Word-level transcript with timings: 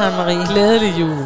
Karen 0.00 0.16
Marie. 0.16 0.46
Glædelig 0.52 1.00
jul. 1.00 1.16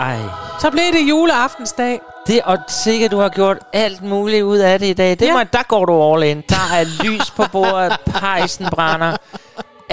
Ej, 0.00 0.16
Så 0.60 0.70
blev 0.70 0.84
det 0.92 1.08
juleaftensdag. 1.08 2.00
det 2.26 2.40
og 2.44 2.58
sikkert, 2.68 3.10
du 3.10 3.18
har 3.18 3.28
gjort 3.28 3.58
alt 3.72 4.02
muligt 4.02 4.42
ud 4.42 4.58
af 4.58 4.78
det 4.78 4.86
i 4.86 4.92
dag. 4.92 5.10
Det 5.10 5.22
Ja. 5.22 5.32
må, 5.32 5.40
der 5.52 5.62
går 5.68 5.84
du 5.84 6.12
all 6.14 6.22
in. 6.22 6.42
Der 6.48 6.54
er 6.74 7.04
lys 7.04 7.30
på 7.30 7.44
bordet, 7.52 7.96
pejsen 8.06 8.66
brænder. 8.70 9.16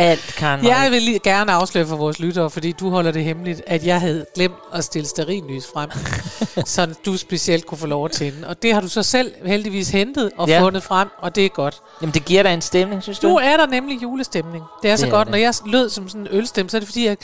Alt, 0.04 0.34
Karen. 0.38 0.66
Jeg 0.66 0.88
vil 0.92 1.02
lige 1.02 1.20
gerne 1.20 1.52
afsløre 1.52 1.86
for 1.86 1.96
vores 1.96 2.20
lyttere, 2.20 2.50
fordi 2.50 2.72
du 2.72 2.90
holder 2.90 3.12
det 3.12 3.24
hemmeligt, 3.24 3.62
at 3.68 3.86
jeg 3.86 4.02
havde 4.02 4.26
glemt 4.36 4.56
at 4.74 4.84
stille 4.84 5.08
sterinlys 5.08 5.66
frem, 5.74 5.90
så 6.68 6.94
du 7.06 7.18
specielt 7.18 7.66
kunne 7.66 7.78
få 7.78 7.88
lov 7.88 8.06
at 8.06 8.12
tænde. 8.12 8.48
Og 8.48 8.62
det 8.64 8.74
har 8.74 8.82
du 8.82 8.88
så 8.88 9.04
selv 9.04 9.34
heldigvis 9.46 9.90
hentet 9.90 10.32
og 10.38 10.48
Ja. 10.48 10.62
fundet 10.62 10.84
frem, 10.84 11.08
og 11.20 11.36
det 11.36 11.46
er 11.46 11.50
godt. 11.50 11.82
Jamen, 12.02 12.14
det 12.14 12.26
giver 12.26 12.44
dig 12.44 12.54
en 12.54 12.62
stemning, 12.62 13.04
synes 13.04 13.20
du? 13.20 13.28
Nu 13.28 13.38
er 13.38 13.58
der 13.58 13.66
nemlig 13.68 14.04
julestemning. 14.04 14.64
Det 14.82 14.92
er 14.92 14.96
så 14.96 15.06
Det 15.06 15.12
er 15.12 15.16
godt. 15.18 15.26
det. 15.28 15.32
Når 15.32 15.38
jeg 15.38 15.54
lød 15.66 15.90
som 15.90 16.08
sådan 16.10 16.22
en 16.22 16.28
ølstemme, 16.32 16.70
så 16.70 16.78
er 16.78 16.80
det 16.80 16.88
fordi, 16.88 17.06
jeg, 17.06 17.18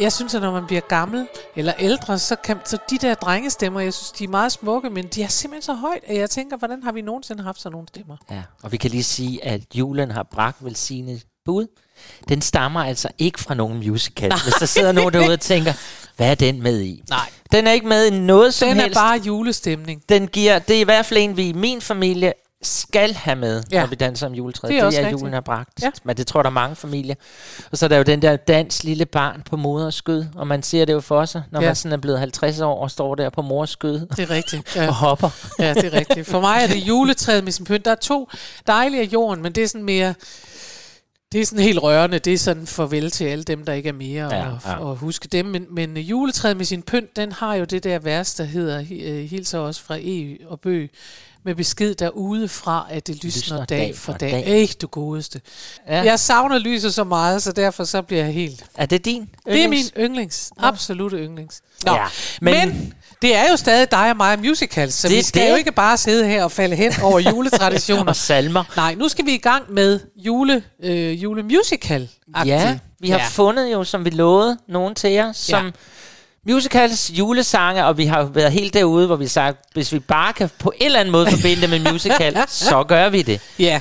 jeg 0.00 0.12
synes, 0.12 0.34
at 0.34 0.42
når 0.42 0.52
man 0.52 0.66
bliver 0.66 0.80
gammel 0.80 1.26
eller 1.56 1.72
ældre, 1.78 2.18
så, 2.18 2.36
kan, 2.36 2.56
så 2.64 2.78
de 2.90 2.98
der 2.98 3.14
drengestemmer, 3.14 3.80
jeg 3.80 3.94
synes, 3.94 4.10
de 4.10 4.24
er 4.24 4.28
meget 4.28 4.52
smukke, 4.52 4.90
men 4.90 5.06
de 5.06 5.22
er 5.22 5.28
simpelthen 5.28 5.62
så 5.62 5.74
højt, 5.74 6.00
at 6.06 6.16
jeg 6.18 6.30
tænker, 6.30 6.56
hvordan 6.56 6.82
har 6.82 6.92
vi 6.92 7.00
nogensinde 7.00 7.42
haft 7.42 7.60
sådan 7.60 7.72
nogle 7.72 7.88
stemmer? 7.88 8.16
Ja, 8.30 8.42
og 8.62 8.72
vi 8.72 8.76
kan 8.76 8.90
lige 8.90 9.04
sige, 9.04 9.44
at 9.44 9.60
julen 9.74 10.10
har 10.10 10.22
bragt 10.32 10.64
velsignet 10.64 11.22
bud. 11.44 11.66
Den 12.28 12.42
stammer 12.42 12.84
altså 12.84 13.08
ikke 13.18 13.40
fra 13.40 13.54
nogen 13.54 13.76
musical. 13.88 14.28
Nej. 14.28 14.38
Hvis 14.44 14.54
der 14.54 14.66
sidder 14.66 14.92
nogen 14.92 15.12
derude 15.12 15.32
og 15.32 15.40
tænker, 15.40 15.72
hvad 16.16 16.30
er 16.30 16.34
den 16.34 16.62
med 16.62 16.80
i? 16.80 17.02
Nej. 17.10 17.28
Den 17.52 17.66
er 17.66 17.72
ikke 17.72 17.86
med 17.86 18.06
i 18.06 18.10
noget 18.10 18.54
som 18.54 18.68
Den 18.68 18.78
er 18.78 18.82
helst. 18.82 18.94
bare 18.98 19.20
julestemning. 19.26 20.02
Den 20.08 20.26
giver, 20.28 20.58
det 20.58 20.76
er 20.76 20.80
i 20.80 20.84
hvert 20.84 21.06
fald 21.06 21.20
en, 21.20 21.36
vi 21.36 21.48
i 21.48 21.52
min 21.52 21.80
familie 21.80 22.32
skal 22.62 23.14
have 23.14 23.36
med, 23.36 23.62
ja. 23.72 23.80
Når 23.80 23.86
vi 23.86 23.94
danser 23.94 24.26
om 24.26 24.32
juletræet. 24.34 24.70
Det 24.72 24.78
er 24.80 24.84
er, 24.84 24.90
det 24.90 24.98
er 24.98 25.02
rigtigt. 25.02 25.20
julen 25.20 25.32
har 25.34 25.40
bragt. 25.40 25.68
Ja. 25.82 25.90
Men 26.04 26.16
det 26.16 26.26
tror 26.26 26.42
der 26.42 26.50
er 26.50 26.52
mange 26.52 26.76
familier. 26.76 27.14
Og 27.72 27.78
så 27.78 27.86
er 27.86 27.88
der 27.88 27.96
jo 27.96 28.02
den 28.02 28.22
der 28.22 28.36
dans 28.36 28.84
lille 28.84 29.06
barn 29.06 29.42
på 29.50 29.56
moders 29.56 29.94
skød, 29.94 30.24
og 30.34 30.46
man 30.46 30.62
ser 30.62 30.84
det 30.84 30.92
jo 30.92 31.00
for 31.00 31.24
sig, 31.24 31.42
når 31.50 31.60
ja. 31.60 31.66
Man 31.66 31.76
sådan 31.76 31.92
er 31.92 31.96
blevet 31.96 32.18
50 32.18 32.60
år 32.60 32.82
og 32.82 32.90
står 32.90 33.14
der 33.14 33.30
på 33.30 33.42
mors 33.42 33.70
skød 33.70 34.00
Det 34.06 34.18
er 34.18 34.30
rigtigt. 34.30 34.62
og 34.76 34.82
Ja, 34.82 34.90
hopper. 34.90 35.30
ja, 35.58 35.74
det 35.74 35.84
er 35.84 35.92
rigtigt. 35.98 36.26
For 36.26 36.40
mig 36.40 36.62
er 36.62 36.66
det 36.66 36.76
juletræet 36.76 37.44
med 37.44 37.52
sin 37.52 37.64
pynt. 37.64 37.84
Der 37.84 37.90
er 37.90 37.94
to 37.94 38.28
dejlige 38.66 39.02
af 39.02 39.06
jorden, 39.12 39.42
men 39.42 39.52
det 39.52 39.62
er 39.64 39.68
sådan 39.68 39.84
mere... 39.84 40.14
Det 41.32 41.40
er 41.40 41.46
sådan 41.46 41.64
helt 41.64 41.82
rørende. 41.82 42.18
Det 42.18 42.32
er 42.34 42.38
sådan 42.38 42.66
farvel 42.66 43.10
til 43.10 43.24
alle 43.24 43.44
dem, 43.44 43.64
der 43.64 43.72
ikke 43.72 43.88
er 43.88 43.92
mere, 43.92 44.34
Ja, 44.34 44.50
og, 44.52 44.60
ja. 44.64 44.74
og 44.76 44.96
huske 44.96 45.28
dem. 45.28 45.46
Men, 45.46 45.66
men 45.70 45.96
juletræet 45.96 46.56
med 46.56 46.64
sin 46.64 46.82
pynt, 46.82 47.16
den 47.16 47.32
har 47.32 47.54
jo 47.54 47.64
det 47.64 47.84
der 47.84 47.98
vers, 47.98 48.34
der 48.34 48.44
hedder, 48.44 48.84
øh, 48.90 49.24
hilser 49.24 49.58
også 49.58 49.82
fra 49.82 49.96
E 50.00 50.36
og 50.46 50.60
Bø, 50.60 50.86
med 51.44 51.54
besked 51.54 51.94
derude 51.94 52.48
fra, 52.48 52.86
at 52.90 53.06
det 53.06 53.24
lysner, 53.24 53.28
Lysner 53.40 53.56
dag, 53.64 53.78
dag 53.78 53.96
for 53.96 54.12
dag. 54.12 54.30
dag. 54.30 54.60
Ej, 54.60 54.66
du 54.82 54.86
godeste. 54.86 55.40
Ja. 55.88 56.02
Jeg 56.02 56.20
savner 56.20 56.58
lyset 56.58 56.94
så 56.94 57.04
meget, 57.04 57.42
så 57.42 57.52
derfor 57.52 57.84
så 57.84 58.02
bliver 58.02 58.24
jeg 58.24 58.32
helt... 58.34 58.64
Er 58.74 58.86
det 58.86 59.04
din? 59.04 59.20
Det 59.46 59.64
er 59.64 59.68
min 59.68 59.78
yndlings? 59.78 59.92
yndlings. 59.98 60.50
Absolute 60.58 61.16
yndlings. 61.16 61.60
Nå, 61.86 61.92
Ja, 61.92 62.04
men, 62.40 62.54
men 62.68 62.94
det 63.22 63.36
er 63.36 63.50
jo 63.50 63.56
stadig 63.56 63.90
dig 63.90 64.10
og 64.10 64.16
mig 64.16 64.38
musicals, 64.38 64.94
så 64.94 65.08
Det 65.08 65.16
vi 65.16 65.22
skal 65.22 65.42
det. 65.42 65.50
jo 65.50 65.56
ikke 65.56 65.72
bare 65.72 65.96
sidde 65.96 66.26
her 66.26 66.44
og 66.44 66.52
falde 66.52 66.76
hen 66.76 66.92
over 67.02 67.18
juletraditioner. 67.30 68.04
Og 68.06 68.16
salmer. 68.16 68.64
Nej, 68.76 68.94
nu 68.94 69.08
skal 69.08 69.26
vi 69.26 69.34
i 69.34 69.38
gang 69.38 69.64
med 69.72 70.00
jule, 70.16 70.62
øh, 70.84 71.22
julemusical 71.22 72.08
Ja, 72.44 72.78
vi 73.00 73.10
har 73.10 73.18
ja. 73.18 73.24
fundet 73.30 73.72
jo, 73.72 73.84
som 73.84 74.04
vi 74.04 74.10
lovede, 74.10 74.58
nogen 74.68 74.94
til 74.94 75.10
jer, 75.10 75.32
som 75.32 75.64
ja. 76.46 76.52
musicals, 76.52 77.10
julesange, 77.14 77.84
og 77.84 77.98
vi 77.98 78.04
har 78.04 78.22
været 78.22 78.52
helt 78.52 78.74
derude, 78.74 79.06
hvor 79.06 79.16
vi 79.16 79.24
har 79.24 79.28
sagt, 79.28 79.58
hvis 79.72 79.92
vi 79.92 79.98
bare 79.98 80.32
kan 80.32 80.50
på 80.58 80.72
en 80.76 80.86
eller 80.86 81.00
anden 81.00 81.12
måde 81.12 81.30
forbinde 81.30 81.60
det 81.62 81.70
med 81.70 81.92
musical, 81.92 82.36
så 82.48 82.84
gør 82.88 83.08
vi 83.08 83.22
det. 83.22 83.40
Ja, 83.58 83.80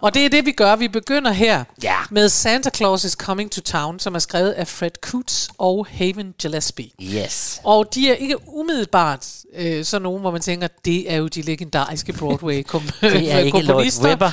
og 0.00 0.14
det 0.14 0.24
er 0.24 0.28
det, 0.28 0.46
vi 0.46 0.52
gør. 0.52 0.76
Vi 0.76 0.88
begynder 0.88 1.32
her 1.32 1.64
Ja. 1.82 1.96
med 2.10 2.28
Santa 2.28 2.70
Claus 2.74 3.04
is 3.04 3.12
Coming 3.12 3.50
to 3.50 3.60
Town, 3.60 3.98
som 3.98 4.14
er 4.14 4.18
skrevet 4.18 4.50
af 4.50 4.68
Fred 4.68 4.90
Coots 5.00 5.48
og 5.58 5.86
Haven 5.90 6.34
Gillespie. 6.38 6.90
Yes. 7.02 7.60
Og 7.64 7.94
de 7.94 8.10
er 8.10 8.14
ikke 8.14 8.36
umiddelbart 8.48 9.28
øh, 9.54 9.84
sådan 9.84 10.02
nogen, 10.02 10.20
hvor 10.20 10.30
man 10.30 10.40
tænker, 10.40 10.68
det 10.84 11.12
er 11.12 11.16
jo 11.16 11.28
de 11.28 11.42
legendariske 11.42 12.12
Broadway-komponister. 12.12 13.10
Det 13.20 13.32
er 13.32 13.38
ikke 13.38 13.62
Lloyd 13.62 13.90
Webber. 14.02 14.30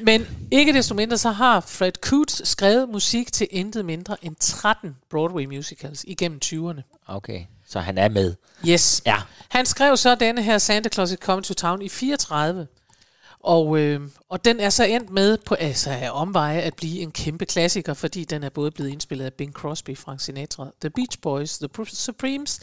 Men 0.00 0.26
ikke 0.50 0.72
desto 0.72 0.94
mindre, 0.94 1.18
så 1.18 1.30
har 1.30 1.60
Fred 1.60 1.92
Coots 2.00 2.48
skrevet 2.48 2.88
musik 2.88 3.32
til 3.32 3.46
intet 3.50 3.84
mindre 3.84 4.16
end 4.24 4.36
13 4.40 4.96
Broadway 5.10 5.44
musicals 5.44 6.04
igennem 6.08 6.40
20'erne. 6.44 6.80
Okay, 7.08 7.40
så 7.68 7.80
han 7.80 7.98
er 7.98 8.08
med. 8.08 8.34
Yes. 8.68 9.02
Ja. 9.06 9.16
Han 9.48 9.66
skrev 9.66 9.96
så 9.96 10.14
denne 10.14 10.42
her 10.42 10.58
Santa 10.58 10.88
Claus 10.88 11.10
is 11.10 11.18
Coming 11.22 11.44
to 11.44 11.54
Town 11.54 11.82
i 11.82 11.88
34. 11.88 12.66
Og, 13.44 13.78
øh, 13.78 14.00
og 14.28 14.44
den 14.44 14.60
er 14.60 14.70
så 14.70 14.84
endt 14.84 15.10
med 15.10 15.38
på 15.46 15.54
altså 15.54 15.90
af 15.90 16.10
omveje 16.12 16.60
at 16.60 16.74
blive 16.74 17.00
en 17.00 17.10
kæmpe 17.10 17.44
klassiker, 17.46 17.94
fordi 17.94 18.24
den 18.24 18.44
er 18.44 18.48
både 18.48 18.70
blevet 18.70 18.90
indspillet 18.90 19.24
af 19.24 19.32
Bing 19.32 19.52
Crosby, 19.52 19.98
Frank 19.98 20.20
Sinatra, 20.20 20.66
The 20.80 20.90
Beach 20.90 21.18
Boys, 21.22 21.58
The 21.58 21.68
Pr- 21.78 21.94
Supremes, 21.96 22.60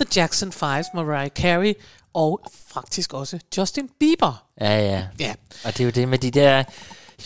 The 0.00 0.06
Jackson 0.16 0.52
Five, 0.52 0.84
Mariah 0.94 1.30
Carey 1.30 1.74
og 2.14 2.40
faktisk 2.68 3.12
også 3.14 3.38
Justin 3.56 3.90
Bieber. 4.00 4.44
Ja, 4.60 4.78
ja. 4.80 5.06
Ja, 5.20 5.34
Og 5.64 5.72
det 5.72 5.80
er 5.80 5.84
jo 5.84 5.90
det 5.90 6.08
med 6.08 6.18
de 6.18 6.30
der 6.30 6.64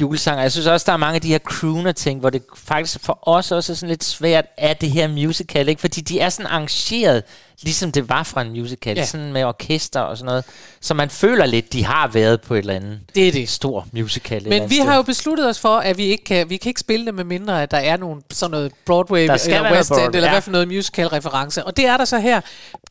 julesanger. 0.00 0.42
Jeg 0.42 0.52
synes 0.52 0.66
også, 0.66 0.84
der 0.86 0.92
er 0.92 0.96
mange 0.96 1.14
af 1.14 1.20
de 1.20 1.28
her 1.28 1.38
crooner-ting, 1.38 2.20
hvor 2.20 2.30
det 2.30 2.42
faktisk 2.56 3.00
for 3.00 3.18
os 3.22 3.52
også 3.52 3.72
er 3.72 3.76
sådan 3.76 3.88
lidt 3.88 4.04
svært 4.04 4.44
af 4.58 4.76
det 4.76 4.90
her 4.90 5.08
musical, 5.08 5.68
ikke? 5.68 5.80
Fordi 5.80 6.00
de 6.00 6.20
er 6.20 6.28
sådan 6.28 6.46
arrangeret, 6.46 7.22
ligesom 7.62 7.92
det 7.92 8.08
var 8.08 8.22
fra 8.22 8.42
en 8.42 8.50
musical, 8.50 8.96
ja. 8.96 9.04
Sådan 9.04 9.32
med 9.32 9.44
orkester 9.44 10.00
og 10.00 10.18
sådan 10.18 10.26
noget. 10.26 10.44
Så 10.80 10.94
man 10.94 11.10
føler 11.10 11.46
lidt, 11.46 11.72
de 11.72 11.84
har 11.84 12.08
været 12.08 12.40
på 12.40 12.54
et 12.54 12.58
eller 12.58 12.74
andet 12.74 13.00
det 13.14 13.28
er 13.28 13.32
det. 13.32 13.48
stor 13.48 13.86
musical. 13.92 14.48
Men 14.48 14.70
vi 14.70 14.74
sted. 14.74 14.86
har 14.86 14.96
jo 14.96 15.02
besluttet 15.02 15.48
os 15.48 15.60
for, 15.60 15.76
at 15.76 15.98
vi 15.98 16.04
ikke 16.04 16.24
kan, 16.24 16.50
vi 16.50 16.56
kan 16.56 16.70
ikke 16.70 16.80
spille 16.80 17.06
det 17.06 17.14
med 17.14 17.24
mindre, 17.24 17.62
at 17.62 17.70
der 17.70 17.76
er 17.76 17.96
nogle, 17.96 18.22
sådan 18.30 18.50
noget 18.50 18.72
Broadway 18.86 19.26
Der 19.26 19.34
eller 19.46 19.72
West 19.72 19.90
End, 19.90 19.96
Broadway, 19.96 20.16
eller 20.16 20.28
ja. 20.28 20.34
hvad 20.34 20.42
for 20.42 20.50
noget 20.50 20.68
musical-reference. 20.68 21.64
Og 21.64 21.76
det 21.76 21.86
er 21.86 21.96
der 21.96 22.04
så 22.04 22.18
her. 22.18 22.40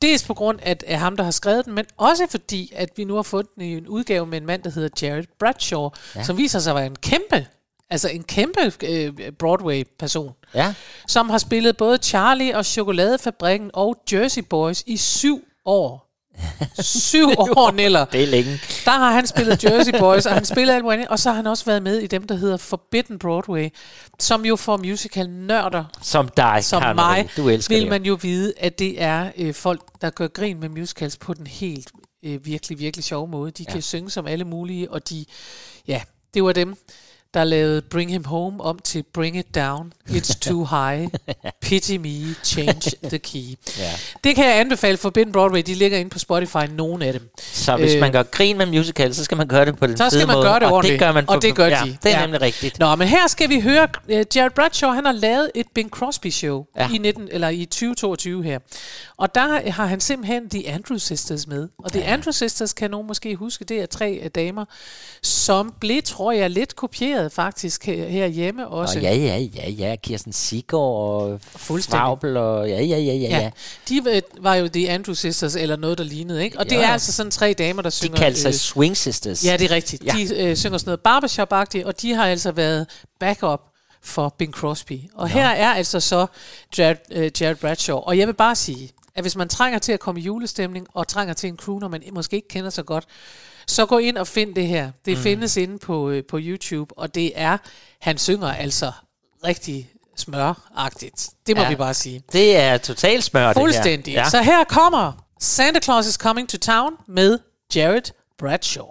Dels 0.01 0.23
på 0.23 0.33
grund 0.33 0.59
af, 0.61 0.77
af 0.87 0.99
ham, 0.99 1.17
der 1.17 1.23
har 1.23 1.31
skrevet 1.31 1.65
den, 1.65 1.73
men 1.73 1.85
også 1.97 2.27
fordi, 2.29 2.73
at 2.75 2.89
vi 2.97 3.03
nu 3.03 3.15
har 3.15 3.43
den 3.55 3.63
i 3.63 3.77
en 3.77 3.87
udgave 3.87 4.25
med 4.25 4.37
en 4.37 4.45
mand, 4.45 4.63
der 4.63 4.69
hedder 4.69 4.89
Jared 5.01 5.23
Bradshaw, 5.39 5.89
ja. 6.15 6.23
som 6.23 6.37
viser 6.37 6.59
sig 6.59 6.71
at 6.71 6.75
være 6.75 6.85
en 6.85 6.95
kæmpe, 6.95 7.45
altså 7.91 8.09
en 8.09 8.23
kæmpe 8.23 8.73
øh, 8.83 9.13
Broadway-person, 9.39 10.31
Ja, 10.53 10.73
som 11.07 11.29
har 11.29 11.37
spillet 11.37 11.77
både 11.77 11.97
Charlie 11.97 12.57
og 12.57 12.65
Chokoladefabrikken 12.65 13.71
og 13.73 13.95
Jersey 14.13 14.41
Boys 14.49 14.83
i 14.87 14.97
syv 14.97 15.43
år. 15.65 16.07
syv 16.81 17.27
år, 17.57 17.71
Neller. 17.71 18.05
det 18.05 18.23
er 18.23 18.27
længe. 18.27 18.51
Der 18.85 18.91
har 18.91 19.11
han 19.11 19.27
spillet 19.27 19.63
Jersey 19.63 19.91
Boys, 19.99 20.25
og 20.25 20.33
han 20.33 20.45
spiller 20.45 20.75
alt 20.75 20.83
muligt 20.83 21.07
og 21.07 21.19
så 21.19 21.29
har 21.29 21.35
han 21.35 21.47
også 21.47 21.65
været 21.65 21.83
med 21.83 21.97
i 21.99 22.07
dem, 22.07 22.27
der 22.27 22.35
hedder 22.35 22.57
Forbidden 22.57 23.19
Broadway, 23.19 23.69
som 24.19 24.45
jo 24.45 24.55
får 24.55 24.77
musical-nørder 24.77 25.83
Som 26.01 26.27
dig, 26.37 26.59
som 26.63 26.81
Karen 26.81 26.95
mig. 26.95 27.29
Du 27.37 27.49
elsker 27.49 27.75
vil 27.75 27.81
det. 27.81 27.89
man 27.89 28.03
jo 28.03 28.17
vide, 28.21 28.53
at 28.57 28.79
det 28.79 29.01
er 29.01 29.31
øh, 29.37 29.53
folk, 29.53 29.81
der 30.01 30.09
gør 30.09 30.27
grin 30.27 30.59
med 30.59 30.69
musicals 30.69 31.17
på 31.17 31.33
den 31.33 31.47
helt 31.47 31.91
øh, 32.23 32.45
virkelig, 32.45 32.79
virkelig 32.79 33.03
sjove 33.03 33.27
måde. 33.27 33.51
De 33.51 33.65
ja. 33.67 33.71
kan 33.73 33.81
synge 33.81 34.09
som 34.09 34.27
alle 34.27 34.45
mulige, 34.45 34.91
og 34.91 35.09
de, 35.09 35.25
ja, 35.87 36.01
det 36.33 36.43
var 36.43 36.51
dem, 36.53 36.75
der 37.33 37.43
lavede 37.43 37.81
Bring 37.81 38.11
Him 38.11 38.23
Home 38.25 38.63
om 38.63 38.79
til 38.79 39.03
Bring 39.13 39.37
It 39.37 39.55
Down, 39.55 39.93
It's 40.09 40.39
Too 40.49 40.65
High, 40.65 41.07
Pity 41.61 41.91
Me, 41.97 42.35
Change 42.43 42.91
the 43.03 43.17
Key. 43.19 43.55
Ja. 43.79 43.91
Det 44.23 44.35
kan 44.35 44.45
jeg 44.45 44.59
anbefale 44.59 44.97
for 44.97 45.09
Ben 45.09 45.31
Broadway, 45.31 45.61
de 45.65 45.73
ligger 45.75 45.97
inde 45.97 46.09
på 46.09 46.19
Spotify, 46.19 46.57
nogle 46.71 47.05
af 47.05 47.13
dem. 47.13 47.29
Så 47.39 47.77
hvis 47.77 47.93
Øh, 47.93 47.99
man 47.99 48.11
gør 48.11 48.23
grin 48.23 48.57
med 48.57 48.65
musical, 48.65 49.15
så 49.15 49.23
skal 49.23 49.37
man 49.37 49.47
gøre 49.47 49.65
det 49.65 49.77
på 49.77 49.87
den 49.87 49.97
Så 49.97 50.09
skal 50.09 50.27
man 50.27 50.35
måde. 50.35 50.45
gøre 50.45 50.59
det 50.59 50.63
og 50.67 50.73
ordentligt. 50.73 50.91
det 50.93 50.99
gør 50.99 51.11
man 51.11 51.25
på, 51.25 51.31
Og 51.33 51.41
det 51.41 51.55
gør 51.55 51.67
ja, 51.67 51.81
de. 51.85 51.97
Det 52.03 52.11
er 52.13 52.19
Ja. 52.19 52.21
nemlig 52.25 52.41
rigtigt. 52.41 52.79
Nå, 52.79 52.95
men 52.95 53.07
her 53.07 53.27
skal 53.27 53.49
vi 53.49 53.59
høre, 53.59 53.87
uh, 54.09 54.15
Jared 54.35 54.51
Bradshaw, 54.55 54.91
han 54.91 55.05
har 55.05 55.11
lavet 55.11 55.51
et 55.55 55.65
Bing 55.75 55.89
Crosby 55.89 56.29
show 56.31 56.65
Ja. 56.75 56.83
ja. 56.87 56.95
i, 56.95 56.97
19, 56.97 57.27
eller 57.31 57.49
i 57.49 57.65
2022 57.65 58.43
her. 58.43 58.59
Og 59.17 59.35
der 59.35 59.71
har 59.71 59.85
han 59.85 59.99
simpelthen 59.99 60.49
The 60.49 60.69
Andrew 60.69 60.97
Sisters 60.97 61.47
med. 61.47 61.67
Og 61.77 61.91
The 61.91 62.03
Andrew 62.03 62.31
Sisters 62.31 62.73
kan 62.73 62.91
nogen 62.91 63.07
måske 63.07 63.35
huske, 63.35 63.65
det 63.65 63.81
er 63.81 63.85
tre 63.85 64.19
uh, 64.23 64.27
damer, 64.35 64.65
som 65.23 65.73
blev, 65.79 66.01
tror 66.03 66.31
jeg, 66.31 66.49
lidt 66.49 66.75
kopieret 66.75 67.20
produceret 67.29 67.31
faktisk 67.31 67.85
her, 67.85 68.07
herhjemme 68.07 68.67
også. 68.67 68.97
Og 68.99 69.03
ja, 69.03 69.15
ja, 69.15 69.37
ja, 69.37 69.69
ja. 69.69 69.95
Kirsten 69.95 70.33
Siggaard 70.33 70.81
og. 70.83 71.39
Fabel 71.89 72.37
og 72.37 72.69
ja, 72.69 72.81
ja, 72.81 72.97
ja, 72.97 73.13
ja, 73.13 73.13
ja. 73.13 73.37
Ja, 73.39 73.51
de 73.89 74.01
øh, 74.09 74.21
var 74.43 74.55
jo 74.55 74.67
The 74.67 74.89
Andrew 74.89 75.13
Sisters, 75.13 75.55
eller 75.55 75.75
noget, 75.75 75.97
der 75.97 76.03
lignede, 76.03 76.43
ikke? 76.43 76.59
Og 76.59 76.69
det 76.69 76.75
Ja. 76.75 76.81
er 76.83 76.87
altså 76.87 77.11
sådan 77.11 77.31
tre 77.31 77.53
damer, 77.53 77.81
der 77.81 77.89
De 77.89 77.95
synger... 77.95 78.17
kaldte 78.17 78.41
sig 78.41 78.49
øh, 78.49 78.53
Swing 78.53 78.97
Sisters. 78.97 79.45
Ja, 79.45 79.57
det 79.57 79.71
er 79.71 79.75
rigtigt. 79.75 80.03
Ja. 80.05 80.15
Ja. 80.17 80.23
De 80.25 80.35
øh, 80.35 80.55
synger 80.57 80.77
sådan 80.77 80.89
noget 80.89 80.99
barbershop-agtigt, 80.99 81.85
og 81.85 82.01
de 82.01 82.13
har 82.13 82.25
altså 82.27 82.51
været 82.51 82.87
backup 83.19 83.61
for 84.03 84.35
Bing 84.37 84.53
Crosby. 84.53 84.99
Og 85.15 85.29
her 85.29 85.47
er 85.47 85.73
altså 85.73 85.99
så 85.99 86.25
Jared, 86.77 86.97
øh, 87.11 87.31
Jared 87.41 87.55
Bradshaw. 87.55 87.97
Og 87.97 88.17
jeg 88.17 88.27
vil 88.27 88.33
bare 88.33 88.55
sige, 88.55 88.91
at 89.15 89.23
hvis 89.23 89.35
man 89.35 89.49
trænger 89.49 89.79
til 89.79 89.91
at 89.91 89.99
komme 89.99 90.21
i 90.21 90.23
julestemning, 90.23 90.87
og 90.93 91.07
trænger 91.07 91.33
til 91.33 91.47
en 91.49 91.57
crooner, 91.57 91.87
man 91.87 92.03
måske 92.13 92.35
ikke 92.35 92.47
kender 92.47 92.69
så 92.69 92.83
godt, 92.83 93.05
så 93.67 93.85
gå 93.85 93.97
ind 93.97 94.17
og 94.17 94.27
find 94.27 94.55
det 94.55 94.67
her. 94.67 94.91
Det 95.05 95.17
mm. 95.17 95.23
findes 95.23 95.57
inde 95.57 95.79
på, 95.79 96.09
øh, 96.09 96.23
på 96.29 96.37
YouTube, 96.41 96.97
og 96.97 97.15
det 97.15 97.31
er, 97.35 97.57
han 98.01 98.17
synger 98.17 98.53
altså 98.53 98.91
rigtig 99.45 99.89
smøragtigt. 100.15 101.29
Det 101.47 101.55
må 101.57 101.61
Ja. 101.63 101.69
vi 101.69 101.75
bare 101.75 101.93
sige. 101.93 102.23
Det 102.31 102.57
er 102.57 102.77
totalt 102.77 103.23
smør, 103.23 103.47
det 103.47 103.57
her. 103.57 103.61
Fuldstændig. 103.63 104.13
Ja. 104.13 104.29
Så 104.29 104.41
her 104.41 104.63
kommer 104.63 105.11
Santa 105.39 105.79
Claus 105.79 106.07
is 106.07 106.13
Coming 106.15 106.49
to 106.49 106.57
Town 106.57 106.93
med 107.07 107.39
Jared 107.75 108.11
Bradshaw. 108.39 108.85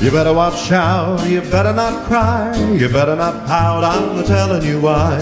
You 0.00 0.12
better 0.12 0.32
watch 0.32 0.70
out, 0.72 1.20
you 1.26 1.40
better 1.40 1.72
not 1.72 2.06
cry, 2.06 2.52
you 2.80 2.88
better 2.88 3.16
not 3.16 3.34
pout, 3.48 3.82
I'm 3.82 4.24
telling 4.26 4.62
you 4.62 4.80
why. 4.80 5.18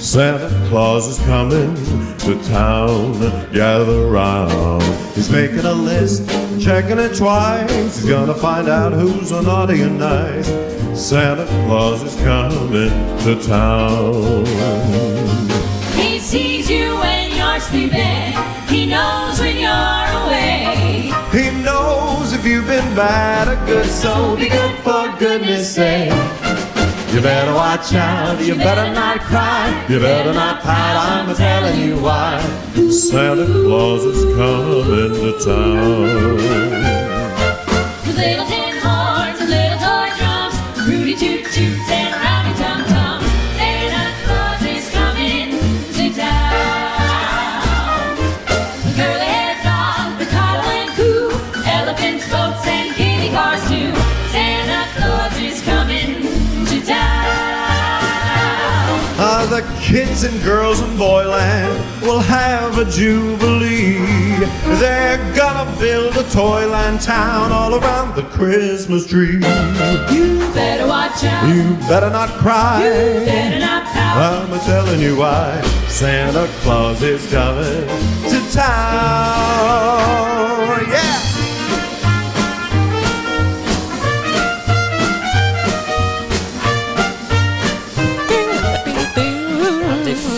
Santa 0.00 0.48
Claus 0.70 1.06
is 1.06 1.18
coming 1.26 1.76
to 2.20 2.42
town, 2.48 3.12
gather 3.52 4.06
round. 4.06 4.82
He's 5.14 5.30
making 5.30 5.66
a 5.66 5.74
list, 5.74 6.26
checking 6.58 6.98
it 6.98 7.14
twice, 7.14 7.70
he's 7.70 8.06
gonna 8.06 8.34
find 8.34 8.66
out 8.66 8.94
who's 8.94 9.30
a 9.30 9.42
naughty 9.42 9.82
and 9.82 9.98
nice. 9.98 10.46
Santa 10.98 11.44
Claus 11.66 12.02
is 12.02 12.16
coming 12.22 12.88
to 13.24 13.40
town. 13.46 14.46
He 15.96 16.18
sees 16.18 16.70
you 16.70 16.96
when 16.96 17.36
you're 17.36 17.60
sleeping. 17.60 18.32
He 18.68 18.86
knows 18.86 19.38
when 19.38 19.58
you're 19.58 20.06
away. 20.24 21.12
He 21.30 21.50
knows 21.62 22.32
if 22.32 22.46
you've 22.46 22.66
been 22.66 22.94
bad 22.96 23.48
or 23.48 23.66
good, 23.66 23.86
so 23.86 24.34
be 24.34 24.48
good 24.48 24.76
for 24.78 25.14
goodness 25.18 25.74
sake. 25.74 26.10
You 27.12 27.20
better 27.20 27.52
watch 27.54 27.92
out, 27.92 28.40
you 28.40 28.54
better 28.54 28.94
not 28.94 29.18
cry, 29.20 29.84
you 29.88 29.98
better 29.98 30.32
not 30.32 30.62
pout, 30.62 30.96
I'm 30.96 31.34
telling 31.34 31.80
you 31.80 31.96
why. 32.00 32.40
Santa 32.88 33.46
Claus 33.46 34.04
is 34.04 34.24
coming 34.36 35.12
to 35.18 35.32
town. 35.44 36.36
With 38.06 38.16
little 38.16 38.46
tin 38.46 38.76
horns 38.78 39.40
and 39.40 39.50
little 39.50 39.78
toy 39.78 40.10
drums, 40.18 40.54
Rudy 40.86 41.16
toot 41.16 41.44
toots 41.52 41.90
and 41.90 42.09
kids 59.90 60.22
and 60.22 60.40
girls 60.44 60.80
in 60.80 60.96
Boyland 60.96 61.76
will 62.02 62.20
have 62.20 62.78
a 62.78 62.84
jubilee. 62.84 63.98
They're 64.78 65.18
gonna 65.34 65.68
build 65.80 66.16
a 66.16 66.22
toyland 66.30 67.00
town 67.00 67.50
all 67.50 67.74
around 67.74 68.14
the 68.14 68.22
Christmas 68.22 69.04
tree. 69.08 69.42
You 70.14 70.38
better 70.54 70.86
watch 70.86 71.24
out. 71.24 71.48
You 71.48 71.74
better 71.88 72.08
not 72.08 72.28
cry. 72.38 72.84
You 72.84 73.24
Better 73.24 73.58
not 73.58 73.84
pout. 73.86 74.16
I'm 74.16 74.60
telling 74.60 75.00
you 75.00 75.16
why 75.16 75.60
Santa 75.88 76.46
Claus 76.62 77.02
is 77.02 77.28
coming 77.28 77.88
to 78.30 78.52
town. 78.52 79.39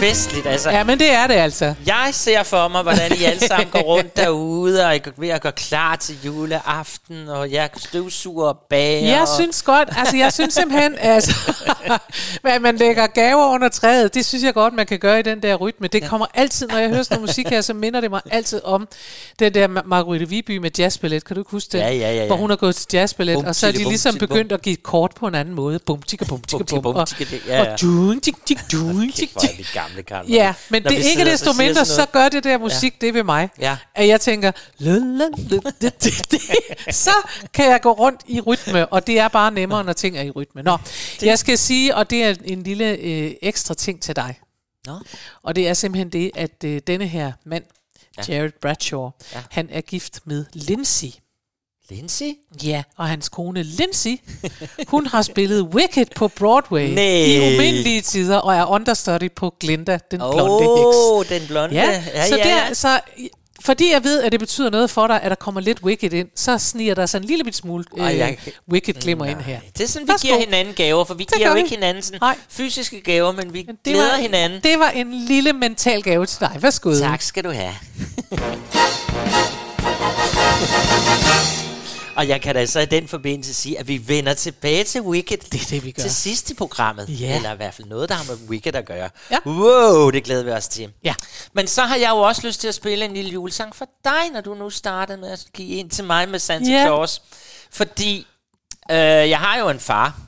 Festligt, 0.02 0.46
altså. 0.46 0.70
Ja, 0.70 0.84
men 0.84 0.98
det 0.98 1.10
er 1.10 1.26
det 1.26 1.34
altså. 1.34 1.74
Jeg 1.86 2.08
ser 2.12 2.42
for 2.42 2.68
mig, 2.68 2.82
hvordan 2.82 3.12
I 3.20 3.24
alle 3.24 3.40
sammen 3.40 3.68
går 3.70 3.78
rundt 3.80 4.16
derude, 4.22 4.86
og 4.86 4.96
I 4.96 4.98
er 5.04 5.10
ved 5.18 5.28
at 5.28 5.40
gøre 5.40 5.52
klar 5.52 5.96
til 5.96 6.16
juleaften, 6.24 7.28
og 7.28 7.52
jeg 7.52 7.70
støvsuger 7.76 8.46
og 8.48 8.58
bager. 8.70 9.08
Jeg 9.10 9.20
og... 9.22 9.28
synes 9.40 9.62
godt, 9.62 9.88
altså 9.96 10.16
jeg 10.16 10.32
synes 10.32 10.54
simpelthen, 10.54 10.94
altså, 10.98 11.52
at 12.44 12.62
man 12.62 12.76
lægger 12.76 13.06
gaver 13.06 13.46
under 13.54 13.68
træet, 13.68 14.14
det 14.14 14.26
synes 14.26 14.44
jeg 14.44 14.54
godt, 14.54 14.74
man 14.74 14.86
kan 14.86 14.98
gøre 14.98 15.18
i 15.18 15.22
den 15.22 15.42
der 15.42 15.54
rytme. 15.54 15.88
Det 15.88 16.04
kommer 16.04 16.26
altid, 16.34 16.66
når 16.68 16.78
jeg 16.78 16.88
hører 16.88 17.02
sådan 17.02 17.14
noget 17.16 17.28
musik 17.28 17.48
her, 17.48 17.60
så 17.60 17.74
minder 17.74 18.00
det 18.00 18.10
mig 18.10 18.20
altid 18.30 18.64
om 18.64 18.88
den 19.38 19.54
der 19.54 19.68
Ma- 19.68 19.86
Margrethe 19.86 20.28
Viby 20.28 20.56
med 20.58 20.70
jazzballet. 20.78 21.24
Kan 21.24 21.36
du 21.36 21.44
huske 21.48 21.72
det? 21.72 21.78
Ja, 21.78 21.88
ja, 21.88 21.94
ja, 21.94 22.14
ja. 22.14 22.26
Hvor 22.26 22.36
hun 22.36 22.50
har 22.50 22.56
gået 22.56 22.76
til 22.76 22.86
jazzballet, 22.92 23.34
Bum, 23.36 23.44
og 23.44 23.54
så 23.54 23.66
er 23.66 23.72
de 23.72 23.82
bum, 23.82 23.90
ligesom 23.90 24.14
bum. 24.18 24.28
begyndt 24.28 24.52
at 24.52 24.62
give 24.62 24.76
kort 24.76 25.12
på 25.16 25.26
en 25.26 25.34
anden 25.34 25.54
måde. 25.54 25.78
Bum, 25.78 26.02
tikke, 26.02 26.24
bum, 26.24 26.40
tikke, 26.42 26.64
bum. 26.64 26.82
bum, 26.82 26.94
Og, 26.96 27.08
tikke, 27.08 27.24
det- 27.34 27.42
ja, 27.48 27.62
ja. 27.62 27.72
og 27.72 27.80
dun, 27.80 28.20
tik, 28.20 28.34
tik, 28.46 28.58
dun, 28.72 29.10
gamle, 29.92 30.02
Karl. 30.02 30.26
Ja, 30.30 30.54
men 30.70 30.82
Når 30.82 30.90
det 30.90 31.06
er 31.06 31.10
ikke 31.10 31.24
desto 31.24 31.52
mindre, 31.52 31.84
så 31.84 32.06
gør 32.12 32.28
det 32.28 32.44
der 32.44 32.58
musik 32.58 33.00
det 33.00 33.14
ved 33.14 33.22
mig. 33.22 33.48
Ja. 33.60 33.76
At 33.94 34.08
jeg 34.08 34.20
tænker, 34.20 34.52
så 36.92 37.10
kan 37.54 37.70
jeg 37.70 37.80
gå 37.82 37.92
rundt 37.92 38.20
i 38.28 38.40
rytme, 38.40 38.86
og 38.86 39.06
det 39.06 39.18
er 39.18 39.28
bare 39.28 39.50
nemmere, 39.50 39.84
når 39.84 39.92
ting 39.92 40.18
er 40.18 40.22
i 40.22 40.30
rytme. 40.30 40.62
Nå, 40.62 40.78
jeg 41.22 41.38
skal 41.38 41.58
sige, 41.58 41.96
og 41.96 42.10
det 42.10 42.24
er 42.24 42.34
en 42.44 42.62
lille 42.62 42.96
øh, 42.96 43.32
ekstra 43.42 43.74
ting 43.74 44.02
til 44.02 44.16
dig. 44.16 44.38
Nå. 44.86 44.98
Og 45.42 45.56
det 45.56 45.68
er 45.68 45.74
simpelthen 45.74 46.08
det, 46.08 46.30
at 46.34 46.64
øh, 46.64 46.80
denne 46.86 47.06
her 47.06 47.32
mand, 47.46 47.64
Jared 48.28 48.52
Bradshaw, 48.62 49.10
Ja. 49.32 49.38
han 49.50 49.68
er 49.72 49.80
gift 49.80 50.20
med 50.24 50.44
Lindsay. 50.52 51.08
Lindsay? 51.90 52.32
Ja, 52.64 52.82
og 52.96 53.08
hans 53.08 53.28
kone 53.28 53.62
Lindsay, 53.62 54.16
hun 54.88 55.06
har 55.06 55.22
spillet 55.22 55.62
Wicked 55.62 56.06
på 56.16 56.28
Broadway 56.28 56.88
Nej. 56.94 57.04
i 57.04 57.54
umindelige 57.54 58.00
tider, 58.00 58.36
og 58.36 58.54
er 58.54 58.64
understudy 58.66 59.30
på 59.36 59.54
Glinda, 59.60 59.98
den 60.10 60.18
blonde 60.18 60.42
Åh, 60.42 60.60
heks. 60.60 60.96
oh, 60.96 61.24
den 61.38 61.46
blonde. 61.48 61.74
Ja, 61.74 62.02
ja, 62.14 62.28
så, 62.28 62.36
ja, 62.36 62.48
ja. 62.48 62.68
er, 62.68 62.74
så 62.74 63.00
fordi 63.64 63.92
jeg 63.92 64.04
ved, 64.04 64.22
at 64.22 64.32
det 64.32 64.40
betyder 64.40 64.70
noget 64.70 64.90
for 64.90 65.06
dig, 65.06 65.22
at 65.22 65.28
der 65.30 65.34
kommer 65.34 65.60
lidt 65.60 65.82
Wicked 65.82 66.12
ind, 66.12 66.28
så 66.36 66.58
sniger 66.58 66.94
der 66.94 67.06
sig 67.06 67.18
en 67.18 67.24
lille 67.24 67.44
bit 67.44 67.56
smule 67.56 67.84
øh, 67.96 68.04
Ej, 68.04 68.18
jeg- 68.18 68.38
Wicked 68.70 68.94
glimmer 68.94 69.24
ind 69.26 69.40
her. 69.40 69.60
Det 69.78 69.84
er 69.84 69.88
sådan, 69.88 70.08
vi 70.08 70.12
Værsgo. 70.12 70.26
giver 70.26 70.38
hinanden 70.38 70.74
gaver, 70.74 71.04
for 71.04 71.14
vi 71.14 71.24
Det 71.24 71.34
giver 71.36 71.50
jo 71.50 71.54
ikke 71.56 71.70
hinanden 71.70 72.02
sådan 72.02 72.18
Nej. 72.22 72.36
fysiske 72.48 73.00
gaver, 73.00 73.32
men 73.32 73.52
vi 73.52 73.62
Det 73.62 73.76
glæder 73.84 74.10
var, 74.10 74.16
hinanden. 74.16 74.60
Det 74.62 74.78
var 74.78 74.90
en 74.90 75.14
lille 75.14 75.52
mental 75.52 76.02
gave 76.02 76.26
til 76.26 76.40
dig. 76.40 76.58
Værsgo. 76.60 76.98
Tak 76.98 77.22
skal 77.22 77.44
du 77.44 77.50
have. 77.50 77.74
Og 82.22 82.28
jeg 82.28 82.40
kan 82.42 82.54
da 82.54 82.66
så 82.66 82.80
i 82.80 82.86
den 82.86 83.08
forbindelse 83.08 83.54
sige, 83.54 83.78
at 83.78 83.88
vi 83.88 84.08
vender 84.08 84.34
tilbage 84.34 84.84
til 84.84 85.00
Wicked. 85.00 85.38
Det 85.38 85.62
er 85.62 85.66
det, 85.70 85.84
vi 85.84 85.90
gør. 85.90 86.02
Til 86.02 86.14
sidst 86.14 86.50
i 86.50 86.54
programmet. 86.54 87.20
Ja. 87.20 87.36
Eller 87.36 87.52
i 87.52 87.56
hvert 87.56 87.74
fald 87.74 87.88
noget, 87.88 88.08
der 88.08 88.14
har 88.14 88.24
med 88.24 88.48
Wicked 88.48 88.74
at 88.74 88.84
gøre. 88.86 89.10
Ja. 89.30 89.38
Wow, 89.46 90.10
det 90.10 90.24
glæder 90.24 90.44
vi 90.44 90.50
os 90.50 90.68
til. 90.68 90.92
Ja. 91.04 91.14
Men 91.52 91.66
så 91.66 91.82
har 91.82 91.96
jeg 91.96 92.10
jo 92.10 92.16
også 92.16 92.46
lyst 92.46 92.60
til 92.60 92.68
at 92.68 92.74
spille 92.74 93.04
en 93.04 93.14
lille 93.14 93.30
julesang 93.30 93.76
for 93.76 93.86
dig, 94.04 94.30
når 94.32 94.40
du 94.40 94.54
nu 94.54 94.70
starter 94.70 95.16
med 95.16 95.30
at 95.30 95.44
give 95.54 95.68
en 95.68 95.88
til 95.88 96.04
mig 96.04 96.28
med 96.28 96.38
Santa 96.38 96.70
Ja. 96.70 96.84
Claus. 96.84 97.22
Fordi 97.72 98.26
øh, 98.90 98.96
jeg 98.96 99.38
har 99.38 99.58
jo 99.58 99.68
en 99.68 99.80
far. 99.80 100.20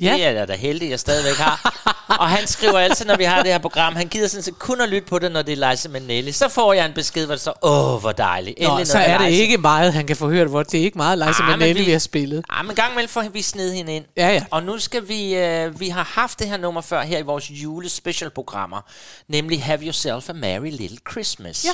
Ja. 0.00 0.12
Det 0.14 0.24
er 0.24 0.30
jeg 0.30 0.48
da 0.48 0.54
heldig, 0.54 0.90
jeg 0.90 1.00
stadigvæk 1.00 1.34
har. 1.36 1.84
og 2.20 2.28
han 2.28 2.46
skriver 2.46 2.78
altid, 2.78 3.04
når 3.06 3.16
vi 3.16 3.24
har 3.24 3.42
det 3.42 3.52
her 3.52 3.58
program, 3.58 3.96
han 3.96 4.08
gider 4.08 4.28
sådan 4.28 4.42
set 4.42 4.58
kun 4.58 4.80
at 4.80 4.88
lytte 4.88 5.08
på 5.08 5.18
det, 5.18 5.32
når 5.32 5.42
det 5.42 5.58
er 5.62 5.70
Liza 5.70 5.88
Minnelli. 5.88 6.32
Så 6.32 6.48
får 6.48 6.72
jeg 6.72 6.86
en 6.86 6.92
besked, 6.92 7.26
hvor 7.26 7.34
det 7.34 7.42
så, 7.42 7.52
åh, 7.62 8.00
hvor 8.00 8.12
dejligt. 8.12 8.58
Nå, 8.60 8.68
Endelig 8.68 8.86
så 8.86 8.98
er 8.98 9.18
det 9.18 9.26
Liza." 9.30 9.42
ikke 9.42 9.58
meget, 9.58 9.92
han 9.92 10.06
kan 10.06 10.16
få 10.16 10.28
hørt, 10.30 10.48
hvor 10.48 10.62
det 10.62 10.80
er 10.80 10.84
ikke 10.84 10.98
meget 10.98 11.18
Liza 11.18 11.42
Ah, 11.42 11.48
men 11.48 11.58
Minnelli, 11.58 11.80
vi- 11.80 11.86
vi 11.86 11.92
har 11.92 11.98
spillet. 11.98 12.44
Ah, 12.50 12.66
men 12.66 12.74
gang 12.76 12.92
imellem 12.92 13.08
får 13.08 13.22
vi 13.32 13.42
sned 13.42 13.72
hende 13.74 13.96
ind. 13.96 14.04
Ja, 14.16 14.28
ja. 14.28 14.44
Og 14.50 14.62
nu 14.62 14.78
skal 14.78 15.08
vi, 15.08 15.34
øh, 15.34 15.80
vi 15.80 15.88
har 15.88 16.04
haft 16.14 16.38
det 16.38 16.48
her 16.48 16.56
nummer 16.56 16.80
før 16.80 17.02
her 17.02 17.18
i 17.18 17.22
vores 17.22 17.50
julespecialprogrammer, 17.50 18.80
nemlig 19.28 19.62
Have 19.64 19.82
Yourself 19.84 20.28
a 20.28 20.32
Merry 20.32 20.70
Little 20.70 20.98
Christmas. 21.10 21.64
Ja. 21.64 21.70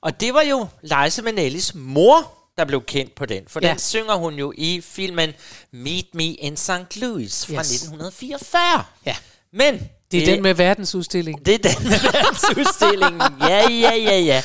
Og 0.00 0.20
det 0.20 0.34
var 0.34 0.42
jo 0.42 0.66
Liza 0.82 1.22
Minnellis 1.22 1.72
mor, 1.74 2.32
der 2.58 2.64
blev 2.64 2.82
kendt 2.84 3.14
på 3.14 3.26
den. 3.26 3.42
For 3.48 3.60
Ja. 3.62 3.68
den 3.70 3.78
synger 3.78 4.14
hun 4.14 4.34
jo 4.34 4.52
i 4.56 4.80
filmen 4.84 5.32
Meet 5.72 6.06
Me 6.14 6.24
in 6.24 6.56
St. 6.56 6.96
Louis 6.96 7.46
fra 7.46 7.52
Yes. 7.60 7.70
1944. 7.72 8.84
Ja. 9.06 9.16
Men 9.52 9.88
Det 10.10 10.22
er 10.22 10.34
den 10.34 10.42
med 10.42 10.54
verdensudstilling. 10.54 11.46
det 11.46 11.54
er 11.54 11.58
den 11.58 11.88
med 11.88 12.00
verdensudstillingen. 12.12 13.22
Ja, 13.50 13.70
ja, 13.70 13.94
ja, 13.94 14.18
ja. 14.18 14.42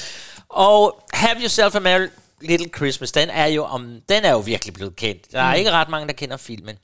Og 0.49 1.03
Have 1.13 1.39
Yourself 1.41 1.75
a 1.75 1.79
Merry 1.79 2.07
Little 2.41 2.69
Christmas, 2.75 3.11
den 3.11 3.29
er 3.29 3.45
jo, 3.45 3.63
om, 3.63 3.99
den 4.09 4.23
er 4.25 4.31
jo 4.31 4.39
virkelig 4.39 4.73
blevet 4.73 4.95
kendt. 4.95 5.31
Der 5.31 5.41
er 5.41 5.51
mm. 5.53 5.57
ikke 5.59 5.71
ret 5.71 5.89
mange, 5.89 6.07
der 6.07 6.13
kender 6.13 6.37
filmen. 6.37 6.75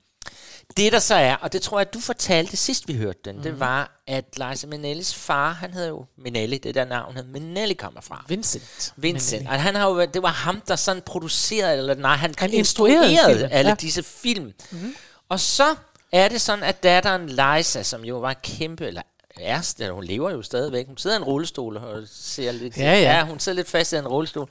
Det 0.78 0.92
der 0.92 1.00
så 1.00 1.16
er, 1.16 1.36
og 1.36 1.54
det 1.54 1.62
tror 1.62 1.80
jeg, 1.80 1.94
du 1.94 2.00
fortalte 2.00 2.58
sidst 2.58 2.88
vi 2.88 2.94
hørte 2.94 3.20
den, 3.26 3.36
mm. 3.36 3.42
det 3.42 3.60
var, 3.60 4.02
at 4.08 4.26
Liza 4.38 4.68
Minnellis 4.68 5.16
far, 5.16 5.52
han 5.52 5.74
hedder 5.74 5.88
jo 5.88 6.06
Minnelli, 6.18 6.58
det 6.58 6.76
der 6.76 6.86
navn, 6.86 7.16
han 7.16 7.28
Minnelli 7.28 7.74
kommer 7.74 8.02
fra. 8.02 8.26
Vincent. 8.28 8.94
Vincent. 8.96 9.48
Og 9.48 9.62
han 9.62 9.76
har 9.76 9.90
jo, 9.90 10.06
det 10.06 10.22
var 10.22 10.32
ham, 10.32 10.62
der 10.68 10.76
sådan 10.76 11.02
producerede, 11.02 11.78
eller 11.78 11.96
nej, 11.96 12.16
han, 12.16 12.34
Han 12.38 12.54
instruerede, 12.54 13.50
alle 13.52 13.70
ja. 13.70 13.76
disse 13.76 14.04
film. 14.04 14.54
Mm-hmm. 14.72 14.96
Og 15.30 15.40
så 15.40 15.76
er 16.12 16.28
det 16.28 16.42
sådan, 16.42 16.64
at 16.64 16.84
datteren 16.84 17.30
Liza, 17.30 17.84
som 17.84 18.06
jo 18.06 18.20
var 18.20 18.34
kæmpe, 18.34 18.88
eller 18.88 19.02
er, 19.40 19.74
eller 19.80 19.94
hun 19.94 20.04
lever 20.04 20.32
jo 20.32 20.42
stadigvæk, 20.42 20.88
hun 20.88 20.98
sidder 20.98 21.16
i 21.16 21.20
en 21.20 21.24
rullestol 21.24 21.78
og 21.78 22.04
ser 22.12 22.52
lidt, 22.52 22.78
Ja, 22.78 22.84
ja. 22.84 23.00
ja 23.00 23.26
hun 23.26 23.40
sidder 23.40 23.56
lidt 23.56 23.70
fast 23.70 23.94
i 23.94 23.96
en 23.96 24.08
rullestol. 24.08 24.50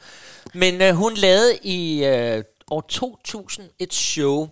Men 0.54 0.82
øh, 0.82 0.94
hun 0.94 1.14
lavede 1.14 1.58
i 1.62 2.04
øh, 2.04 2.44
år 2.70 2.80
2000 2.80 3.68
et 3.78 3.94
show, 3.94 4.48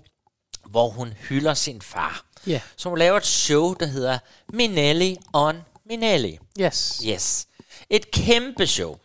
hvor 0.75 0.89
hun 0.89 1.13
hylder 1.29 1.55
sin 1.55 1.83
far. 1.83 2.25
Ja. 2.47 2.61
Så 2.77 2.89
hun 2.89 2.99
laver 2.99 3.17
et 3.17 3.27
show, 3.27 3.75
der 3.75 3.87
hedder 3.87 4.19
Minelli 4.53 5.17
on 5.33 5.57
Minelli. 5.87 6.39
Yes. 6.61 7.03
Yes. 7.07 7.47
Et 7.91 8.11
kæmpe 8.11 8.67
show, 8.67 8.99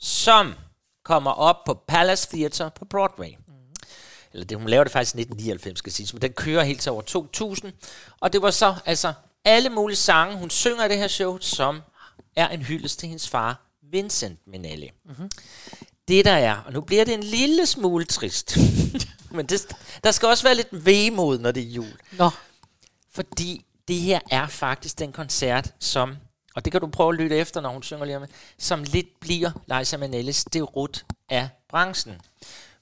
som 0.00 0.54
kommer 1.04 1.30
op 1.30 1.56
på 1.66 1.74
Palace 1.88 2.28
Theatre 2.30 2.70
på 2.70 2.84
Broadway. 2.84 3.28
Mm. 3.28 3.54
Eller 4.32 4.46
det, 4.46 4.58
hun 4.58 4.68
laver 4.68 4.84
det 4.84 4.92
faktisk 4.92 5.14
i 5.14 5.20
1999, 5.20 5.78
skal 5.78 5.92
siges, 5.92 6.12
men 6.12 6.22
den 6.22 6.32
kører 6.32 6.64
helt 6.64 6.80
til 6.80 6.92
over 6.92 7.02
2000. 7.02 7.72
Og 8.20 8.32
det 8.32 8.42
var 8.42 8.50
så 8.50 8.74
altså 8.84 9.12
alle 9.44 9.70
mulige 9.70 9.96
sange, 9.96 10.36
hun 10.36 10.50
synger 10.50 10.84
i 10.84 10.88
det 10.88 10.98
her 10.98 11.08
show, 11.08 11.38
som 11.40 11.82
er 12.36 12.48
en 12.48 12.62
hyldest 12.62 12.98
til 12.98 13.08
hendes 13.08 13.28
far, 13.28 13.60
Vincent 13.82 14.38
Minnelli. 14.46 14.90
Mm-hmm. 15.04 15.30
Det 16.08 16.24
der 16.24 16.32
er, 16.32 16.56
og 16.66 16.72
nu 16.72 16.80
bliver 16.80 17.04
det 17.04 17.14
en 17.14 17.22
lille 17.22 17.66
smule 17.66 18.04
trist, 18.04 18.56
men 19.36 19.46
det, 19.46 19.76
der 20.04 20.10
skal 20.10 20.28
også 20.28 20.44
være 20.44 20.54
lidt 20.54 20.86
vemod, 20.86 21.38
når 21.38 21.52
det 21.52 21.62
er 21.62 21.66
jul. 21.66 21.98
Nå, 22.12 22.30
Fordi 23.12 23.64
det 23.88 23.96
her 23.96 24.20
er 24.30 24.46
faktisk 24.46 24.98
den 24.98 25.12
koncert, 25.12 25.74
som, 25.80 26.16
og 26.54 26.64
det 26.64 26.72
kan 26.72 26.80
du 26.80 26.86
prøve 26.86 27.08
at 27.08 27.18
lytte 27.20 27.36
efter, 27.36 27.60
når 27.60 27.70
hun 27.70 27.82
synger 27.82 28.04
lige 28.04 28.16
om 28.16 28.24
som 28.58 28.82
lidt 28.82 29.20
bliver 29.20 29.50
Liza 29.78 29.96
Minnellis 29.96 30.44
derut 30.44 31.04
af 31.28 31.48
branchen. 31.68 32.20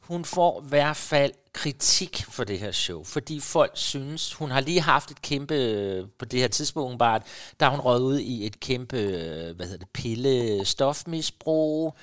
Hun 0.01 0.25
får 0.25 0.63
i 0.63 0.69
hvert 0.69 0.97
fald 0.97 1.33
kritik 1.53 2.25
for 2.29 2.45
det 2.45 2.59
her 2.59 2.73
show, 2.73 3.05
fordi 3.05 3.41
folk 3.41 3.73
synes, 3.75 4.33
hun 4.33 4.51
har 4.51 4.61
lige 4.61 4.81
haft 4.81 5.11
et 5.11 5.23
kæmpe, 5.23 6.09
på 6.19 6.25
det 6.25 6.41
her 6.41 6.49
tidspunkt 6.49 6.99
bare, 6.99 7.21
der 7.61 7.69
hun 7.69 7.81
røget 7.81 8.03
ud 8.03 8.19
i 8.19 8.47
et 8.47 8.61
kæmpe, 8.61 8.97
hvad 9.57 9.67
hedder 9.67 9.79
det, 9.79 9.89
pille 9.89 10.65
stofmisbrug. 10.65 11.95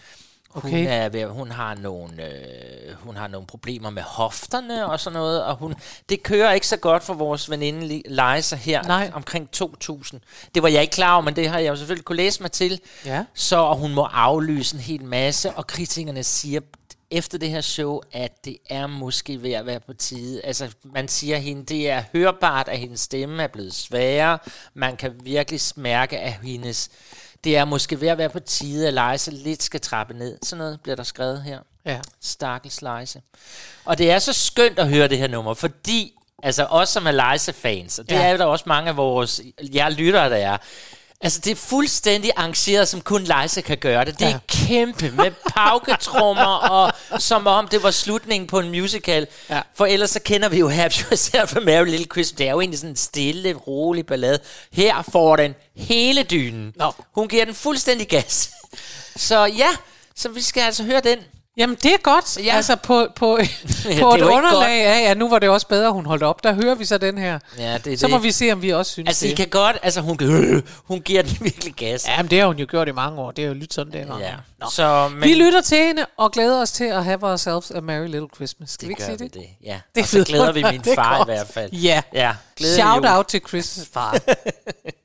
Hun, 0.54 0.72
Okay. 0.74 0.86
er 0.90 1.10
ved, 1.10 1.26
hun, 1.26 1.52
har 1.52 1.76
nogle, 1.76 2.26
øh, 2.26 2.96
hun 2.96 3.16
har 3.16 3.28
nogle 3.28 3.48
problemer 3.48 3.90
med 3.90 4.04
hofterne 4.04 4.86
og 4.86 5.00
sådan 5.00 5.20
noget, 5.20 5.44
og 5.44 5.56
hun, 5.56 5.76
det 6.10 6.24
kører 6.24 6.52
ikke 6.52 6.68
så 6.68 6.78
godt 6.78 7.04
for 7.04 7.14
vores 7.14 7.50
veninde 7.50 7.88
Liza 8.06 8.56
her 8.56 8.84
Nej. 8.84 9.12
omkring 9.14 9.52
2000. 9.52 10.22
Det 10.56 10.64
var 10.64 10.70
jeg 10.70 10.82
ikke 10.82 10.94
klar 10.94 11.14
over, 11.14 11.22
men 11.24 11.36
det 11.36 11.50
har 11.50 11.60
jeg 11.60 11.70
jo 11.70 11.76
selvfølgelig 11.76 12.06
kunne 12.06 12.16
læse 12.16 12.42
mig 12.42 12.52
til. 12.52 12.80
Ja. 13.06 13.26
Så 13.34 13.58
og 13.58 13.78
hun 13.78 13.94
må 13.94 14.04
aflyse 14.04 14.76
en 14.76 14.82
hel 14.82 15.06
masse, 15.06 15.52
og 15.52 15.68
kritikerne 15.68 16.24
siger 16.24 16.60
efter 17.12 17.38
det 17.38 17.50
her 17.50 17.62
show, 17.62 18.02
at 18.12 18.46
det 18.46 18.58
er 18.70 18.88
måske 18.88 19.44
ved 19.44 19.52
at 19.52 19.66
være 19.66 19.80
på 19.80 19.94
tide. 19.94 20.42
Altså, 20.46 20.70
man 20.84 21.08
siger 21.08 21.38
hende, 21.38 21.64
det 21.66 21.90
er 21.90 22.04
hørbart, 22.14 22.68
at 22.68 22.80
hendes 22.80 23.00
stemme 23.00 23.44
er 23.44 23.48
blevet 23.48 23.74
sværere. 23.74 24.38
Man 24.74 24.96
kan 24.98 25.14
virkelig 25.24 25.62
mærke, 25.76 26.20
at 26.20 26.34
hendes... 26.44 26.90
Det 27.44 27.58
er 27.58 27.66
måske 27.66 28.02
ved 28.02 28.08
at 28.08 28.18
være 28.18 28.30
på 28.30 28.40
tide, 28.40 28.88
at 28.88 28.94
Liza 28.94 29.32
lidt 29.34 29.64
skal 29.64 29.82
trappe 29.82 30.14
ned. 30.14 30.38
Sådan 30.44 30.58
noget 30.58 30.82
bliver 30.82 30.96
der 30.96 31.04
skrevet 31.04 31.44
her. 31.44 31.60
ja. 31.86 32.00
Stakkels 32.22 32.82
Liza. 32.82 33.20
Og 33.86 33.98
det 33.98 34.12
er 34.12 34.20
så 34.20 34.34
skønt 34.34 34.80
at 34.80 34.88
høre 34.90 35.08
det 35.08 35.18
her 35.18 35.28
nummer, 35.28 35.54
fordi 35.54 36.14
altså 36.44 36.66
os 36.66 36.90
som 36.90 37.08
er 37.08 37.12
Liza-fans, 37.12 38.00
og 38.00 38.10
det 38.10 38.16
Ja. 38.16 38.28
er 38.28 38.38
der 38.38 38.46
også 38.46 38.64
mange 38.68 38.90
af 38.90 38.98
vores 38.98 39.42
jer 39.74 39.90
lyttere, 39.90 40.30
der 40.30 40.36
er, 40.36 40.58
Altså, 41.24 41.40
det 41.40 41.52
er 41.52 41.56
fuldstændig 41.56 42.32
arrangeret, 42.38 42.88
som 42.88 43.02
kun 43.02 43.22
Liza 43.22 43.62
kan 43.62 43.78
gøre 43.78 44.06
det. 44.06 44.20
Det 44.20 44.26
er 44.26 44.30
Ja. 44.30 44.34
ja. 44.34 44.40
kæmpe 44.68 45.12
med 45.12 45.32
pauketrummer, 45.56 46.56
og 46.80 46.94
som 47.22 47.48
om 47.48 47.68
det 47.68 47.84
var 47.84 47.92
slutningen 47.92 48.48
på 48.48 48.60
en 48.60 48.70
musical. 48.70 49.28
Ja. 49.50 49.62
For 49.76 49.86
ellers 49.86 50.10
så 50.10 50.20
kender 50.20 50.50
vi 50.50 50.60
jo 50.60 50.70
Have 50.70 50.92
Yourself 51.02 51.56
a 51.56 51.60
Merry 51.60 51.86
Little 51.86 52.08
Christmas. 52.12 52.38
Det 52.38 52.48
er 52.48 52.52
jo 52.52 52.60
egentlig 52.62 52.80
sådan 52.80 52.90
en 52.90 52.96
stille, 52.96 53.54
rolig 53.54 54.06
ballade. 54.06 54.40
Her 54.72 55.02
får 55.12 55.36
den 55.36 55.56
hele 55.76 56.24
dynen. 56.24 56.74
Nå. 56.76 56.92
Hun 57.16 57.28
giver 57.28 57.46
den 57.46 57.56
fuldstændig 57.56 58.08
gas. 58.08 58.52
Så 59.16 59.46
ja, 59.46 59.70
så 60.16 60.30
vi 60.30 60.42
skal 60.42 60.62
altså 60.62 60.84
høre 60.84 61.02
den. 61.02 61.20
Jamen, 61.58 61.76
det 61.84 61.94
er 61.94 61.98
godt. 62.04 62.38
Ja. 62.38 62.44
Ja. 62.44 62.56
Altså, 62.56 62.76
på, 62.76 63.08
på, 63.16 63.38
er 63.38 64.00
på 64.00 64.14
et 64.16 64.22
underlag 64.22 64.86
af, 64.86 65.02
ja, 65.04 65.14
nu 65.14 65.30
var 65.30 65.40
det 65.40 65.50
også 65.50 65.68
bedre, 65.68 65.92
hun 65.92 66.06
holdt 66.06 66.24
op. 66.24 66.44
Der 66.44 66.54
hører 66.54 66.76
vi 66.76 66.86
så 66.86 66.98
den 66.98 67.18
her. 67.18 67.40
Ja, 67.58 67.78
det 67.78 68.00
Så 68.00 68.08
det. 68.08 68.12
må 68.14 68.18
vi 68.20 68.32
se, 68.32 68.52
om 68.52 68.62
vi 68.62 68.70
også 68.70 68.92
synes 68.92 69.08
Altså, 69.08 69.26
I 69.26 69.30
det. 69.30 69.38
kan 69.38 69.48
godt, 69.48 69.78
altså 69.84 70.02
hun, 70.02 70.18
øh, 70.22 70.64
hun 70.86 71.02
giver 71.02 71.22
den 71.22 71.38
virkelig 71.42 71.74
gas. 71.74 72.08
Jamen, 72.08 72.30
det 72.32 72.40
har 72.40 72.48
hun 72.48 72.58
jo 72.58 72.66
gjort 72.70 72.88
i 72.88 72.92
mange 72.92 73.20
år. 73.22 73.32
Det 73.32 73.44
er 73.44 73.48
jo 73.48 73.54
lyttet 73.54 73.74
sådan, 73.74 73.94
det 73.94 74.02
er. 74.02 74.20
ja. 74.20 74.34
Nå. 74.60 74.68
Så, 74.72 75.10
men, 75.14 75.24
Vi 75.24 75.34
lytter 75.34 75.62
til 75.62 75.78
hende 75.78 76.06
og 76.18 76.32
glæder 76.32 76.62
os 76.62 76.72
til 76.72 76.84
at 76.86 77.04
have 77.04 77.24
ourselves 77.24 77.72
a 77.72 77.80
merry 77.80 78.08
little 78.08 78.28
Christmas. 78.36 78.70
Skal 78.70 78.88
vi 78.88 78.92
ikke 78.92 79.04
sige 79.04 79.18
det? 79.18 79.34
det. 79.34 79.46
Ja. 79.64 79.80
Det 79.96 80.04
og 80.04 80.08
så 80.10 80.24
glæder 80.28 80.52
vi 80.52 80.64
min 80.72 80.84
far 80.96 81.22
i 81.22 81.26
hvert 81.26 81.48
fald. 81.48 81.72
Ja. 81.72 82.02
Ja, 82.14 82.32
Shout 82.62 82.96
jul. 82.96 83.06
out 83.08 83.26
til 83.26 83.42
Chris' 83.50 83.90
far. 83.94 84.18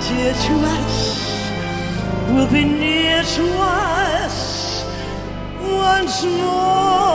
dear 0.00 0.32
to 0.32 0.54
us 0.64 1.50
will 2.30 2.50
be 2.52 2.64
near 2.64 3.22
to 3.22 3.44
us 3.58 4.84
once 5.60 6.24
more. 6.24 7.08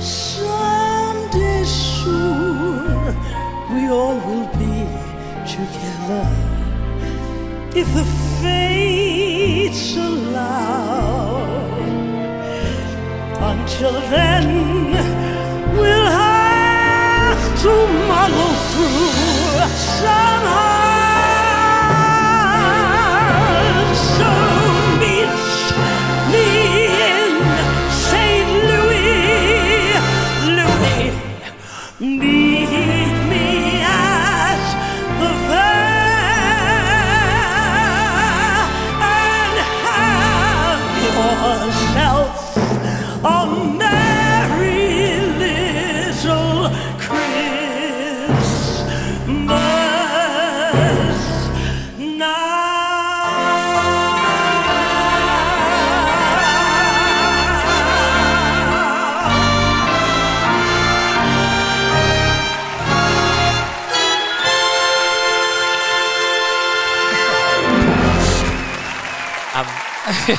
Someday 0.00 1.64
soon 1.64 3.14
we 3.72 3.88
all 3.90 4.27
if 7.80 7.94
the 7.94 8.04
fates 8.42 9.96
allow. 9.96 11.36
Until 13.52 13.92
then, 14.16 14.46
we'll 15.78 16.10
have 16.10 17.42
to 17.62 17.72
muddle 18.10 18.54
through 18.68 18.77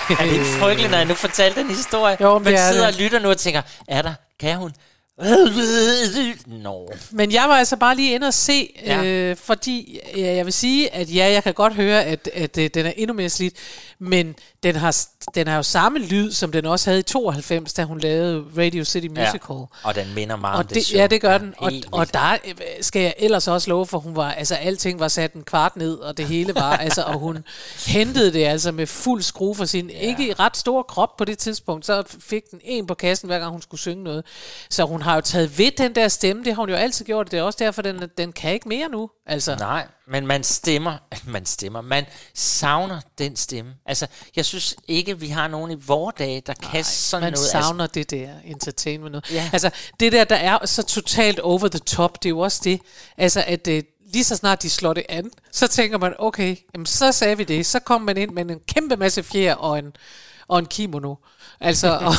er 0.10 0.24
det 0.26 0.34
ikke 0.34 0.46
frygteligt, 0.46 0.92
når 0.92 0.98
jeg 0.98 1.08
nu 1.08 1.14
fortalte 1.14 1.60
den 1.60 1.70
historie? 1.70 2.18
Jo, 2.22 2.34
men 2.34 2.44
Man 2.44 2.54
er 2.54 2.72
sidder 2.72 2.86
det. 2.88 2.96
og 2.96 3.02
lytter 3.02 3.20
nu 3.20 3.30
og 3.30 3.38
tænker, 3.38 3.62
er 3.88 4.02
der, 4.02 4.14
kan 4.40 4.58
hun? 4.58 4.72
Nå. 6.48 6.92
Men 7.12 7.32
jeg 7.32 7.44
var 7.50 7.56
altså 7.56 7.78
bare 7.78 7.96
lige 7.96 8.16
inde 8.16 8.28
og 8.28 8.34
se, 8.34 8.70
ja. 8.86 9.04
Øh, 9.04 9.38
fordi 9.38 10.00
ja, 10.18 10.34
jeg 10.36 10.46
vil 10.46 10.54
sige, 10.54 10.94
at 10.94 11.16
ja, 11.16 11.32
jeg 11.32 11.44
kan 11.44 11.54
godt 11.54 11.74
høre, 11.74 12.04
at, 12.04 12.30
at 12.34 12.58
øh, 12.58 12.70
den 12.74 12.86
er 12.86 12.92
endnu 12.98 13.14
mere 13.14 13.30
slidt, 13.30 13.54
men 14.00 14.36
den 14.64 14.76
har, 14.76 15.06
den 15.36 15.48
har 15.48 15.56
jo 15.56 15.64
samme 15.64 16.00
lyd, 16.00 16.32
som 16.32 16.52
den 16.52 16.66
også 16.66 16.90
havde 16.90 17.00
i 17.00 17.04
92, 17.04 17.74
da 17.74 17.84
hun 17.84 18.00
lavede 18.00 18.46
Radio 18.58 18.84
City 18.84 19.08
Musical. 19.08 19.32
Ja. 19.50 19.66
Og 19.84 19.96
den 19.96 20.14
minder 20.16 20.36
meget 20.36 20.54
om 20.54 20.60
Og 20.60 20.70
det, 20.70 20.76
det, 20.76 20.86
show. 20.86 21.00
ja, 21.00 21.08
det 21.08 21.22
gør 21.22 21.38
den. 21.38 21.54
Og, 21.58 21.72
og 21.92 22.14
der 22.14 22.38
øh, 22.48 22.56
skal 22.82 23.02
jeg 23.02 23.14
ellers 23.18 23.48
også 23.48 23.70
love 23.70 23.86
for, 23.86 24.00
hun 24.00 24.16
var, 24.16 24.32
altså 24.32 24.56
alting 24.56 25.00
var 25.00 25.08
sat 25.08 25.34
en 25.34 25.44
kvart 25.44 25.76
ned, 25.76 25.94
og 25.94 26.18
det 26.18 26.26
hele 26.26 26.56
var, 26.56 26.78
altså, 26.86 27.04
og 27.04 27.20
hun 27.20 27.38
hentede 27.88 28.34
det 28.34 28.46
altså 28.46 28.72
med 28.72 28.88
fuld 28.88 29.22
skrue 29.22 29.56
for 29.56 29.66
sin, 29.66 29.90
ja. 29.90 30.00
ikke 30.00 30.34
ret 30.40 30.58
stor 30.58 30.84
krop 30.84 31.18
på 31.18 31.26
det 31.26 31.38
tidspunkt, 31.38 31.86
så 31.86 32.04
fik 32.20 32.44
den 32.52 32.60
en 32.64 32.88
på 32.88 32.94
kassen, 32.94 33.28
hver 33.28 33.40
gang 33.40 33.52
hun 33.52 33.62
skulle 33.62 33.82
synge 33.82 34.04
noget. 34.04 34.26
Så 34.70 34.86
hun 34.86 35.02
har 35.02 35.16
jo 35.16 35.22
taget 35.22 35.58
ved 35.58 35.72
den 35.78 35.96
der 35.96 36.08
stemme, 36.08 36.44
det 36.44 36.54
har 36.54 36.62
hun 36.62 36.70
jo 36.70 36.76
altid 36.76 37.06
gjort, 37.06 37.32
det 37.32 37.40
er 37.40 37.44
også 37.44 37.58
derfor, 37.60 37.82
den, 37.82 38.04
den 38.18 38.32
kan 38.32 38.54
ikke 38.54 38.70
mere 38.70 38.90
nu. 38.90 39.10
Altså, 39.26 39.56
Nej, 39.56 39.88
men 40.10 40.28
man 40.28 40.44
stemmer, 40.44 40.98
man 41.26 41.46
stemmer, 41.46 41.82
man 41.82 42.06
savner 42.34 43.02
den 43.18 43.36
stemme. 43.36 43.76
Altså, 43.86 44.08
jeg 44.36 44.46
synes 44.46 44.76
ikke, 44.88 45.20
vi 45.20 45.28
har 45.28 45.48
nogen 45.48 45.72
i 45.72 45.76
vore 45.76 46.14
dage, 46.18 46.42
der 46.42 46.54
kan 46.54 46.84
sådan 46.84 47.24
man 47.24 47.34
noget. 47.34 47.48
savner 47.50 47.88
det 47.88 48.12
der 48.12 48.30
entertainment 48.46 49.12
noget. 49.12 49.32
Ja. 49.32 49.50
Altså, 49.54 49.70
det 50.00 50.12
der, 50.12 50.24
der 50.24 50.36
er 50.36 50.66
så 50.66 50.84
totalt 50.84 51.40
over 51.40 51.68
the 51.68 51.80
top, 51.80 52.24
det 52.24 52.26
er 52.26 52.30
jo 52.30 52.40
også 52.40 52.62
det, 52.64 52.82
altså 53.18 53.44
at 53.48 53.68
øh, 53.68 53.84
lige 54.14 54.24
så 54.24 54.36
snart 54.36 54.64
de 54.64 54.70
slår 54.70 54.94
det 54.94 55.06
an, 55.10 55.32
så 55.52 55.68
tænker 55.68 55.98
man, 55.98 56.14
okay, 56.20 56.56
jamen, 56.74 56.86
så 56.86 57.12
sagde 57.12 57.38
vi 57.38 57.44
det. 57.44 57.66
Så 57.66 57.80
kommer 57.80 58.06
man 58.06 58.18
ind 58.18 58.32
med 58.32 58.46
en 58.46 58.60
kæmpe 58.68 58.96
masse 58.96 59.24
fjer 59.24 59.56
og 59.56 59.80
en, 59.80 59.94
og 60.48 60.60
en 60.60 60.66
kimono. 60.66 61.16
Altså, 61.62 61.88
og, 61.88 62.14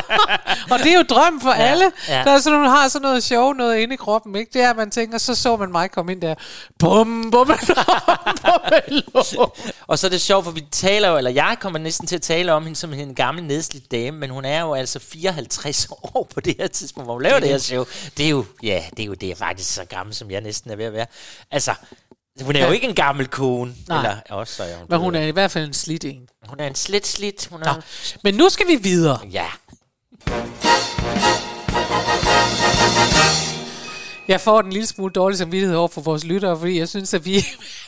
og 0.72 0.78
det 0.78 0.92
er 0.92 0.96
jo 0.96 1.02
drøm 1.02 1.40
for 1.40 1.50
ja, 1.50 1.62
alle. 1.62 1.92
ja. 2.08 2.22
Der 2.24 2.30
er 2.30 2.38
sådan, 2.38 2.66
har 2.66 2.88
sådan 2.88 3.02
noget 3.02 3.22
sjov 3.22 3.54
noget 3.54 3.78
inde 3.78 3.94
i 3.94 3.96
kroppen, 3.96 4.36
ikke? 4.36 4.50
Det 4.52 4.62
er, 4.62 4.70
at 4.70 4.76
man 4.76 4.90
tænker, 4.90 5.18
så 5.18 5.34
så 5.34 5.56
man 5.56 5.72
mig 5.72 5.90
komme 5.90 6.12
ind 6.12 6.20
der. 6.20 6.34
Bum, 6.78 7.30
bum, 7.32 7.46
bum, 7.46 7.56
Og 9.86 9.98
så 9.98 10.06
er 10.06 10.10
det 10.10 10.20
sjovt, 10.20 10.44
for 10.44 10.52
vi 10.52 10.60
taler 10.70 11.08
jo, 11.08 11.16
eller 11.16 11.30
jeg 11.30 11.56
kommer 11.60 11.78
næsten 11.78 12.06
til 12.06 12.16
at 12.16 12.22
tale 12.22 12.52
om 12.52 12.62
hende 12.64 12.76
som 12.76 12.92
en 12.92 13.14
gammel 13.14 13.44
nedslidt 13.44 13.90
dame, 13.90 14.18
men 14.18 14.30
hun 14.30 14.44
er 14.44 14.60
jo 14.60 14.74
altså 14.74 14.98
54 14.98 15.88
år 16.14 16.28
på 16.34 16.40
det 16.40 16.56
her 16.58 16.66
tidspunkt, 16.66 17.06
hvor 17.06 17.14
hun 17.14 17.22
laver 17.22 17.40
det 17.40 17.48
her 17.48 17.58
show. 17.58 17.84
Det 18.16 18.26
er 18.26 18.30
jo, 18.30 18.44
ja, 18.62 18.84
det 18.96 19.02
er 19.02 19.06
jo 19.06 19.14
det, 19.14 19.30
er 19.30 19.34
faktisk 19.34 19.74
så 19.74 19.84
gammel, 19.84 20.14
som 20.14 20.30
jeg 20.30 20.40
næsten 20.40 20.70
er 20.70 20.76
ved 20.76 20.84
at 20.84 20.92
være. 20.92 21.06
Altså, 21.50 21.74
hun 22.40 22.56
er 22.56 22.60
jo 22.60 22.66
Ja. 22.66 22.72
ikke 22.72 22.88
en 22.88 22.94
gammel 22.94 23.26
kone. 23.28 23.74
Nej. 23.88 23.98
Eller 23.98 24.16
også 24.30 24.54
så 24.54 24.62
er 24.62 24.76
hun 24.76 24.86
Men 24.88 24.98
hun 25.00 25.14
er 25.14 25.22
i 25.22 25.30
hvert 25.30 25.50
fald 25.50 25.64
en 25.66 25.72
slidt 25.72 26.04
en. 26.04 26.28
hun 26.48 26.60
er 26.60 26.66
en 26.66 26.74
slidt 26.74 27.06
slidt. 27.06 27.46
Hun 27.50 27.60
Nå. 27.60 27.66
er, 27.70 27.74
Men 28.24 28.34
nu 28.34 28.48
skal 28.48 28.68
vi 28.68 28.76
videre. 28.76 29.18
ja, 29.32 29.46
Jeg 34.28 34.40
får 34.40 34.60
en 34.60 34.70
lille 34.72 34.86
smule 34.86 35.12
dårlig 35.12 35.38
samvittighed 35.38 35.76
over 35.76 35.88
for 35.88 36.00
vores 36.00 36.24
lyttere, 36.24 36.58
fordi 36.58 36.78
jeg 36.78 36.88
synes, 36.88 37.14
at 37.14 37.24
vi, 37.24 37.36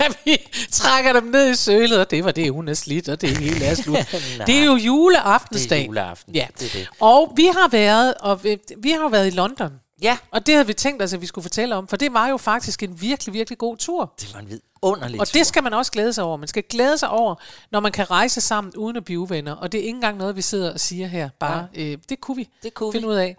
at 0.06 0.18
vi 0.24 0.36
trækker 0.70 1.12
dem 1.12 1.22
ned 1.24 1.50
i 1.50 1.54
sølet, 1.54 1.98
og 2.00 2.10
det 2.10 2.24
var 2.24 2.30
det, 2.30 2.52
hun 2.52 2.68
er 2.68 2.74
slidt, 2.74 3.08
og 3.08 3.20
det 3.20 3.36
hele 3.38 3.64
er 3.64 3.74
slut. 3.74 3.96
Det 4.46 4.58
er 4.58 4.64
jo 4.64 4.74
juleaftensdag. 4.76 5.76
Det 5.78 5.82
er 5.82 5.86
juleaften. 5.86 6.34
Ja. 6.34 6.46
Det 6.58 6.66
er 6.74 6.78
det. 6.78 6.88
Og 7.00 7.32
vi 7.36 7.44
har 7.46 7.68
været, 7.68 8.14
og 8.14 8.44
vi, 8.44 8.56
vi 8.78 8.90
har 8.90 8.98
jo 9.02 9.06
været 9.08 9.26
i 9.26 9.30
London. 9.30 9.70
Ja, 10.04 10.18
Og 10.30 10.46
det 10.46 10.54
havde 10.54 10.66
vi 10.66 10.72
tænkt 10.72 11.02
os, 11.02 11.12
at 11.12 11.20
vi 11.20 11.26
skulle 11.26 11.42
fortælle 11.42 11.74
om, 11.76 11.88
for 11.88 11.96
det 11.96 12.12
var 12.12 12.28
jo 12.28 12.36
faktisk 12.36 12.82
en 12.82 13.00
virkelig, 13.00 13.32
virkelig 13.34 13.58
god 13.58 13.76
tur. 13.76 14.12
det 14.20 14.34
var 14.34 14.40
en 14.40 14.48
vidunderlig 14.48 15.20
Og 15.20 15.28
tur. 15.28 15.32
det 15.38 15.46
skal 15.46 15.62
man 15.62 15.72
også 15.74 15.92
glæde 15.92 16.12
sig 16.12 16.24
over. 16.24 16.36
Man 16.36 16.48
skal 16.48 16.62
glæde 16.70 16.98
sig 16.98 17.08
over, 17.08 17.34
når 17.70 17.80
man 17.80 17.92
kan 17.92 18.10
rejse 18.10 18.40
sammen 18.40 18.72
uden 18.76 18.96
at 18.96 19.04
blive 19.04 19.20
uvenner. 19.20 19.52
Og 19.52 19.72
det 19.72 19.78
er 19.80 19.82
ikke 19.84 19.96
engang 19.96 20.18
noget, 20.18 20.36
vi 20.36 20.42
sidder 20.42 20.72
og 20.72 20.80
siger 20.80 21.06
her. 21.06 21.28
Bare, 21.40 21.66
øh, 21.74 21.98
det 22.08 22.20
kunne 22.20 22.36
vi 22.36 22.48
Det 22.62 22.74
kunne 22.74 22.92
finde 22.92 23.06
vi. 23.06 23.12
ud 23.12 23.16
af. 23.18 23.36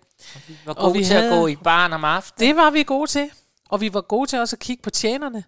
Vi 0.47 0.55
var 0.65 0.73
og 0.73 0.83
gode 0.83 0.97
vi 0.97 1.03
til 1.05 1.13
at 1.13 1.21
havde- 1.23 1.39
gå 1.39 1.47
i 1.47 1.55
barn 1.55 1.93
om 1.93 2.03
aftenen. 2.03 2.47
Det 2.49 2.55
var 2.55 2.69
vi 2.69 2.83
gode 2.83 3.11
til. 3.11 3.29
Og 3.69 3.81
vi 3.81 3.93
var 3.93 4.01
gode 4.01 4.29
til 4.29 4.39
også 4.39 4.55
at 4.55 4.59
kigge 4.59 4.83
på 4.83 4.89
tjenerne. 4.89 5.43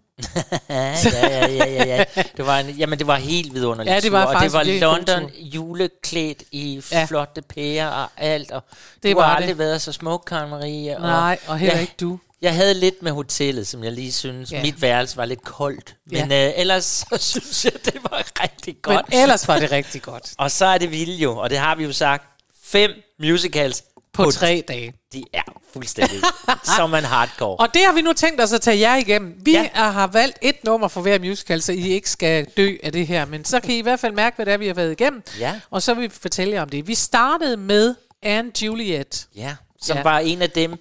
Ja, 0.69 0.95
ja, 1.03 1.27
ja, 1.29 1.47
ja, 1.47 1.86
ja, 1.86 1.86
ja. 2.15 2.24
Det 2.38 2.45
var 2.45 2.59
en, 2.59 2.69
jamen, 2.69 3.00
det 3.00 3.07
var 3.07 3.15
helt 3.15 3.53
vidunderligt. 3.53 3.95
Ja, 3.95 4.00
det 4.00 4.12
var 4.12 4.24
tur, 4.24 4.27
og 4.27 4.33
faktisk 4.33 4.55
det 4.65 4.81
var 4.88 4.95
London 4.97 5.29
juleklædt 5.39 6.43
i 6.51 6.81
Ja. 6.91 7.05
flotte 7.05 7.41
pærer 7.41 7.88
og 7.88 8.09
alt. 8.17 8.51
Og 8.51 8.63
Det 9.03 9.12
du 9.15 9.19
var 9.19 9.27
har 9.27 9.36
det. 9.36 9.41
aldrig 9.43 9.57
været 9.57 9.81
så 9.81 9.91
smuk, 9.91 10.24
Karen 10.27 10.50
Marie. 10.50 10.95
Og 10.95 11.01
Nej, 11.01 11.38
og 11.47 11.57
heller 11.57 11.74
jeg, 11.75 11.81
ikke 11.81 11.93
du. 12.00 12.19
Jeg 12.41 12.55
havde 12.55 12.74
lidt 12.74 13.03
med 13.03 13.12
hotellet, 13.12 13.67
som 13.67 13.83
jeg 13.83 13.91
lige 13.91 14.12
synes. 14.12 14.51
Ja. 14.51 14.57
Ja. 14.57 14.63
Mit 14.63 14.81
værelse 14.81 15.17
var 15.17 15.25
lidt 15.25 15.43
koldt. 15.43 15.95
Ja. 16.12 16.25
Men 16.25 16.31
øh, 16.31 16.51
ellers 16.55 16.86
så 16.86 17.17
synes 17.31 17.65
jeg, 17.65 17.74
det 17.86 17.95
var 18.03 18.24
rigtig 18.43 18.75
godt. 18.81 19.05
Men 19.09 19.19
ellers 19.21 19.47
var 19.47 19.59
det 19.59 19.71
rigtig 19.71 20.01
godt. 20.01 20.31
Og 20.38 20.51
så 20.51 20.65
er 20.65 20.77
det 20.77 20.91
vildt 20.91 21.21
jo, 21.24 21.38
og 21.38 21.50
det 21.50 21.57
har 21.57 21.75
vi 21.75 21.83
jo 21.83 21.93
sagt. 21.93 22.24
Fem 22.63 22.91
musicals 23.19 23.83
På 24.25 24.31
tre 24.31 24.63
dage. 24.67 24.93
De 25.13 25.24
er 25.33 25.41
fuldstændig 25.74 26.21
som 26.77 26.93
en 26.95 27.03
hardcore. 27.03 27.55
Og 27.55 27.74
det 27.74 27.81
har 27.86 27.93
vi 27.93 28.01
nu 28.01 28.13
tænkt 28.13 28.41
os 28.41 28.53
at 28.53 28.62
tage 28.62 28.79
jer 28.79 28.95
igennem. 28.95 29.36
Vi 29.41 29.51
Ja. 29.51 29.69
ja. 29.75 29.89
har 29.91 30.07
valgt 30.07 30.38
et 30.41 30.63
nummer 30.63 30.88
for 30.88 31.01
hver 31.01 31.19
musical, 31.19 31.62
så 31.62 31.71
I 31.71 31.88
ikke 31.89 32.09
skal 32.09 32.45
dø 32.57 32.75
af 32.83 32.91
det 32.91 33.07
her. 33.07 33.25
Men 33.25 33.45
så 33.45 33.59
kan 33.59 33.71
I 33.71 33.77
i 33.77 33.81
hvert 33.81 34.00
fald 34.00 34.13
mærke, 34.13 34.36
hvad 34.36 34.45
det 34.45 34.53
er, 34.53 34.57
vi 34.57 34.67
har 34.67 34.74
været 34.74 34.91
igennem. 34.91 35.24
Ja. 35.39 35.59
Og 35.69 35.81
så 35.81 35.93
vil 35.93 36.03
vi 36.03 36.09
fortælle 36.21 36.53
jer 36.53 36.62
om 36.62 36.69
det. 36.69 36.88
Vi 36.88 36.95
startede 36.95 37.57
med 37.57 37.95
Anne 38.24 38.51
Juliet. 38.62 39.27
Ja, 39.36 39.55
som 39.81 39.97
Ja. 39.97 40.03
var 40.03 40.19
en 40.19 40.41
af 40.41 40.50
dem, 40.51 40.75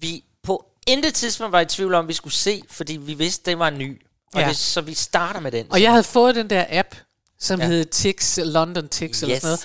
vi 0.00 0.24
på 0.42 0.64
intet 0.86 1.14
tidspunkt 1.14 1.52
var 1.52 1.60
i 1.60 1.66
tvivl 1.66 1.94
om, 1.94 2.08
vi 2.08 2.12
skulle 2.12 2.34
se, 2.34 2.62
fordi 2.70 2.96
vi 2.96 3.14
vidste, 3.14 3.50
det 3.50 3.58
var 3.58 3.70
ny. 3.70 4.02
Og 4.34 4.40
Ja. 4.40 4.48
det, 4.48 4.56
så 4.56 4.80
vi 4.80 4.94
starter 4.94 5.40
med 5.40 5.52
den. 5.52 5.66
Og 5.70 5.82
jeg 5.82 5.90
havde 5.90 6.04
fået 6.04 6.34
den 6.34 6.50
der 6.50 6.64
app, 6.70 6.94
som 7.40 7.60
ja. 7.60 7.66
Hed 7.66 7.84
Tix, 7.84 8.38
London 8.44 8.88
Tix 8.88 9.22
eller 9.22 9.34
Yes. 9.34 9.42
sådan 9.42 9.48
noget. 9.48 9.60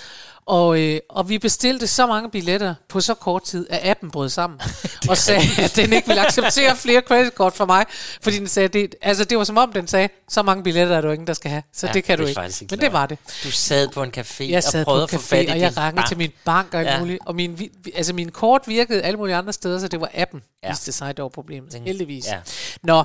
Og, 0.46 0.80
øh, 0.80 1.00
og 1.10 1.30
vi 1.30 1.38
bestilte 1.38 1.88
så 1.88 2.08
mange 2.08 2.30
billetter 2.30 2.76
på 2.90 3.02
så 3.02 3.14
kort 3.14 3.44
tid, 3.44 3.68
at 3.70 3.90
appen 3.90 4.12
brød 4.12 4.30
sammen. 4.30 4.60
og 5.10 5.18
sagde, 5.18 5.42
at 5.64 5.76
den 5.76 5.94
ikke 5.94 6.08
ville 6.08 6.26
acceptere 6.26 6.76
flere 6.86 7.02
kreditkort 7.02 7.54
fra 7.54 7.66
mig. 7.66 7.86
Fordi 8.22 8.40
den 8.40 8.48
sagde, 8.48 8.68
det, 8.68 8.96
altså 9.02 9.24
det 9.24 9.38
var 9.38 9.44
som 9.44 9.58
om, 9.58 9.74
den 9.74 9.88
sagde, 9.88 10.10
så 10.30 10.42
mange 10.42 10.64
billetter 10.64 10.98
er 10.98 11.02
du 11.02 11.12
ingen, 11.12 11.28
der 11.28 11.34
skal 11.34 11.52
have. 11.52 11.64
Så 11.74 11.88
ja, 11.88 11.94
det 11.94 12.04
kan 12.04 12.18
du 12.18 12.24
er 12.24 12.28
ikke. 12.28 12.40
faktisk 12.40 12.72
Men 12.72 12.80
det 12.80 12.94
var 12.94 13.06
det. 13.06 13.18
Du 13.44 13.52
sad 13.52 13.88
på 13.88 14.04
en 14.04 14.12
café 14.18 14.44
Jeg 14.44 14.58
og 14.58 14.64
sad 14.64 14.86
på 14.86 14.90
prøvede 14.90 15.04
en 15.04 15.16
at 15.16 15.22
få 15.22 15.28
fat 15.28 15.44
i 15.44 15.48
café, 15.48 15.52
og 15.52 15.60
jeg 15.60 15.78
rangede 15.78 15.96
bank. 15.96 16.08
til 16.08 16.18
min 16.18 16.32
bank 16.46 16.74
og 16.74 16.80
alt 16.80 16.90
ja. 16.90 17.00
Muligt. 17.00 17.20
Og 17.26 17.36
min, 17.36 17.70
altså 17.96 18.14
min 18.14 18.32
kort 18.32 18.62
virkede 18.68 19.02
alle 19.02 19.18
mulige 19.18 19.36
andre 19.36 19.54
steder, 19.54 19.80
så 19.80 19.88
det 19.88 20.02
var 20.02 20.10
appen, 20.14 20.42
ja. 20.64 20.70
Viste 20.70 20.92
sig 20.92 21.18
dog 21.18 21.32
problemet. 21.32 21.82
Heldigvis. 21.86 22.28
ja. 22.28 22.38
Nå, 22.84 23.04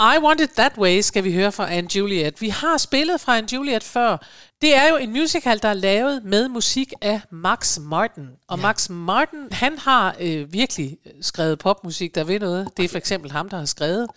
I 0.00 0.18
Want 0.22 0.40
It 0.40 0.50
That 0.50 0.78
Way 0.78 1.00
skal 1.00 1.24
vi 1.24 1.32
høre 1.32 1.52
fra 1.52 1.72
Anne 1.72 1.96
Juliet. 1.96 2.40
Vi 2.40 2.48
har 2.48 2.76
spillet 2.76 3.20
fra 3.20 3.36
Anne 3.36 3.48
Juliet 3.52 3.84
før. 3.84 4.16
Det 4.62 4.76
er 4.76 4.88
jo 4.88 4.96
en 4.96 5.12
musical, 5.12 5.62
der 5.62 5.68
er 5.68 5.74
lavet 5.74 6.24
med 6.24 6.48
musik 6.48 6.92
af 7.00 7.20
Max 7.30 7.78
Martin. 7.78 8.28
Og 8.48 8.58
ja. 8.58 8.62
Max 8.62 8.88
Martin, 8.88 9.52
han 9.52 9.78
har 9.78 10.16
øh, 10.20 10.52
virkelig 10.52 10.98
skrevet 11.20 11.58
popmusik, 11.58 12.14
der 12.14 12.24
ved 12.24 12.40
noget. 12.40 12.68
Det 12.76 12.84
er 12.84 12.88
for 12.88 12.98
eksempel 12.98 13.32
ham, 13.32 13.48
der 13.48 13.58
har 13.58 13.64
skrevet 13.64 14.08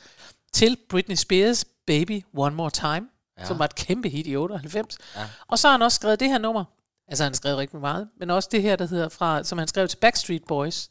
til 0.54 0.78
Britney 0.90 1.16
Spears' 1.16 1.64
Baby 1.88 2.24
One 2.38 2.56
More 2.56 2.72
Time, 2.72 3.08
ja. 3.40 3.46
som 3.46 3.60
var 3.60 3.66
et 3.66 3.76
kæmpe 3.76 4.10
hit 4.10 4.28
i 4.28 4.36
98. 4.36 4.98
Ja. 5.16 5.22
Og 5.48 5.60
så 5.60 5.68
har 5.68 5.72
han 5.72 5.82
også 5.82 5.96
skrevet 5.96 6.20
det 6.20 6.30
her 6.30 6.38
nummer. 6.38 6.64
Altså 7.12 7.24
han 7.24 7.32
har 7.32 7.36
skrevet 7.36 7.58
rigtig 7.58 7.80
meget, 7.80 8.08
men 8.20 8.30
også 8.30 8.50
det 8.52 8.62
her, 8.62 8.76
der 8.76 8.88
hedder 8.88 9.10
fra, 9.10 9.44
som 9.44 9.58
han 9.58 9.68
skrev 9.68 9.88
til 9.88 9.98
Backstreet 9.98 10.42
Boys. 10.48 10.90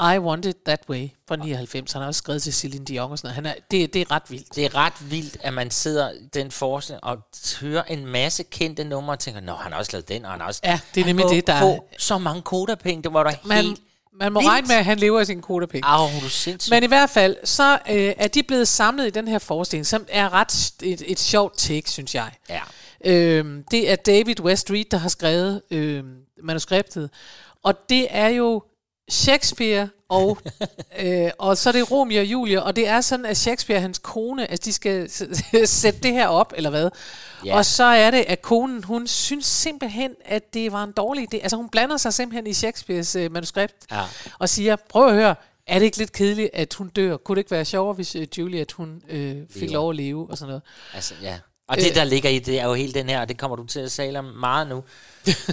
Ja. 0.00 0.14
I 0.14 0.18
Want 0.18 0.44
It 0.46 0.56
That 0.66 0.80
Way 0.90 1.08
fra 1.28 1.36
99. 1.36 1.92
Han 1.92 2.00
har 2.02 2.06
også 2.08 2.18
skrevet 2.18 2.42
til 2.42 2.52
Celine 2.54 2.84
Dion 2.84 3.10
og 3.12 3.18
sådan 3.18 3.26
noget. 3.28 3.34
Han 3.34 3.46
er, 3.46 3.54
det, 3.70 3.94
det 3.94 4.00
er 4.02 4.10
ret 4.10 4.22
vildt. 4.30 4.54
Det 4.54 4.64
er 4.64 4.74
ret 4.74 4.92
vildt, 5.10 5.36
at 5.40 5.54
man 5.54 5.70
sidder 5.70 6.12
den 6.34 6.50
forestilling 6.50 7.04
og 7.04 7.18
hører 7.60 7.82
en 7.82 8.06
masse 8.06 8.42
kendte 8.42 8.84
numre 8.84 9.14
og 9.14 9.18
tænker, 9.18 9.40
nå, 9.40 9.52
han 9.54 9.72
har 9.72 9.78
også 9.78 9.92
lavet 9.92 10.08
den, 10.08 10.24
og 10.24 10.30
han 10.30 10.40
har 10.40 10.46
også... 10.46 10.60
Ja, 10.64 10.80
det 10.94 11.00
er 11.00 11.04
nemlig 11.04 11.26
det, 11.30 11.46
der 11.46 11.52
er- 11.52 11.60
få 11.60 11.88
så 11.98 12.18
mange 12.18 12.42
kodapenge, 12.42 13.02
det 13.02 13.12
var 13.12 13.22
der 13.22 13.32
Man, 13.44 13.64
helt... 13.64 13.80
man 14.20 14.32
må 14.32 14.40
vildt. 14.40 14.50
regne 14.50 14.66
med, 14.66 14.76
at 14.76 14.84
han 14.84 14.98
lever 14.98 15.20
af 15.20 15.26
sine 15.26 15.42
kodapenge. 15.42 15.88
Au, 15.88 16.08
du 16.20 16.26
er 16.26 16.28
sindssyg. 16.28 16.70
Men 16.70 16.82
i 16.82 16.86
hvert 16.86 17.10
fald, 17.10 17.36
så 17.44 17.72
øh, 17.90 18.12
er 18.16 18.28
de 18.28 18.42
blevet 18.42 18.68
samlet 18.68 19.06
i 19.06 19.10
den 19.10 19.28
her 19.28 19.38
forestilling, 19.38 19.86
som 19.86 20.06
er 20.08 20.32
ret 20.32 20.72
et, 20.82 21.02
et 21.06 21.20
sjovt 21.20 21.58
take, 21.58 21.90
synes 21.90 22.14
jeg. 22.14 22.30
Ja. 22.48 22.60
Øhm, 23.04 23.64
det 23.70 23.90
er 23.90 23.96
David 23.96 24.40
West 24.40 24.70
Reed, 24.70 24.84
der 24.90 24.96
har 24.96 25.08
skrevet 25.08 25.62
øhm, 25.70 26.14
manuskriptet. 26.42 27.10
Og 27.62 27.74
det 27.88 28.06
er 28.10 28.28
jo 28.28 28.62
Shakespeare, 29.10 29.88
og, 30.08 30.38
øh, 31.02 31.30
og 31.38 31.56
så 31.56 31.68
er 31.70 31.72
det 31.72 31.90
Romeo 31.90 32.20
og 32.20 32.26
Julie, 32.26 32.62
og 32.62 32.76
det 32.76 32.88
er 32.88 33.00
sådan, 33.00 33.26
at 33.26 33.36
Shakespeare 33.36 33.78
og 33.78 33.82
hans 33.82 33.98
kone, 33.98 34.50
altså 34.50 34.64
de 34.64 34.72
skal 34.72 35.10
sætte 35.68 36.00
det 36.00 36.12
her 36.12 36.28
op, 36.28 36.52
eller 36.56 36.70
hvad? 36.70 36.90
Ja. 37.44 37.56
Og 37.56 37.64
så 37.66 37.84
er 37.84 38.10
det, 38.10 38.24
at 38.28 38.42
konen, 38.42 38.84
hun 38.84 39.06
synes 39.06 39.46
simpelthen, 39.46 40.10
at 40.24 40.54
det 40.54 40.72
var 40.72 40.84
en 40.84 40.92
dårlig 40.92 41.34
idé. 41.34 41.38
Altså 41.42 41.56
hun 41.56 41.68
blander 41.68 41.96
sig 41.96 42.14
simpelthen 42.14 42.46
i 42.46 42.52
Shakespeares 42.52 43.16
øh, 43.16 43.32
manuskript, 43.32 43.74
Ja. 43.90 44.02
og 44.38 44.48
siger, 44.48 44.76
prøv 44.88 45.08
at 45.08 45.14
høre, 45.14 45.34
er 45.66 45.78
det 45.78 45.84
ikke 45.86 45.98
lidt 45.98 46.12
kedeligt, 46.12 46.50
at 46.52 46.74
hun 46.74 46.88
dør? 46.88 47.16
Kunne 47.16 47.36
det 47.36 47.40
ikke 47.40 47.50
være 47.50 47.64
sjovere, 47.64 47.94
hvis 47.94 48.16
øh, 48.16 48.26
Juliet, 48.38 48.72
hun 48.72 49.02
øh, 49.08 49.36
fik 49.50 49.62
Lever. 49.62 49.72
lov 49.72 49.90
at 49.90 49.96
leve, 49.96 50.26
og 50.30 50.38
sådan 50.38 50.48
noget? 50.48 50.62
Altså, 50.94 51.14
ja. 51.22 51.38
Og 51.72 51.76
det, 51.78 51.94
der 51.94 52.04
ligger 52.04 52.30
i 52.30 52.38
det, 52.38 52.60
er 52.60 52.64
jo 52.66 52.74
hele 52.74 52.92
den 52.92 53.08
her, 53.08 53.20
og 53.20 53.28
det 53.28 53.38
kommer 53.38 53.56
du 53.56 53.66
til 53.66 53.80
at 53.80 53.92
tale 53.92 54.18
om 54.18 54.24
meget 54.24 54.66
nu, 54.68 54.84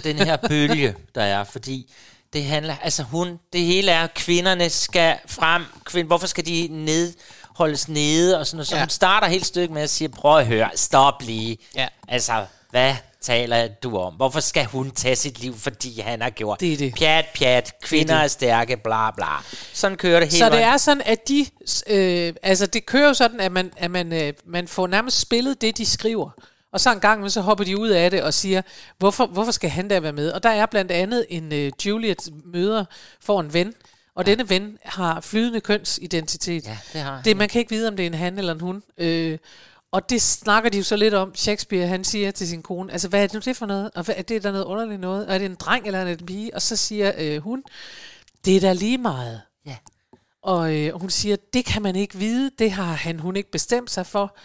den 0.04 0.16
her 0.16 0.36
bølge, 0.48 0.94
der 1.14 1.22
er, 1.22 1.44
fordi 1.44 1.92
det 2.32 2.44
handler, 2.44 2.76
altså 2.82 3.02
hun, 3.02 3.38
det 3.52 3.60
hele 3.60 3.90
er, 3.90 4.06
kvinderne 4.14 4.70
skal 4.70 5.16
frem, 5.26 5.64
kvind, 5.84 6.06
hvorfor 6.06 6.26
skal 6.26 6.46
de 6.46 6.68
ned, 6.70 7.14
holdes 7.56 7.88
nede, 7.88 8.38
og 8.38 8.46
sådan 8.46 8.56
noget, 8.56 8.68
så 8.68 8.74
Ja. 8.76 8.82
hun 8.82 8.88
starter 8.88 9.26
helt 9.28 9.46
stykke 9.46 9.74
med 9.74 9.82
at 9.82 9.90
sige, 9.90 10.08
prøv 10.08 10.38
at 10.38 10.46
høre, 10.46 10.70
stop 10.74 11.22
lige, 11.22 11.58
Ja. 11.76 11.88
altså, 12.08 12.44
hvad 12.70 12.94
taler 13.22 13.68
du 13.68 13.96
om? 13.96 14.14
Hvorfor 14.14 14.40
skal 14.40 14.64
hun 14.64 14.90
tage 14.90 15.16
sit 15.16 15.38
liv, 15.40 15.54
fordi 15.58 16.00
han 16.00 16.22
har 16.22 16.30
gjort 16.30 16.60
Det 16.60 16.72
er 16.72 16.76
det. 16.76 16.94
pjat, 16.94 17.24
pjat, 17.34 17.72
kvinder 17.82 18.14
det. 18.14 18.24
er 18.24 18.28
stærke, 18.28 18.76
bla 18.76 19.10
bla. 19.10 19.26
Sådan 19.72 19.96
kører 19.96 20.20
det 20.20 20.28
hele 20.28 20.38
Så 20.38 20.44
det 20.44 20.52
vejen. 20.52 20.68
er 20.68 20.76
sådan, 20.76 21.02
at 21.06 21.28
de, 21.28 21.46
øh, 21.86 22.34
altså 22.42 22.66
det 22.66 22.86
kører 22.86 23.08
jo 23.08 23.14
sådan, 23.14 23.40
at 23.40 23.52
man, 23.52 23.72
at 23.76 23.90
man, 23.90 24.12
øh, 24.12 24.32
man 24.46 24.68
får 24.68 24.86
nærmest 24.86 25.20
spillet 25.20 25.60
det, 25.60 25.78
de 25.78 25.86
skriver. 25.86 26.30
Og 26.72 26.80
så 26.80 26.92
en 26.92 27.00
gang, 27.00 27.20
men 27.20 27.30
så 27.30 27.40
hopper 27.40 27.64
de 27.64 27.78
ud 27.80 27.88
af 27.88 28.10
det 28.10 28.22
og 28.22 28.34
siger, 28.34 28.62
hvorfor, 28.98 29.26
hvorfor 29.26 29.52
skal 29.52 29.70
han 29.70 29.90
der 29.90 30.00
være 30.00 30.12
med? 30.12 30.32
Og 30.32 30.42
der 30.42 30.50
er 30.50 30.66
blandt 30.66 30.90
andet 30.92 31.26
en 31.28 31.52
uh, 31.52 31.86
Juliet 31.86 32.28
møder 32.44 32.84
for 33.20 33.40
en 33.40 33.54
ven, 33.54 33.74
og 34.14 34.24
ja. 34.26 34.30
denne 34.30 34.48
ven 34.48 34.78
har 34.84 35.20
flydende 35.20 35.60
kønsidentitet. 35.60 36.66
Ja, 36.66 36.78
det 36.92 37.00
har 37.00 37.22
det, 37.24 37.36
Man 37.36 37.48
kan 37.48 37.58
ikke 37.58 37.70
vide, 37.70 37.88
om 37.88 37.96
det 37.96 38.02
er 38.02 38.06
en 38.06 38.14
han 38.14 38.38
eller 38.38 38.52
en 38.54 38.60
hun. 38.60 38.82
Øh, 38.98 39.38
og 39.92 40.10
det 40.10 40.22
snakker 40.22 40.70
de 40.70 40.78
jo 40.78 40.84
så 40.84 40.96
lidt 40.96 41.14
om. 41.14 41.34
Shakespeare, 41.34 41.86
han 41.86 42.04
siger 42.04 42.30
til 42.30 42.48
sin 42.48 42.62
kone, 42.62 42.92
altså 42.92 43.08
hvad 43.08 43.22
er 43.22 43.26
det 43.26 43.34
nu 43.34 43.40
det 43.40 43.56
for 43.56 43.66
noget? 43.66 43.90
Og 43.94 44.04
hvad, 44.04 44.14
er 44.18 44.22
det 44.22 44.42
der 44.42 44.52
noget 44.52 44.64
underligt 44.64 45.00
noget? 45.00 45.26
Og 45.26 45.34
er 45.34 45.38
det 45.38 45.44
en 45.46 45.54
dreng 45.54 45.86
eller 45.86 45.98
er 45.98 46.04
det 46.04 46.20
en 46.20 46.26
pige? 46.26 46.54
Og 46.54 46.62
så 46.62 46.76
siger 46.76 47.12
øh, 47.18 47.42
hun, 47.42 47.62
det 48.44 48.56
er 48.56 48.60
da 48.60 48.72
lige 48.72 48.98
meget. 48.98 49.40
Ja. 49.66 49.76
Og 50.42 50.76
øh, 50.76 51.00
hun 51.00 51.10
siger, 51.10 51.36
det 51.52 51.64
kan 51.64 51.82
man 51.82 51.96
ikke 51.96 52.18
vide, 52.18 52.50
det 52.58 52.72
har 52.72 52.92
han 52.92 53.20
hun 53.20 53.36
ikke 53.36 53.50
bestemt 53.50 53.90
sig 53.90 54.06
for. 54.06 54.36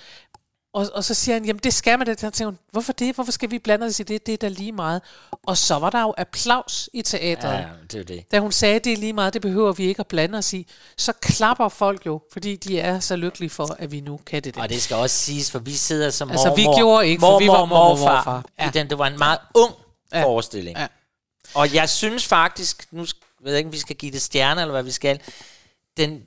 Og, 0.75 0.87
og 0.93 1.03
så 1.03 1.13
siger 1.13 1.35
han, 1.35 1.45
jamen 1.45 1.59
det 1.63 1.73
skal 1.73 1.97
man 1.99 2.07
da. 2.07 2.13
Så 2.13 2.19
tænker 2.29 2.45
hun, 2.45 2.57
hvorfor 2.71 2.93
det? 2.93 3.15
Hvorfor 3.15 3.31
skal 3.31 3.51
vi 3.51 3.59
blande 3.59 3.85
os 3.85 3.99
i 3.99 4.03
det? 4.03 4.25
Det 4.25 4.33
er 4.33 4.37
da 4.37 4.47
lige 4.47 4.71
meget. 4.71 5.01
Og 5.43 5.57
så 5.57 5.75
var 5.79 5.89
der 5.89 6.01
jo 6.01 6.13
applaus 6.17 6.89
i 6.93 7.01
teatret. 7.01 7.53
Ja, 7.53 7.65
det 7.91 7.99
er 7.99 8.03
det. 8.03 8.31
Da 8.31 8.39
hun 8.39 8.51
sagde, 8.51 8.79
det 8.79 8.93
er 8.93 8.97
lige 8.97 9.13
meget, 9.13 9.33
det 9.33 9.41
behøver 9.41 9.73
vi 9.73 9.83
ikke 9.85 9.99
at 9.99 10.07
blande 10.07 10.37
os 10.37 10.53
i, 10.53 10.67
så 10.97 11.13
klapper 11.13 11.69
folk 11.69 12.05
jo, 12.05 12.21
fordi 12.33 12.55
de 12.55 12.79
er 12.79 12.99
så 12.99 13.15
lykkelige 13.15 13.49
for, 13.49 13.75
at 13.79 13.91
vi 13.91 14.01
nu 14.01 14.19
kan 14.25 14.43
det. 14.43 14.57
Og 14.57 14.69
det 14.69 14.81
skal 14.81 14.95
også 14.97 15.15
siges, 15.15 15.51
for 15.51 15.59
vi 15.59 15.73
sidder 15.73 16.09
som 16.09 16.31
Altså, 16.31 16.47
mormor, 16.47 16.55
vi 16.73 16.79
gjorde 16.79 17.07
ikke, 17.07 17.19
for 17.19 17.39
vi 17.39 17.47
var 17.47 17.65
mormor 17.65 17.89
morfar. 17.97 18.15
morfar. 18.15 18.45
Ja. 18.59 18.67
I 18.67 18.71
den, 18.73 18.89
det 18.89 18.97
var 18.97 19.07
en 19.07 19.17
meget 19.17 19.39
ung 19.55 19.73
Ja. 20.13 20.23
forestilling. 20.23 20.77
Ja. 20.77 20.87
Og 21.53 21.73
jeg 21.73 21.89
synes 21.89 22.25
faktisk, 22.27 22.87
nu 22.91 23.01
ved 23.43 23.51
jeg 23.51 23.57
ikke, 23.57 23.67
om 23.67 23.73
vi 23.73 23.79
skal 23.79 23.95
give 23.95 24.11
det 24.11 24.21
stjerner, 24.21 24.61
eller 24.61 24.71
hvad 24.73 24.83
vi 24.83 24.91
skal, 24.91 25.19
den, 25.97 26.21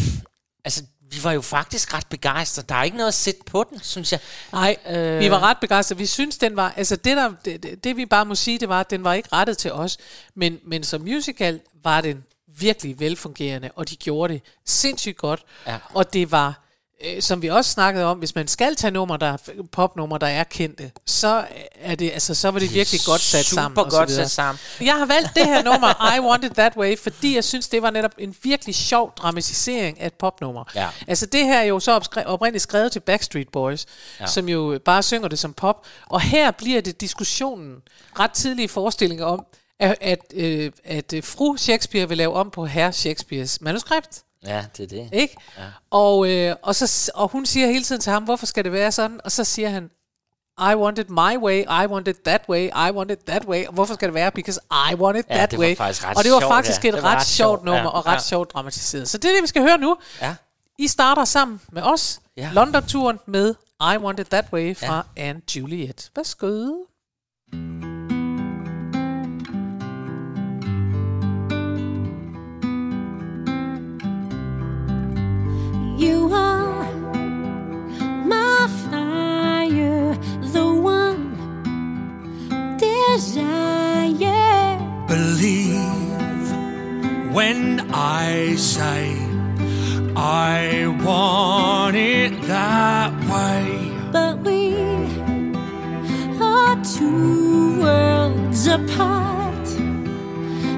altså, 0.64 0.82
vi 1.14 1.24
var 1.24 1.32
jo 1.32 1.40
faktisk 1.40 1.94
ret 1.94 2.06
begejstrede. 2.06 2.66
Der 2.68 2.74
er 2.74 2.82
ikke 2.82 2.96
noget 2.96 3.08
at 3.08 3.14
sætte 3.14 3.40
på 3.46 3.64
den, 3.70 3.80
synes 3.82 4.12
jeg. 4.12 4.20
Nej, 4.52 4.76
Øh. 4.90 5.20
vi 5.20 5.30
var 5.30 5.40
ret 5.40 5.56
begejstrede. 5.60 5.98
Vi 5.98 6.06
synes, 6.06 6.38
den 6.38 6.56
var... 6.56 6.72
Altså, 6.76 6.96
det, 6.96 7.16
der, 7.16 7.32
det, 7.44 7.62
det, 7.62 7.84
det 7.84 7.96
vi 7.96 8.06
bare 8.06 8.24
må 8.24 8.34
sige, 8.34 8.58
det 8.58 8.68
var, 8.68 8.80
at 8.80 8.90
den 8.90 9.04
var 9.04 9.14
ikke 9.14 9.28
rettet 9.32 9.58
til 9.58 9.72
os. 9.72 9.98
Men, 10.34 10.60
men 10.64 10.84
som 10.84 11.00
musical 11.00 11.60
var 11.82 12.00
den 12.00 12.24
virkelig 12.58 13.00
velfungerende, 13.00 13.70
og 13.76 13.90
de 13.90 13.96
gjorde 13.96 14.34
det 14.34 14.42
sindssygt 14.64 15.16
godt. 15.16 15.42
Ja. 15.66 15.76
Og 15.94 16.12
det 16.12 16.30
var, 16.30 16.63
øh, 17.04 17.22
som 17.22 17.42
vi 17.42 17.50
også 17.50 17.70
snakkede 17.70 18.04
om, 18.04 18.18
hvis 18.18 18.34
man 18.34 18.48
skal 18.48 18.76
tage 18.76 18.90
nummer, 18.90 19.16
der, 19.16 19.36
popnummer, 19.72 20.18
der 20.18 20.26
er 20.26 20.44
kendte, 20.44 20.90
så 21.06 21.44
er 21.80 21.94
det, 21.94 22.10
altså, 22.10 22.34
så 22.34 22.50
var 22.50 22.58
det 22.58 22.74
virkelig 22.74 23.00
godt 23.06 23.20
sat 23.20 23.44
Super 23.44 23.62
sammen. 23.62 23.90
så 23.90 23.98
godt 23.98 24.10
sat 24.10 24.30
sammen. 24.30 24.60
Jeg 24.80 24.94
har 24.94 25.06
valgt 25.06 25.30
det 25.34 25.46
her 25.46 25.62
nummer, 25.62 26.16
I 26.16 26.20
Want 26.20 26.44
It 26.44 26.52
That 26.52 26.76
Way, 26.76 26.98
fordi 26.98 27.34
jeg 27.34 27.44
synes, 27.44 27.68
det 27.68 27.82
var 27.82 27.90
netop 27.90 28.14
en 28.18 28.34
virkelig 28.42 28.74
sjov 28.74 29.12
dramatisering 29.16 30.00
af 30.00 30.06
et 30.06 30.14
popnummer. 30.14 30.64
Ja. 30.74 30.88
Altså 31.06 31.26
det 31.26 31.44
her 31.44 31.58
er 31.58 31.64
jo 31.64 31.80
så 31.80 32.08
oprindeligt 32.26 32.62
skrevet 32.62 32.92
til 32.92 33.00
Backstreet 33.00 33.48
Boys, 33.48 33.86
ja. 34.20 34.26
som 34.26 34.48
jo 34.48 34.80
bare 34.84 35.02
synger 35.02 35.28
det 35.28 35.38
som 35.38 35.52
pop. 35.52 35.86
Og 36.06 36.20
her 36.20 36.50
bliver 36.50 36.80
det 36.80 37.00
diskussionen, 37.00 37.76
ret 38.18 38.30
tidlige 38.30 38.68
forestillinger 38.68 39.24
om, 39.24 39.46
at, 39.80 39.96
at, 40.00 40.18
øh, 40.34 40.72
at 40.84 41.12
øh, 41.12 41.22
fru 41.22 41.56
Shakespeare 41.56 42.08
vil 42.08 42.18
lave 42.18 42.34
om 42.34 42.50
på 42.50 42.66
herre 42.66 42.92
Shakespeares 42.92 43.60
manuskript. 43.60 44.22
Ja, 44.46 44.64
det 44.76 44.82
er 44.82 44.86
det. 45.02 45.08
Ikke? 45.12 45.36
Ja. 45.58 45.62
Og, 45.90 46.30
øh, 46.30 46.56
og, 46.62 46.74
så, 46.74 47.12
og 47.14 47.28
hun 47.28 47.46
siger 47.46 47.66
hele 47.66 47.84
tiden 47.84 48.00
til 48.00 48.12
ham, 48.12 48.24
hvorfor 48.24 48.46
skal 48.46 48.64
det 48.64 48.72
være 48.72 48.92
sådan? 48.92 49.20
Og 49.24 49.32
så 49.32 49.44
siger 49.44 49.68
han, 49.68 49.90
I 50.58 50.74
want 50.74 50.98
it 50.98 51.10
my 51.10 51.36
way, 51.36 51.62
I 51.62 51.86
want 51.86 52.08
it 52.08 52.16
that 52.24 52.42
way, 52.48 52.68
I 52.68 52.90
want 52.92 53.10
it 53.10 53.18
that 53.26 53.44
way. 53.44 53.66
Og 53.66 53.72
hvorfor 53.74 53.94
skal 53.94 54.08
det 54.08 54.14
være? 54.14 54.30
Because 54.32 54.60
I 54.90 54.94
want 54.94 55.18
it 55.18 55.26
Ja, 55.30 55.34
that 55.36 55.50
det 55.50 55.58
var 55.58 55.64
way. 55.64 55.76
faktisk 55.76 56.04
ret 56.06 56.16
og 56.16 56.24
det 56.24 56.32
var 56.32 56.40
sjovt, 56.40 56.52
faktisk 56.54 56.84
ja. 56.84 56.88
et 56.88 56.94
ret, 56.94 57.04
ret 57.04 57.26
sjovt 57.26 57.64
nummer, 57.64 57.80
ja, 57.80 57.88
og 57.88 58.06
ret 58.06 58.12
ja. 58.14 58.18
sjovt 58.18 58.52
dramatiseret. 58.52 59.08
Så 59.08 59.18
det 59.18 59.30
er 59.30 59.34
det, 59.34 59.42
vi 59.42 59.46
skal 59.46 59.62
høre 59.62 59.78
nu. 59.78 59.96
Ja. 60.20 60.34
I 60.78 60.88
starter 60.88 61.24
sammen 61.24 61.60
med 61.72 61.82
os, 61.82 62.20
ja. 62.36 62.50
London-turen 62.52 63.18
med 63.26 63.54
I 63.80 63.96
Want 63.96 64.20
It 64.20 64.26
That 64.26 64.44
Way 64.52 64.76
fra 64.76 65.06
ja. 65.16 65.22
Anne 65.22 65.40
Juliet. 65.56 66.10
Værsgo. 66.16 66.74
You 76.04 76.28
are 76.34 76.92
my 78.34 78.68
fire, 78.84 80.12
the 80.54 80.66
one 80.98 81.22
desire. 82.76 84.78
believe 85.08 86.44
when 87.32 87.80
I 87.90 88.54
say 88.56 89.16
I 90.14 90.94
want 91.02 91.96
it 91.96 92.32
that 92.52 93.10
way. 93.32 93.64
But 94.12 94.34
we 94.46 94.74
are 96.38 96.76
two 96.84 97.80
worlds 97.80 98.66
apart. 98.66 99.66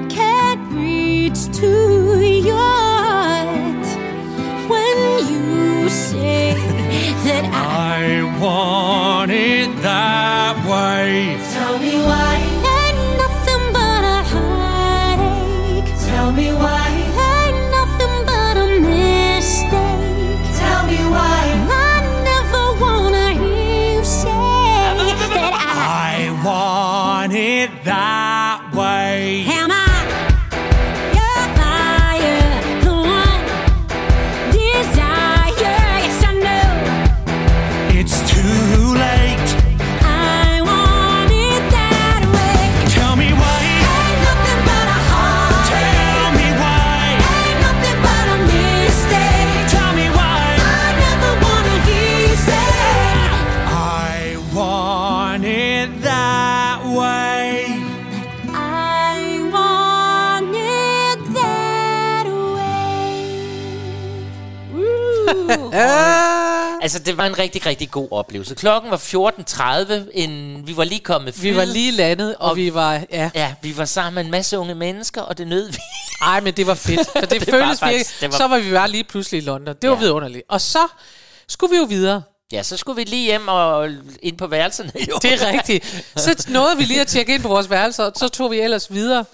Can't 0.09 0.71
reach 0.71 1.41
to 1.59 1.71
your 2.51 2.86
say 5.89 6.53
that 7.25 7.45
I. 7.53 7.67
I 7.99 8.23
want 8.39 9.31
it 9.31 9.69
that 9.81 10.55
way. 10.69 11.46
Way. 65.77 66.81
Altså, 66.81 66.99
det 66.99 67.17
var 67.17 67.25
en 67.25 67.39
rigtig, 67.39 67.65
rigtig 67.65 67.91
god 67.91 68.07
oplevelse. 68.11 68.55
Klokken 68.55 68.91
var 68.91 68.97
14.30, 68.97 70.09
en, 70.13 70.61
vi 70.67 70.77
var 70.77 70.83
lige 70.83 70.99
kommet 70.99 71.25
med 71.25 71.33
Vi 71.51 71.55
var 71.57 71.65
lige 71.65 71.91
landet, 71.91 72.35
og, 72.35 72.49
Og- 72.49 72.55
vi 72.55 72.73
var... 72.73 73.01
Ja. 73.11 73.29
Ja, 73.35 73.53
vi 73.61 73.77
var 73.77 73.85
sammen 73.85 74.13
med 74.15 74.25
en 74.25 74.31
masse 74.31 74.57
unge 74.59 74.75
mennesker, 74.75 75.21
og 75.21 75.37
det 75.37 75.47
nød 75.47 75.71
vi. 75.71 75.77
Ej, 76.21 76.39
men 76.39 76.53
det 76.53 76.67
var 76.67 76.73
fedt. 76.75 77.09
For 77.11 77.19
det, 77.25 77.29
Det 77.45 77.51
var 77.53 77.75
faktisk- 77.75 77.81
virkelig. 78.21 78.31
var- 78.31 78.37
Så 78.37 78.47
var 78.47 78.59
vi 78.59 78.71
bare 78.71 78.89
lige 78.91 79.03
pludselig 79.03 79.37
i 79.41 79.43
London. 79.45 79.75
Det 79.81 79.89
var 79.89 79.95
Ja. 79.95 80.01
vidunderligt. 80.01 80.43
Og 80.49 80.61
så 80.61 80.87
skulle 81.47 81.71
vi 81.71 81.77
jo 81.77 81.83
videre. 81.83 82.21
Ja, 82.51 82.63
så 82.63 82.77
skulle 82.77 82.95
vi 82.95 83.03
lige 83.03 83.25
hjem 83.25 83.47
og 83.47 83.89
ind 84.21 84.37
på 84.37 84.47
værelserne. 84.47 84.91
Jo. 85.09 85.19
Det 85.21 85.33
er 85.33 85.51
rigtigt. 85.51 86.05
Så 86.15 86.45
nåede 86.49 86.77
vi 86.77 86.83
lige 86.83 87.01
at 87.01 87.07
tjekke 87.07 87.33
ind 87.33 87.41
på 87.41 87.47
vores 87.47 87.69
værelser, 87.69 88.03
og 88.03 88.11
så 88.15 88.27
tog 88.27 88.51
vi 88.51 88.59
ellers 88.59 88.93
videre 88.93 89.25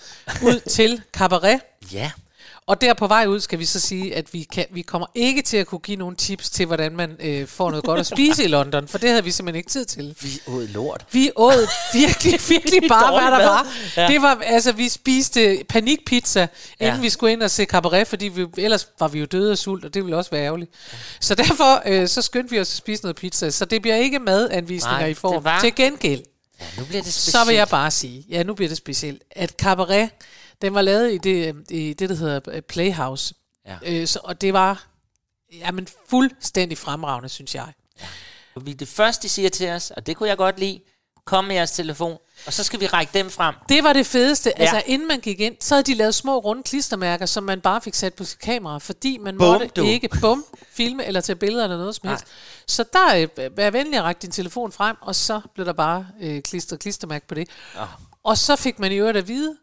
ud 0.44 0.60
til 0.70 1.02
Cabaret. 1.14 1.60
Ja, 1.94 2.12
Og 2.68 2.82
der 2.82 2.94
på 2.94 3.08
vej 3.08 3.26
ud 3.26 3.40
skal 3.40 3.60
vi 3.60 3.66
så 3.66 3.80
sige, 3.80 4.16
at 4.16 4.34
vi, 4.34 4.44
kan, 4.54 4.66
vi 4.72 4.82
kommer 4.82 5.08
ikke 5.16 5.42
til 5.42 5.58
at 5.58 5.68
kunne 5.68 5.80
give 5.80 5.98
nogle 5.98 6.16
tips 6.16 6.50
til, 6.50 6.66
hvordan 6.66 6.96
man 6.96 7.16
øh, 7.20 7.48
får 7.48 7.70
noget 7.70 7.86
godt 7.86 8.00
at 8.00 8.06
spise 8.06 8.44
i 8.44 8.48
London, 8.48 8.88
for 8.88 8.98
det 8.98 9.10
havde 9.10 9.24
vi 9.24 9.32
simpelthen 9.32 9.58
ikke 9.58 9.70
tid 9.70 9.86
til. 9.86 10.16
vi 10.22 10.40
åd 10.48 10.68
lort. 10.68 11.06
Vi 11.12 11.32
åd 11.36 11.68
virkelig, 11.94 12.40
virkelig 12.50 12.90
bare, 12.90 13.12
hvad 13.22 13.32
der 13.40 13.46
var. 13.48 13.68
Ja. 13.98 14.02
Ja. 14.02 14.08
Det 14.08 14.22
var, 14.22 14.42
altså, 14.46 14.72
vi 14.72 14.90
spiste 14.90 15.64
panikpizza, 15.70 16.48
inden 16.80 16.96
Ja. 16.96 17.02
vi 17.02 17.10
skulle 17.10 17.34
ind 17.34 17.44
og 17.44 17.52
se 17.52 17.66
cabaret, 17.66 18.08
fordi 18.08 18.28
vi, 18.28 18.46
ellers 18.58 18.88
var 19.00 19.08
vi 19.08 19.20
jo 19.20 19.26
døde 19.26 19.52
af 19.52 19.58
sult, 19.58 19.86
og 19.86 19.94
det 19.94 20.04
ville 20.04 20.18
også 20.18 20.32
være 20.32 20.44
ærgerligt. 20.46 20.72
Så 21.20 21.36
derfor, 21.36 21.82
øh, 21.86 22.08
så 22.08 22.22
skyndte 22.22 22.52
vi 22.52 22.60
os 22.60 22.72
at 22.72 22.78
spise 22.78 23.04
noget 23.04 23.16
pizza. 23.16 23.50
Så 23.50 23.66
det 23.66 23.82
bliver 23.82 23.96
ikke 23.96 24.20
madanvisninger 24.20 25.00
Nej, 25.00 25.08
i 25.08 25.14
form. 25.14 25.44
var- 25.44 25.60
Til 25.62 25.76
gengæld, 25.76 26.22
Ja, 26.60 26.66
nu 26.78 26.86
bliver 26.86 27.02
det 27.04 27.14
specielt. 27.14 27.38
så 27.44 27.46
vil 27.48 27.56
jeg 27.56 27.68
bare 27.68 27.92
sige, 27.92 28.26
ja, 28.30 28.44
nu 28.44 28.54
bliver 28.54 28.70
det 28.70 28.78
specielt, 28.78 29.22
at 29.32 29.50
cabaret, 29.50 30.10
den 30.64 30.74
var 30.74 30.82
lavet 30.82 31.14
i 31.14 31.18
det, 31.18 31.56
i 31.70 31.94
det 31.94 32.10
der 32.10 32.16
hedder 32.16 32.40
øh, 32.48 32.62
Playhouse. 32.62 33.36
Ja. 33.68 33.78
Øh, 33.86 34.08
så, 34.08 34.20
og 34.24 34.42
det 34.42 34.54
var 34.54 34.88
jamen, 35.52 35.88
fuldstændig 36.10 36.78
fremragende, 36.78 37.30
synes 37.30 37.56
jeg. 37.56 37.74
Vi 38.62 38.74
det 38.74 38.88
første, 38.88 39.24
de 39.24 39.30
siger 39.30 39.50
til 39.50 39.70
os, 39.70 39.92
og 39.92 40.08
det 40.08 40.18
kunne 40.18 40.30
jeg 40.30 40.38
godt 40.38 40.60
lide, 40.60 40.80
Kom 41.26 41.46
med 41.46 41.56
jeres 41.56 41.72
telefon, 41.72 42.18
og 42.46 42.54
så 42.54 42.64
skal 42.64 42.80
vi 42.80 42.88
række 42.88 43.12
dem 43.14 43.30
frem. 43.30 43.56
Det 43.70 43.84
var 43.84 43.94
det 43.94 44.06
fedeste. 44.06 44.54
Ja. 44.58 44.64
Ja. 44.64 44.76
Altså, 44.76 44.92
inden 44.92 45.08
man 45.08 45.20
gik 45.20 45.40
ind, 45.40 45.56
så 45.60 45.76
havde 45.76 45.84
de 45.84 45.94
lavet 45.94 46.16
små 46.16 46.38
runde 46.38 46.64
klistermærker, 46.64 47.26
som 47.26 47.44
man 47.44 47.62
bare 47.62 47.82
fik 47.82 47.94
sat 47.94 48.14
på 48.14 48.24
sit 48.24 48.40
kamera, 48.40 48.78
fordi 48.78 49.18
man 49.18 49.38
Bum, 49.38 49.48
måtte 49.48 49.68
du. 49.68 49.84
ikke 49.84 50.10
bum, 50.22 50.46
filme 50.78 51.06
eller 51.06 51.22
tage 51.22 51.36
billeder 51.36 51.64
eller 51.64 51.78
noget 51.78 51.96
som 51.96 52.10
helst. 52.10 52.26
Så 52.68 52.86
der, 52.94 53.28
øh, 53.38 53.58
vær 53.58 53.70
venlig 53.70 53.98
at 53.98 54.04
række 54.04 54.20
din 54.20 54.32
telefon 54.32 54.72
frem, 54.72 54.96
og 55.02 55.16
så 55.16 55.42
blev 55.54 55.66
der 55.66 55.74
bare 55.74 56.08
øh, 56.22 56.42
klister, 56.42 56.78
klistermærke 56.78 57.28
på 57.28 57.36
det. 57.36 57.50
Oh. 57.80 57.88
Og 58.24 58.38
så 58.38 58.56
fik 58.56 58.80
man 58.80 58.92
i 58.92 58.96
øvrigt 58.96 59.18
at 59.18 59.28
vide, 59.28 59.58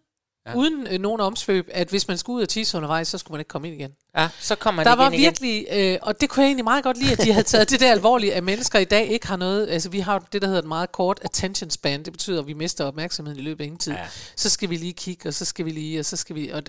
ja. 0.46 0.54
uden 0.54 0.86
øh, 0.86 0.98
nogen 1.00 1.20
omsvøb, 1.20 1.68
at 1.72 1.88
hvis 1.88 2.08
man 2.08 2.18
skulle 2.18 2.36
ud 2.36 2.42
og 2.42 2.48
tisse 2.48 2.76
undervejs, 2.76 3.08
så 3.08 3.18
skulle 3.18 3.32
man 3.32 3.40
ikke 3.40 3.48
komme 3.48 3.68
ind 3.68 3.80
igen. 3.80 3.90
Ja, 4.16 4.28
så 4.40 4.54
kommer 4.54 4.82
Der 4.82 4.90
det 4.90 4.98
var 4.98 5.04
igen, 5.10 5.20
igen. 5.20 5.24
virkelig, 5.24 5.66
øh, 5.72 5.98
og 6.02 6.20
det 6.20 6.28
kunne 6.30 6.42
jeg 6.42 6.48
egentlig 6.48 6.64
meget 6.64 6.84
godt 6.84 6.96
lide, 6.96 7.12
at 7.12 7.18
de 7.18 7.32
havde 7.32 7.46
taget 7.46 7.70
det 7.70 7.80
der 7.80 7.90
alvorligt, 7.90 8.32
at 8.32 8.44
mennesker 8.44 8.78
i 8.78 8.84
dag 8.84 9.06
ikke 9.06 9.26
har 9.26 9.36
noget, 9.36 9.68
altså 9.68 9.88
vi 9.88 10.00
har 10.00 10.18
det, 10.18 10.42
der 10.42 10.48
hedder 10.48 10.62
et 10.62 10.68
meget 10.68 10.92
kort 10.92 11.20
attention 11.22 11.70
span, 11.70 12.02
det 12.04 12.12
betyder, 12.12 12.40
at 12.40 12.46
vi 12.46 12.52
mister 12.52 12.84
opmærksomheden 12.84 13.38
i 13.38 13.42
løbet 13.42 13.60
af 13.60 13.66
ingen 13.66 13.78
tid. 13.78 13.92
Ja. 13.92 14.06
Så 14.36 14.48
skal 14.48 14.70
vi 14.70 14.76
lige 14.76 14.92
kigge, 14.92 15.28
og 15.28 15.34
så 15.34 15.44
skal 15.44 15.64
vi 15.64 15.70
lige, 15.70 15.98
og 16.00 16.04
så 16.04 16.16
skal 16.16 16.36
vi, 16.36 16.48
og, 16.48 16.62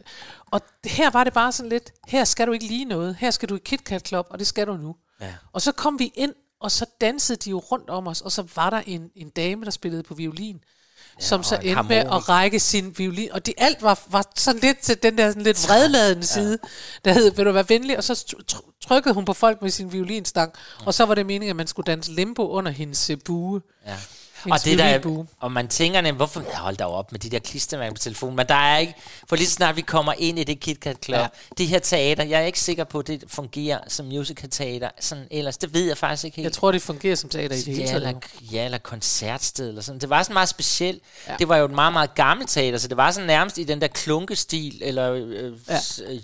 og 0.51 0.61
her 0.85 1.09
var 1.09 1.23
det 1.23 1.33
bare 1.33 1.51
sådan 1.51 1.69
lidt, 1.69 1.91
her 2.07 2.23
skal 2.23 2.47
du 2.47 2.51
ikke 2.51 2.65
lige 2.65 2.85
noget, 2.85 3.15
her 3.19 3.31
skal 3.31 3.49
du 3.49 3.55
i 3.55 3.61
KitKat 3.65 4.07
Club, 4.07 4.27
og 4.29 4.39
det 4.39 4.47
skal 4.47 4.67
du 4.67 4.77
nu. 4.77 4.95
Ja. 5.21 5.33
Og 5.53 5.61
så 5.61 5.71
kom 5.71 5.99
vi 5.99 6.11
ind, 6.15 6.33
og 6.59 6.71
så 6.71 6.85
dansede 7.01 7.37
de 7.37 7.49
jo 7.49 7.59
rundt 7.59 7.89
om 7.89 8.07
os, 8.07 8.21
og 8.21 8.31
så 8.31 8.43
var 8.55 8.69
der 8.69 8.81
en, 8.85 9.09
en 9.15 9.29
dame, 9.29 9.65
der 9.65 9.71
spillede 9.71 10.03
på 10.03 10.13
violin, 10.13 10.59
ja, 11.19 11.25
som 11.25 11.43
så 11.43 11.55
endte 11.63 11.83
med 11.83 11.97
at 11.97 12.29
række 12.29 12.59
sin 12.59 12.93
violin, 12.97 13.31
og 13.31 13.45
det 13.45 13.53
alt 13.57 13.81
var, 13.81 13.99
var 14.07 14.25
sådan 14.35 14.61
lidt 14.61 14.79
til 14.79 15.03
den 15.03 15.17
der 15.17 15.29
sådan 15.29 15.43
lidt 15.43 15.67
vredladende 15.67 16.21
ja. 16.29 16.33
side, 16.33 16.57
der 17.05 17.13
hed, 17.13 17.31
vil 17.31 17.45
du 17.45 17.51
være 17.51 17.69
venlig, 17.69 17.97
og 17.97 18.03
så 18.03 18.13
tr- 18.13 18.55
tr- 18.55 18.79
trykkede 18.87 19.13
hun 19.13 19.25
på 19.25 19.33
folk 19.33 19.61
med 19.61 19.69
sin 19.71 19.93
violinstang, 19.93 20.53
og 20.85 20.93
så 20.93 21.05
var 21.05 21.15
det 21.15 21.25
meningen, 21.25 21.49
at 21.49 21.55
man 21.55 21.67
skulle 21.67 21.85
danse 21.85 22.11
limbo 22.11 22.49
under 22.49 22.71
hendes 22.71 23.09
øh, 23.09 23.17
bue. 23.25 23.61
Ja. 23.87 23.95
Hendes 24.43 24.61
Og 24.61 24.65
det 24.65 24.77
der, 24.79 25.23
og 25.39 25.51
man 25.51 25.67
tænker 25.67 26.01
nemlig, 26.01 26.15
hvorfor 26.17 26.43
ja, 26.53 26.57
hold 26.57 26.77
da 26.77 26.85
op 26.85 27.11
med 27.11 27.19
de 27.19 27.29
der 27.29 27.39
klistermærker 27.39 27.93
på 27.93 27.99
telefonen, 27.99 28.35
men 28.35 28.45
der 28.47 28.55
er 28.55 28.77
ikke, 28.77 28.93
for 29.29 29.35
lige 29.35 29.47
så 29.47 29.53
snart 29.53 29.75
vi 29.75 29.81
kommer 29.81 30.13
ind 30.17 30.39
i 30.39 30.43
det 30.43 30.59
KitKat 30.59 30.97
Club, 31.05 31.15
Ja. 31.17 31.21
ja. 31.21 31.27
det 31.57 31.67
her 31.67 31.79
teater, 31.79 32.23
jeg 32.23 32.41
er 32.41 32.45
ikke 32.45 32.59
sikker 32.59 32.83
på, 32.83 32.99
at 32.99 33.07
det 33.07 33.23
fungerer 33.27 33.79
som 33.87 34.05
musical 34.05 34.49
teater, 34.49 34.89
sådan 34.99 35.27
ellers, 35.31 35.57
det 35.57 35.73
ved 35.73 35.87
jeg 35.87 35.97
faktisk 35.97 36.23
ikke 36.25 36.35
helt. 36.37 36.43
Jeg 36.45 36.53
tror, 36.53 36.71
det 36.71 36.81
fungerer 36.81 37.15
som 37.15 37.29
teater 37.29 37.55
i 37.55 37.59
det 37.61 37.65
hele 37.75 37.81
ja, 37.91 37.99
taget. 37.99 38.15
ja, 38.51 38.65
eller 38.65 38.77
koncertsted 38.77 39.67
eller 39.69 39.81
sådan. 39.81 40.01
Det 40.01 40.09
var 40.09 40.23
sådan 40.23 40.33
meget 40.33 40.49
specielt. 40.49 41.01
Ja. 41.27 41.31
Ja. 41.31 41.37
Det 41.37 41.49
var 41.49 41.57
jo 41.57 41.65
et 41.65 41.71
meget, 41.71 41.93
meget 41.93 42.15
gammelt 42.15 42.49
teater, 42.49 42.77
så 42.77 42.87
det 42.87 42.97
var 42.97 43.11
sådan 43.11 43.27
nærmest 43.27 43.57
i 43.57 43.63
den 43.63 43.81
der 43.81 43.87
klunkestil, 43.87 44.79
eller 44.83 45.11
øh, 45.13 45.53
Ja. 45.69 45.73
ja. 45.73 46.13
øh, 46.13 46.19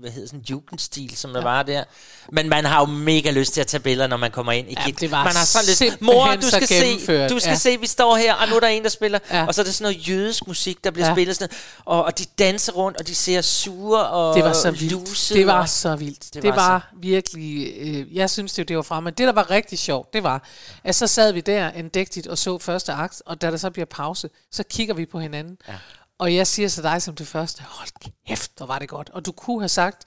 hvad 0.00 0.10
hedder 0.10 0.26
sådan 0.28 0.44
jugendstil, 0.50 1.16
som 1.16 1.32
der 1.32 1.42
var 1.42 1.62
der. 1.62 1.84
Men 2.32 2.48
man 2.48 2.64
har 2.64 2.80
jo 2.80 2.86
mega 2.86 3.30
lyst 3.30 3.52
til 3.54 3.60
at 3.60 3.66
tage 3.66 3.80
billeder, 3.80 4.06
når 4.06 4.16
man 4.16 4.30
kommer 4.30 4.52
ind 4.52 4.70
i 4.70 4.74
Ja, 4.78 4.84
Kit. 4.84 5.00
det 5.00 5.10
var 5.10 5.24
man 5.24 5.32
har 5.36 5.44
sådan 5.44 5.66
lidt, 5.66 5.78
simpelthen 5.78 6.06
mor, 6.06 6.34
du 6.34 6.42
så 6.42 6.50
skal 6.50 6.68
se, 6.68 6.74
gennemført." 6.74 7.30
du 7.30 7.38
skal 7.38 7.50
Ja. 7.50 7.56
Se, 7.60 7.80
vi 7.80 7.86
står 7.86 8.16
her, 8.16 8.34
og 8.34 8.48
nu 8.48 8.56
er 8.56 8.60
der 8.60 8.66
en, 8.66 8.82
der 8.82 8.88
spiller. 8.88 9.18
Ja. 9.30 9.46
Og 9.46 9.54
så 9.54 9.60
er 9.60 9.64
det 9.64 9.74
sådan 9.74 9.92
noget 9.92 10.08
jødisk 10.08 10.46
musik, 10.46 10.84
der 10.84 10.90
bliver 10.90 11.06
Ja. 11.06 11.14
spillet 11.14 11.36
sådan 11.36 11.56
og, 11.84 12.04
og 12.04 12.18
de 12.18 12.24
danser 12.38 12.72
rundt, 12.72 12.98
og 13.00 13.06
de 13.06 13.14
ser 13.14 13.40
sure 13.40 14.08
og 14.08 14.34
Det 14.36 14.44
var 14.44 14.52
så 14.52 14.70
vildt. 14.70 14.92
lusede, 14.92 15.38
Det 15.38 15.46
var 15.46 15.66
så 15.66 15.96
vildt. 15.96 16.34
Det, 16.34 16.42
Det 16.42 16.50
var 16.50 16.56
var, 16.56 16.90
virkelig... 16.96 17.72
Øh, 17.76 18.14
jeg 18.16 18.30
synes, 18.30 18.52
det, 18.52 18.68
det 18.68 18.76
var 18.76 18.82
fremme. 18.82 19.10
Det, 19.10 19.26
der 19.26 19.32
var 19.32 19.50
rigtig 19.50 19.78
sjovt, 19.78 20.12
det 20.12 20.22
var, 20.22 20.42
at 20.84 20.94
så 20.94 21.06
sad 21.06 21.32
vi 21.32 21.40
der 21.40 21.70
andægtigt 21.74 22.26
og 22.26 22.38
så 22.38 22.58
første 22.58 22.92
akt, 22.92 23.22
og 23.26 23.40
da 23.42 23.50
der 23.50 23.56
så 23.56 23.70
bliver 23.70 23.86
pause, 23.86 24.30
så 24.52 24.62
kigger 24.62 24.94
vi 24.94 25.06
på 25.06 25.20
hinanden. 25.20 25.58
Ja. 25.68 25.74
Og 26.18 26.34
jeg 26.34 26.46
siger 26.46 26.68
til 26.68 26.82
dig 26.82 27.02
som 27.02 27.14
det 27.14 27.26
første, 27.26 27.62
hold 27.68 27.88
kæft, 28.28 28.50
hvor 28.56 28.66
var 28.66 28.78
det 28.78 28.88
godt. 28.88 29.10
Og 29.12 29.26
du 29.26 29.32
kunne 29.32 29.60
have 29.60 29.68
sagt 29.68 30.02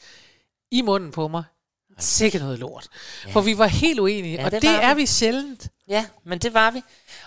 i 0.71 0.81
munden 0.81 1.11
på 1.11 1.27
mig, 1.27 1.43
sikkert 1.99 2.41
noget 2.41 2.59
lort. 2.59 2.87
Ja. 3.25 3.31
For 3.31 3.41
vi 3.41 3.57
var 3.57 3.67
helt 3.67 3.99
uenige, 3.99 4.35
Ja, 4.35 4.45
og 4.45 4.51
det 4.51 4.61
det, 4.61 4.69
er 4.69 4.93
vi. 4.93 5.01
vi 5.01 5.05
sjældent. 5.05 5.67
Ja, 5.87 6.05
men 6.25 6.39
det 6.39 6.53
var 6.53 6.71
vi. 6.71 6.81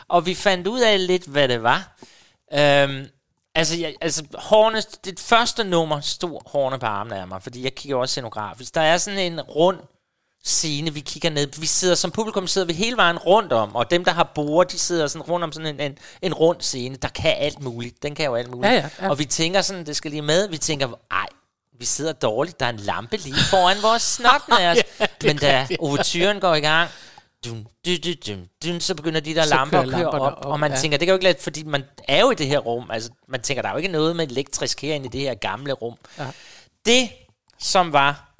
Og 0.09 0.27
vi 0.27 0.35
fandt 0.35 0.66
ud 0.66 0.81
af 0.81 1.07
lidt, 1.07 1.25
hvad 1.25 1.49
det 1.49 1.62
var. 1.62 1.97
Øhm, 2.53 3.07
altså, 3.55 3.77
jeg, 3.77 3.95
altså 4.01 4.25
hårene, 4.35 4.83
det 5.05 5.21
første 5.21 5.64
nummer 5.64 6.01
stod 6.01 6.51
hårene 6.51 6.79
på 6.79 6.87
armene 6.87 7.21
af 7.21 7.29
mig, 7.29 7.42
fordi 7.42 7.64
jeg 7.64 7.75
kigger 7.75 7.97
også 7.97 8.12
scenografisk. 8.12 8.75
Der 8.75 8.81
er 8.81 8.99
sådan 8.99 9.19
en 9.19 9.40
rund 9.40 9.79
scene, 10.45 10.95
vi 10.95 11.01
kigger 11.01 11.31
ned. 11.31 11.61
Vi 11.61 11.66
sidder 11.66 11.95
som 11.95 12.11
publikum 12.11 12.47
sidder 12.47 12.66
vi 12.66 12.73
hele 12.73 12.97
vejen 12.97 13.19
rundt 13.19 13.53
om, 13.53 13.77
og 13.77 13.90
dem, 13.90 14.05
der 14.05 14.12
har 14.12 14.33
bord, 14.35 14.69
de 14.69 14.79
sidder 14.79 15.07
sådan 15.07 15.23
rundt 15.23 15.45
om 15.45 15.53
sådan 15.53 15.75
en, 15.75 15.81
en, 15.81 15.99
en 16.23 16.35
rund 16.35 16.61
scene, 16.61 16.97
der 16.97 17.09
kan 17.09 17.35
alt 17.38 17.62
muligt. 17.62 18.03
Den 18.03 18.14
kan 18.14 18.25
jo 18.25 18.35
alt 18.35 18.51
muligt. 18.51 18.73
Ja, 18.73 18.79
ja, 18.79 18.88
ja. 19.03 19.11
Og 19.11 19.19
vi 19.19 19.25
tænker 19.25 19.61
sådan, 19.62 19.87
det 19.87 19.97
skal 19.97 20.11
lige 20.11 20.23
med. 20.23 20.49
Vi 20.49 20.59
tænker, 20.59 20.88
ej, 21.11 21.27
vi 21.79 21.85
sidder 21.85 22.12
dårligt. 22.12 22.61
Der 22.61 22.66
er 22.66 22.71
en 22.71 22.77
lampe 22.77 23.16
lige 23.16 23.45
foran 23.51 23.77
vores 23.83 24.03
snotnæs. 24.16 24.59
Ja, 25.01 25.07
Men 25.23 25.38
da 25.38 25.69
overturen 25.79 26.40
går 26.40 26.55
i 26.55 26.61
gang, 26.61 26.90
dun, 27.44 27.66
dun, 27.87 27.99
dun, 28.05 28.16
dun, 28.27 28.49
dun, 28.64 28.81
så 28.81 28.94
begynder 28.94 29.20
de 29.20 29.35
der 29.35 29.44
Så 29.44 29.55
lamper 29.55 29.81
at 29.81 29.88
køre 29.88 30.11
op, 30.11 30.38
op, 30.38 30.44
og 30.44 30.61
man 30.61 30.70
ja. 30.70 30.77
tænker, 30.77 30.99
det 30.99 31.07
kan 31.07 31.12
jo 31.12 31.16
ikke 31.16 31.25
lade, 31.25 31.38
fordi 31.40 31.62
man 31.62 31.85
er 32.09 32.20
jo 32.20 32.31
i 32.31 32.35
det 32.35 32.46
her 32.46 32.59
rum, 32.59 32.90
altså 32.90 33.11
man 33.29 33.42
tænker, 33.42 33.62
der 33.62 33.68
er 33.68 33.72
jo 33.72 33.77
ikke 33.77 33.88
noget 33.88 34.16
med 34.16 34.31
elektrisk 34.31 34.83
herinde 34.83 35.07
i 35.07 35.09
det 35.09 35.20
her 35.20 35.35
gamle 35.35 35.72
rum. 35.72 35.94
Ja. 36.18 36.27
Det, 36.87 37.09
som 37.59 37.92
var 37.92 38.35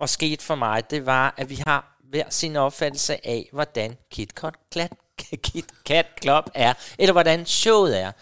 og 0.00 0.08
skete 0.08 0.44
for 0.44 0.54
mig, 0.54 0.90
det 0.90 1.06
var, 1.06 1.34
at 1.36 1.50
vi 1.50 1.62
har 1.66 1.98
hver 2.10 2.24
sin 2.30 2.56
opfattelse 2.56 3.26
af, 3.26 3.48
hvordan 3.52 3.96
KitKat 4.10 4.54
Kit 5.18 5.64
Kat 5.84 6.06
Club 6.22 6.50
er, 6.54 6.74
eller 6.98 7.12
hvordan 7.12 7.46
showet 7.46 8.00
er. 8.00 8.12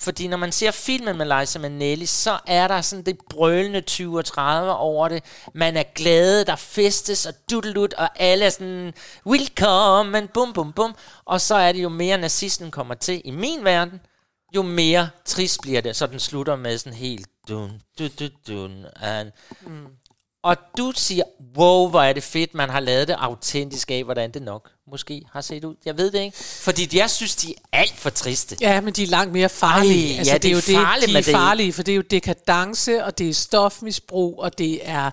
Fordi 0.00 0.28
når 0.28 0.36
man 0.36 0.52
ser 0.52 0.70
filmen 0.70 1.16
med 1.16 1.40
Liza 1.40 1.58
Minnelli, 1.58 2.06
så 2.06 2.38
er 2.46 2.68
der 2.68 2.80
sådan 2.80 3.04
det 3.04 3.18
brølende 3.30 3.80
20 3.80 4.18
og 4.18 4.24
30 4.24 4.74
over 4.74 5.08
det. 5.08 5.24
Man 5.54 5.76
er 5.76 5.82
glad, 5.94 6.44
der 6.44 6.56
festes 6.56 7.26
og 7.26 7.34
dudelut, 7.50 7.92
og 7.92 8.08
alle 8.16 8.44
er 8.44 8.50
sådan, 8.50 8.94
welcome, 9.26 10.28
bum 10.34 10.52
bum 10.52 10.72
bum. 10.72 10.94
Og 11.24 11.40
så 11.40 11.54
er 11.54 11.72
det 11.72 11.82
jo 11.82 11.88
mere 11.88 12.18
nazisten 12.18 12.70
kommer 12.70 12.94
til 12.94 13.22
i 13.24 13.30
min 13.30 13.64
verden, 13.64 14.00
jo 14.54 14.62
mere 14.62 15.10
trist 15.24 15.60
bliver 15.62 15.80
det, 15.80 15.96
så 15.96 16.06
den 16.06 16.20
slutter 16.20 16.56
med 16.56 16.78
sådan 16.78 16.98
helt 16.98 17.26
dun, 17.48 17.82
dun, 17.98 18.10
dun, 18.18 18.30
dun, 18.48 18.86
and, 18.96 19.32
mm. 19.62 19.86
Og 20.42 20.56
du 20.78 20.92
siger, 20.96 21.24
wow, 21.56 21.88
hvor 21.88 22.02
er 22.02 22.12
det 22.12 22.22
fedt, 22.22 22.54
man 22.54 22.70
har 22.70 22.80
lavet 22.80 23.08
det 23.08 23.16
autentisk 23.18 23.90
af, 23.90 24.04
hvordan 24.04 24.30
det 24.30 24.42
nok 24.42 24.70
måske 24.90 25.22
har 25.32 25.40
set 25.40 25.64
ud. 25.64 25.74
Jeg 25.84 25.98
ved 25.98 26.10
det 26.10 26.20
ikke. 26.20 26.36
Fordi 26.38 26.98
jeg 26.98 27.10
synes, 27.10 27.36
de 27.36 27.50
er 27.50 27.78
alt 27.78 27.94
for 27.96 28.10
triste. 28.10 28.56
Ja, 28.60 28.80
men 28.80 28.92
de 28.92 29.02
er 29.02 29.06
langt 29.06 29.32
mere 29.32 29.48
farlige. 29.48 30.16
Ej, 30.18 30.22
ja, 30.26 30.38
det 30.38 30.44
er 30.44 30.52
jo 30.52 30.60
farligt, 30.60 31.06
det, 31.06 31.14
de 31.14 31.18
er 31.18 31.22
det 31.22 31.32
farlige, 31.32 31.72
for 31.72 31.82
det 31.82 31.92
er 31.92 31.96
jo 31.96 32.02
dekadence, 32.10 33.04
og 33.04 33.18
det 33.18 33.28
er 33.28 33.34
stofmisbrug, 33.34 34.38
og 34.38 34.58
det 34.58 34.80
er 34.88 35.10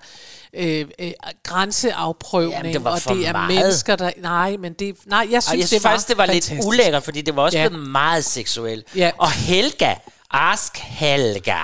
øh, 0.52 0.86
øh, 0.98 1.12
grænseafprøvning, 1.42 2.52
Jamen, 2.52 2.74
det 2.74 2.84
var 2.84 2.90
og 2.90 3.16
det 3.16 3.26
er 3.26 3.32
meget. 3.32 3.54
mennesker, 3.54 3.96
der... 3.96 4.10
Nej, 4.18 4.56
men 4.56 4.72
det... 4.72 4.96
Nej, 5.06 5.28
jeg 5.30 5.42
synes, 5.42 5.52
Og 5.52 5.56
jeg 5.56 5.60
det 5.62 5.68
synes 5.68 5.84
var 5.84 5.90
faktisk, 5.90 6.08
det 6.08 6.18
var 6.18 6.26
fantastisk. 6.26 6.54
lidt 6.54 6.64
ulækkert, 6.66 7.02
fordi 7.04 7.20
det 7.20 7.36
var 7.36 7.42
også 7.42 7.58
ja. 7.58 7.68
blevet 7.68 7.88
meget 7.88 8.24
seksuelt. 8.24 8.86
Ja. 8.96 9.10
Og 9.18 9.30
Helga, 9.30 9.94
Ask 10.30 10.76
Helga, 10.76 11.58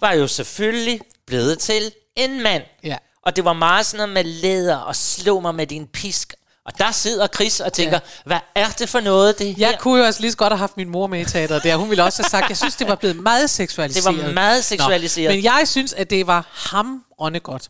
var 0.00 0.12
jo 0.12 0.26
selvfølgelig 0.26 1.00
blevet 1.26 1.58
til 1.58 1.92
en 2.16 2.42
mand. 2.42 2.62
Ja. 2.84 2.96
Og 3.22 3.36
det 3.36 3.44
var 3.44 3.52
meget 3.52 3.86
sådan 3.86 4.08
noget 4.08 4.26
med 4.26 4.32
læder 4.32 4.76
og 4.76 4.96
slå 4.96 5.40
mig 5.40 5.54
med 5.54 5.66
din 5.66 5.86
pisk. 5.86 6.34
Og 6.66 6.78
der 6.78 6.90
sidder 6.92 7.26
Chris 7.26 7.60
og 7.60 7.72
tænker, 7.72 7.94
ja. 7.96 8.00
hvad 8.26 8.38
er 8.54 8.68
det 8.78 8.88
for 8.88 9.00
noget, 9.00 9.38
det 9.38 9.54
her? 9.54 9.68
Jeg 9.68 9.78
kunne 9.78 10.00
jo 10.00 10.06
også 10.06 10.20
lige 10.20 10.30
så 10.30 10.36
godt 10.36 10.52
have 10.52 10.58
haft 10.58 10.76
min 10.76 10.88
mor 10.88 11.06
med 11.06 11.20
i 11.20 11.24
teateret 11.24 11.62
der. 11.62 11.76
Hun 11.76 11.90
ville 11.90 12.04
også 12.04 12.22
have 12.22 12.28
sagt, 12.30 12.48
jeg 12.48 12.56
synes, 12.56 12.76
det 12.76 12.88
var 12.88 12.94
blevet 12.94 13.16
meget 13.16 13.50
seksualiseret. 13.50 14.16
Det 14.16 14.24
var 14.26 14.32
meget 14.32 14.64
seksualiseret. 14.64 15.30
Nå, 15.30 15.34
men 15.34 15.44
jeg 15.44 15.62
synes, 15.68 15.92
at 15.92 16.10
det 16.10 16.26
var 16.26 16.46
hamrende 16.70 17.40
godt. 17.40 17.68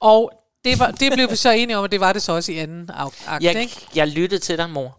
Og 0.00 0.32
det, 0.64 0.78
var, 0.78 0.90
det 0.90 1.12
blev 1.12 1.30
vi 1.30 1.36
så 1.36 1.50
enige 1.50 1.78
om, 1.78 1.84
at 1.84 1.92
det 1.92 2.00
var 2.00 2.12
det 2.12 2.22
så 2.22 2.32
også 2.32 2.52
i 2.52 2.58
anden 2.58 2.90
akt, 2.94 3.26
jeg, 3.40 3.60
ikke? 3.60 3.80
jeg 3.94 4.08
lyttede 4.08 4.40
til 4.40 4.58
dig, 4.58 4.70
mor. 4.70 4.98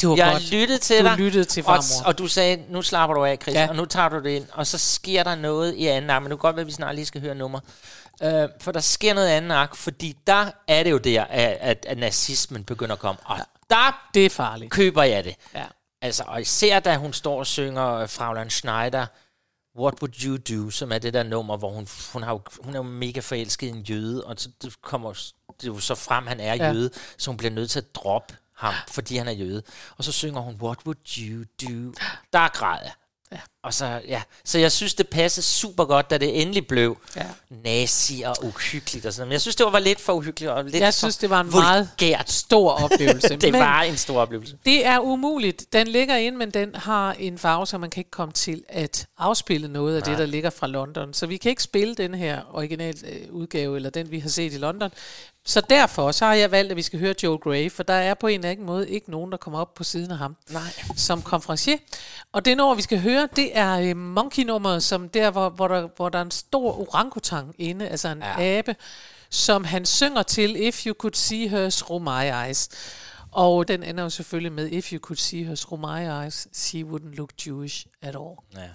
Det 0.00 0.08
var 0.08 0.16
jeg 0.16 0.32
godt. 0.32 0.50
lyttede 0.50 0.78
til 0.78 0.98
Du 1.00 1.04
dig. 1.04 1.16
lyttede 1.18 1.44
til 1.44 1.60
og, 1.60 1.66
farmor. 1.66 2.06
og 2.08 2.18
du 2.18 2.26
sagde, 2.26 2.58
nu 2.70 2.82
slapper 2.82 3.14
du 3.14 3.24
af, 3.24 3.38
Chris, 3.42 3.54
Ja. 3.54 3.60
ja. 3.62 3.68
og 3.68 3.76
nu 3.76 3.84
tager 3.84 4.08
du 4.08 4.18
det 4.22 4.30
ind. 4.30 4.44
Og 4.52 4.66
så 4.66 4.78
sker 4.78 5.22
der 5.22 5.34
noget 5.34 5.74
i 5.74 5.86
anden 5.86 6.10
akt, 6.10 6.22
men 6.22 6.30
nu 6.30 6.36
kan 6.36 6.40
godt 6.40 6.56
være, 6.56 6.60
at 6.60 6.66
vi 6.66 6.72
snart 6.72 6.94
lige 6.94 7.06
skal 7.06 7.20
høre 7.20 7.34
nummer. 7.34 7.60
Uh, 8.24 8.48
for 8.60 8.72
der 8.72 8.80
sker 8.80 9.14
noget 9.14 9.28
i 9.28 9.32
anden 9.32 9.50
akt, 9.50 9.76
fordi 9.76 10.16
der 10.26 10.50
er 10.68 10.82
det 10.82 10.90
jo 10.90 10.98
der, 10.98 11.24
at, 11.24 11.56
at, 11.60 11.86
at 11.88 11.98
nazismen 11.98 12.64
begynder 12.64 12.92
at 12.92 12.98
komme. 12.98 13.20
Og 13.24 13.38
der 13.70 14.08
Det 14.14 14.26
er 14.26 14.30
farligt. 14.30 14.70
køber 14.70 15.02
jeg 15.02 15.24
det. 15.24 15.36
Ja. 15.54 15.64
Altså, 16.02 16.24
og 16.26 16.40
især 16.40 16.80
da 16.80 16.96
hun 16.96 17.12
står 17.12 17.38
og 17.38 17.46
synger 17.46 17.92
øh, 17.94 18.08
Fraulein 18.08 18.50
Schneider, 18.50 19.06
What 19.78 19.94
Would 20.02 20.24
You 20.24 20.36
Do, 20.36 20.70
som 20.70 20.92
er 20.92 20.98
det 20.98 21.14
der 21.14 21.22
nummer, 21.22 21.56
hvor 21.56 21.70
hun, 21.70 21.88
hun, 22.12 22.22
har 22.22 22.32
jo, 22.32 22.40
hun 22.60 22.74
er 22.74 22.78
jo 22.78 22.82
mega 22.82 23.20
forelsket 23.20 23.66
i 23.66 23.70
en 23.70 23.80
jøde, 23.82 24.24
og 24.24 24.34
så 24.38 24.48
det 24.62 24.82
kommer 24.82 25.12
det 25.60 25.68
er 25.68 25.72
jo 25.72 25.78
så 25.80 25.94
frem, 25.94 26.26
han 26.26 26.40
er 26.40 26.54
Ja. 26.54 26.68
jøde, 26.72 26.90
så 27.18 27.30
hun 27.30 27.36
bliver 27.36 27.50
nødt 27.50 27.70
til 27.70 27.78
at 27.78 27.94
droppe 27.94 28.36
ham, 28.56 28.74
fordi 28.88 29.16
han 29.16 29.28
er 29.28 29.32
jøde. 29.32 29.62
Og 29.96 30.04
så 30.04 30.12
synger 30.12 30.40
hun, 30.40 30.54
What 30.62 30.78
Would 30.86 31.18
You 31.18 31.44
Do? 31.62 31.92
Der 32.32 32.48
græd 32.48 32.78
jeg. 32.82 32.92
Ja. 33.32 33.40
Og 33.64 33.74
så, 33.74 34.00
ja. 34.08 34.22
så 34.44 34.58
jeg 34.58 34.72
synes, 34.72 34.94
det 34.94 35.08
passede 35.08 35.46
super 35.46 35.84
godt, 35.84 36.10
da 36.10 36.18
det 36.18 36.42
endelig 36.42 36.66
blev 36.66 36.96
Ja. 37.16 37.26
nazi 37.50 38.22
og 38.26 38.36
uhyggeligt 38.42 39.06
og 39.06 39.12
sådan. 39.12 39.28
Men 39.28 39.32
jeg 39.32 39.40
synes, 39.40 39.56
det 39.56 39.66
var 39.72 39.78
lidt 39.78 40.00
for 40.00 40.12
uhyggeligt 40.12 40.52
og 40.52 40.64
lidt 40.64 40.74
Jeg 40.76 40.94
synes, 40.94 41.16
det 41.16 41.30
var 41.30 41.40
en 41.40 41.50
meget 41.50 41.88
vulgært. 42.00 42.30
stor 42.30 42.70
oplevelse. 42.72 43.28
det 43.36 43.52
Men 43.52 43.60
var 43.60 43.82
en 43.82 43.96
stor 43.96 44.20
oplevelse. 44.20 44.56
det 44.64 44.86
er 44.86 44.98
umuligt. 44.98 45.72
Den 45.72 45.86
ligger 45.88 46.16
ind, 46.16 46.36
men 46.36 46.50
den 46.50 46.74
har 46.74 47.12
en 47.18 47.38
farve, 47.38 47.66
så 47.66 47.78
man 47.78 47.90
kan 47.90 48.00
ikke 48.00 48.10
komme 48.10 48.32
til 48.32 48.62
at 48.68 49.06
afspille 49.18 49.68
noget 49.68 49.96
af 49.96 50.02
det, 50.02 50.18
der 50.18 50.26
ligger 50.26 50.50
fra 50.50 50.66
London. 50.66 51.14
Så 51.14 51.26
vi 51.26 51.36
kan 51.36 51.50
ikke 51.50 51.62
spille 51.62 51.94
den 51.94 52.14
her 52.14 52.40
original 52.52 52.94
øh, 53.08 53.32
udgave, 53.34 53.76
eller 53.76 53.90
den, 53.90 54.10
vi 54.10 54.18
har 54.18 54.28
set 54.28 54.52
i 54.54 54.58
London. 54.58 54.90
Så 55.46 55.60
derfor 55.60 56.12
så 56.12 56.24
har 56.26 56.34
jeg 56.34 56.50
valgt, 56.50 56.70
at 56.70 56.76
vi 56.76 56.82
skal 56.82 56.98
høre 56.98 57.14
Joel 57.22 57.38
Grey, 57.40 57.70
for 57.72 57.82
der 57.82 57.94
er 57.94 58.14
på 58.14 58.26
en 58.26 58.34
eller 58.40 58.50
anden 58.50 58.66
måde 58.66 58.90
ikke 58.90 59.10
nogen, 59.10 59.30
der 59.30 59.36
kommer 59.36 59.60
op 59.60 59.74
på 59.74 59.84
siden 59.84 60.10
af 60.10 60.18
ham 60.18 60.36
Nej. 60.50 60.62
som 60.96 61.22
konferencier. 61.22 61.76
Og 62.32 62.44
det 62.44 62.56
nummer, 62.56 62.74
vi 62.74 62.82
skal 62.82 63.00
høre, 63.00 63.28
det 63.36 63.53
er 63.54 63.80
øh, 63.90 63.96
Monkey-nummeret, 63.96 64.82
som 64.82 65.08
der, 65.08 65.30
hvor, 65.30 65.48
hvor, 65.48 65.68
der, 65.68 65.88
hvor 65.96 66.08
der 66.08 66.18
er 66.18 66.22
en 66.22 66.30
stor 66.30 66.80
orangutang 66.80 67.54
inde, 67.58 67.88
altså 67.88 68.08
en 68.08 68.18
Ja. 68.22 68.58
abe, 68.58 68.76
som 69.30 69.64
han 69.64 69.86
synger 69.86 70.22
til 70.22 70.66
If 70.66 70.86
You 70.86 70.94
Could 70.98 71.14
See 71.14 71.48
Her 71.48 71.70
Through 71.70 72.02
My 72.02 72.46
Eyes. 72.46 72.68
Og 73.30 73.68
den 73.68 73.82
ender 73.82 74.02
jo 74.02 74.10
selvfølgelig 74.10 74.52
med 74.52 74.68
If 74.72 74.92
You 74.92 74.98
Could 74.98 75.16
See 75.16 75.44
Her 75.44 75.54
Through 75.56 75.80
My 75.80 76.24
Eyes, 76.24 76.48
She 76.52 76.84
Wouldn't 76.84 77.14
Look 77.16 77.30
Jewish 77.46 77.86
at 78.02 78.16
All. 78.16 78.36
Ja. 78.54 78.68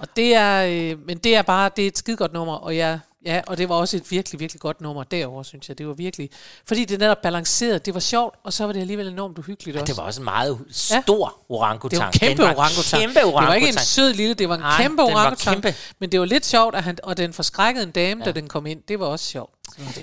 Og 0.00 0.08
det 0.16 0.34
er, 0.34 0.64
øh, 0.92 0.98
men 1.06 1.18
det 1.18 1.36
er 1.36 1.42
bare, 1.42 1.70
det 1.76 1.82
er 1.82 1.88
et 1.88 1.98
skide 1.98 2.16
godt 2.16 2.32
nummer, 2.32 2.54
og 2.54 2.76
jeg, 2.76 2.98
ja, 3.26 3.40
og 3.46 3.58
det 3.58 3.68
var 3.68 3.74
også 3.74 3.96
et 3.96 4.10
virkelig, 4.10 4.40
virkelig 4.40 4.60
godt 4.60 4.80
nummer 4.80 5.04
derover 5.04 5.42
synes 5.42 5.68
jeg. 5.68 5.78
Det 5.78 5.86
var 5.86 5.92
virkelig, 5.92 6.30
fordi 6.66 6.84
det 6.84 6.98
netop 6.98 7.22
balanceret, 7.22 7.86
det 7.86 7.94
var 7.94 8.00
sjovt, 8.00 8.34
og 8.44 8.52
så 8.52 8.66
var 8.66 8.72
det 8.72 8.80
alligevel 8.80 9.08
enormt 9.08 9.38
uhyggeligt 9.38 9.76
også. 9.76 9.92
Det 9.92 9.96
var 9.96 10.02
også 10.02 10.20
en 10.20 10.24
meget 10.24 10.58
stor 10.70 11.38
orangutang. 11.48 12.12
Det 12.12 12.20
var 12.22 12.26
en 12.28 12.36
kæmpe 12.36 12.42
var 12.42 12.54
orangutang. 12.56 13.02
Kæmpe 13.02 13.18
orangutang. 13.24 13.42
Det 13.42 13.48
var 13.48 13.54
ikke 13.54 13.68
en 13.68 13.78
sød 13.84 14.12
lille, 14.14 14.34
det 14.34 14.48
var 14.48 14.54
en 14.54 14.60
Nej, 14.60 14.82
kæmpe 14.82 15.02
orangutang. 15.02 15.62
kæmpe. 15.62 15.78
Men 15.98 16.12
det 16.12 16.20
var 16.20 16.26
lidt 16.26 16.46
sjovt, 16.46 16.74
at 16.74 16.82
han, 16.82 16.98
og 17.02 17.16
den 17.16 17.32
forskrækkede 17.32 17.84
en 17.84 17.90
dame, 17.90 18.20
ja. 18.24 18.32
da 18.32 18.40
den 18.40 18.48
kom 18.48 18.66
ind. 18.66 18.82
Det 18.88 19.00
var 19.00 19.06
også 19.06 19.24
sjovt. 19.24 19.54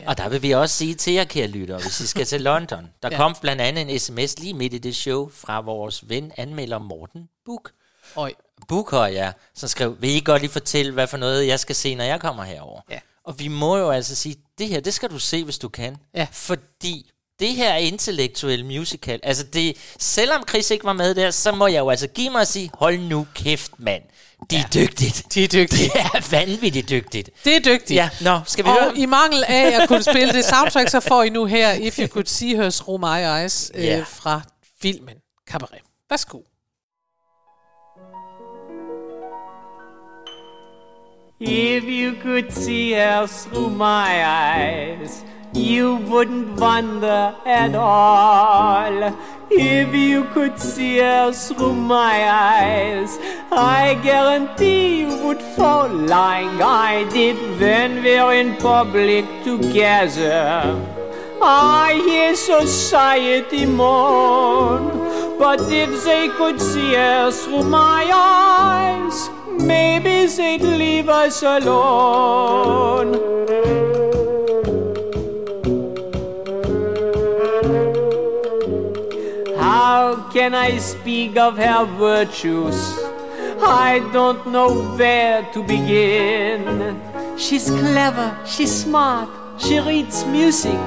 Og 0.07 0.17
der 0.17 0.29
vil 0.29 0.41
vi 0.41 0.51
også 0.51 0.75
sige 0.77 0.95
til 0.95 1.13
jer, 1.13 1.23
kære 1.23 1.47
lyttere, 1.47 1.79
hvis 1.79 1.99
I 1.99 2.07
skal 2.07 2.25
til 2.25 2.41
London. 2.41 2.87
Der 3.03 3.09
Ja. 3.11 3.17
kom 3.17 3.35
blandt 3.41 3.61
andet 3.61 3.91
en 3.91 3.99
sms 3.99 4.39
lige 4.39 4.53
midt 4.53 4.73
i 4.73 4.77
det 4.77 4.95
show 4.95 5.29
fra 5.33 5.61
vores 5.61 6.09
ven, 6.09 6.31
anmelder 6.37 6.79
Morten 6.79 7.29
Buk. 7.45 7.71
Øj. 8.15 8.33
Bukhøj, 8.67 9.07
ja, 9.11 9.31
som 9.55 9.69
skrev, 9.69 9.95
vil 9.99 10.09
I 10.09 10.19
godt 10.25 10.41
lige 10.41 10.51
fortælle, 10.51 10.91
hvad 10.91 11.07
for 11.07 11.17
noget 11.17 11.47
jeg 11.47 11.59
skal 11.59 11.75
se, 11.75 11.95
når 11.95 12.03
jeg 12.03 12.19
kommer 12.19 12.43
herover? 12.43 12.81
Ja. 12.89 12.99
Og 13.25 13.39
vi 13.39 13.47
må 13.47 13.77
jo 13.77 13.89
altså 13.91 14.15
sige, 14.15 14.35
det 14.57 14.67
her, 14.67 14.79
det 14.79 14.93
skal 14.93 15.09
du 15.09 15.19
se, 15.19 15.43
hvis 15.43 15.57
du 15.57 15.69
kan. 15.69 15.97
Ja. 16.15 16.27
Fordi 16.31 17.11
det 17.39 17.49
her 17.55 17.69
er 17.73 17.77
intellektuel 17.77 18.65
musical. 18.65 19.19
Altså 19.23 19.43
det, 19.43 19.77
selvom 19.99 20.43
Chris 20.49 20.71
ikke 20.71 20.85
var 20.85 20.93
med 20.93 21.15
der, 21.15 21.31
så 21.31 21.51
må 21.51 21.67
jeg 21.67 21.79
jo 21.79 21.89
altså 21.89 22.07
give 22.07 22.29
mig 22.29 22.41
og 22.41 22.47
sige, 22.47 22.71
hold 22.73 22.99
nu 22.99 23.27
kæft, 23.35 23.71
mand. 23.77 24.03
De 24.49 24.55
er 24.55 24.59
ja. 24.59 24.79
dygtigt. 24.81 25.33
De 25.33 25.43
er 25.43 25.47
dygtige. 25.47 25.89
Det 25.93 26.01
er 26.01 26.29
vanvittigt 26.31 26.89
dygtigt. 26.89 27.29
Det 27.45 27.55
er 27.55 27.59
dygtigt. 27.59 27.91
Ja, 27.97 28.09
nå, 28.21 28.39
skal 28.47 28.65
vi 28.65 28.69
Og 28.69 28.83
høre? 28.83 28.97
i 28.97 29.05
mangel 29.05 29.43
af 29.47 29.81
at 29.81 29.87
kunne 29.87 30.03
spille 30.03 30.33
det 30.33 30.45
soundtrack, 30.45 30.89
så 30.89 30.99
får 30.99 31.23
I 31.23 31.29
nu 31.29 31.45
her 31.45 31.73
If 31.73 31.99
You 31.99 32.07
Could 32.07 32.25
See 32.25 32.55
Her 32.55 32.69
Through 32.69 33.01
My 33.01 33.41
Eyes 33.41 33.71
øh, 33.75 34.05
fra 34.07 34.41
filmen 34.81 35.15
Cabaret. 35.49 35.81
Værsgo. 36.09 36.39
If 41.39 41.83
you 41.83 42.13
could 42.13 42.51
see 42.51 42.93
her 42.93 43.27
through 43.27 43.69
my 43.69 44.25
eyes, 44.25 45.23
you 45.53 45.97
wouldn't 45.97 46.59
wonder 46.59 47.35
at 47.45 47.75
all. 47.75 49.15
If 49.51 49.93
you 49.93 50.23
could 50.33 50.59
see 50.59 50.97
her 50.97 51.31
through 51.31 51.75
my 51.75 52.27
eyes, 52.27 53.19
I 53.51 53.99
guarantee 54.01 55.01
you 55.01 55.15
would 55.17 55.39
fall 55.39 55.87
like 55.89 56.59
I 56.59 57.07
did 57.13 57.37
when 57.59 58.01
we're 58.01 58.33
in 58.33 58.55
public 58.55 59.25
together. 59.43 60.96
I 61.41 62.01
hear 62.05 62.35
society 62.35 63.65
moan, 63.65 65.37
but 65.37 65.61
if 65.71 66.03
they 66.03 66.29
could 66.29 66.59
see 66.59 66.95
us 66.95 67.45
through 67.45 67.63
my 67.63 68.09
eyes, 68.11 69.29
maybe 69.61 70.25
they'd 70.25 70.61
leave 70.61 71.09
us 71.09 71.43
alone. 71.43 73.13
How 79.57 80.29
can 80.33 80.55
I 80.55 80.77
speak 80.77 81.37
of 81.37 81.57
her 81.57 81.85
virtues? 81.85 82.97
I 83.61 84.07
don't 84.11 84.45
know 84.47 84.73
where 84.97 85.43
to 85.53 85.63
begin. 85.63 87.01
She's 87.37 87.69
clever, 87.69 88.37
she's 88.45 88.83
smart, 88.83 89.29
she 89.59 89.79
reads 89.79 90.25
music. 90.25 90.79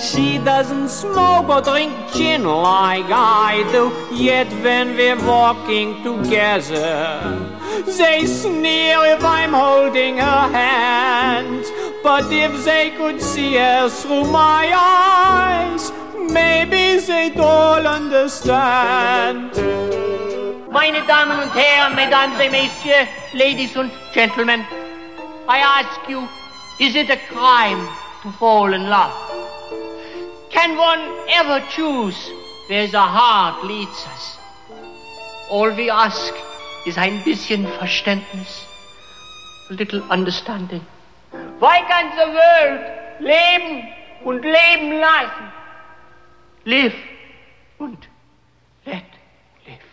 She 0.00 0.38
doesn't 0.38 0.90
smoke 0.90 1.48
or 1.48 1.60
drink 1.60 1.92
gin 2.12 2.44
like 2.44 3.10
I 3.10 3.66
do. 3.72 3.90
Yet 4.14 4.46
when 4.62 4.96
we're 4.96 5.20
walking 5.26 6.02
together, 6.04 7.20
they 7.84 8.24
sneer 8.24 8.98
if 9.04 9.24
I'm 9.24 9.52
holding 9.52 10.18
her 10.18 10.48
hand. 10.52 11.64
But 12.04 12.32
if 12.32 12.64
they 12.64 12.90
could 12.90 13.20
see 13.20 13.54
her 13.56 13.88
through 13.88 14.30
my 14.30 14.72
eyes, 14.72 15.90
maybe 16.30 17.00
they'd 17.00 17.40
all 17.40 17.84
understand. 17.84 19.50
Meine 20.70 21.02
Damen 21.06 21.40
und 21.40 21.52
Herren, 21.52 21.96
Mesdames 21.96 22.38
et 22.38 22.50
Messieurs, 22.52 23.08
Ladies 23.34 23.76
and 23.76 23.90
Gentlemen, 24.14 24.64
I 25.48 25.58
ask 25.58 26.08
you, 26.08 26.28
is 26.78 26.94
it 26.94 27.10
a 27.10 27.16
crime 27.34 27.88
to 28.22 28.30
fall 28.30 28.72
in 28.72 28.88
love? 28.88 29.27
Can 30.50 30.76
one 30.76 31.00
ever 31.28 31.64
choose 31.70 32.30
where 32.68 32.86
the 32.86 33.00
heart 33.00 33.64
leads 33.64 34.06
us? 34.06 34.38
All 35.50 35.70
we 35.70 35.90
ask 35.90 36.34
is 36.86 36.96
ein 36.96 37.22
bisschen 37.22 37.66
Verständnis, 37.78 38.64
a 39.70 39.74
little 39.74 40.02
understanding. 40.10 40.84
Why 41.58 41.82
can't 41.82 42.14
the 42.14 42.28
world 42.32 42.80
leben 43.20 43.88
und 44.24 44.42
leben 44.42 45.00
lassen? 45.00 45.52
Live 46.64 46.94
und 47.78 48.08
let 48.86 49.04
live. 49.66 49.84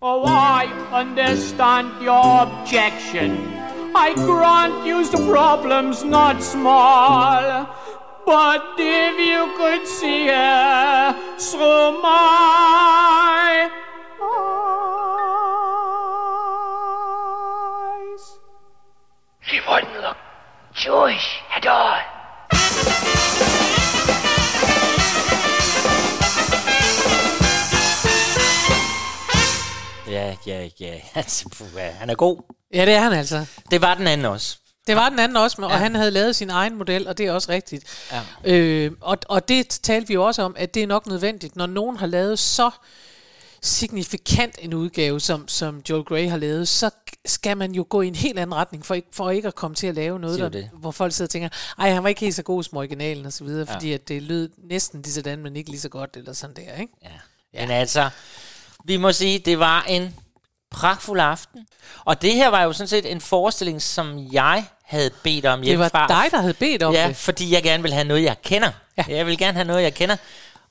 Oh, 0.00 0.24
I 0.26 0.66
understand 0.92 2.02
your 2.02 2.42
objection. 2.42 3.58
I 3.94 4.14
grant 4.14 4.86
you 4.86 5.04
the 5.04 5.18
problem's 5.30 6.04
not 6.04 6.42
small. 6.42 7.66
But 8.28 8.76
if 8.76 9.18
you 9.18 9.56
could 9.56 9.88
see 9.88 10.26
her 10.26 11.16
through 11.38 12.02
my 12.02 13.70
eyes. 17.80 18.24
She 19.40 19.60
wouldn't 19.66 19.96
look 20.02 20.18
Jewish 20.74 21.40
at 21.56 21.66
all. 21.66 22.00
Ja, 30.06 30.36
ja, 30.46 30.68
ja. 30.80 31.00
Altså, 31.14 31.44
han 31.98 32.10
er 32.10 32.14
god. 32.14 32.42
Ja, 32.74 32.84
det 32.84 32.94
er 32.94 33.00
han 33.00 33.12
altså. 33.12 33.46
Det 33.70 33.80
var 33.80 33.94
den 33.94 34.06
anden 34.06 34.26
også. 34.26 34.58
Det 34.88 34.96
var 34.96 35.08
den 35.08 35.18
anden 35.18 35.36
også, 35.36 35.62
og 35.62 35.70
han 35.78 35.94
havde 35.94 36.10
lavet 36.10 36.36
sin 36.36 36.50
egen 36.50 36.76
model, 36.78 37.08
og 37.08 37.18
det 37.18 37.26
er 37.26 37.32
også 37.32 37.48
rigtigt. 37.52 37.84
Ja. 38.12 38.54
Øh, 38.54 38.92
og, 39.00 39.18
og 39.28 39.48
det 39.48 39.68
talte 39.68 40.08
vi 40.08 40.14
jo 40.14 40.24
også 40.26 40.42
om, 40.42 40.54
at 40.58 40.74
det 40.74 40.82
er 40.82 40.86
nok 40.86 41.06
nødvendigt, 41.06 41.56
når 41.56 41.66
nogen 41.66 41.96
har 41.96 42.06
lavet 42.06 42.38
så 42.38 42.70
signifikant 43.62 44.54
en 44.58 44.74
udgave, 44.74 45.20
som, 45.20 45.48
som 45.48 45.82
Joel 45.90 46.04
Grey 46.04 46.28
har 46.28 46.36
lavet, 46.36 46.68
så 46.68 46.90
skal 47.26 47.56
man 47.56 47.72
jo 47.72 47.86
gå 47.88 48.00
i 48.02 48.06
en 48.08 48.14
helt 48.14 48.38
anden 48.38 48.54
retning, 48.56 48.86
for, 48.86 48.94
ikke- 48.94 49.08
for 49.12 49.30
ikke 49.30 49.48
at 49.48 49.54
komme 49.54 49.74
til 49.74 49.86
at 49.86 49.94
lave 49.94 50.18
noget, 50.18 50.38
der, 50.40 50.48
det? 50.48 50.70
hvor 50.72 50.90
folk 50.90 51.12
sidder 51.12 51.26
og 51.26 51.30
tænker, 51.30 51.48
ej, 51.78 51.90
han 51.90 52.02
var 52.02 52.08
ikke 52.08 52.20
helt 52.20 52.34
så 52.34 52.42
god 52.42 52.62
som 52.62 52.78
originalen, 52.78 53.26
og 53.26 53.32
så 53.32 53.44
videre, 53.44 53.66
ja. 53.68 53.74
fordi 53.74 53.92
at 53.92 54.08
det 54.08 54.22
lød 54.22 54.50
næsten 54.58 55.02
lige 55.02 55.12
sådan, 55.12 55.38
men 55.42 55.56
ikke 55.56 55.70
lige 55.70 55.80
så 55.80 55.88
godt, 55.88 56.16
eller 56.16 56.32
sådan 56.32 56.56
der, 56.56 56.80
ikke? 56.80 56.92
Ja. 57.02 57.08
ja. 57.54 57.60
Men 57.60 57.70
altså, 57.70 58.10
vi 58.84 58.96
må 58.96 59.12
sige, 59.12 59.38
det 59.38 59.58
var 59.58 59.82
en 59.88 60.14
pragtfuld 60.70 61.20
aften. 61.20 61.66
Og 62.04 62.22
det 62.22 62.34
her 62.34 62.48
var 62.48 62.62
jo 62.62 62.72
sådan 62.72 62.88
set 62.88 63.10
en 63.12 63.20
forestilling, 63.20 63.82
som 63.82 64.18
jeg 64.32 64.64
havde 64.84 65.10
bedt 65.22 65.46
om 65.46 65.58
Det 65.58 65.66
hjemme 65.66 65.82
var 65.82 65.88
fra. 65.88 66.06
dig, 66.08 66.30
der 66.30 66.40
havde 66.40 66.54
bedt 66.54 66.82
om 66.82 66.94
Ja, 66.94 67.08
det. 67.08 67.16
fordi 67.16 67.52
jeg 67.54 67.62
gerne 67.62 67.82
vil 67.82 67.92
have 67.92 68.04
noget, 68.04 68.22
jeg 68.22 68.42
kender. 68.42 68.70
Ja. 68.96 69.04
Jeg 69.08 69.26
vil 69.26 69.38
gerne 69.38 69.52
have 69.52 69.64
noget, 69.66 69.82
jeg 69.82 69.94
kender. 69.94 70.16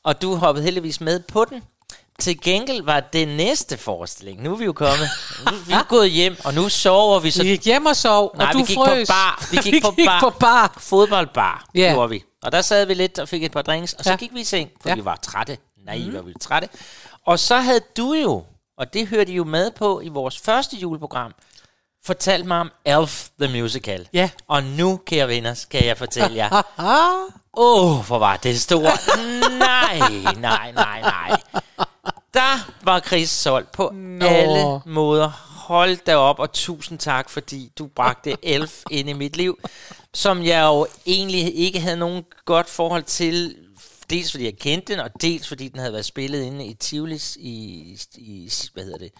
Og 0.03 0.21
du 0.21 0.35
hoppede 0.35 0.63
heldigvis 0.65 1.01
med 1.01 1.19
på 1.19 1.45
den. 1.45 1.63
Til 2.19 2.41
gengæld 2.41 2.83
var 2.83 2.99
det 2.99 3.27
næste 3.27 3.77
forestilling. 3.77 4.43
Nu 4.43 4.53
er 4.53 4.57
vi 4.57 4.65
jo 4.65 4.73
kommet. 4.73 5.09
Nu, 5.51 5.57
vi 5.67 5.73
er 5.73 5.83
gået 5.83 6.11
hjem, 6.11 6.37
og 6.43 6.53
nu 6.53 6.69
sover 6.69 7.19
vi 7.19 7.31
så 7.31 7.43
Vi 7.43 7.49
gik 7.49 7.65
hjem 7.65 7.85
og 7.85 7.95
sov, 7.95 8.35
Nej, 8.37 8.47
og 8.47 8.53
du 8.53 8.57
vi 8.57 8.63
gik 8.65 8.75
frøs. 8.77 9.07
på 9.07 9.11
bar. 9.13 9.47
Vi 9.51 9.57
gik, 9.57 9.73
vi 9.75 9.79
på, 9.81 9.91
gik 9.91 10.05
bar. 10.05 10.19
på 10.19 10.29
bar. 10.29 10.73
Fodboldbar 10.77 11.65
yeah. 11.75 11.93
gjorde 11.93 12.09
vi. 12.09 12.23
Og 12.43 12.51
der 12.51 12.61
sad 12.61 12.85
vi 12.85 12.93
lidt 12.93 13.19
og 13.19 13.29
fik 13.29 13.43
et 13.43 13.51
par 13.51 13.61
drinks, 13.61 13.93
og 13.93 14.03
så 14.03 14.09
Ja. 14.09 14.15
gik 14.15 14.33
vi 14.33 14.39
i 14.39 14.43
seng, 14.43 14.69
for 14.81 14.89
Ja. 14.89 14.95
vi 14.95 15.05
var 15.05 15.15
trætte. 15.15 15.57
Nej, 15.85 15.97
mm. 15.97 16.13
var 16.13 16.21
vi 16.21 16.33
trætte. 16.41 16.69
Og 17.25 17.39
så 17.39 17.55
havde 17.59 17.79
du 17.97 18.13
jo 18.13 18.43
og 18.77 18.93
det 18.93 19.07
hørte 19.07 19.31
I 19.31 19.35
jo 19.35 19.43
med 19.43 19.71
på 19.71 20.01
i 20.01 20.07
vores 20.07 20.39
første 20.39 20.77
juleprogram, 20.77 21.33
fortalte 22.05 22.47
mig 22.47 22.59
om 22.59 22.71
Elf 22.85 23.27
the 23.41 23.61
Musical. 23.61 24.07
Ja. 24.13 24.29
Og 24.47 24.63
nu, 24.63 24.99
kære 25.05 25.27
venner, 25.27 25.53
skal 25.53 25.85
jeg 25.85 25.97
fortælle 25.97 26.35
jer. 26.35 26.49
Åh, 27.57 27.97
oh, 27.97 28.05
hvor 28.05 28.19
var 28.19 28.37
det 28.37 28.61
stort. 28.61 28.99
nej, 29.59 29.99
nej, 30.39 30.71
nej, 30.71 31.01
nej. 31.01 31.41
Der 32.33 32.71
var 32.83 32.99
Chris 32.99 33.29
solgt 33.29 33.71
på 33.71 33.91
Nå. 33.93 34.25
alle 34.25 34.81
måder. 34.85 35.29
Hold 35.67 35.97
da 36.05 36.15
op, 36.15 36.39
og 36.39 36.51
tusind 36.51 36.99
tak, 36.99 37.29
fordi 37.29 37.71
du 37.77 37.87
bragte 37.87 38.35
Elf 38.43 38.83
ind 38.91 39.09
i 39.09 39.13
mit 39.13 39.37
liv, 39.37 39.59
som 40.13 40.43
jeg 40.43 40.63
jo 40.63 40.87
egentlig 41.05 41.55
ikke 41.55 41.79
havde 41.79 41.97
nogen 41.97 42.23
godt 42.45 42.69
forhold 42.69 43.03
til, 43.03 43.55
dels 44.09 44.31
fordi 44.31 44.43
jeg 44.43 44.57
kendte 44.57 44.93
den, 44.93 44.99
og 44.99 45.09
dels 45.21 45.47
fordi 45.47 45.67
den 45.67 45.79
havde 45.79 45.93
været 45.93 46.05
spillet 46.05 46.43
inde 46.43 46.65
i 46.65 46.73
Tivolis 46.73 47.37
i, 47.39 47.97
i 48.17 48.51
hvad 48.73 48.83
hedder 48.83 48.97
det, 48.97 49.11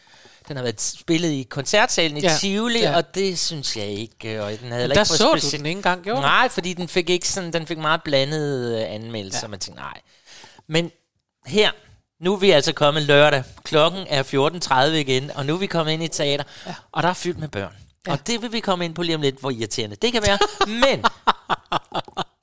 den 0.47 0.55
har 0.55 0.63
været 0.63 0.81
spillet 0.81 1.29
i 1.29 1.43
koncertsalen 1.49 2.17
i 2.17 2.21
Ja, 2.21 2.37
Tivoli, 2.39 2.79
ja. 2.79 2.95
og 2.95 3.15
det 3.15 3.39
synes 3.39 3.77
jeg 3.77 3.85
ikke, 3.87 4.43
og 4.43 4.51
den 4.51 4.67
havde 4.67 4.81
heller 4.81 4.93
Der 4.93 5.01
ikke 5.01 5.07
så 5.07 5.49
du 5.51 5.57
den 5.57 5.65
ikke 5.65 5.77
engang, 5.77 6.03
gjorde? 6.03 6.21
Nej, 6.21 6.49
fordi 6.49 6.73
den 6.73 6.87
fik 6.87 7.09
ikke 7.09 7.29
sådan, 7.29 7.53
den 7.53 7.67
fik 7.67 7.77
meget 7.77 8.03
blandede 8.03 8.81
øh, 8.81 8.93
anmeldelser, 8.95 9.39
ja. 9.43 9.47
man 9.47 9.59
tænkte, 9.59 9.81
nej. 9.81 10.01
Men 10.67 10.91
her, 11.45 11.71
nu 12.23 12.33
er 12.33 12.37
vi 12.37 12.51
altså 12.51 12.73
kommet 12.73 13.03
lørdag. 13.03 13.43
Klokken 13.63 14.05
er 14.09 14.23
14.30 14.89 14.93
igen, 14.93 15.31
og 15.31 15.45
nu 15.45 15.53
er 15.53 15.57
vi 15.57 15.67
kommet 15.67 15.93
ind 15.93 16.03
i 16.03 16.07
teater, 16.07 16.43
ja. 16.67 16.75
og 16.91 17.03
der 17.03 17.09
er 17.09 17.13
fyldt 17.13 17.39
med 17.39 17.47
børn. 17.47 17.73
Ja. 18.07 18.11
Og 18.11 18.27
det 18.27 18.41
vil 18.41 18.51
vi 18.51 18.59
komme 18.59 18.85
ind 18.85 18.95
på 18.95 19.03
lige 19.03 19.15
om 19.15 19.21
lidt, 19.21 19.39
hvor 19.39 19.51
irriterende 19.51 19.95
det 19.95 20.13
kan 20.13 20.21
være. 20.27 20.37
Men, 20.85 21.05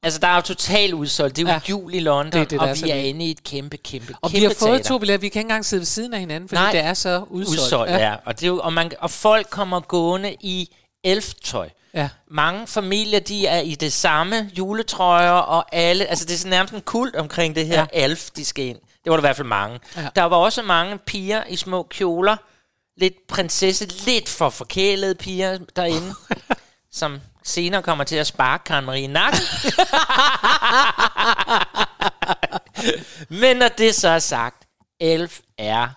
altså 0.05 0.19
der 0.19 0.29
er 0.29 0.35
jo 0.35 0.41
totalt 0.41 0.95
udsolgt. 0.95 1.37
Det 1.37 1.43
er 1.43 1.47
jo 1.47 1.53
Ja. 1.53 1.61
jul 1.71 1.95
i 1.95 2.01
London, 2.01 2.33
Det 2.33 2.41
er 2.41 2.45
det, 2.45 2.59
og 2.61 2.69
er 2.69 2.75
vi 2.75 2.91
er 2.91 2.95
vildt. 2.95 3.07
inde 3.09 3.25
i 3.25 3.31
et 3.31 3.45
kæmpe, 3.45 3.77
kæmpe, 3.77 4.15
Og 4.23 4.31
kæmpe 4.31 4.41
vi 4.41 4.45
har 4.45 4.55
fået 4.59 4.71
teater. 4.71 4.89
to 4.89 4.99
billetter. 4.99 5.21
Vi 5.21 5.29
kan 5.29 5.41
ikke 5.41 5.45
engang 5.47 5.65
sidde 5.65 5.81
ved 5.81 5.87
siden 5.87 6.15
af 6.15 6.21
hinanden, 6.21 6.49
fordi 6.49 6.61
Nej. 6.63 6.71
det 6.73 6.81
er 6.81 6.95
så 6.95 7.25
udsolgt. 7.31 7.61
udsolgt, 7.63 7.91
ja. 7.93 7.99
ja. 7.99 8.15
Og, 8.27 8.35
det 8.41 8.43
er 8.43 8.49
jo, 8.49 8.59
og, 8.61 8.73
man, 8.73 8.93
og 8.99 9.11
folk 9.11 9.47
kommer 9.51 9.81
gående 9.81 10.37
i 10.41 10.75
elftøj. 11.05 11.69
Ja. 11.95 12.09
Mange 12.31 12.67
familier, 12.67 13.21
de 13.21 13.47
er 13.47 13.61
i 13.61 13.75
det 13.75 13.93
samme 13.93 14.51
juletrøjer, 14.59 15.31
og 15.31 15.65
alle, 15.75 16.07
altså 16.07 16.25
det 16.25 16.45
er 16.45 16.49
nærmest 16.49 16.75
en 16.75 16.81
kult 16.81 17.17
omkring 17.17 17.55
det 17.55 17.67
her 17.67 17.87
Ja. 17.95 18.05
elf, 18.07 18.31
de 18.31 18.45
skal 18.45 18.65
ind. 18.65 18.79
Det 19.05 19.11
var 19.11 19.17
der 19.17 19.21
i 19.21 19.27
hvert 19.27 19.37
fald 19.37 19.49
mange. 19.49 19.81
Ja. 19.97 20.09
Der 20.17 20.23
var 20.23 20.37
også 20.37 20.63
mange 20.63 20.99
piger 20.99 21.43
i 21.49 21.57
små 21.57 21.83
kjoler, 21.83 22.37
lidt 22.97 23.15
prinsesse, 23.29 23.87
lidt 24.07 24.29
for 24.29 24.51
forkælede 24.51 25.15
piger 25.15 25.59
derinde, 25.77 26.15
som 26.93 27.21
senere 27.45 27.83
kommer 27.83 28.05
til 28.05 28.17
at 28.17 28.27
sparke 28.27 28.65
Karen 28.65 28.85
Marie 28.85 29.03
i 29.03 29.07
nakken. 29.07 29.41
Men 33.41 33.57
når 33.57 33.69
det 33.69 33.95
så 33.95 34.09
er 34.09 34.19
sagt, 34.19 34.57
Elf 35.01 35.39
er... 35.59 35.89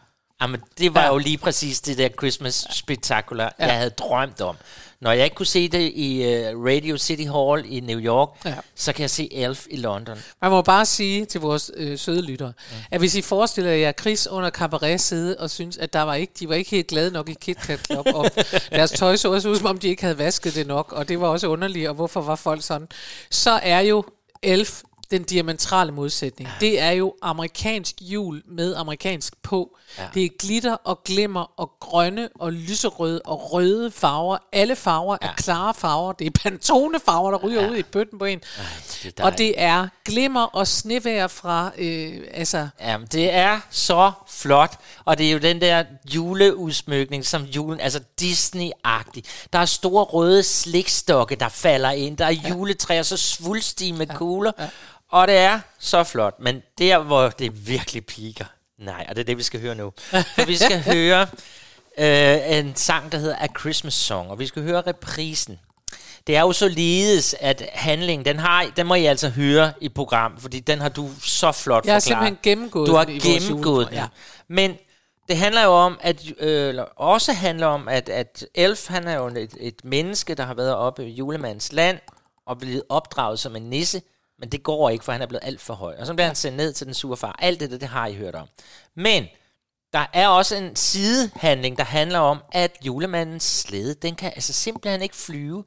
Jamen, 0.42 0.62
det 0.78 0.94
var 0.94 1.02
Ja. 1.02 1.08
jo 1.08 1.18
lige 1.18 1.38
præcis 1.38 1.82
det 1.82 1.98
der 1.98 2.10
Christmas 2.10 2.68
spektakular, 2.72 3.54
ja. 3.60 3.66
jeg 3.66 3.76
havde 3.78 3.90
drømt 3.90 4.42
om. 4.42 4.56
Når 5.02 5.12
jeg 5.12 5.24
ikke 5.24 5.36
kunne 5.36 5.46
se 5.46 5.70
det 5.70 5.92
i 5.96 6.20
uh, 6.26 6.66
Radio 6.66 6.98
City 6.98 7.24
Hall 7.24 7.66
i 7.76 7.80
New 7.80 8.00
York, 8.00 8.30
Ja. 8.46 8.50
ja. 8.50 8.56
så 8.76 8.94
kan 8.94 9.02
jeg 9.02 9.10
se 9.10 9.34
Elf 9.34 9.66
i 9.70 9.78
London. 9.78 10.18
Man 10.42 10.52
må 10.52 10.62
bare 10.62 10.86
sige 10.86 11.26
til 11.26 11.42
vores 11.42 11.72
øh, 11.76 11.98
søde 11.98 12.22
lyttere, 12.22 12.54
mm. 12.72 12.76
at 12.92 13.00
hvis 13.00 13.16
I 13.16 13.22
forestiller 13.22 13.72
jer 13.72 13.92
Chris 13.92 14.28
under 14.28 14.50
cabaret 14.50 15.02
sidde 15.02 15.36
og 15.40 15.50
synes, 15.50 15.78
at 15.78 15.94
der 15.94 16.02
var 16.02 16.16
ikke, 16.16 16.34
de 16.40 16.50
var 16.50 16.56
ikke 16.56 16.72
helt 16.72 16.88
glade 16.88 17.12
nok 17.12 17.30
i 17.30 17.34
Kit 17.42 17.58
Kat 17.58 17.80
Club, 17.86 18.06
og 18.14 18.32
deres 18.72 18.92
tøj 18.92 19.16
så 19.16 19.34
også 19.34 19.50
ud, 19.50 19.56
som 19.56 19.66
om 19.66 19.78
de 19.78 19.88
ikke 19.88 20.02
havde 20.02 20.18
vasket 20.18 20.56
det 20.56 20.68
nok, 20.68 20.94
og 20.94 21.08
det 21.10 21.22
var 21.22 21.28
også 21.28 21.48
underligt, 21.48 21.90
og 21.90 21.96
hvorfor 21.96 22.22
var 22.22 22.36
folk 22.36 22.64
sådan, 22.64 22.88
så 23.32 23.52
er 23.64 23.80
jo 23.80 24.04
Elf 24.44 24.82
den 25.12 25.24
diametrale 25.24 25.92
modsætning. 25.92 26.50
Det 26.60 26.82
er 26.82 26.92
jo 26.92 27.14
amerikansk 27.22 27.96
jul 28.02 28.44
med 28.46 28.76
amerikansk 28.76 29.34
på. 29.44 29.78
Ja. 29.98 30.04
Det 30.14 30.26
er 30.26 30.30
glitter 30.40 30.74
og 30.74 31.04
glimmer 31.04 31.52
og 31.58 31.72
grønne 31.80 32.30
og 32.36 32.54
lyserøde 32.54 33.22
og 33.26 33.54
røde 33.54 33.92
farver. 33.92 34.38
Alle 34.52 34.76
farver 34.76 35.18
ja. 35.22 35.28
er 35.28 35.34
klare 35.34 35.74
farver. 35.74 36.12
Det 36.12 36.28
er 36.28 36.32
Pantone-farver, 36.32 37.32
der 37.32 37.38
ryger 37.38 37.62
ja. 37.62 37.70
ud 37.70 37.76
i 37.76 37.84
bøtten 37.84 38.20
på 38.20 38.26
en. 38.26 38.40
Det 39.04 39.20
er 39.20 39.24
Og 39.24 39.38
det 39.38 39.54
er 39.58 39.88
glimmer 40.06 40.44
og 40.44 40.68
snevejr 40.68 41.28
fra, 41.28 41.72
øh, 41.78 42.18
altså, 42.34 42.68
Jamen, 42.82 43.08
det 43.12 43.34
er 43.34 43.60
så 43.70 44.12
flot, 44.30 44.80
og 45.06 45.18
det 45.18 45.28
er 45.28 45.32
jo 45.32 45.38
den 45.38 45.62
der 45.62 45.84
juleudsmykning, 46.14 47.26
som 47.26 47.44
julen, 47.44 47.80
altså 47.80 48.00
Disney-agtig. 48.22 49.22
Der 49.54 49.60
er 49.60 49.66
store 49.66 50.04
røde 50.04 50.44
slikstokke, 50.44 51.36
der 51.36 51.50
falder 51.50 51.92
ind. 51.92 52.18
Der 52.18 52.26
er 52.26 52.36
juletræer 52.50 53.04
så 53.04 53.18
svulstige 53.18 53.94
med 53.94 54.08
kugler, 54.08 54.52
og 55.12 55.28
det 55.28 55.38
er 55.38 55.60
så 55.80 56.04
flot. 56.04 56.40
Men 56.40 56.64
der, 56.78 56.98
hvor 57.00 57.30
det 57.30 57.68
virkelig 57.68 58.06
piker, 58.06 58.46
nej, 58.80 59.06
og 59.10 59.16
det 59.16 59.22
er 59.22 59.26
det, 59.26 59.38
vi 59.38 59.44
skal 59.44 59.62
høre 59.62 59.76
nu. 59.76 59.94
For 60.12 60.46
vi 60.46 60.56
skal 60.58 60.80
høre 60.94 61.28
øh, 62.00 62.58
en 62.58 62.76
sang, 62.76 63.12
der 63.12 63.18
hedder 63.18 63.36
A 63.40 63.48
Christmas 63.60 63.94
Song, 63.94 64.30
og 64.32 64.40
vi 64.40 64.48
skal 64.48 64.64
høre 64.64 64.82
reprisen. 64.82 65.60
Det 66.28 66.36
er 66.36 66.42
jo 66.42 66.52
så 66.52 66.68
lides, 66.68 67.36
at 67.40 67.70
handlingen, 67.74 68.26
den, 68.26 68.40
har, 68.40 68.72
den 68.78 68.88
må 68.88 68.96
I 68.96 69.06
altså 69.06 69.30
høre 69.30 69.74
i 69.82 69.90
program, 69.90 70.38
fordi 70.40 70.60
den 70.60 70.80
har 70.82 70.90
du 70.90 71.10
så 71.24 71.52
flot 71.52 71.86
Jeg 71.86 71.94
har 71.94 72.00
forklaret. 72.00 72.04
simpelthen 72.04 72.38
gennemgået 72.44 72.88
Du 72.88 72.96
har 72.96 73.04
den 73.04 73.20
gennemgået 73.20 73.88
den. 73.88 73.96
ja. 73.96 74.08
Men 74.48 74.78
det 75.30 75.38
handler 75.38 75.64
jo 75.64 75.72
om, 75.72 75.98
at, 76.02 76.22
øh, 76.40 76.70
eller 76.70 76.84
også 76.84 77.34
handler 77.34 77.68
om, 77.68 77.88
at, 77.88 78.10
at 78.10 78.46
Elf, 78.56 78.88
han 78.88 79.08
er 79.08 79.16
jo 79.16 79.28
et, 79.28 79.54
et 79.60 79.76
menneske, 79.84 80.36
der 80.36 80.46
har 80.46 80.54
været 80.54 80.76
oppe 80.76 81.06
i 81.06 81.10
julemandens 81.12 81.72
land, 81.72 82.00
og 82.46 82.58
blevet 82.58 82.84
opdraget 82.90 83.40
som 83.40 83.56
en 83.56 83.70
nisse, 83.70 84.02
men 84.40 84.50
det 84.50 84.64
går 84.64 84.90
ikke, 84.90 85.06
for 85.06 85.12
han 85.12 85.22
er 85.22 85.26
blevet 85.26 85.44
alt 85.44 85.62
for 85.62 85.74
høj. 85.74 85.96
Og 86.00 86.08
så 86.08 86.14
bliver 86.14 86.28
han 86.28 86.36
sendt 86.36 86.58
ned 86.58 86.74
til 86.74 86.86
den 86.86 86.94
sure 86.94 87.18
far. 87.18 87.36
Alt 87.40 87.60
det, 87.60 87.72
der, 87.72 87.78
det 87.78 87.88
har 87.88 88.08
I 88.08 88.16
hørt 88.16 88.36
om. 88.36 88.48
Men 88.96 89.26
der 89.94 90.06
er 90.14 90.28
også 90.28 90.56
en 90.56 90.76
sidehandling, 90.76 91.78
der 91.78 91.84
handler 91.84 92.20
om, 92.20 92.44
at 92.52 92.78
julemandens 92.86 93.44
slæde, 93.44 93.94
den 93.94 94.16
kan 94.16 94.32
altså 94.36 94.54
simpelthen 94.54 95.02
ikke 95.02 95.16
flyve. 95.16 95.64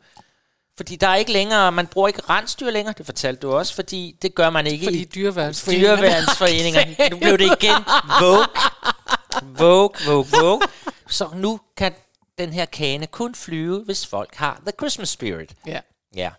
Fordi 0.76 0.96
der 0.96 1.08
er 1.08 1.16
ikke 1.16 1.32
længere, 1.32 1.72
man 1.72 1.86
bruger 1.86 2.08
ikke 2.08 2.22
rensdyr 2.28 2.70
længere, 2.70 2.94
det 2.98 3.06
fortalte 3.06 3.40
du 3.40 3.52
også, 3.52 3.74
fordi 3.74 4.16
det 4.22 4.34
gør 4.34 4.50
man 4.50 4.66
ikke 4.66 4.84
fordi 4.84 5.02
i 5.02 5.04
dyreværnsforeningen... 5.04 5.98
dyreværnsforeninger. 5.98 7.10
Nu 7.10 7.18
blev 7.18 7.38
det 7.38 7.44
igen 7.60 7.84
Vogue. 8.20 8.46
Vogue, 9.42 9.96
Vogue, 10.06 10.26
Vogue. 10.40 10.60
Så 11.08 11.28
nu 11.34 11.60
kan 11.76 11.92
den 12.38 12.52
her 12.52 12.64
kane 12.64 13.06
kun 13.06 13.34
flyve, 13.34 13.84
hvis 13.84 14.06
folk 14.06 14.34
har 14.34 14.60
The 14.66 14.72
Christmas 14.78 15.08
Spirit. 15.08 15.54
Ja. 15.66 15.80
Ja. 16.14 16.30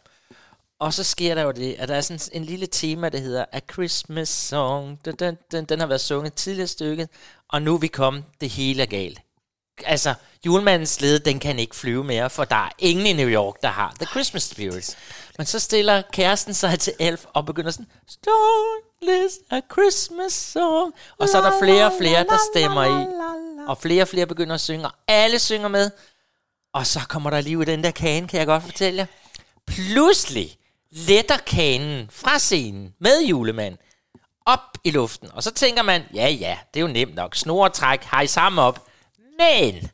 Og 0.81 0.93
så 0.93 1.03
sker 1.03 1.35
der 1.35 1.41
jo 1.41 1.51
det, 1.51 1.75
at 1.79 1.89
der 1.89 1.95
er 1.95 2.01
sådan 2.01 2.19
en 2.31 2.45
lille 2.45 2.65
tema, 2.65 3.09
der 3.09 3.17
hedder 3.17 3.45
A 3.51 3.59
Christmas 3.73 4.29
Song. 4.29 5.05
Den, 5.05 5.15
den, 5.15 5.37
den, 5.51 5.65
den 5.65 5.79
har 5.79 5.87
været 5.87 6.01
sunget 6.01 6.33
tidligere 6.33 6.67
stykket, 6.67 7.09
og 7.49 7.61
nu 7.61 7.73
er 7.73 7.77
vi 7.77 7.87
kommet, 7.87 8.23
det 8.41 8.49
hele 8.49 8.81
er 8.81 8.85
galt. 8.85 9.19
Altså, 9.85 10.13
julemandens 10.45 10.89
slede, 10.89 11.19
den 11.19 11.39
kan 11.39 11.59
ikke 11.59 11.75
flyve 11.75 12.03
mere, 12.03 12.29
for 12.29 12.43
der 12.43 12.55
er 12.55 12.69
ingen 12.79 13.05
i 13.05 13.13
New 13.13 13.27
York, 13.27 13.61
der 13.61 13.67
har 13.67 13.93
The 13.99 14.05
Christmas 14.05 14.43
Spirit. 14.43 14.97
Men 15.37 15.47
så 15.47 15.59
stiller 15.59 16.01
kæresten 16.13 16.53
sig 16.53 16.79
til 16.79 16.93
Elf 16.99 17.25
og 17.33 17.45
begynder 17.45 17.71
sådan, 17.71 17.87
"Listen 19.01 19.45
a 19.51 19.61
Christmas 19.71 20.33
Song. 20.33 20.93
Og 21.17 21.29
så 21.29 21.37
er 21.37 21.41
der 21.41 21.59
flere 21.59 21.85
og 21.85 21.93
flere, 21.99 22.23
der 22.23 22.37
stemmer 22.53 22.83
i. 22.83 23.07
Og 23.67 23.77
flere 23.77 24.01
og 24.01 24.07
flere 24.07 24.25
begynder 24.25 24.55
at 24.55 24.61
synge, 24.61 24.85
og 24.85 24.93
alle 25.07 25.39
synger 25.39 25.67
med. 25.67 25.91
Og 26.73 26.87
så 26.87 26.99
kommer 27.09 27.29
der 27.29 27.41
liv 27.41 27.61
i 27.61 27.65
den 27.65 27.83
der 27.83 27.91
kane, 27.91 28.27
kan 28.27 28.39
jeg 28.39 28.47
godt 28.47 28.63
fortælle 28.63 28.97
jer. 28.97 29.05
Pludselig 29.67 30.57
letter 30.91 31.37
kanen 31.37 32.09
fra 32.11 32.39
scenen 32.39 32.93
med 32.99 33.21
julemand 33.21 33.77
op 34.45 34.77
i 34.83 34.91
luften. 34.91 35.29
Og 35.33 35.43
så 35.43 35.51
tænker 35.51 35.83
man, 35.83 36.03
ja 36.13 36.29
ja, 36.29 36.57
det 36.73 36.79
er 36.79 36.81
jo 36.81 36.87
nemt 36.93 37.15
nok. 37.15 37.35
Snoretræk, 37.35 38.03
hej 38.03 38.25
sammen 38.25 38.59
op. 38.59 38.87
Men 39.39 39.89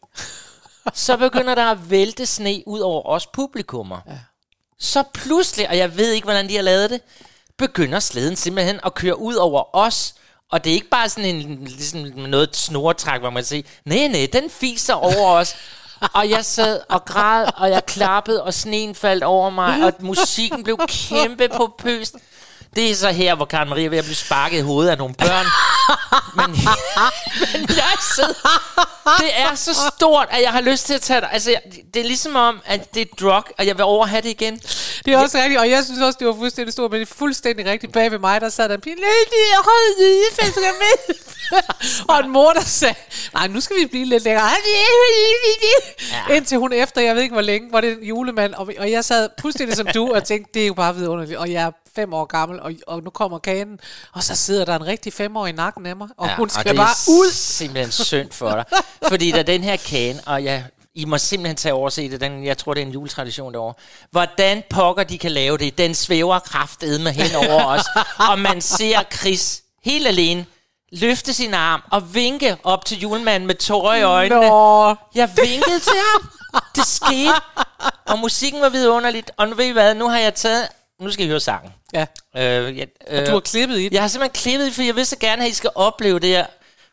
så 0.94 1.18
begynder 1.18 1.56
der 1.56 1.72
at 1.72 1.90
vælte 1.90 2.26
sne 2.26 2.64
ud 2.68 2.80
over 2.80 3.06
os 3.06 3.28
publikummer. 3.28 4.00
Ja. 4.08 4.20
Så 4.80 5.04
pludselig, 5.14 5.70
og 5.70 5.78
jeg 5.78 5.98
ved 5.98 6.12
ikke, 6.12 6.26
hvordan 6.26 6.50
de 6.50 6.56
har 6.56 6.62
lavet 6.62 6.90
det, 6.90 7.02
begynder 7.58 8.00
slæden 8.00 8.36
simpelthen 8.36 8.80
at 8.86 8.94
køre 8.94 9.20
ud 9.20 9.36
over 9.36 9.76
os. 9.76 10.16
Og 10.52 10.64
det 10.64 10.70
er 10.70 10.74
ikke 10.74 10.90
bare 10.90 11.10
sådan 11.10 11.36
en, 11.36 11.66
ligesom 11.66 12.00
noget 12.02 12.56
snoretræk, 12.56 13.20
hvor 13.20 13.30
man 13.30 13.46
siger, 13.46 13.64
nej, 13.86 14.08
nej, 14.08 14.30
den 14.34 14.50
fiser 14.50 14.94
over 14.94 15.32
os. 15.32 15.56
Og 16.14 16.30
jeg 16.30 16.46
sad 16.46 16.80
og 16.90 17.06
græd, 17.06 17.46
og 17.56 17.70
jeg 17.70 17.86
klappede, 17.86 18.44
og 18.44 18.54
sneen 18.54 18.96
faldt 18.96 19.24
over 19.24 19.50
mig, 19.50 19.84
og 19.84 19.94
musikken 20.00 20.64
blev 20.64 20.80
kæmpe 20.88 21.50
på 21.50 21.76
pøst. 21.78 22.16
Det 22.76 22.92
er 22.92 22.96
så 22.96 23.10
her, 23.12 23.36
hvor 23.36 23.46
Karen 23.46 23.70
Marie 23.70 23.86
er 23.86 23.90
ved 23.90 23.98
at 23.98 24.04
blive 24.04 24.16
sparket 24.16 24.58
i 24.58 24.62
hovedet 24.62 24.92
af 24.92 24.98
nogle 24.98 25.14
børn. 25.16 25.46
Men, 26.38 26.50
men 27.54 27.70
jeg 27.70 27.94
sidder... 28.16 28.34
Det 29.20 29.30
er 29.40 29.56
så 29.56 29.74
stort, 29.98 30.28
at 30.32 30.42
jeg 30.42 30.52
har 30.52 30.62
lyst 30.62 30.86
til 30.86 30.94
at 30.94 31.02
tage 31.02 31.22
det. 31.22 31.30
Altså, 31.32 31.52
jeg- 31.52 31.62
det 31.94 32.00
er 32.00 32.04
ligesom 32.04 32.36
om, 32.36 32.62
at 32.66 32.94
det 32.94 33.02
er 33.02 33.06
drug, 33.20 33.44
og 33.58 33.68
jeg 33.68 33.78
vil 33.78 33.84
overhave 33.84 34.22
det 34.22 34.30
igen. 34.30 34.60
Det 35.06 35.14
er 35.14 35.18
også 35.18 35.38
rigtigt, 35.38 35.60
og 35.60 35.70
jeg 35.70 35.84
synes 35.84 36.02
også, 36.02 36.18
det 36.20 36.28
var 36.28 36.34
fuldstændig 36.34 36.74
stort, 36.74 36.92
men 36.92 37.00
det 37.02 37.10
er 37.10 37.14
fuldstændig 37.16 37.66
rigtigt. 37.66 37.94
Bag 37.94 38.12
ved 38.12 38.20
mig, 38.20 38.42
der 38.42 38.50
sad 38.50 38.70
der 38.70 38.76
en 38.76 38.82
pige, 38.82 38.96
jeg 39.00 40.48
en 40.48 40.52
skal 40.52 40.64
med. 40.64 41.16
og 42.08 42.20
en 42.20 42.30
mor, 42.30 42.52
der 42.54 42.62
sagde, 42.62 42.96
nej, 43.34 43.48
nu 43.48 43.62
skal 43.62 43.76
vi 43.80 43.86
blive 43.86 44.06
lidt 44.06 44.24
længere. 44.24 44.50
Ja. 46.30 46.36
Indtil 46.36 46.58
hun 46.58 46.74
efter, 46.74 47.02
jeg 47.02 47.16
ved 47.16 47.22
ikke 47.22 47.34
hvor 47.34 47.42
længe, 47.42 47.72
var 47.72 47.82
det 47.82 47.92
en 47.92 48.04
julemand, 48.04 48.54
og, 48.54 48.70
og 48.80 48.92
jeg 48.92 49.06
sad 49.06 49.30
fuldstændig 49.42 49.78
som 49.78 49.88
du, 49.94 50.14
og 50.14 50.24
tænkte, 50.24 50.52
det 50.54 50.64
er 50.64 50.68
jo 50.68 50.74
bare 50.74 50.96
vidunderligt, 50.96 51.38
og 51.40 51.52
jeg 51.52 51.72
fem 51.98 52.14
år 52.14 52.26
gammel, 52.26 52.60
og, 52.62 52.72
og 52.88 53.04
nu 53.04 53.10
kommer 53.10 53.40
kanen, 53.40 53.80
og 54.14 54.24
så 54.24 54.36
sidder 54.36 54.66
der 54.66 54.76
en 54.76 54.86
rigtig 54.88 55.14
femårig 55.14 55.54
i 55.54 55.56
nakken 55.56 55.86
af 55.86 55.96
mig, 55.96 56.08
og 56.18 56.28
ja, 56.28 56.36
hun 56.36 56.50
skal 56.50 56.66
det 56.66 56.76
bare 56.76 56.90
er 56.90 57.12
ud. 57.12 57.32
simpelthen 57.32 57.92
synd 57.92 58.32
for 58.32 58.50
dig. 58.50 58.66
Fordi 59.08 59.32
der 59.32 59.40
er 59.40 59.44
den 59.44 59.64
her 59.64 59.78
kane, 59.78 60.20
og 60.26 60.44
jeg, 60.44 60.64
I 60.94 61.06
må 61.06 61.18
simpelthen 61.18 61.56
tage 61.56 61.74
overse 61.74 62.12
det, 62.12 62.22
den, 62.22 62.46
jeg 62.46 62.58
tror, 62.58 62.74
det 62.74 62.82
er 62.82 62.86
en 62.86 62.92
juletradition 62.92 63.54
derovre. 63.54 63.74
Hvordan 64.12 64.64
pokker 64.70 65.04
de 65.04 65.18
kan 65.18 65.32
lave 65.32 65.58
det, 65.58 65.78
den 65.78 65.96
svæver 65.96 66.40
kraftedme 66.40 67.12
hen 67.12 67.36
over 67.36 67.66
os, 67.66 67.86
og 68.30 68.40
man 68.40 68.62
ser 68.62 69.04
Chris 69.14 69.62
helt 69.84 70.08
alene 70.08 70.46
løfte 70.92 71.34
sin 71.34 71.54
arm 71.54 71.82
og 71.92 72.14
vinke 72.14 72.58
op 72.64 72.86
til 72.86 73.00
julemanden 73.00 73.48
med 73.48 73.56
tårer 73.56 73.96
i 73.96 74.02
øjnene. 74.02 74.42
Nå. 74.50 74.96
Jeg 75.16 75.30
vinkede 75.44 75.80
til 75.80 75.98
ham. 76.14 76.30
Det 76.76 76.86
skete. 76.86 77.34
Og 78.06 78.20
musikken 78.20 78.62
var 78.62 78.70
vidunderligt. 78.70 79.32
Og 79.38 79.48
nu 79.48 79.56
ved 79.56 79.66
I 79.66 79.72
hvad, 79.72 79.96
nu 79.96 80.08
har 80.08 80.18
jeg 80.18 80.36
taget... 80.36 80.68
Nu 81.00 81.12
skal 81.12 81.26
I 81.26 81.30
høre 81.30 81.40
sangen. 81.40 81.72
Ja. 81.94 82.06
Øh, 82.38 82.78
jeg, 82.78 82.88
øh, 83.08 83.26
Du 83.28 83.32
har 83.32 83.40
klippet 83.40 83.80
i 83.80 83.84
den. 83.84 83.94
Jeg 83.94 84.02
har 84.04 84.08
simpelthen 84.08 84.42
klippet 84.42 84.68
i, 84.68 84.72
for 84.72 84.82
jeg 84.82 84.96
vil 84.96 85.06
så 85.06 85.16
gerne, 85.20 85.44
at 85.46 85.50
I 85.50 85.54
skal 85.54 85.70
opleve 85.76 86.20
det 86.20 86.30
her. 86.30 86.46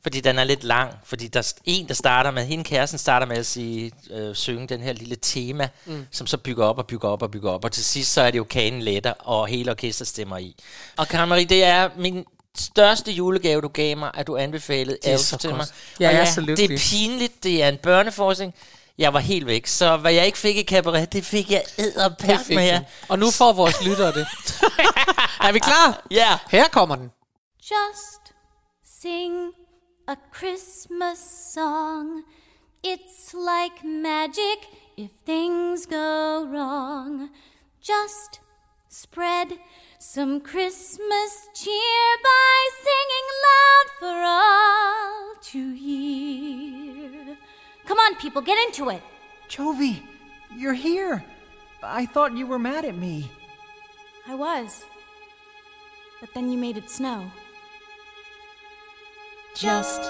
Fordi 0.03 0.21
den 0.21 0.39
er 0.39 0.45
lidt 0.45 0.65
lang. 0.65 0.91
Fordi 1.05 1.29
der 1.29 1.39
er 1.41 1.53
en, 1.65 1.89
der 1.89 1.95
starter 1.95 2.31
med... 2.31 2.45
Hende 2.47 2.65
kæresten 2.65 2.99
starter 2.99 3.27
med 3.27 3.37
at 3.37 3.47
sige, 3.47 3.93
øh, 4.11 4.35
synge 4.35 4.67
den 4.69 4.81
her 4.81 4.93
lille 4.93 5.17
tema, 5.23 5.69
mm. 5.85 6.07
som 6.11 6.27
så 6.27 6.37
bygger 6.37 6.65
op 6.65 6.79
og 6.79 6.87
bygger 6.87 7.09
op 7.09 7.23
og 7.23 7.31
bygger 7.31 7.51
op. 7.51 7.65
Og 7.65 7.73
til 7.73 7.85
sidst, 7.85 8.13
så 8.13 8.21
er 8.21 8.31
det 8.31 8.39
jo 8.39 8.45
kanen 8.45 8.83
letter, 8.83 9.11
og 9.13 9.47
hele 9.47 9.71
orkester 9.71 10.05
stemmer 10.05 10.39
i. 10.39 10.57
Og 10.97 11.09
Karen 11.09 11.29
Marie, 11.29 11.45
det 11.45 11.65
er 11.65 11.89
min 11.97 12.25
største 12.59 13.13
julegave, 13.13 13.61
du 13.61 13.69
gav 13.69 13.97
mig, 13.97 14.11
at 14.15 14.27
du 14.27 14.37
anbefalede 14.37 14.99
er 15.05 15.13
Elf 15.13 15.33
til 15.41 15.51
mig. 15.51 15.67
Jeg 16.01 16.09
Og 16.09 16.15
er 16.15 16.19
ja, 16.19 16.25
så 16.33 16.41
Det 16.41 16.49
lykkelig. 16.49 16.75
er 16.75 16.79
pinligt, 16.91 17.45
det 17.45 17.63
er 17.63 17.69
en 17.69 17.77
børneforskning. 17.77 18.55
Jeg 18.99 19.13
var 19.13 19.21
helt 19.21 19.47
væk. 19.47 19.67
Så 19.67 19.97
hvad 19.97 20.13
jeg 20.13 20.27
ikke 20.27 20.39
fik 20.39 20.57
i 20.57 20.65
cabaret, 20.65 21.13
det 21.13 21.25
fik 21.25 21.51
jeg 21.51 21.63
æderpært 21.79 22.49
med 22.49 22.63
jer. 22.63 22.81
Og 23.09 23.19
nu 23.19 23.31
får 23.31 23.53
vores 23.53 23.85
lyttere 23.85 24.13
det. 24.13 24.27
er 25.47 25.53
vi 25.53 25.59
klar? 25.59 26.07
Ja. 26.11 26.39
Her 26.51 26.69
kommer 26.69 26.97
den. 26.97 27.11
Just 27.71 28.35
sing 29.01 29.53
a 30.09 30.15
Christmas 30.37 31.19
song. 31.55 32.07
It's 32.87 33.35
like 33.35 33.77
magic 33.87 34.59
if 34.97 35.11
things 35.27 35.87
go 35.87 36.45
wrong. 36.53 37.31
Just 37.81 38.41
spread 38.91 39.49
some 40.01 40.41
Christmas 40.41 41.33
cheer 41.55 42.11
by 42.23 42.57
singing 42.87 43.29
loud 43.49 43.87
for 43.99 44.17
all 44.23 45.35
to 45.53 45.63
hear. 45.85 47.04
Come 48.15 48.21
people, 48.21 48.43
get 48.43 48.65
into 48.69 48.91
it. 48.91 49.03
Chovy, 49.49 50.01
you're 50.55 50.73
here. 50.73 51.25
I 51.83 52.07
thought 52.07 52.37
you 52.37 52.47
were 52.47 52.61
mad 52.61 52.85
at 52.85 52.97
me. 52.97 53.29
I 54.29 54.37
was. 54.37 54.85
But 56.21 56.33
then 56.33 56.49
you 56.49 56.57
made 56.57 56.77
it 56.77 56.89
snow. 56.89 57.25
Just 59.57 60.05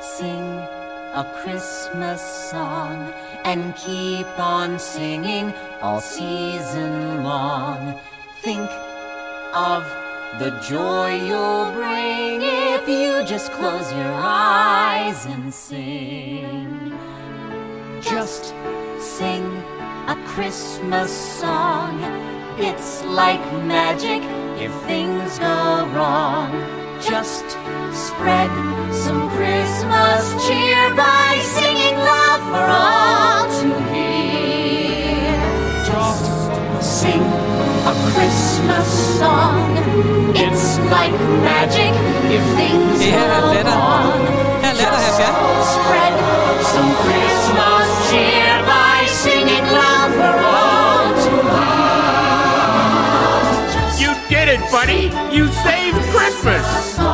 sing 0.00 0.40
a 0.40 1.30
Christmas 1.42 2.22
song 2.22 3.12
and 3.44 3.76
keep 3.76 4.26
on 4.38 4.78
singing 4.78 5.52
all 5.82 6.00
season 6.00 7.22
long. 7.22 8.00
Think 8.40 8.70
of 9.52 9.84
the 10.38 10.58
joy 10.66 11.26
you'll 11.26 11.70
bring 11.72 12.40
if 12.40 12.88
you 12.88 13.22
just 13.26 13.52
close 13.52 13.92
your 13.92 14.14
eyes 14.14 15.26
and 15.26 15.52
sing. 15.52 16.91
Just 18.12 18.54
sing 19.00 19.42
a 20.06 20.22
Christmas 20.26 21.10
song. 21.40 21.98
It's 22.58 23.02
like 23.04 23.40
magic 23.64 24.20
if 24.60 24.70
things 24.82 25.38
go 25.38 25.88
wrong. 25.96 26.52
Just 27.00 27.48
spread 27.96 28.52
some 28.92 29.30
Christmas 29.30 30.46
cheer 30.46 30.94
by 30.94 31.40
singing 31.56 31.96
loud 31.96 32.40
for 32.52 32.66
all 32.84 33.44
to 33.48 33.68
hear. 33.94 35.32
Just 35.88 36.26
sing 37.00 37.22
a 37.92 37.94
Christmas 38.12 38.88
song. 39.20 39.72
It's 40.36 40.78
like 40.92 41.16
magic 41.48 41.94
if 42.28 42.44
things 42.60 43.00
er 43.08 43.64
go 43.64 43.70
wrong. 43.70 44.52
Herr 44.60 44.74
Spread 45.64 46.14
some 46.72 46.94
Christmas 47.04 47.71
cheer 48.12 48.60
by 48.68 49.06
singing 49.08 49.64
loud 49.72 50.10
for 50.20 50.36
all 50.44 51.08
to 51.24 51.32
You 54.02 54.12
did 54.28 54.48
it, 54.52 54.60
buddy! 54.70 55.08
You 55.34 55.48
saved 55.64 55.96
Christmas! 56.12 56.66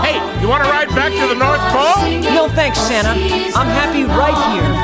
Hey, 0.02 0.18
you 0.40 0.48
want 0.48 0.64
to 0.64 0.70
ride 0.70 0.88
back 0.88 1.12
to 1.12 1.26
the 1.32 1.38
North 1.38 1.62
Pole? 1.70 2.02
No 2.34 2.48
thanks, 2.48 2.80
Santa. 2.80 3.14
I'm 3.54 3.70
happy 3.80 4.02
right 4.04 4.38
here. 4.50 4.74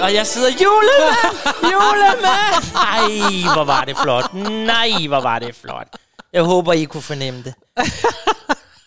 Og 0.00 0.14
jeg 0.14 0.26
sidder 0.26 0.48
julemand! 0.48 1.36
Julemand! 1.72 2.64
Ej, 2.74 3.52
hvor 3.54 3.64
var 3.64 3.84
det 3.84 3.96
flot. 4.02 4.34
Nej, 4.66 5.06
hvor 5.08 5.20
var 5.20 5.38
det 5.38 5.54
flot. 5.56 5.86
Jeg 6.32 6.42
håber, 6.42 6.72
I 6.72 6.84
kunne 6.84 7.02
fornemme 7.02 7.42
det. 7.42 7.54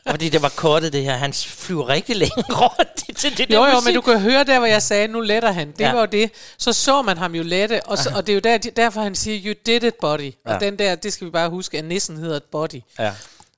Fordi 0.09 0.29
det 0.29 0.41
var 0.41 0.49
kortet, 0.49 0.93
det 0.93 1.03
her. 1.03 1.13
Han 1.17 1.33
flyver 1.33 1.89
rigtig 1.89 2.15
længe 2.15 2.43
rundt 2.61 3.17
til 3.17 3.37
det 3.37 3.49
Jo, 3.53 3.61
der 3.61 3.67
jo, 3.69 3.73
musik. 3.73 3.85
men 3.85 3.95
du 3.95 4.01
kan 4.01 4.19
høre 4.19 4.43
der, 4.43 4.57
hvor 4.59 4.67
jeg 4.67 4.81
sagde, 4.81 5.07
nu 5.07 5.19
letter 5.21 5.51
han. 5.51 5.71
Det 5.71 5.79
Ja. 5.79 5.91
var 5.93 5.99
jo 5.99 6.05
det. 6.05 6.31
Så 6.57 6.73
så 6.73 7.01
man 7.01 7.17
ham 7.17 7.35
jo 7.35 7.43
lette, 7.43 7.81
og, 7.85 7.97
så, 7.97 8.09
og 8.15 8.27
det 8.27 8.33
er 8.33 8.35
jo 8.35 8.39
der, 8.39 8.57
derfor, 8.57 9.01
han 9.01 9.15
siger, 9.15 9.39
you 9.45 9.53
did 9.65 9.83
it, 9.83 9.93
buddy. 10.01 10.31
Ja. 10.47 10.53
Og 10.55 10.61
den 10.61 10.79
der, 10.79 10.95
det 10.95 11.13
skal 11.13 11.25
vi 11.25 11.31
bare 11.31 11.49
huske, 11.49 11.77
at 11.77 11.85
nissen 11.85 12.17
hedder 12.17 12.35
et 12.37 12.43
body. 12.43 12.81
Ja. 12.99 13.11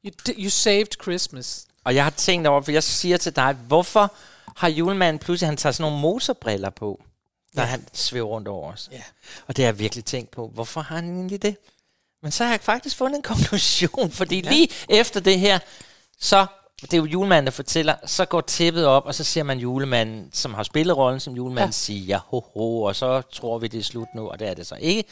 You, 0.05 0.11
you 0.39 0.49
saved 0.49 1.01
Christmas. 1.03 1.61
Og 1.83 1.95
jeg 1.95 2.03
har 2.03 2.09
tænkt 2.11 2.47
over, 2.47 2.61
for 2.61 2.71
jeg 2.71 2.83
siger 2.83 3.17
til 3.17 3.35
dig, 3.35 3.55
hvorfor 3.67 4.11
har 4.57 4.67
julemanden 4.67 5.19
pludselig, 5.19 5.47
han 5.47 5.57
tager 5.57 5.73
sådan 5.73 5.91
nogle 5.91 6.01
motorbriller 6.01 6.69
på, 6.69 6.99
når 7.57 7.63
ja. 7.63 7.69
han 7.69 7.87
svæver 7.93 8.27
rundt 8.27 8.47
over 8.47 8.71
os. 8.73 8.89
Ja. 8.91 9.01
Og 9.47 9.57
det 9.57 9.65
har 9.65 9.71
jeg 9.71 9.79
virkelig 9.79 10.05
tænkt 10.05 10.31
på, 10.31 10.47
hvorfor 10.47 10.81
har 10.81 10.95
han 10.95 11.15
egentlig 11.15 11.41
det? 11.41 11.55
Men 12.23 12.31
så 12.31 12.43
har 12.43 12.51
jeg 12.51 12.61
faktisk 12.61 12.97
fundet 12.97 13.17
en 13.17 13.23
konklusion, 13.33 14.11
fordi 14.11 14.41
ja. 14.41 14.49
lige 14.49 14.69
efter 14.89 15.19
det 15.19 15.39
her, 15.39 15.59
så, 16.19 16.45
det 16.81 16.93
er 16.93 16.97
jo 16.97 17.05
julemanden, 17.05 17.45
der 17.45 17.51
fortæller, 17.51 17.95
så 18.05 18.25
går 18.25 18.41
tæppet 18.41 18.85
op, 18.85 19.05
og 19.05 19.15
så 19.15 19.23
ser 19.23 19.43
man 19.43 19.59
julemanden, 19.59 20.29
som 20.33 20.53
har 20.53 20.63
spillet 20.63 20.97
rollen 20.97 21.19
som 21.19 21.35
julemand, 21.35 21.67
ja. 21.67 21.71
sige 21.71 21.99
ja, 21.99 22.19
ho, 22.25 22.39
ho, 22.53 22.83
og 22.83 22.95
så 22.95 23.21
tror 23.21 23.59
vi, 23.59 23.67
det 23.67 23.79
er 23.79 23.83
slut 23.83 24.07
nu, 24.15 24.29
og 24.29 24.39
det 24.39 24.47
er 24.47 24.53
det 24.53 24.67
så 24.67 24.75
ikke. 24.75 25.03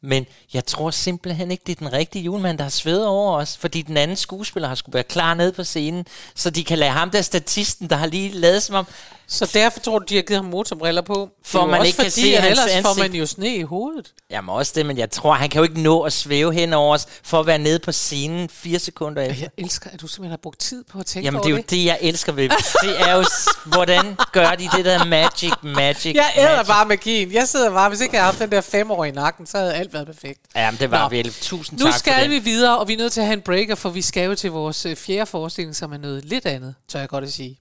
Men 0.00 0.26
jeg 0.54 0.66
tror 0.66 0.90
simpelthen 0.90 1.50
ikke, 1.50 1.62
det 1.66 1.72
er 1.72 1.76
den 1.76 1.92
rigtige 1.92 2.24
julemand, 2.24 2.58
der 2.58 2.64
har 2.64 2.70
svedet 2.70 3.06
over 3.06 3.36
os, 3.36 3.56
fordi 3.56 3.82
den 3.82 3.96
anden 3.96 4.16
skuespiller 4.16 4.68
har 4.68 4.74
skulle 4.74 4.94
være 4.94 5.04
klar 5.04 5.34
nede 5.34 5.52
på 5.52 5.64
scenen, 5.64 6.06
så 6.34 6.50
de 6.50 6.64
kan 6.64 6.78
lade 6.78 6.90
ham 6.90 7.10
der 7.10 7.22
statisten, 7.22 7.90
der 7.90 7.96
har 7.96 8.06
lige 8.06 8.30
lavet 8.30 8.62
som 8.62 8.74
om, 8.74 8.86
Så 9.26 9.50
derfor 9.54 9.80
tror 9.80 9.98
du, 9.98 10.04
de 10.08 10.14
har 10.14 10.22
givet 10.22 10.42
ham 10.42 10.50
motorbriller 10.50 11.02
på? 11.02 11.28
For 11.44 11.60
Det 11.60 11.68
man 11.70 11.86
ikke 11.86 11.96
kan 11.96 12.04
fordi, 12.10 12.20
se 12.20 12.36
at 12.36 12.44
ellers 12.50 12.70
får 12.82 12.88
ansigt. 12.90 12.98
man 12.98 13.14
jo 13.14 13.26
sne 13.26 13.56
i 13.56 13.62
hovedet. 13.62 14.12
Jamen 14.30 14.48
også 14.50 14.72
det, 14.76 14.86
men 14.86 14.98
jeg 14.98 15.10
tror, 15.10 15.32
han 15.34 15.50
kan 15.50 15.58
jo 15.58 15.62
ikke 15.62 15.80
nå 15.80 16.00
at 16.02 16.12
svæve 16.12 16.54
hen 16.54 16.72
over 16.72 16.94
os, 16.94 17.06
for 17.22 17.40
at 17.40 17.46
være 17.46 17.58
nede 17.58 17.78
på 17.78 17.92
scenen 17.92 18.48
fire 18.48 18.78
sekunder 18.78 19.22
efter. 19.22 19.42
Jeg 19.42 19.50
elsker, 19.64 19.90
at 19.90 20.00
du 20.00 20.06
simpelthen 20.06 20.30
har 20.30 20.36
brugt 20.36 20.60
tid 20.60 20.84
på 20.92 20.98
at 20.98 21.06
tænke 21.06 21.24
Jamen 21.24 21.36
over 21.38 21.44
det 21.46 21.52
er 21.52 21.56
jo 21.56 21.62
det, 21.70 21.84
jeg 21.84 21.98
elsker 22.00 22.32
ved. 22.32 22.48
Det 22.82 23.00
er 23.08 23.12
jo, 23.16 23.24
hvordan 23.64 24.16
gør 24.32 24.50
de 24.50 24.68
det 24.76 24.84
der 24.84 25.04
magic, 25.04 25.52
magic, 25.62 26.14
Jeg 26.14 26.32
æder 26.36 26.50
magic. 26.56 26.66
bare 26.66 26.86
magien. 26.86 27.32
Jeg 27.32 27.48
sidder 27.48 27.70
bare, 27.70 27.88
hvis 27.88 28.00
ikke 28.00 28.14
jeg 28.16 28.22
havde 28.22 28.32
haft 28.32 28.40
den 28.42 28.50
der 28.50 28.60
femårige 28.60 29.12
i 29.12 29.14
nakken, 29.14 29.46
så 29.46 29.58
havde 29.58 29.74
alt 29.74 29.92
været 29.92 30.06
perfekt. 30.06 30.40
Jamen 30.56 30.80
det 30.80 30.90
var 30.90 31.02
Nå. 31.02 31.08
virkelig. 31.08 31.34
Tusind 31.40 31.78
Nu 31.78 31.84
tak 31.84 31.92
for 31.92 31.98
skal 31.98 32.22
det. 32.22 32.30
vi 32.30 32.38
videre, 32.38 32.78
og 32.78 32.88
vi 32.88 32.92
er 32.92 32.98
nødt 32.98 33.12
til 33.12 33.20
at 33.20 33.26
have 33.26 33.36
en 33.36 33.42
breaker, 33.42 33.74
for 33.74 33.88
vi 33.90 34.02
skal 34.02 34.24
jo 34.24 34.34
til 34.34 34.50
vores 34.50 34.86
øh, 34.86 34.96
fjerde 34.96 35.26
forestilling, 35.26 35.76
som 35.76 35.92
er 35.92 35.98
noget 35.98 36.24
lidt 36.24 36.46
andet, 36.46 36.74
tør 36.88 36.98
jeg 37.00 37.08
godt 37.08 37.24
at 37.24 37.32
sige. 37.32 37.58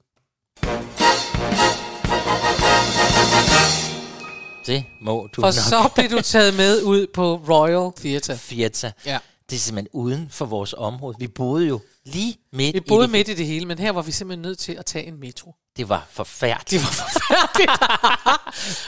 Det 4.65 4.85
må 5.01 5.27
du 5.35 5.41
For 5.41 5.47
nok. 5.47 5.53
så 5.53 5.89
blev 5.95 6.09
du 6.09 6.21
taget 6.21 6.53
med 6.53 6.81
ud 6.83 7.07
på 7.13 7.35
Royal 7.49 7.91
Theatre. 7.97 8.37
Fiat. 8.37 8.93
Ja. 9.05 9.17
Det 9.49 9.55
er 9.55 9.59
simpelthen 9.59 9.89
uden 9.93 10.27
for 10.31 10.45
vores 10.45 10.73
område. 10.77 11.15
Vi 11.19 11.27
boede 11.27 11.67
jo 11.67 11.79
lige 12.05 12.37
midt 12.53 12.73
Vi 12.73 12.77
i 12.77 12.81
boede 12.87 13.03
det. 13.03 13.11
midt 13.11 13.27
i 13.27 13.33
det 13.33 13.45
hele, 13.47 13.65
men 13.65 13.79
her 13.79 13.91
var 13.91 14.01
vi 14.01 14.11
simpelthen 14.11 14.41
nødt 14.41 14.59
til 14.59 14.71
at 14.73 14.85
tage 14.85 15.05
en 15.05 15.19
metro. 15.19 15.55
Det 15.77 15.89
var 15.89 16.07
forfærdeligt. 16.11 16.69
Det 16.69 16.81
var 16.81 17.09
forfærdeligt. 17.09 17.71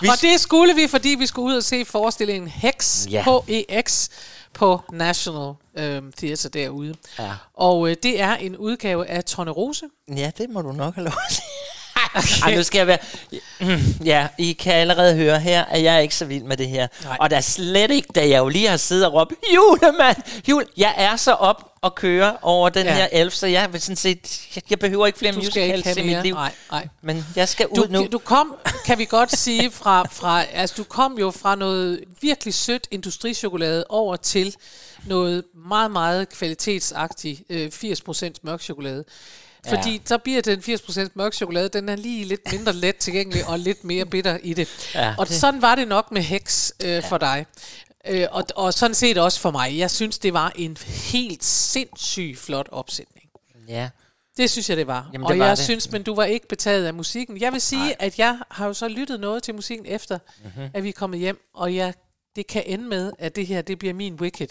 og 0.11 0.21
det 0.21 0.39
skulle 0.39 0.75
vi, 0.75 0.87
fordi 0.87 1.09
vi 1.09 1.27
skulle 1.27 1.45
ud 1.53 1.57
og 1.57 1.63
se 1.63 1.85
forestillingen 1.85 2.47
Hex, 2.49 3.07
Ja. 3.09 3.23
H-E-X, 3.23 4.07
på 4.53 4.81
National 4.91 5.53
øhm, 5.77 6.11
Theatre 6.11 6.49
derude. 6.49 6.95
Ja. 7.19 7.31
Og 7.53 7.89
øh, 7.89 7.95
det 8.03 8.21
er 8.21 8.35
en 8.35 8.57
udgave 8.57 9.07
af 9.07 9.23
Tornerose. 9.23 9.85
Ja, 10.15 10.31
det 10.37 10.49
må 10.49 10.61
du 10.61 10.71
nok 10.71 10.95
have 10.95 11.05
lov 11.05 11.13
sige. 12.23 12.43
Ej, 12.51 12.55
nu 12.55 12.63
skal 12.63 12.77
jeg 12.79 12.87
være... 12.87 12.97
Mm, 13.59 14.05
Ja, 14.05 14.27
I 14.37 14.53
kan 14.53 14.73
allerede 14.73 15.15
høre 15.15 15.39
her, 15.39 15.65
at 15.65 15.83
jeg 15.83 15.95
er 15.95 15.99
ikke 15.99 16.15
så 16.15 16.25
vild 16.25 16.43
med 16.43 16.57
det 16.57 16.67
her. 16.67 16.87
Nej. 17.03 17.17
Og 17.19 17.29
der 17.29 17.37
er 17.37 17.41
slet 17.41 17.91
ikke, 17.91 18.07
da 18.15 18.29
jeg 18.29 18.37
jo 18.37 18.47
lige 18.49 18.67
har 18.69 18.77
siddet 18.77 19.05
og 19.05 19.13
råbt, 19.13 19.33
julemand, 19.55 20.17
jul. 20.49 20.65
Jeg 20.77 20.93
er 20.97 21.15
så 21.15 21.31
op 21.33 21.71
og 21.81 21.95
køre 21.95 22.37
over 22.41 22.69
den 22.69 22.85
Ja. 22.85 22.93
her 22.95 23.07
elf, 23.11 23.33
så 23.33 23.47
jeg 23.47 23.73
vil 23.73 23.81
sådan 23.81 23.95
set, 23.95 24.41
jeg, 24.55 24.63
jeg 24.69 24.79
behøver 24.79 25.05
ikke 25.07 25.19
flere 25.19 25.31
Du 25.33 25.37
musicals 25.37 25.97
i 25.97 26.01
mit 26.03 26.23
liv. 26.23 26.33
Nej, 26.33 26.51
nej. 26.71 26.87
Men 27.01 27.25
jeg 27.35 27.49
skal 27.49 27.67
ud 27.67 27.75
Du, 27.87 27.91
nu. 27.91 28.07
du 28.11 28.17
kom, 28.17 28.55
kan 28.85 28.97
vi 28.97 29.05
godt 29.05 29.37
sige, 29.37 29.71
fra, 29.71 30.07
fra, 30.11 30.43
altså 30.43 30.75
du 30.77 30.83
kom 30.83 31.17
jo 31.19 31.31
fra 31.31 31.55
noget 31.55 31.99
virkelig 32.21 32.53
sødt 32.53 32.87
industrichokolade 32.91 33.85
over 33.89 34.15
til 34.15 34.55
noget 35.07 35.43
meget, 35.67 35.91
meget 35.91 36.29
kvalitetsagtigt 36.29 37.41
øh, 37.49 37.71
80% 37.83 38.29
mørk 38.43 38.61
chokolade. 38.61 39.03
Fordi 39.69 39.91
Ja. 39.91 39.97
så 40.05 40.17
bliver 40.17 40.41
den 40.41 40.59
80% 40.59 41.09
mørk 41.15 41.33
chokolade, 41.33 41.69
den 41.69 41.89
er 41.89 41.95
lige 41.95 42.25
lidt 42.25 42.51
mindre 42.51 42.73
let 42.73 42.95
tilgængelig 42.97 43.45
og 43.47 43.59
lidt 43.59 43.83
mere 43.83 44.05
bitter 44.05 44.37
i 44.43 44.53
det. 44.53 44.67
Ja, 44.95 45.15
og 45.17 45.27
det- 45.27 45.35
sådan 45.35 45.61
var 45.61 45.75
det 45.75 45.87
nok 45.87 46.11
med 46.11 46.21
Hex 46.21 46.71
øh, 46.83 47.03
for 47.03 47.17
dig. 47.17 47.45
Øh, 48.07 48.27
og, 48.31 48.43
og 48.55 48.73
sådan 48.73 48.95
set 48.95 49.17
også 49.17 49.39
for 49.39 49.51
mig. 49.51 49.77
Jeg 49.77 49.91
synes, 49.91 50.19
det 50.19 50.33
var 50.33 50.51
en 50.55 50.77
helt 51.11 51.43
sindssygt 51.43 52.39
flot 52.39 52.69
opsætning. 52.71 53.29
Ja. 53.67 53.89
Det 54.37 54.49
synes 54.49 54.69
jeg, 54.69 54.77
det 54.77 54.87
var. 54.87 55.09
Jamen, 55.13 55.25
og 55.25 55.31
det 55.33 55.39
var 55.39 55.45
jeg 55.47 55.57
det. 55.57 55.63
synes, 55.65 55.91
men 55.91 56.03
du 56.03 56.15
var 56.15 56.23
ikke 56.23 56.47
betaget 56.47 56.85
af 56.85 56.93
musikken. 56.93 57.41
Jeg 57.41 57.53
vil 57.53 57.61
sige, 57.61 57.81
Nej. 57.85 57.95
at 57.99 58.19
jeg 58.19 58.37
har 58.51 58.67
jo 58.67 58.73
så 58.73 58.87
lyttet 58.87 59.19
noget 59.19 59.43
til 59.43 59.55
musikken 59.55 59.85
efter, 59.85 60.17
Mhm. 60.43 60.51
mm-hmm. 60.55 60.69
at 60.73 60.83
vi 60.83 60.89
er 60.89 60.93
kommet 60.93 61.19
hjem, 61.19 61.39
og 61.53 61.75
jeg, 61.75 61.93
det 62.35 62.47
kan 62.47 62.63
ende 62.65 62.83
med, 62.85 63.11
at 63.19 63.35
det 63.35 63.47
her, 63.47 63.61
det 63.61 63.79
bliver 63.79 63.93
min 63.93 64.13
Wicked. 64.13 64.47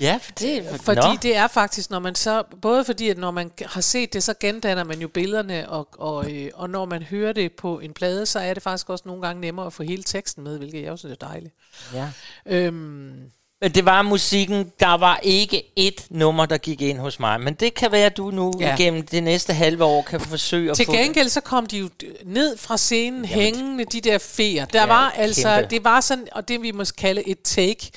Ja, 0.00 0.18
for 0.22 0.32
det... 0.32 0.64
Fordi 0.82 1.00
Nå. 1.08 1.16
det 1.22 1.36
er 1.36 1.46
faktisk, 1.46 1.90
når 1.90 1.98
man 1.98 2.14
så, 2.14 2.42
både 2.62 2.84
fordi, 2.84 3.08
at 3.08 3.18
når 3.18 3.30
man 3.30 3.50
har 3.66 3.80
set 3.80 4.12
det, 4.12 4.22
så 4.22 4.34
gendanner 4.40 4.84
man 4.84 5.00
jo 5.00 5.08
billederne, 5.08 5.68
og, 5.68 5.88
og, 5.98 6.32
øh, 6.32 6.50
og 6.54 6.70
når 6.70 6.84
man 6.84 7.02
hører 7.02 7.32
det 7.32 7.52
på 7.52 7.78
en 7.78 7.92
plade, 7.92 8.26
så 8.26 8.38
er 8.38 8.54
det 8.54 8.62
faktisk 8.62 8.90
også 8.90 9.02
nogle 9.06 9.22
gange 9.22 9.40
nemmere 9.40 9.66
at 9.66 9.72
få 9.72 9.82
hele 9.82 10.02
teksten 10.02 10.44
med, 10.44 10.58
hvilket 10.58 10.82
jeg 10.82 10.90
også 10.92 11.00
synes 11.02 11.16
er 11.22 11.26
dejligt. 11.26 11.54
Ja. 11.94 12.08
Øhm, 12.46 13.30
Men 13.60 13.72
det 13.74 13.84
var 13.84 14.02
musikken, 14.02 14.72
der 14.80 14.94
var 14.96 15.20
ikke 15.22 15.62
et 15.76 16.06
nummer, 16.10 16.46
der 16.46 16.58
gik 16.58 16.80
ind 16.82 16.98
hos 16.98 17.20
mig. 17.20 17.40
Men 17.40 17.54
det 17.54 17.74
kan 17.74 17.92
være, 17.92 18.06
at 18.06 18.16
du 18.16 18.30
nu 18.30 18.52
Ja. 18.60 18.68
ja. 18.68 18.76
gennem 18.76 19.06
det 19.06 19.22
næste 19.22 19.52
halve 19.52 19.84
år 19.84 20.02
kan 20.02 20.20
forsøge 20.20 20.70
at 20.70 20.76
Til 20.76 20.86
få... 20.86 20.92
gengæld 20.92 21.28
så 21.28 21.40
kom 21.40 21.66
de 21.66 21.78
jo 21.78 21.88
ned 22.24 22.56
fra 22.56 22.76
scenen 22.76 23.24
Jamen, 23.24 23.28
hængende, 23.44 23.84
de 23.84 24.00
der 24.00 24.18
feer. 24.18 24.64
Der 24.64 24.80
Ja, 24.80 24.86
var 24.86 25.10
altså, 25.16 25.54
kæmpe. 25.56 25.70
det 25.70 25.84
var 25.84 26.00
sådan, 26.00 26.28
og 26.32 26.48
det 26.48 26.62
vi 26.62 26.70
måske 26.70 26.96
kalde 26.96 27.28
et 27.28 27.38
take 27.44 27.90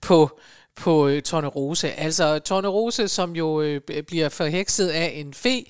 på 0.00 0.40
på 0.76 1.08
øh, 1.08 1.22
Tornerose. 1.22 1.92
Altså 1.92 2.38
Tornerose, 2.38 3.08
som 3.08 3.36
jo 3.36 3.60
øh, 3.60 3.80
bliver 4.06 4.28
forhekset 4.28 4.88
af 4.88 5.12
en 5.14 5.34
fe, 5.34 5.64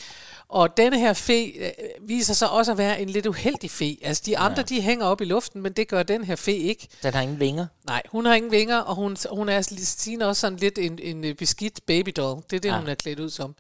og 0.49 0.77
denne 0.77 0.99
her 0.99 1.13
fe 1.13 1.53
øh, 1.59 1.71
viser 2.09 2.35
sig 2.35 2.51
også 2.51 2.73
at 2.73 2.79
være 2.79 3.01
en 3.01 3.09
lidt 3.09 3.27
uheldig 3.27 3.71
fe. 3.71 3.97
Altså 4.03 4.23
de 4.27 4.39
andre, 4.39 4.57
ja. 4.57 4.63
de 4.63 4.81
hænger 4.81 5.07
op 5.07 5.21
i 5.21 5.25
luften, 5.25 5.63
men 5.63 5.73
det 5.73 5.89
gør 5.89 6.03
den 6.03 6.25
her 6.25 6.37
fe 6.37 6.57
ikke. 6.57 6.89
Den 7.03 7.15
har 7.15 7.21
ingen 7.21 7.41
vinger. 7.41 7.67
Nej, 7.87 8.03
hun 8.09 8.27
har 8.27 8.35
ingen 8.35 8.53
vinger, 8.53 8.79
og 8.79 8.95
hun, 8.95 9.17
hun 9.31 9.49
er 9.49 9.63
Stine 9.83 10.27
også 10.27 10.41
sådan 10.41 10.59
lidt 10.59 10.79
en, 10.79 10.99
en 11.03 11.25
øh, 11.25 11.35
beskidt 11.35 11.81
babydoll. 11.87 12.43
Det 12.51 12.57
er 12.57 12.61
det, 12.61 12.69
ja. 12.69 12.79
hun 12.79 12.89
er 12.89 12.95
klædt 12.95 13.21
ud 13.21 13.31
som. 13.31 13.55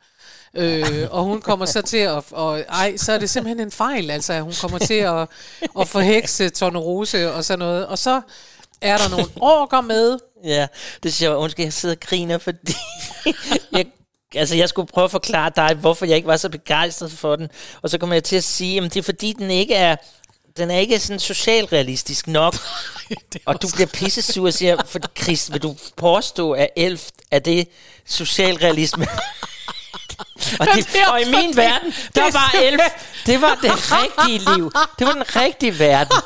Øh, 0.55 1.09
og 1.11 1.24
hun 1.24 1.40
kommer 1.40 1.66
så 1.66 1.82
til 1.82 1.97
at... 1.97 2.24
Og, 2.30 2.61
ej, 2.61 2.97
så 2.97 3.12
er 3.12 3.18
det 3.18 3.30
simpelthen 3.30 3.61
en 3.66 3.70
fejl. 3.70 4.11
Altså, 4.11 4.40
hun 4.40 4.53
kommer 4.61 4.78
til 4.78 4.94
at, 4.94 5.28
at 5.80 5.88
forhekse 5.88 6.49
Tornerose 6.49 7.32
og 7.32 7.44
sådan 7.44 7.59
noget. 7.59 7.86
Og 7.86 7.99
så 7.99 8.20
er 8.80 8.97
der 8.97 9.09
nogle 9.11 9.26
orker 9.40 9.80
med. 9.80 10.18
Ja, 10.47 10.66
det 11.03 11.14
synes 11.14 11.22
jeg 11.22 11.36
undskyld, 11.36 11.66
jeg 11.66 11.72
sidder 11.72 11.94
og 11.94 12.01
griner, 12.01 12.38
fordi 12.38 12.74
jeg, 13.72 13.86
altså 14.34 14.57
jeg 14.57 14.68
skulle 14.68 14.88
prøve 14.88 15.05
at 15.05 15.11
forklare 15.11 15.53
dig, 15.57 15.74
hvorfor 15.74 16.07
jeg 16.07 16.16
ikke 16.16 16.28
var 16.28 16.36
så 16.36 16.49
begejstret 16.49 17.12
for 17.12 17.36
den. 17.36 17.49
Og 17.82 17.90
så 17.90 17.99
kommer 17.99 18.14
jeg 18.14 18.24
til 18.24 18.36
at 18.36 18.44
sige, 18.44 18.82
at 18.82 18.94
det 18.94 19.01
er 19.01 19.03
fordi, 19.03 19.32
den 19.32 19.51
ikke 19.51 19.74
er 19.74 19.97
den 20.57 20.70
er 20.70 20.78
ikke 20.78 21.01
sådan 21.01 21.20
socialrealistisk 21.20 22.26
nok. 22.26 22.55
og 23.47 23.62
du 23.62 23.68
bliver 23.74 23.86
pissesur 23.86 24.47
og 24.47 24.53
siger, 24.53 24.76
for 24.86 25.01
Chris, 25.18 25.53
vil 25.53 25.62
du 25.62 25.76
påstå, 25.97 26.53
at 26.53 26.68
elf 26.76 27.09
er 27.30 27.38
det 27.38 27.68
socialrealisme? 28.07 29.07
og, 30.61 30.67
det, 30.75 30.87
og 31.09 31.23
i 31.23 31.25
min 31.25 31.57
verden, 31.57 31.95
der 32.14 32.23
er 32.23 32.33
var 32.33 32.55
elf, 32.62 32.83
det 33.27 33.41
var 33.41 33.59
det 33.62 33.73
rigtige 33.73 34.57
liv. 34.57 34.73
Det 34.99 35.07
var 35.07 35.12
den 35.12 35.37
rigtige 35.37 35.79
verden. 35.79 36.17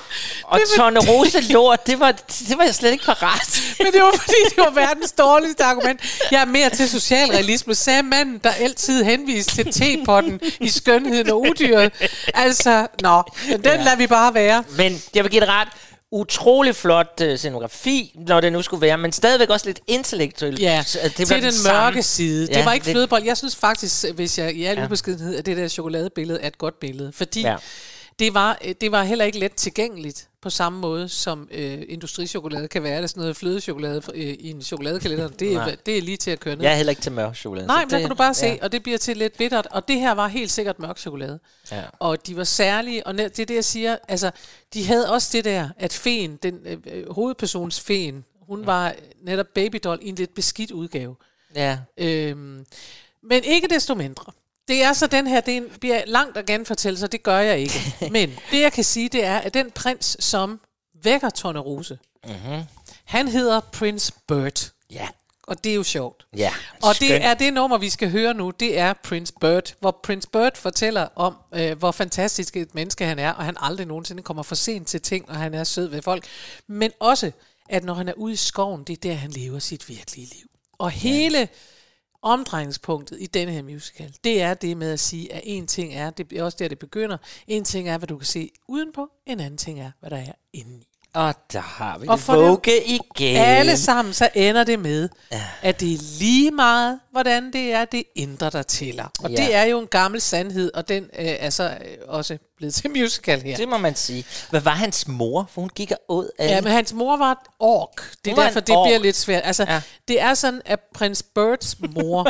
Og 0.45 0.61
Tornerose 0.77 1.41
lort, 1.41 1.87
det 1.87 2.01
var, 2.01 2.13
det 2.49 2.59
var 2.59 2.65
jeg 2.65 2.75
slet 2.75 2.93
ikke 2.93 3.05
parat. 3.05 3.63
Men 3.79 3.93
det 3.93 4.03
var 4.03 4.13
fordi, 4.21 4.37
det 4.49 4.57
var 4.57 4.71
verdens 4.71 5.13
dårligste 5.13 5.65
argument. 5.65 6.01
Jeg 6.31 6.41
er 6.41 6.45
mere 6.45 6.71
til 6.71 6.89
socialrealisme, 6.89 7.75
sagde 7.75 8.03
manden, 8.03 8.41
der 8.45 8.51
altid 8.51 9.05
henviste 9.05 9.55
til 9.55 9.73
tepotten 9.73 10.41
i 10.61 10.69
skønheden 10.69 11.31
og 11.31 11.41
udyret. 11.41 11.93
Altså, 12.35 12.87
nå, 13.03 13.23
den 13.49 13.61
ja. 13.65 13.77
lader 13.77 13.97
vi 13.97 14.07
bare 14.07 14.35
være. 14.35 14.65
Men 14.77 15.03
jeg 15.15 15.25
vil 15.25 15.31
give 15.31 15.41
det 15.41 15.49
ret. 15.49 15.69
Utrolig 16.13 16.77
flot 16.77 17.21
uh, 17.25 17.37
scenografi, 17.37 18.13
når 18.27 18.41
det 18.41 18.53
nu 18.53 18.63
skulle 18.63 18.81
være, 18.81 18.99
men 18.99 19.13
stadigvæk 19.13 19.51
også 19.51 19.67
lidt 19.67 19.81
intellektuelt. 19.87 20.61
Ja, 20.61 20.85
uh, 21.05 21.11
det 21.19 21.27
til 21.27 21.43
den, 21.43 21.53
samme. 21.53 21.81
mørke 21.81 22.03
side. 22.03 22.49
Ja, 22.51 22.57
det 22.59 22.65
var 22.65 22.73
ikke 22.73 22.87
lidt- 22.87 22.95
flødebold. 22.95 23.25
Jeg 23.25 23.37
synes 23.37 23.57
faktisk, 23.57 24.05
hvis 24.15 24.39
jeg 24.39 24.55
i 24.55 24.65
al 24.65 24.79
ja. 24.79 24.85
ubeskedenhed, 24.85 25.37
at 25.37 25.47
det 25.47 25.57
der 25.57 25.69
chokoladebillede 25.69 26.41
er 26.41 26.47
et 26.47 26.59
godt 26.59 26.81
billede. 26.81 27.13
Fordi 27.15 27.41
Ja. 27.41 27.57
Ja. 28.21 28.25
det, 28.25 28.35
var, 28.35 28.59
øh, 28.65 28.75
det 28.81 28.93
var 28.93 29.03
heller 29.03 29.25
ikke 29.25 29.39
let 29.39 29.53
tilgængeligt 29.55 30.29
på 30.43 30.51
samme 30.51 30.79
måde, 30.81 31.09
som 31.09 31.49
øh, 31.51 31.83
industrichokolade 31.89 32.69
kan 32.69 32.83
være. 32.83 32.97
Det 32.97 33.03
er 33.03 33.07
sådan 33.07 33.21
noget 33.21 33.37
flødechokolade 33.37 34.03
øh, 34.15 34.21
i 34.23 34.51
en 34.51 34.63
chokoladekalender. 34.63 35.29
Det 35.29 35.55
er, 35.55 35.75
det 35.87 35.99
er 35.99 36.03
lige 36.03 36.17
til 36.17 36.31
at 36.31 36.41
køre 36.41 36.57
ned. 36.57 36.63
Jeg 36.65 36.73
er 36.73 36.77
heller 36.77 36.91
ikke 36.91 37.03
til 37.03 37.13
mørk 37.13 37.37
chokolade. 37.37 37.67
Nej, 37.67 37.85
men 37.85 37.91
der 37.91 37.97
det- 37.97 38.03
kan 38.03 38.11
du 38.11 38.17
bare 38.17 38.35
se, 38.35 38.47
ja. 38.47 38.57
og 38.63 38.73
det 38.73 38.83
bliver 38.83 38.99
til 38.99 39.17
lidt 39.17 39.37
bittert. 39.39 39.67
Og 39.71 39.89
det 39.89 40.01
her 40.01 40.13
var 40.13 40.29
helt 40.29 40.51
sikkert 40.51 40.79
mørk 40.79 40.99
chokolade. 40.99 41.39
Ja. 41.73 41.83
Og 41.99 42.27
de 42.27 42.37
var 42.37 42.45
særlige, 42.45 43.07
og 43.07 43.19
det 43.19 43.39
er 43.39 43.45
det, 43.47 43.55
jeg 43.55 43.65
siger, 43.65 43.97
altså, 44.09 44.31
de 44.75 44.85
havde 44.87 45.11
også 45.13 45.29
det 45.33 45.45
der, 45.45 45.69
at 45.79 45.93
feen, 45.93 46.37
den 46.37 46.59
øh, 46.67 46.79
øh, 46.87 47.13
hovedpersons 47.13 47.81
feen, 47.81 48.25
hun 48.47 48.67
var 48.67 48.95
netop 49.23 49.47
babydoll 49.55 49.99
i 50.03 50.09
en 50.09 50.15
lidt 50.15 50.35
beskidt 50.35 50.71
udgave. 50.71 51.17
Ja. 51.55 51.79
Øhm, 51.99 52.67
men 53.23 53.45
ikke 53.45 53.69
desto 53.69 53.95
mindre. 53.95 54.33
Det 54.71 54.83
er 54.83 54.93
så 54.93 55.07
den 55.07 55.27
her, 55.27 55.41
det 55.41 55.57
er 55.57 55.63
bliver 55.81 56.03
langt 56.07 56.37
at 56.37 56.47
genfortælle, 56.47 56.99
så 56.99 57.07
det 57.07 57.23
gør 57.23 57.39
jeg 57.39 57.59
ikke. 57.59 57.95
Men 58.11 58.31
det 58.51 58.61
jeg 58.61 58.73
kan 58.73 58.85
sige, 58.85 59.09
det 59.09 59.25
er, 59.25 59.39
at 59.39 59.55
den 59.55 59.71
prins, 59.71 60.17
som 60.21 60.61
vækker 61.03 61.31
Tornerose, 61.31 61.99
Mhm. 62.27 62.63
han 63.05 63.29
hedder 63.29 63.61
Prince 63.61 64.13
Bert. 64.29 64.73
Ja. 64.91 65.09
Og 65.43 65.65
det 65.65 65.71
er 65.73 65.75
jo 65.77 65.83
sjovt. 65.83 66.27
Ja, 66.37 66.53
Og 66.83 66.95
skønt. 66.97 67.11
det 67.11 67.25
er 67.25 67.35
det 67.35 67.53
nummer, 67.55 67.79
vi 67.79 67.91
skal 67.91 68.11
høre 68.11 68.35
nu, 68.35 68.51
det 68.51 68.79
er 68.79 68.93
Prince 68.93 69.33
Bert, 69.41 69.75
hvor 69.81 70.01
Prince 70.03 70.29
Bert 70.29 70.57
fortæller 70.59 71.09
om, 71.17 71.37
øh, 71.55 71.79
hvor 71.79 71.93
fantastisk 71.93 72.57
et 72.57 72.75
menneske 72.75 73.05
han 73.05 73.19
er, 73.19 73.33
og 73.33 73.45
han 73.45 73.57
aldrig 73.61 73.87
nogensinde 73.87 74.23
kommer 74.23 74.43
for 74.43 74.55
sent 74.55 74.89
til 74.89 75.01
ting, 75.03 75.29
og 75.29 75.37
han 75.37 75.55
er 75.55 75.65
sød 75.65 75.89
ved 75.89 76.03
folk. 76.03 76.25
Men 76.67 76.91
også, 77.01 77.31
at 77.69 77.85
når 77.85 77.95
han 77.95 78.09
er 78.09 78.13
ude 78.13 78.33
i 78.33 78.37
skoven, 78.37 78.85
det 78.85 78.93
er 78.93 79.01
der, 79.11 79.15
han 79.15 79.31
lever 79.31 79.59
sit 79.59 79.89
virkelige 79.89 80.27
liv. 80.27 80.47
Og 80.79 80.91
hele 80.91 81.49
omdrejningspunktet 82.23 83.19
i 83.21 83.27
denne 83.27 83.53
her 83.53 83.63
musical, 83.63 84.15
det 84.25 84.43
er 84.43 84.55
det 84.55 84.77
med 84.77 84.93
at 84.93 85.01
sige, 85.01 85.33
at 85.33 85.43
en 85.45 85.67
ting 85.67 85.95
er, 85.95 86.11
det 86.11 86.33
er 86.33 86.43
også 86.43 86.57
der, 86.61 86.69
det 86.69 86.79
begynder, 86.79 87.17
en 87.47 87.65
ting 87.65 87.89
er, 87.89 87.99
hvad 87.99 88.09
du 88.09 88.19
kan 88.19 88.27
se 88.27 88.51
udenpå, 88.69 89.11
en 89.27 89.41
anden 89.41 89.59
ting 89.59 89.81
er, 89.81 89.91
hvad 90.01 90.11
der 90.11 90.17
er 90.17 90.33
indeni. 90.53 90.90
Og 91.15 91.35
der 91.53 91.61
har 91.61 91.99
vi 91.99 92.07
Og 92.09 92.19
det 92.19 92.29
vugge 92.29 92.85
igen. 92.87 93.37
Alle 93.37 93.77
sammen, 93.77 94.15
så 94.15 94.29
ender 94.35 94.65
det 94.65 94.79
med, 94.79 95.09
ja. 95.33 95.43
at 95.63 95.81
det 95.81 95.93
er 95.95 95.99
lige 96.19 96.51
meget, 96.51 97.01
hvordan 97.13 97.53
det 97.53 97.73
er, 97.73 97.85
det 97.85 98.05
indre, 98.15 98.51
der 98.51 98.63
tæller. 98.63 99.07
Og 99.25 99.31
Ja. 99.31 99.37
det 99.37 99.55
er 99.55 99.63
jo 99.63 99.81
en 99.81 99.87
gammel 99.87 100.21
sandhed, 100.21 100.71
og 100.75 100.89
den 100.89 101.05
øh, 101.05 101.09
er 101.27 101.51
så 101.51 101.65
øh, 101.65 101.97
også 102.09 102.39
blevet 102.57 102.75
til 102.75 102.91
musical 102.91 103.43
her. 103.43 103.57
Det 103.57 103.69
må 103.69 103.79
man 103.79 103.95
sige. 103.97 104.25
Hvad 104.51 104.61
var 104.61 104.71
hans 104.75 105.09
mor? 105.09 105.49
For 105.53 105.61
hun 105.61 105.71
gik 105.75 105.91
og 105.91 105.99
åd 106.09 106.31
alle. 106.39 106.55
Ja, 106.55 106.61
men 106.61 106.73
hans 106.73 106.93
mor 106.93 107.17
var 107.17 107.33
et 107.33 107.39
ork. 107.59 108.11
Det 108.25 108.31
er 108.31 108.35
Hun 108.35 108.45
derfor, 108.45 108.61
det 108.61 108.77
ork. 108.77 108.87
bliver 108.87 108.99
lidt 108.99 109.17
svært. 109.17 109.43
Altså, 109.45 109.65
Ja. 109.69 109.81
det 110.09 110.21
er 110.21 110.35
sådan, 110.35 110.63
at 110.65 110.81
prins 110.95 111.23
Birds 111.35 111.77
mor, 111.97 112.27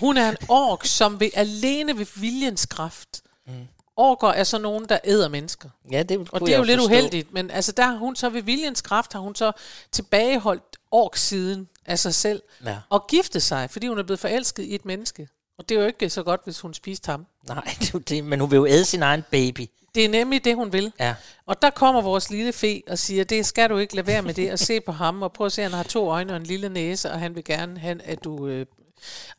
hun 0.00 0.16
er 0.16 0.28
en 0.30 0.36
ork, 0.48 0.84
som 0.86 1.20
ved, 1.20 1.30
alene 1.34 1.98
ved 1.98 2.06
viljens 2.14 2.66
kraft. 2.66 3.08
Mm. 3.46 3.52
Orker 4.00 4.28
er 4.28 4.44
så 4.44 4.58
nogen, 4.58 4.84
der 4.88 4.98
æder 5.04 5.28
mennesker. 5.28 5.68
Ja, 5.90 6.02
det 6.02 6.28
Og 6.32 6.40
det 6.40 6.52
er 6.54 6.56
jo 6.58 6.64
lidt 6.64 6.78
forstå. 6.80 6.92
uheldigt, 6.92 7.32
men 7.32 7.50
altså 7.50 7.72
der 7.72 7.82
har 7.86 7.96
hun 7.96 8.16
så 8.16 8.28
ved 8.28 8.42
viljens 8.42 8.80
kraft, 8.82 9.12
har 9.12 9.20
hun 9.20 9.34
så 9.34 9.52
tilbageholdt 9.92 10.76
orksiden 10.90 11.68
af 11.86 11.98
sig 11.98 12.14
selv, 12.14 12.42
Ja. 12.64 12.76
og 12.90 13.06
giftet 13.06 13.42
sig, 13.42 13.70
fordi 13.70 13.86
hun 13.86 13.98
er 13.98 14.02
blevet 14.02 14.20
forelsket 14.20 14.62
i 14.62 14.74
et 14.74 14.84
menneske. 14.84 15.28
Og 15.58 15.68
det 15.68 15.76
er 15.76 15.80
jo 15.80 15.86
ikke 15.86 16.10
så 16.10 16.22
godt, 16.22 16.40
hvis 16.44 16.60
hun 16.60 16.74
spiste 16.74 17.10
ham. 17.10 17.26
Nej, 17.48 17.64
det 17.80 18.08
det, 18.08 18.24
men 18.24 18.40
hun 18.40 18.50
vil 18.50 18.56
jo 18.56 18.66
æde 18.66 18.84
sin 18.84 19.02
egen 19.02 19.24
baby. 19.30 19.66
Det 19.94 20.04
er 20.04 20.08
nemlig 20.08 20.44
det, 20.44 20.54
hun 20.54 20.72
vil. 20.72 20.92
Ja. 21.00 21.14
Og 21.46 21.62
der 21.62 21.70
kommer 21.70 22.00
vores 22.00 22.30
lille 22.30 22.52
fe 22.52 22.82
og 22.88 22.98
siger, 22.98 23.24
det 23.24 23.46
skal 23.46 23.70
du 23.70 23.78
ikke 23.78 23.94
lade 23.96 24.06
være 24.06 24.22
med 24.22 24.34
det, 24.34 24.52
og 24.52 24.58
se 24.58 24.80
på 24.80 24.92
ham, 24.92 25.22
og 25.22 25.32
prøv 25.32 25.46
at 25.46 25.52
se, 25.52 25.62
at 25.62 25.70
han 25.70 25.76
har 25.76 25.82
to 25.84 26.08
øjne 26.10 26.32
og 26.32 26.36
en 26.36 26.42
lille 26.42 26.68
næse, 26.68 27.10
og 27.12 27.18
han 27.20 27.34
vil 27.34 27.44
gerne 27.44 27.78
have, 27.80 28.02
at 28.02 28.24
du 28.24 28.46
øh, 28.46 28.66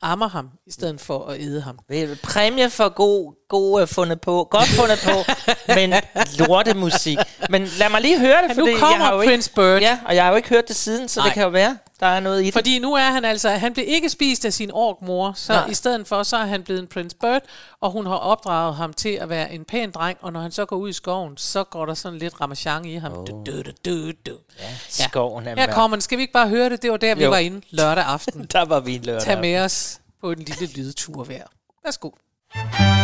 ammer 0.02 0.28
ham, 0.30 0.50
i 0.68 0.72
stedet 0.72 1.02
for 1.02 1.26
at 1.26 1.42
æde 1.42 1.62
ham. 1.62 1.80
Præmie 2.24 2.70
for 2.70 2.90
god, 2.90 3.48
god 3.50 3.88
fundet 3.88 4.22
på. 4.22 4.48
Godt 4.52 4.68
fundet 4.68 5.00
på, 5.04 5.32
men 5.76 5.94
lortemusik. 6.40 7.18
Men 7.50 7.66
lad 7.66 7.90
mig 7.90 8.02
lige 8.02 8.20
høre 8.20 8.42
det, 8.42 8.50
Ja, 8.50 8.54
nu 8.54 8.66
fordi 8.66 8.72
jeg 8.72 8.80
kommer 8.80 8.98
har 9.06 9.14
jo 9.14 9.18
Prince 9.24 9.50
ikke, 9.50 9.56
Bird. 9.56 9.82
Ja, 9.82 10.00
og 10.06 10.16
jeg 10.16 10.24
har 10.24 10.30
jo 10.30 10.36
ikke 10.36 10.50
hørt 10.50 10.68
det 10.68 10.76
siden, 10.76 11.08
så 11.08 11.20
Nej. 11.20 11.28
det 11.28 11.34
kan 11.34 11.44
jo 11.44 11.50
være. 11.50 11.78
Der 12.00 12.06
er 12.06 12.20
noget 12.20 12.42
i 12.42 12.46
det. 12.46 12.54
Fordi 12.54 12.80
nu 12.80 12.94
er 12.94 13.04
han 13.12 13.26
altså, 13.26 13.50
han 13.50 13.74
blev 13.74 13.86
ikke 13.88 14.10
spist 14.10 14.46
af 14.46 14.54
sin 14.54 14.72
orkmor, 14.74 15.34
så 15.36 15.54
Nej. 15.54 15.68
i 15.70 15.74
stedet 15.74 16.08
for, 16.08 16.24
så 16.24 16.38
er 16.38 16.46
han 16.46 16.64
blevet 16.64 16.82
en 16.82 16.88
Prince 16.88 17.16
Bird, 17.22 17.42
og 17.82 17.92
hun 17.92 18.06
har 18.06 18.16
opdraget 18.16 18.76
ham 18.76 18.94
til 18.94 19.10
at 19.10 19.30
være 19.30 19.52
en 19.54 19.66
pæn 19.66 19.92
dreng, 19.92 20.18
og 20.22 20.34
når 20.34 20.40
han 20.42 20.52
så 20.52 20.66
går 20.66 20.76
ud 20.76 20.90
i 20.90 20.94
skoven, 20.94 21.38
så 21.38 21.64
går 21.64 21.86
der 21.86 21.94
sådan 21.94 22.20
lidt 22.20 22.42
ramachan 22.42 22.86
i 22.86 22.96
ham. 22.96 23.12
Oh. 23.12 23.28
Du, 23.28 23.44
du, 23.46 23.62
du, 23.62 23.72
du, 23.86 24.12
du. 24.26 24.38
Ja, 24.60 25.04
skoven 25.04 25.48
er 25.48 25.56
Her 25.56 25.74
kommer. 25.74 26.00
Skal 26.00 26.18
vi 26.18 26.22
ikke 26.22 26.34
bare 26.34 26.50
høre 26.50 26.70
det? 26.70 26.82
Det 26.82 26.92
var 26.92 26.98
der, 26.98 27.16
vi 27.16 27.24
Jo. 27.24 27.30
var 27.30 27.38
inde 27.38 27.62
lørdag 27.70 28.04
aften. 28.04 28.46
Der 28.54 28.66
var 28.66 28.80
vi 28.80 28.96
en 28.96 29.02
lørdag. 29.02 29.24
Tag 29.24 29.40
med 29.42 29.60
os 29.60 30.02
på 30.22 30.32
en 30.32 30.40
lille 30.40 30.68
lydtur 30.76 31.24
hver. 31.24 31.44
Værsgo. 31.86 32.10
Love 32.56 32.99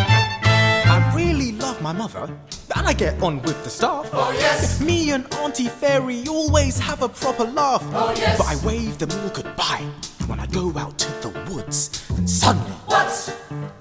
my 1.85 1.91
mother, 1.91 2.27
and 2.75 2.87
I 2.87 2.93
get 2.93 3.21
on 3.21 3.43
with 3.43 3.63
the 3.63 3.69
staff. 3.69 4.09
Oh 4.11 4.31
yes. 4.31 4.81
Me 4.81 5.11
and 5.11 5.31
Auntie 5.35 5.67
Fairy 5.67 6.23
always 6.27 6.79
have 6.79 7.03
a 7.03 7.07
proper 7.07 7.43
laugh. 7.43 7.83
Oh 7.93 8.11
yes. 8.17 8.39
But 8.39 8.47
I 8.47 8.55
wave 8.65 8.97
them 8.97 9.11
all 9.11 9.29
goodbye 9.29 9.87
when 10.25 10.39
I 10.39 10.47
go 10.47 10.75
out 10.79 10.97
to 10.97 11.11
the 11.21 11.29
woods, 11.51 12.03
and 12.17 12.27
suddenly, 12.27 12.71
what? 12.87 13.13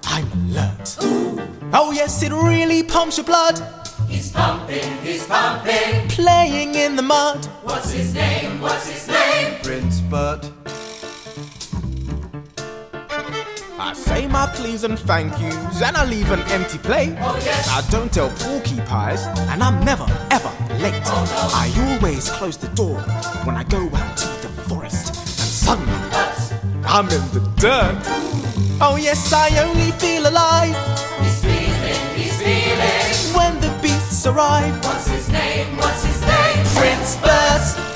I'm 0.03 0.31
alert. 0.33 0.97
Oh 1.73 1.91
yes, 1.95 2.21
it 2.21 2.31
really 2.31 2.83
pumps 2.83 3.17
your 3.17 3.25
blood. 3.25 3.59
He's 4.07 4.31
pumping, 4.31 4.97
he's 5.01 5.25
pumping. 5.25 6.07
Playing 6.09 6.75
in 6.75 6.95
the 6.95 7.01
mud. 7.01 7.43
What's 7.63 7.89
his 7.91 8.13
name? 8.13 8.61
What's 8.61 8.87
his 8.87 9.07
name? 9.07 9.59
Prince 9.63 10.01
Bert. 10.01 10.51
I 13.87 13.93
say 13.93 14.27
my 14.27 14.47
please 14.47 14.83
and 14.83 14.97
thank 14.97 15.39
yous, 15.39 15.81
and 15.81 15.95
I 15.95 16.05
leave 16.05 16.31
an 16.31 16.39
empty 16.51 16.79
plate. 16.79 17.15
Oh, 17.19 17.39
yes. 17.45 17.69
I 17.69 17.87
don't 17.91 18.11
tell 18.11 18.29
porky 18.31 18.79
pies, 18.81 19.25
and 19.51 19.61
I'm 19.61 19.83
never 19.85 20.05
ever 20.31 20.49
late. 20.81 21.01
Oh, 21.05 21.51
I 21.53 21.69
always 21.93 22.29
close 22.31 22.57
the 22.57 22.67
door 22.69 22.99
when 23.45 23.55
I 23.55 23.63
go 23.63 23.87
out 23.93 24.17
to 24.17 24.27
the 24.41 24.49
forest, 24.67 25.09
and 25.09 25.27
suddenly 25.29 25.93
I'm 26.83 27.05
in 27.09 27.21
the 27.37 27.41
dirt. 27.57 27.95
Oh 28.81 28.97
yes, 28.99 29.31
I 29.31 29.49
only 29.63 29.91
feel 29.91 30.27
alive 30.27 30.75
He's 31.21 31.39
feeling, 31.41 32.15
he's 32.17 32.37
feeling. 32.41 33.37
when 33.37 33.53
the 33.61 33.69
beasts 33.83 34.25
arrive. 34.25 34.83
What's 34.83 35.07
his 35.07 35.29
name? 35.29 35.77
What's 35.77 36.03
his 36.03 36.19
name? 36.21 36.65
Prince 36.75 37.17
Bert. 37.17 37.94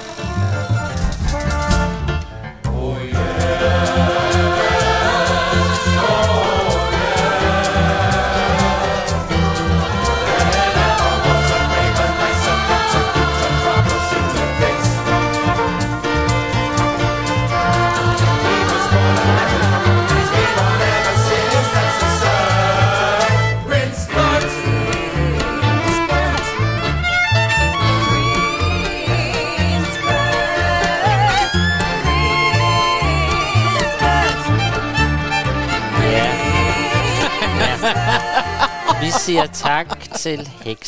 Siger 39.30 39.46
tak 39.46 40.14
til 40.16 40.48
Hex. 40.48 40.80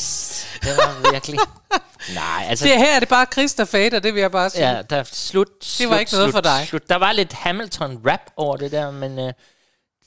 Det 0.62 0.70
var 0.78 1.12
virkelig... 1.12 1.40
Nej, 2.14 2.46
altså... 2.48 2.66
Det 2.66 2.78
her 2.78 2.96
er 2.96 3.00
det 3.00 3.10
bare 3.10 3.26
Chris, 3.34 3.54
der 3.54 3.66
fader, 3.66 4.00
det 4.00 4.14
vil 4.14 4.22
jeg 4.22 4.32
bare 4.32 4.50
sige. 4.50 4.70
Ja, 4.70 4.82
der 4.82 5.04
slut, 5.04 5.48
Det 5.78 5.90
var 5.90 5.94
slut, 5.94 6.00
ikke 6.00 6.12
noget 6.12 6.26
slut, 6.26 6.34
for 6.34 6.42
dig. 6.42 6.68
Slut. 6.68 6.90
Der 6.90 6.96
var 6.96 7.12
lidt 7.12 7.34
Hamilton-rap 7.34 8.34
over 8.38 8.58
det 8.58 8.72
der, 8.72 8.92
men 8.92 9.20
øh, 9.20 9.34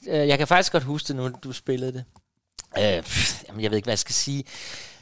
øh, 0.08 0.28
jeg 0.28 0.38
kan 0.38 0.46
faktisk 0.46 0.72
godt 0.72 0.82
huske 0.82 1.08
det 1.08 1.16
nu, 1.16 1.30
du 1.44 1.52
spillede 1.52 1.92
det. 1.92 2.04
Øh, 2.78 3.02
pff, 3.02 3.42
jamen, 3.48 3.62
jeg 3.62 3.70
ved 3.70 3.76
ikke, 3.76 3.86
hvad 3.86 3.92
jeg 3.92 3.98
skal 3.98 4.14
sige. 4.14 4.44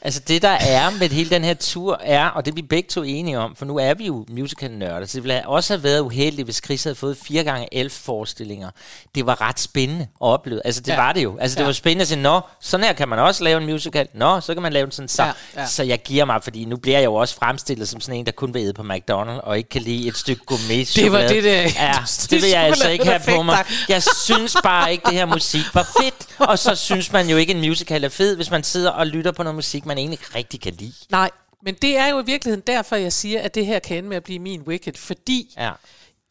Altså 0.05 0.21
det, 0.29 0.43
der 0.43 0.49
er 0.49 0.91
med 0.91 1.09
hele 1.09 1.31
den 1.31 1.45
her 1.45 1.55
tur, 1.55 2.01
er, 2.05 2.27
og 2.29 2.45
det 2.45 2.51
er 2.51 2.55
vi 2.55 2.63
begge 2.63 2.89
to 2.89 3.03
enige 3.03 3.39
om, 3.39 3.57
for 3.57 3.65
nu 3.65 3.79
er 3.79 3.95
vi 3.95 4.07
jo 4.07 4.27
musical-nørder, 4.31 5.07
så 5.07 5.13
det 5.17 5.23
ville 5.25 5.49
også 5.49 5.73
have 5.75 5.83
været 5.83 6.01
uheldigt, 6.01 6.47
hvis 6.47 6.61
Chris 6.65 6.83
havde 6.85 6.95
fået 6.97 7.17
4 7.27 7.45
gange 7.45 7.69
11 7.73 7.91
forestillinger. 7.91 8.71
Det 9.15 9.27
var 9.27 9.41
ret 9.41 9.61
spændende 9.61 10.03
at 10.03 10.09
opleve. 10.21 10.61
Altså 10.67 10.81
det 10.81 10.89
Ja. 10.89 10.97
var 10.97 11.13
det 11.13 11.23
jo. 11.25 11.39
Altså 11.41 11.55
det 11.55 11.61
Ja. 11.61 11.67
var 11.67 11.73
spændende 11.73 12.03
at 12.03 12.09
sige, 12.09 12.21
nå, 12.23 12.41
sådan 12.61 12.87
her 12.87 12.93
kan 12.93 13.09
man 13.09 13.19
også 13.19 13.45
lave 13.45 13.61
en 13.61 13.67
musical. 13.67 14.09
Nå, 14.15 14.41
så 14.41 14.55
kan 14.55 14.63
man 14.63 14.73
lave 14.73 14.85
den 14.85 14.93
sådan 14.93 15.09
så. 15.09 15.23
Ja, 15.25 15.33
Ja. 15.57 15.67
Så 15.67 15.83
jeg 15.83 16.03
giver 16.03 16.25
mig, 16.25 16.43
fordi 16.43 16.65
nu 16.65 16.77
bliver 16.77 16.99
jeg 16.99 17.05
jo 17.05 17.15
også 17.15 17.35
fremstillet 17.35 17.89
som 17.89 18.01
sådan 18.01 18.19
en, 18.19 18.27
der 18.27 18.33
kun 18.33 18.55
vil 18.55 18.63
æde 18.63 18.73
på 18.73 18.83
McDonald's, 18.83 19.41
og 19.43 19.57
ikke 19.59 19.69
kan 19.69 19.83
lide 19.83 20.09
et 20.09 20.17
stykke 20.17 20.45
gourmet 20.47 20.93
Det 20.97 21.13
var 21.13 21.21
det 21.21 21.45
der 21.45 21.63
Ja, 21.63 21.93
det 22.31 22.43
vil 22.43 22.51
jeg 22.51 22.63
altså 22.63 22.89
ikke 22.89 23.05
have 23.07 23.21
på 23.37 23.43
mig. 23.43 23.65
Jeg 23.89 24.03
synes 24.25 24.57
bare 24.63 24.93
ikke, 24.93 25.05
det 25.07 25.15
her 25.15 25.27
musik 25.27 25.75
var 25.75 25.89
fedt. 26.01 26.12
Og 26.51 26.59
så 26.59 26.75
synes 26.75 27.13
man 27.13 27.29
jo 27.29 27.37
ikke, 27.37 27.53
en 27.53 27.61
musical 27.61 28.05
er 28.05 28.09
fed, 28.09 28.37
hvis 28.37 28.51
man 28.51 28.63
sidder 28.63 28.91
og 28.91 29.07
lytter 29.07 29.33
på 29.33 29.43
noget 29.43 29.55
musik, 29.55 29.87
man 29.87 29.99
egentlig 29.99 30.19
ikke 30.21 30.39
rigtig 30.39 30.61
kan 30.61 30.73
lide. 30.79 30.93
Nej, 31.11 31.31
men 31.63 31.75
det 31.83 31.97
er 31.99 32.07
jo 32.07 32.21
i 32.21 32.25
virkeligheden 32.25 32.63
derfor, 32.67 32.97
jeg 32.97 33.13
siger, 33.13 33.41
at 33.41 33.55
det 33.55 33.67
her 33.67 33.79
kan 33.79 33.97
ende 33.97 34.09
med 34.09 34.17
at 34.17 34.25
blive 34.25 34.39
min 34.39 34.63
Wicked, 34.63 34.93
fordi 34.97 35.55
Ja. 35.59 35.71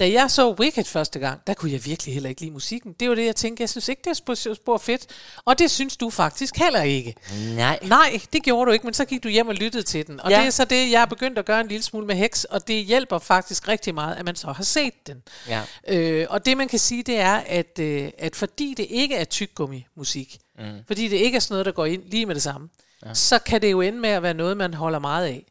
Da 0.01 0.11
jeg 0.11 0.31
så 0.31 0.51
Wicked 0.51 0.83
første 0.83 1.19
gang, 1.19 1.41
der 1.47 1.53
kunne 1.53 1.71
jeg 1.71 1.85
virkelig 1.85 2.13
heller 2.13 2.29
ikke 2.29 2.41
lide 2.41 2.51
musikken. 2.51 2.93
Det 2.99 3.09
var 3.09 3.15
det, 3.15 3.25
jeg 3.25 3.35
tænkte, 3.35 3.61
jeg 3.61 3.69
synes 3.69 3.89
ikke, 3.89 4.01
det 4.03 4.09
er 4.09 4.53
spor, 4.53 4.77
fedt. 4.77 5.07
Og 5.45 5.59
det 5.59 5.71
synes 5.71 5.97
du 5.97 6.09
faktisk 6.09 6.57
heller 6.57 6.81
ikke. 6.81 7.15
Nej. 7.55 7.79
Nej, 7.81 8.19
det 8.33 8.43
gjorde 8.43 8.67
du 8.67 8.71
ikke, 8.71 8.85
men 8.85 8.93
så 8.93 9.05
gik 9.05 9.23
du 9.23 9.29
hjem 9.29 9.47
og 9.47 9.55
lyttede 9.55 9.83
til 9.83 10.07
den. 10.07 10.19
Og 10.19 10.31
ja. 10.31 10.39
Det 10.39 10.45
er 10.45 10.49
så 10.49 10.65
det, 10.65 10.91
jeg 10.91 11.01
er 11.01 11.05
begyndt 11.05 11.37
at 11.37 11.45
gøre 11.45 11.61
en 11.61 11.67
lille 11.67 11.83
smule 11.83 12.07
med 12.07 12.15
heks, 12.15 12.43
og 12.43 12.67
det 12.67 12.85
hjælper 12.85 13.19
faktisk 13.19 13.67
rigtig 13.67 13.93
meget, 13.93 14.15
at 14.15 14.25
man 14.25 14.35
så 14.35 14.51
har 14.51 14.63
set 14.63 15.07
den. 15.07 15.23
Ja. 15.47 15.61
Øh, 15.87 16.27
og 16.29 16.45
det 16.45 16.57
man 16.57 16.67
kan 16.67 16.79
sige, 16.79 17.03
det 17.03 17.19
er, 17.19 17.35
at, 17.35 17.79
øh, 17.79 18.11
at 18.17 18.35
fordi 18.35 18.73
det 18.77 18.87
ikke 18.89 19.15
er 19.15 19.23
tyggegummi-musik, 19.23 20.37
mm. 20.59 20.63
fordi 20.87 21.07
det 21.07 21.17
ikke 21.17 21.35
er 21.35 21.39
sådan 21.39 21.53
noget, 21.53 21.65
der 21.65 21.71
går 21.71 21.85
ind 21.85 22.03
lige 22.05 22.25
med 22.25 22.35
det 22.35 22.43
samme, 22.43 22.69
ja. 23.05 23.13
så 23.13 23.39
kan 23.39 23.61
det 23.61 23.71
jo 23.71 23.81
ende 23.81 23.99
med 23.99 24.09
at 24.09 24.23
være 24.23 24.33
noget, 24.33 24.57
man 24.57 24.73
holder 24.73 24.99
meget 24.99 25.25
af. 25.25 25.45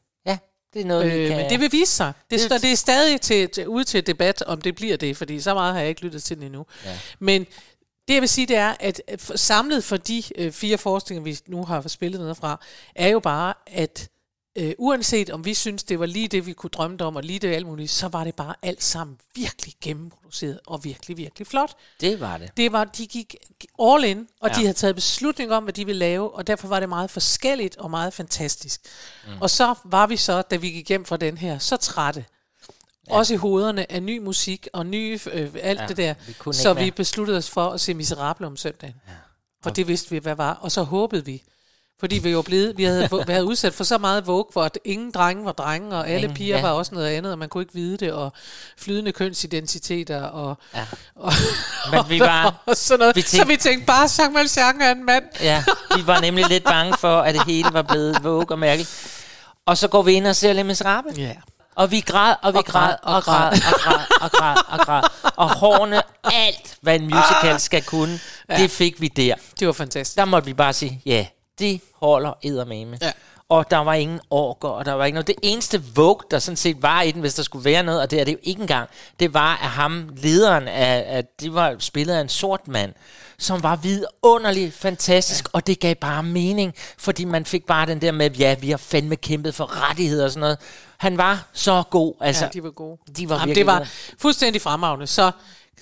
Det 0.75 0.81
er 0.83 0.87
noget, 0.87 1.07
vi 1.13 1.19
Øh, 1.19 1.29
kan... 1.29 1.37
men 1.37 1.51
det 1.51 1.61
vil 1.61 1.73
vise 1.73 1.93
sig. 1.93 2.13
Det, 2.31 2.41
Det- 2.51 2.63
det, 2.63 2.73
er 2.73 2.77
stadig 2.77 3.21
til, 3.21 3.49
til, 3.49 3.69
ude 3.69 3.85
til 3.85 4.07
debat, 4.07 4.43
om 4.43 4.61
det 4.61 4.75
bliver 4.75 4.97
det, 4.97 5.17
fordi 5.17 5.41
så 5.41 5.55
meget 5.55 5.73
har 5.75 5.81
jeg 5.81 5.89
ikke 5.89 6.01
lyttet 6.05 6.23
til 6.23 6.37
den 6.37 6.45
endnu. 6.45 6.67
Ja. 6.85 6.99
Men 7.19 7.47
det 8.09 8.15
jeg 8.15 8.21
vil 8.21 8.29
sige, 8.29 8.47
det 8.47 8.57
er, 8.57 8.75
at 8.81 9.01
samlet 9.35 9.85
for 9.85 9.97
de 9.97 10.23
øh, 10.37 10.53
fire 10.53 10.79
forestillinger, 10.79 11.25
vi 11.33 11.39
nu 11.47 11.65
har 11.65 11.89
spillet 11.89 12.21
noget 12.21 12.37
fra, 12.37 12.61
er 12.95 13.09
jo 13.09 13.21
bare, 13.21 13.55
at 13.67 14.09
øh, 14.57 14.73
uanset 14.79 15.31
om 15.31 15.45
vi 15.45 15.55
synes, 15.55 15.83
det 15.83 16.01
var 16.01 16.07
lige 16.07 16.29
det, 16.29 16.47
vi 16.47 16.53
kunne 16.53 16.71
drømme 16.71 17.05
om, 17.05 17.17
og 17.17 17.23
lige 17.23 17.39
det 17.39 17.55
alt 17.55 17.67
muligt, 17.67 17.91
så 17.91 18.09
var 18.09 18.25
det 18.25 18.35
bare 18.35 18.55
alt 18.63 18.83
sammen 18.83 19.17
virkelig 19.35 19.75
gennemproduceret 19.83 20.61
og 20.67 20.85
virkelig, 20.85 21.17
virkelig 21.17 21.47
flot. 21.47 21.77
Det 22.01 22.21
var 22.21 22.39
det. 22.39 22.51
Det 22.57 22.73
var, 22.73 22.85
de 22.85 23.07
gik 23.07 23.35
all 23.79 24.05
in, 24.05 24.29
og 24.41 24.49
ja. 24.49 24.55
De 24.55 24.61
havde 24.61 24.75
taget 24.75 24.95
beslutning 24.95 25.53
om, 25.53 25.63
hvad 25.63 25.73
de 25.73 25.87
ville 25.87 25.99
lave, 25.99 26.35
og 26.35 26.47
derfor 26.47 26.69
var 26.69 26.81
det 26.81 26.89
meget 26.89 27.11
forskelligt 27.11 27.77
og 27.77 27.91
meget 27.91 28.13
fantastisk. 28.13 28.81
Mm. 29.27 29.33
Og 29.41 29.51
så 29.51 29.75
var 29.85 30.07
vi 30.07 30.17
så, 30.17 30.43
da 30.43 30.57
vi 30.57 30.71
gik 30.71 30.89
hjem 30.89 31.05
fra 31.05 31.17
den 31.17 31.39
her, 31.39 31.59
så 31.59 31.77
trætte. 31.77 32.25
Ja. 33.09 33.17
Også 33.17 33.35
i 33.35 33.37
hovederne 33.37 33.93
af 33.93 34.03
ny 34.03 34.19
musik 34.19 34.69
og 34.73 34.87
ny 34.87 35.19
øh, 35.33 35.51
alt 35.63 35.81
ja, 35.81 35.87
det 35.87 35.97
der. 35.97 36.15
vi 36.27 36.53
Så 36.53 36.75
vi 36.75 36.91
besluttede 36.91 37.39
os 37.39 37.51
for 37.51 37.71
at 37.71 37.81
se 37.81 37.95
Miserable 37.95 38.47
om 38.47 38.57
søndagen. 38.57 38.95
Ja. 39.09 39.13
For 39.63 39.71
det 39.71 39.89
vidste 39.89 40.11
vi, 40.11 40.19
hvad 40.19 40.35
var. 40.35 40.55
Og 40.55 40.73
så 40.73 40.83
håbede 40.83 41.25
vi, 41.25 41.43
fordi 42.01 42.19
vi 42.19 42.31
jo 42.31 42.43
blevet, 42.43 42.79
vi 42.79 42.85
havde 42.85 43.09
været 43.27 43.43
udsat 43.43 43.75
for 43.75 43.85
så 43.85 43.99
meget 43.99 44.27
Vogue, 44.27 44.45
hvor 44.53 44.65
at 44.65 44.79
ingen 44.85 45.11
drenge 45.11 45.45
var 45.45 45.53
drenge, 45.53 45.97
og 45.97 46.09
alle 46.09 46.19
Ingen, 46.23 46.35
piger 46.37 46.57
ja. 46.57 46.63
var 46.63 46.71
også 46.71 46.95
noget 46.95 47.09
andet, 47.09 47.33
og 47.33 47.39
man 47.39 47.49
kunne 47.49 47.63
ikke 47.63 47.75
vide 47.75 47.97
det, 47.97 48.13
og 48.13 48.33
flydende 48.79 49.13
kønsidentiteter, 49.13 50.23
og, 50.23 50.59
Ja. 50.75 50.87
og, 51.17 51.33
Men 51.91 52.01
vi 52.09 52.21
var- 52.21 52.55
og 52.67 52.77
sådan 52.77 52.99
noget. 52.99 53.17
vi 53.17 53.23
tænkte- 53.23 53.37
så 53.37 53.45
vi 53.45 53.57
tænkte 53.57 53.87
bare, 53.87 54.09
Jean 54.19 54.35
Valjean 54.35 54.81
er 54.81 54.91
en 54.91 55.07
mand. 55.07 55.25
Ja, 55.41 55.65
vi 55.97 56.07
var 56.07 56.21
nemlig 56.21 56.47
lidt 56.49 56.65
bange 56.65 56.97
for, 56.99 57.21
at 57.21 57.35
det 57.35 57.45
hele 57.45 57.69
var 57.73 57.83
blevet 57.83 58.25
Vogue 58.25 58.47
og 58.51 58.59
mærkeligt. 58.59 59.17
Og 59.67 59.79
så 59.79 59.89
går 59.89 60.03
vi 60.03 60.13
ind 60.13 60.27
og 60.27 60.37
ser 60.37 60.53
Les 60.53 60.65
Miserables. 60.65 61.19
Ja. 61.19 61.33
Og 61.75 61.91
vi 61.91 62.01
græd, 62.01 62.35
og 62.43 62.53
vi 62.53 62.59
Og 62.59 62.65
græd, 62.65 62.95
og 63.03 63.23
græd, 63.23 63.53
og 63.53 63.81
græd, 63.81 63.99
og 64.21 64.31
græd, 64.31 64.57
og 64.69 64.79
græd. 64.79 65.03
Og 65.37 65.51
hårene, 65.59 66.03
alt 66.25 66.77
hvad 66.83 66.95
en 66.95 67.03
musical 67.05 67.61
skal 67.61 67.83
kunne, 67.83 68.21
Ja. 68.51 68.57
det 68.57 68.71
fik 68.71 69.01
vi 69.01 69.09
der. 69.09 69.35
Det 69.61 69.67
var 69.67 69.73
fantastisk. 69.73 70.17
Der 70.17 70.25
måtte 70.25 70.47
vi 70.47 70.55
bare 70.55 70.73
sige, 70.73 71.03
ja, 71.07 71.27
det 71.61 71.81
holder 71.95 72.33
eddermame. 72.43 72.99
Ja. 73.03 73.13
Og 73.49 73.71
der 73.71 73.77
var 73.77 73.95
ingen 73.95 74.21
orker, 74.31 74.69
og 74.69 74.85
der 74.85 74.93
var 74.93 75.05
ikke 75.05 75.15
noget. 75.15 75.27
Det 75.27 75.37
eneste 75.43 75.83
Vogue, 75.95 76.21
der 76.31 76.39
sådan 76.39 76.57
set 76.57 76.83
var 76.83 77.03
i 77.03 77.11
den, 77.11 77.21
hvis 77.21 77.35
der 77.35 77.43
skulle 77.43 77.65
være 77.65 77.83
noget, 77.83 78.01
og 78.01 78.11
det 78.11 78.21
er 78.21 78.25
det 78.25 78.33
jo 78.33 78.39
ikke 78.43 78.61
engang, 78.61 78.89
det 79.21 79.35
var, 79.35 79.53
at 79.53 79.69
ham, 79.69 80.09
lederen 80.17 80.69
af, 80.69 81.05
at 81.07 81.41
det 81.41 81.55
var 81.55 81.77
spillet 81.79 82.15
af 82.15 82.21
en 82.21 82.29
sort 82.29 82.69
mand, 82.69 82.93
som 83.39 83.63
var 83.63 83.77
vidunderlig 83.77 84.73
fantastisk, 84.73 85.45
ja. 85.45 85.51
og 85.53 85.67
det 85.67 85.81
gav 85.81 85.95
bare 85.95 86.23
mening, 86.23 86.75
fordi 86.99 87.25
man 87.25 87.45
fik 87.45 87.67
bare 87.67 87.87
den 87.87 88.01
der 88.01 88.13
med, 88.13 88.31
ja, 88.31 88.55
vi 88.61 88.71
har 88.71 88.77
fandme 88.77 89.17
kæmpet 89.17 89.55
for 89.55 89.89
rettigheder 89.89 90.25
og 90.25 90.31
sådan 90.31 90.41
noget. 90.41 90.59
Han 90.99 91.19
var 91.19 91.49
så 91.53 91.83
god. 91.91 92.15
Altså, 92.21 92.45
ja, 92.45 92.51
de 92.51 92.63
var 92.63 92.71
gode. 92.71 92.99
De 93.17 93.29
var 93.29 93.41
Jamen, 93.41 93.55
det 93.55 93.67
var 93.67 93.89
fuldstændig 94.19 94.63
fremragende. 94.63 95.07
Så 95.07 95.31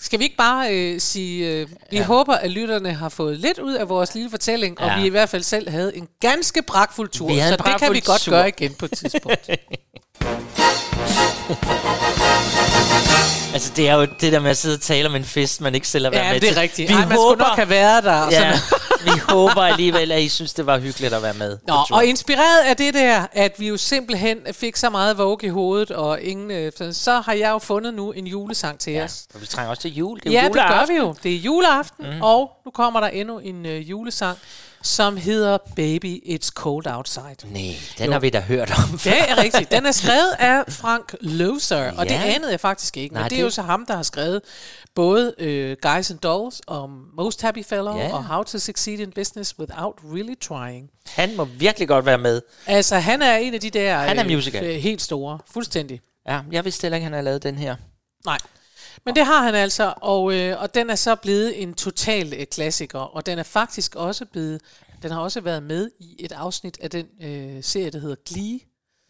skal 0.01 0.19
vi 0.19 0.25
ikke 0.25 0.37
bare 0.37 0.75
øh, 0.75 1.01
sige, 1.01 1.47
øh, 1.53 1.69
vi 1.91 1.97
ja. 1.97 2.05
håber, 2.05 2.35
at 2.35 2.51
lytterne 2.51 2.93
har 2.95 3.09
fået 3.09 3.39
lidt 3.39 3.59
ud 3.59 3.75
af 3.75 3.89
vores 3.89 4.15
lille 4.15 4.31
fortælling, 4.31 4.81
og 4.81 4.87
Ja. 4.87 5.01
vi 5.01 5.07
i 5.07 5.11
hvert 5.11 5.29
fald 5.29 5.43
selv 5.43 5.69
havde 5.71 5.97
en 5.97 6.09
ganske 6.21 6.63
pragtfuld 6.63 7.09
tur, 7.09 7.29
så 7.29 7.57
det 7.57 7.81
kan 7.81 7.93
vi 7.93 8.01
godt 8.01 8.21
tur. 8.21 8.33
gøre 8.33 8.49
igen 8.49 8.75
på 8.75 8.85
et 8.85 8.91
tidspunkt. 8.93 9.51
Altså, 13.55 13.73
det 13.77 13.89
er 13.89 13.95
jo 13.95 14.07
det 14.21 14.33
der 14.33 14.41
med 14.41 14.51
at 14.51 14.57
sidde 14.57 14.75
og 14.75 14.81
tale 14.81 15.09
om 15.09 15.14
en 15.16 15.25
fest, 15.25 15.61
man 15.61 15.75
ikke 15.75 15.89
selv 15.89 16.05
har 16.05 16.11
været 16.11 16.25
Ja, 16.27 16.33
med 16.33 16.41
det 16.41 16.49
er 16.49 16.53
til. 16.53 16.61
rigtigt. 16.61 16.91
Ej, 16.91 17.07
man 17.07 17.16
skulle 17.19 17.39
nok 17.39 17.57
have 17.57 17.71
været 17.71 18.05
der, 18.05 18.21
og 18.23 18.31
Ja, 18.33 18.59
sådan. 18.59 18.81
vi 19.14 19.21
håber 19.29 19.62
alligevel, 19.62 20.12
at 20.12 20.23
I 20.23 20.29
synes, 20.29 20.53
det 20.55 20.66
var 20.66 20.79
hyggeligt 20.79 21.14
at 21.14 21.23
være 21.23 21.35
med. 21.35 21.59
Nå, 21.66 21.75
og 21.91 22.05
inspireret 22.05 22.59
af 22.66 22.77
det 22.77 22.95
der, 22.95 23.27
at 23.33 23.55
vi 23.59 23.69
jo 23.69 23.77
simpelthen 23.77 24.39
fik 24.53 24.77
så 24.77 24.91
meget 24.91 25.19
Vogue 25.19 25.39
i 25.43 25.49
hovedet, 25.49 25.91
og 25.91 26.21
ingen, 26.21 26.51
øh, 26.51 26.73
så 26.93 27.21
har 27.21 27.33
jeg 27.33 27.51
jo 27.51 27.59
fundet 27.59 27.95
nu 27.95 28.12
en 28.12 28.27
julesang 28.27 28.79
til 28.79 29.01
os. 29.03 29.23
Og 29.35 29.41
vi 29.41 29.47
trænger 29.47 29.71
også 29.71 29.83
til 29.83 29.95
jul. 29.95 30.21
Det 30.21 30.27
er 30.27 30.33
Ja, 30.33 30.45
det 30.45 30.53
gør 30.53 30.61
juleaften. 30.62 30.95
vi 30.95 31.01
jo. 31.01 31.14
Det 31.23 31.33
er 31.35 31.39
juleaften, 31.39 32.07
mm. 32.14 32.23
og 32.23 32.51
nu 32.64 32.71
kommer 32.71 33.01
der 33.01 33.09
endnu 33.09 33.39
en 33.39 33.66
øh, 33.66 33.91
julesang, 33.91 34.39
som 34.89 35.16
hedder 35.16 35.59
Baby 35.76 36.22
It's 36.26 36.51
Cold 36.51 36.86
Outside. 36.86 37.36
Nej, 37.45 37.74
den 37.99 38.07
Jo. 38.07 38.12
har 38.12 38.18
vi 38.18 38.30
da 38.30 38.41
hørt 38.41 38.70
om. 38.70 38.99
Det 38.99 39.07
er 39.30 39.43
rigtigt. 39.43 39.70
Den 39.70 39.86
er 39.86 39.93
skrevet 39.93 40.34
af 40.53 40.64
Frank 40.68 41.14
Loser, 41.20 41.93
og 41.93 42.05
det 42.09 42.14
Ja. 42.14 42.22
anede 42.34 42.51
jeg 42.51 42.61
faktisk 42.61 42.97
ikke. 42.97 43.12
Men 43.14 43.20
Nej, 43.20 43.28
det 43.28 43.34
er 43.36 43.41
det- 43.41 43.45
jo 43.45 43.51
så 43.51 43.62
ham, 43.62 43.86
der 43.86 43.97
har 43.97 44.03
skrevet 44.03 44.41
både 44.95 45.34
øh, 45.39 45.76
Guys 45.82 46.11
and 46.11 46.18
Dolls 46.18 46.61
og 46.66 46.91
Most 47.16 47.43
Happy 47.43 47.64
Fellow 47.64 47.97
Ja. 47.97 48.12
og 48.14 48.24
How 48.24 48.43
to 48.43 48.59
Succeed 48.59 48.99
in 48.99 49.11
Business 49.12 49.59
Without 49.59 49.95
Really 50.05 50.34
Trying. 50.41 50.91
Han 51.07 51.36
må 51.36 51.45
virkelig 51.45 51.89
godt 51.89 52.07
være 52.07 52.18
med. 52.18 52.41
Altså, 52.66 52.97
han 52.97 53.22
er 53.22 53.36
en 53.36 53.55
af 53.55 53.61
de 53.61 53.70
der 53.70 53.99
Han 53.99 54.18
er 54.18 54.24
øh, 54.24 54.30
musical. 54.30 54.64
øh, 54.64 54.74
helt 54.74 55.03
store. 55.03 55.39
Fuldstændig. 55.53 56.01
Ja, 56.28 56.41
jeg 56.53 56.64
vidste 56.64 56.82
heller 56.82 56.97
ikke, 56.97 57.05
han 57.05 57.12
har 57.12 57.20
lavet 57.20 57.43
den 57.43 57.55
her. 57.59 57.76
Nej. 58.26 58.39
Men 59.05 59.16
det 59.16 59.26
har 59.26 59.43
han 59.43 59.55
altså, 59.55 59.95
og, 59.97 60.34
øh, 60.34 60.62
og 60.62 60.74
den 60.74 60.91
er 60.91 60.95
så 60.95 61.14
blevet 61.14 61.62
en 61.62 61.74
total 61.74 62.34
øh, 62.39 62.47
klassiker, 62.47 62.99
og 62.99 63.26
den 63.26 63.39
er 63.39 63.43
faktisk 63.43 63.95
også 63.95 64.24
blevet, 64.24 64.61
den 65.03 65.11
har 65.11 65.20
også 65.20 65.41
været 65.41 65.62
med 65.62 65.91
i 65.99 66.16
et 66.18 66.32
afsnit 66.32 66.78
af 66.80 66.91
den 66.91 67.07
øh, 67.22 67.64
serie, 67.64 67.91
der 67.91 67.99
hedder 67.99 68.16
Glee. 68.28 68.61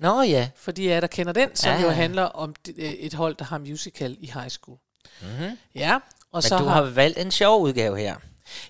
Nå 0.00 0.22
ja. 0.22 0.48
Fordi 0.56 0.88
jeg 0.88 1.02
der 1.02 1.08
kender 1.08 1.32
den, 1.32 1.56
som 1.56 1.72
Ja, 1.72 1.80
jo 1.82 1.88
handler 1.90 2.22
om 2.22 2.54
øh, 2.76 2.84
et 2.84 3.14
hold, 3.14 3.34
der 3.36 3.44
har 3.44 3.58
musical 3.58 4.16
i 4.20 4.30
high 4.34 4.48
school. 4.48 4.78
Mm-hmm. 5.22 5.58
Ja, 5.74 5.94
og 5.94 6.00
Men 6.32 6.42
så 6.42 6.58
du 6.58 6.64
har 6.64 6.82
valgt 6.82 7.18
en 7.18 7.30
sjov 7.30 7.62
udgave 7.62 7.98
her. 7.98 8.16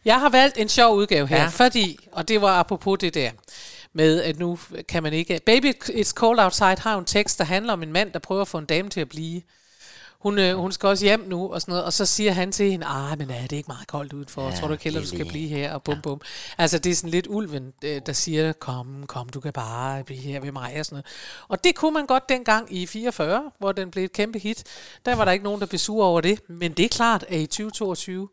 Jeg 0.05 0.21
har 0.21 0.29
valgt 0.29 0.59
en 0.59 0.69
sjov 0.69 0.97
udgave 0.97 1.27
her, 1.27 1.37
Ja. 1.43 1.49
fordi, 1.49 1.99
og 2.13 2.29
det 2.29 2.41
var 2.41 2.59
apropos 2.59 2.99
det 2.99 3.15
der, 3.15 3.31
med 3.93 4.23
at 4.23 4.39
nu 4.39 4.59
kan 4.89 5.03
man 5.03 5.13
ikke... 5.13 5.41
Baby 5.47 5.75
It's 5.85 6.13
Cold 6.13 6.39
Outside 6.39 6.77
har 6.79 6.99
en 6.99 7.05
tekst, 7.05 7.39
der 7.39 7.45
handler 7.45 7.73
om 7.73 7.83
en 7.83 7.93
mand, 7.93 8.13
der 8.13 8.19
prøver 8.19 8.43
at 8.43 8.49
få 8.49 8.59
en 8.59 8.65
dame 8.65 8.89
til 8.91 9.01
at 9.01 9.09
blive. 9.09 9.43
Hun, 10.21 10.39
øh, 10.39 10.57
hun 10.57 10.73
skal 10.73 10.87
også 10.87 11.05
hjem 11.05 11.25
nu, 11.29 11.53
og 11.53 11.61
sådan 11.61 11.73
noget, 11.73 11.85
og 11.85 11.93
så 11.93 12.07
siger 12.07 12.33
han 12.33 12.53
til 12.53 12.71
hende, 12.71 12.87
ah, 12.87 13.19
men 13.19 13.31
er 13.31 13.47
det 13.47 13.57
ikke 13.57 13.69
meget 13.69 13.87
koldt 13.87 14.13
udenfor? 14.13 14.43
Ja, 14.43 14.49
Ja, 14.49 14.55
Tror 14.57 14.69
du 14.69 14.73
ikke 14.73 14.91
du 14.91 15.07
skal 15.07 15.29
blive 15.29 15.49
her? 15.49 15.75
Og 15.75 15.83
bum, 15.83 16.01
bum. 16.03 16.21
Altså, 16.59 16.79
det 16.79 16.91
er 16.91 16.95
sådan 16.95 17.11
lidt 17.11 17.27
ulven, 17.31 17.73
øh, 17.85 18.01
der 18.07 18.13
siger, 18.13 18.53
kom, 18.53 19.05
kom, 19.07 19.29
du 19.29 19.41
kan 19.41 19.53
bare 19.53 20.05
blive 20.05 20.21
her 20.21 20.41
ved 20.41 20.53
mig, 20.53 20.77
og 20.79 20.87
sådan 20.87 20.95
noget. 20.95 21.07
Og 21.49 21.65
det 21.65 21.75
kunne 21.75 21.95
man 21.95 22.07
godt 22.07 22.29
dengang 22.29 22.75
i 22.77 22.87
44, 22.87 23.51
hvor 23.59 23.73
den 23.73 23.91
blev 23.91 24.05
et 24.05 24.13
kæmpe 24.13 24.39
hit. 24.39 24.65
Der 25.07 25.15
var 25.15 25.25
der 25.25 25.33
ikke 25.33 25.45
nogen, 25.45 25.61
der 25.61 25.67
blev 25.67 25.79
sure 25.79 26.07
over 26.07 26.21
det, 26.21 26.41
men 26.49 26.73
det 26.73 26.85
er 26.85 26.89
klart, 26.89 27.25
at 27.29 27.41
i 27.41 27.47
2022, 27.47 28.29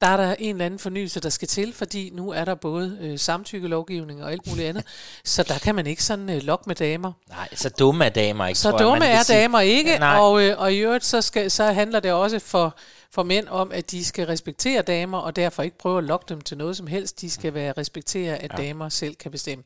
der 0.00 0.06
er 0.06 0.16
der 0.16 0.34
en 0.38 0.54
eller 0.54 0.66
anden 0.66 0.80
fornyelse, 0.80 1.20
der 1.20 1.28
skal 1.28 1.48
til, 1.48 1.72
fordi 1.72 2.10
nu 2.14 2.30
er 2.30 2.44
der 2.44 2.54
både 2.54 2.98
øh, 3.00 3.18
samtykkelovgivning 3.18 4.24
og 4.24 4.32
alt 4.32 4.46
muligt 4.46 4.68
andet, 4.68 4.84
så 5.24 5.42
der 5.42 5.58
kan 5.58 5.74
man 5.74 5.86
ikke 5.86 6.04
sådan 6.04 6.30
øh, 6.30 6.42
lokke 6.42 6.64
med 6.66 6.76
damer. 6.76 7.12
Nej, 7.28 7.48
så 7.54 7.68
dumme 7.68 8.04
er 8.04 8.08
damer 8.08 8.46
ikke, 8.46 8.60
Så 8.60 8.70
jeg, 8.70 8.78
dumme 8.78 9.06
er 9.06 9.22
sige. 9.22 9.38
damer 9.38 9.60
ikke, 9.60 9.90
Ja, 9.90 9.98
nej. 9.98 10.16
og, 10.18 10.42
øh, 10.42 10.58
og 10.58 10.72
i 10.74 10.78
øvrigt 10.78 11.04
så, 11.04 11.20
skal, 11.22 11.50
så 11.50 11.64
handler 11.64 12.00
det 12.00 12.12
også 12.12 12.38
for, 12.38 12.76
for 13.10 13.22
mænd 13.22 13.48
om, 13.48 13.72
at 13.72 13.90
de 13.90 14.04
skal 14.04 14.26
respektere 14.26 14.82
damer, 14.82 15.18
og 15.18 15.36
derfor 15.36 15.62
ikke 15.62 15.78
prøve 15.78 15.98
at 15.98 16.04
lokke 16.04 16.26
dem 16.28 16.40
til 16.40 16.58
noget 16.58 16.76
som 16.76 16.86
helst. 16.86 17.20
De 17.20 17.30
skal 17.30 17.54
være 17.54 17.72
respektere, 17.72 18.36
at 18.36 18.52
ja. 18.58 18.62
damer 18.62 18.88
selv 18.88 19.14
kan 19.14 19.30
bestemme. 19.30 19.64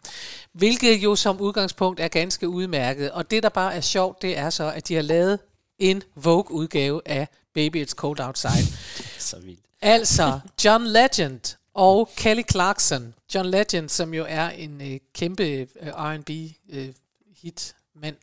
Hvilket 0.52 0.96
jo 1.02 1.16
som 1.16 1.40
udgangspunkt 1.40 2.00
er 2.00 2.08
ganske 2.08 2.48
udmærket. 2.48 3.10
Og 3.10 3.30
det, 3.30 3.42
der 3.42 3.48
bare 3.48 3.74
er 3.74 3.80
sjovt, 3.80 4.22
det 4.22 4.38
er 4.38 4.50
så, 4.50 4.72
at 4.72 4.88
de 4.88 4.94
har 4.94 5.02
lavet 5.02 5.38
en 5.78 6.02
Vogue-udgave 6.16 7.00
af 7.06 7.28
Baby 7.54 7.84
It's 7.84 7.94
Cold 7.94 8.20
Outside. 8.20 8.66
Så 9.28 9.38
vildt. 9.38 9.60
Altså, 9.80 10.40
John 10.64 10.86
Legend 10.86 11.56
og 11.74 12.10
Kelly 12.16 12.42
Clarkson. 12.50 13.14
John 13.34 13.50
Legend, 13.50 13.88
som 13.88 14.14
jo 14.14 14.26
er 14.28 14.48
en 14.48 14.92
øh, 14.92 15.00
kæmpe 15.14 15.42
øh, 15.42 15.66
R&B 15.86 16.30
øh, 16.70 16.88
hit 17.42 17.74
mand. 17.94 18.16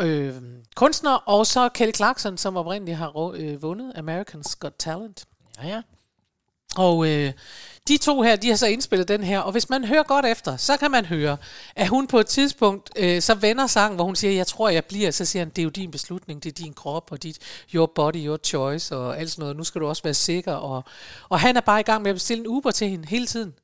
Øh, 0.00 0.34
kunstner, 0.76 1.10
og 1.10 1.46
så 1.46 1.68
Kelly 1.68 1.92
Clarkson, 1.94 2.38
som 2.38 2.56
oprindeligt 2.56 2.98
har 2.98 3.32
øh, 3.34 3.62
vundet 3.62 3.92
American's 3.92 4.54
Got 4.58 4.72
Talent. 4.78 5.24
Ja, 5.62 5.68
ja. 5.68 5.82
Og 6.76 7.08
øh, 7.08 7.32
de 7.88 7.96
to 7.96 8.22
her, 8.22 8.36
de 8.36 8.48
har 8.48 8.56
så 8.56 8.66
indspillet 8.66 9.08
den 9.08 9.24
her, 9.24 9.40
og 9.40 9.52
hvis 9.52 9.70
man 9.70 9.84
hører 9.84 10.02
godt 10.02 10.26
efter, 10.26 10.56
så 10.56 10.76
kan 10.76 10.90
man 10.90 11.04
høre, 11.04 11.36
at 11.76 11.88
hun 11.88 12.06
på 12.06 12.18
et 12.18 12.26
tidspunkt 12.26 12.90
øh, 12.96 13.22
så 13.22 13.34
vender 13.34 13.66
sangen, 13.66 13.96
hvor 13.96 14.04
hun 14.04 14.16
siger, 14.16 14.32
jeg 14.32 14.46
tror, 14.46 14.68
jeg 14.68 14.84
bliver, 14.84 15.10
så 15.10 15.24
siger 15.24 15.40
han, 15.40 15.48
det 15.48 15.58
er 15.58 15.64
jo 15.64 15.70
din 15.70 15.90
beslutning, 15.90 16.42
det 16.42 16.50
er 16.50 16.64
din 16.64 16.72
krop, 16.72 17.12
og 17.12 17.22
dit 17.22 17.38
your 17.74 17.86
body, 17.86 18.26
your 18.26 18.36
choice, 18.36 18.96
og 18.96 19.18
alt 19.18 19.30
sådan 19.30 19.42
noget, 19.42 19.56
nu 19.56 19.64
skal 19.64 19.80
du 19.80 19.86
også 19.86 20.02
være 20.02 20.14
sikker, 20.14 20.52
og, 20.52 20.84
og 21.28 21.40
han 21.40 21.56
er 21.56 21.60
bare 21.60 21.80
i 21.80 21.82
gang 21.82 22.02
med 22.02 22.10
at 22.10 22.14
bestille 22.14 22.40
en 22.40 22.46
Uber 22.46 22.70
til 22.70 22.88
hende 22.88 23.08
hele 23.08 23.26
tiden. 23.26 23.54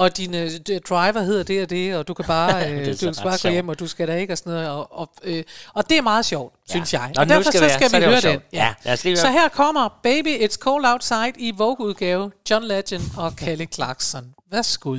Ja. 0.00 0.04
Og 0.04 0.16
din 0.16 0.34
øh, 0.34 0.50
driver 0.88 1.20
hedder 1.20 1.42
det 1.42 1.62
og 1.62 1.70
det, 1.70 1.96
og 1.96 2.08
du 2.08 2.14
kan 2.14 2.24
bare, 2.24 2.70
øh, 2.72 2.86
du 2.86 2.96
skal 2.96 3.14
bare 3.22 3.38
gå 3.42 3.48
hjem, 3.48 3.68
og 3.68 3.78
du 3.78 3.86
skal 3.86 4.08
da 4.08 4.14
ikke, 4.16 4.32
og 4.34 4.38
sådan 4.38 4.52
noget. 4.52 4.68
Og, 4.68 4.98
og, 4.98 5.10
øh, 5.24 5.42
og 5.74 5.90
det 5.90 5.98
er 5.98 6.02
meget 6.02 6.24
sjovt, 6.26 6.54
ja. 6.68 6.72
synes 6.72 6.92
jeg. 6.92 7.00
Og 7.16 7.20
Og, 7.20 7.28
derfor 7.28 7.42
skal 7.50 7.58
så 7.58 7.64
vi- 7.64 7.70
skal 7.72 7.94
er 7.94 7.98
vi 7.98 8.04
høre 8.04 8.20
den. 8.20 8.40
Ja, 8.52 8.74
lige 9.04 9.16
Så 9.16 9.30
her 9.30 9.48
kommer 9.48 9.88
Baby 10.02 10.44
It's 10.44 10.56
Cold 10.58 10.84
Outside 10.86 11.32
i 11.36 11.50
Vogue-udgave, 11.56 12.30
John 12.50 12.64
Legend 12.64 13.02
og 13.16 13.36
Kelly 13.36 13.66
Clarkson. 13.74 14.24
Værsgo. 14.52 14.96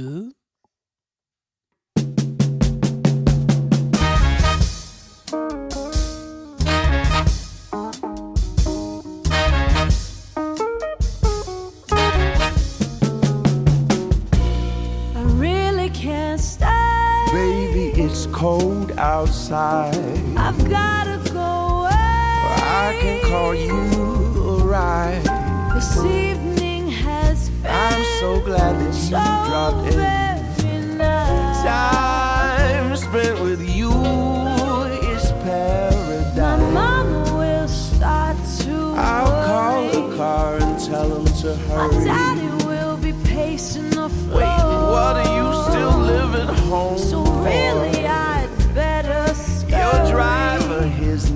Cold 18.42 18.92
outside. 18.98 19.94
I've 20.36 20.68
gotta 20.68 21.18
go 21.32 21.40
away. 21.82 21.92
I 21.94 22.98
can 23.00 23.22
call 23.30 23.54
you 23.54 23.78
a 24.50 24.64
ride. 24.66 25.22
This 25.76 25.96
evening 26.04 26.88
has 26.88 27.52
been 27.52 27.70
I'm 27.70 28.04
so 28.20 28.42
glad 28.42 28.80
that 28.80 28.88
you 28.88 28.94
so 28.94 29.22
dropped 29.48 29.94
in. 29.94 30.98
nice. 30.98 31.64
Time 31.64 32.96
spent 32.96 33.40
with 33.42 33.62
you 33.62 33.92
is 35.14 35.32
paradise. 35.44 36.36
My 36.36 36.58
mama 36.58 37.22
will 37.38 37.68
start 37.68 38.38
to 38.62 38.74
I'll 38.98 39.46
call 39.46 39.82
the 40.10 40.18
car 40.18 40.58
and 40.58 40.80
tell 40.84 41.16
him 41.16 41.26
to 41.42 41.56
hurry. 41.68 41.96
My 41.96 42.04
daddy 42.06 42.66
will 42.66 42.98
be 42.98 43.14
pacing 43.24 43.92
the 43.92 44.10
floor. 44.10 44.38
Wait, 44.42 44.64
what 44.94 45.16
are 45.22 45.32
you 45.38 45.48
still 45.70 45.98
living 46.00 46.56
home 46.70 46.98
So 46.98 47.22
really, 47.24 48.01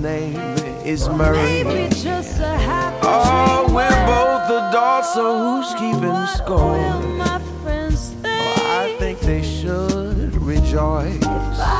name 0.06 0.36
is 0.84 1.08
Murray. 1.08 1.64
Maybe 1.64 1.88
just 1.88 2.38
a 2.38 2.54
happy 2.70 2.98
Oh, 3.02 3.66
we're 3.76 4.00
both 4.14 4.46
adults, 4.60 5.12
so 5.14 5.24
who's 5.42 5.70
keeping 5.82 6.20
score? 6.38 6.78
Will 6.78 7.08
my 7.24 7.40
friends 7.62 8.10
think 8.22 8.58
I 8.82 8.94
think 9.00 9.18
they 9.20 9.42
should 9.42 10.32
rejoice. 10.52 11.24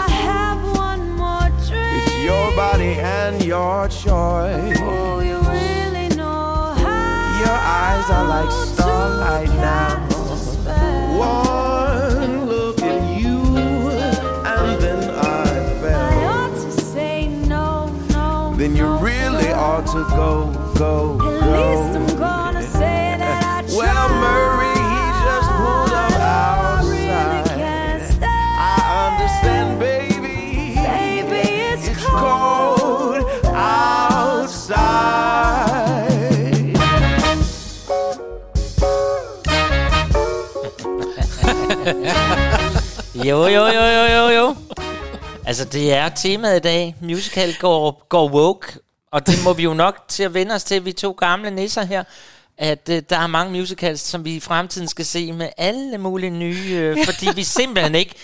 I 0.03 0.09
have 0.29 0.61
one 0.89 1.05
more 1.23 1.49
dream? 1.69 2.01
It's 2.01 2.19
your 2.29 2.47
body 2.57 2.95
and 3.21 3.45
your 3.45 3.87
choice. 3.89 4.79
Oh, 4.81 5.21
you 5.31 5.39
really 5.59 6.09
know 6.17 6.75
how 6.83 7.43
Your 7.45 7.59
eyes 7.83 8.07
are 8.17 8.27
like 8.35 8.51
starlight 8.75 9.53
now. 9.71 10.06
To 19.97 20.05
go, 20.17 20.31
go, 20.79 20.93
At 21.21 21.47
least. 21.57 21.93
I'm 21.97 22.09
gonna 22.19 22.63
say 22.63 23.17
that 23.23 23.41
I 23.45 23.63
tried. 23.67 23.77
Well, 23.79 24.09
Murray, 24.23 24.79
he 24.93 25.03
just 25.29 25.51
pulled 25.61 25.93
up 26.05 26.13
I 26.21 26.83
really 26.85 27.09
outside. 27.11 27.59
can't 27.61 28.03
stay. 28.13 28.27
I 28.27 28.77
understand, 29.07 29.69
baby. 29.81 30.39
Baby, 30.77 31.43
it's, 31.73 31.87
It's 31.89 31.99
cold 32.05 33.25
outside. 33.55 34.77
Jo, 43.27 43.47
jo, 43.49 43.67
jo, 43.67 43.83
jo, 43.97 44.05
jo, 44.15 44.29
jo. 44.31 44.57
Altså, 45.47 45.65
det 45.65 45.93
er 45.95 46.09
temaet 46.09 46.57
i 46.57 46.61
dag. 46.61 46.95
Musical 47.01 47.55
går, 47.61 48.07
går 48.09 48.29
woke. 48.29 48.79
Og 49.17 49.27
det 49.27 49.45
må 49.45 49.53
vi 49.53 49.63
jo 49.63 49.75
nok 49.75 50.05
til 50.09 50.23
at 50.23 50.35
vende 50.35 50.55
os 50.55 50.65
til, 50.65 50.85
vi 50.85 50.93
to 50.93 51.13
gamle 51.13 51.51
nisser 51.51 51.85
her. 51.85 52.05
At 52.59 52.89
øh, 52.91 53.03
der 53.11 53.19
er 53.19 53.27
mange 53.27 53.61
musicals, 53.61 54.01
som 54.01 54.25
vi 54.25 54.37
i 54.37 54.41
fremtiden 54.41 54.89
skal 54.89 55.05
se 55.05 55.33
med 55.33 55.49
alle 55.57 55.99
mulige 55.99 56.31
nye. 56.31 56.71
Øh, 56.71 57.05
fordi 57.05 57.27
vi 57.35 57.45
simpelthen 57.45 57.95
ikke 57.95 58.15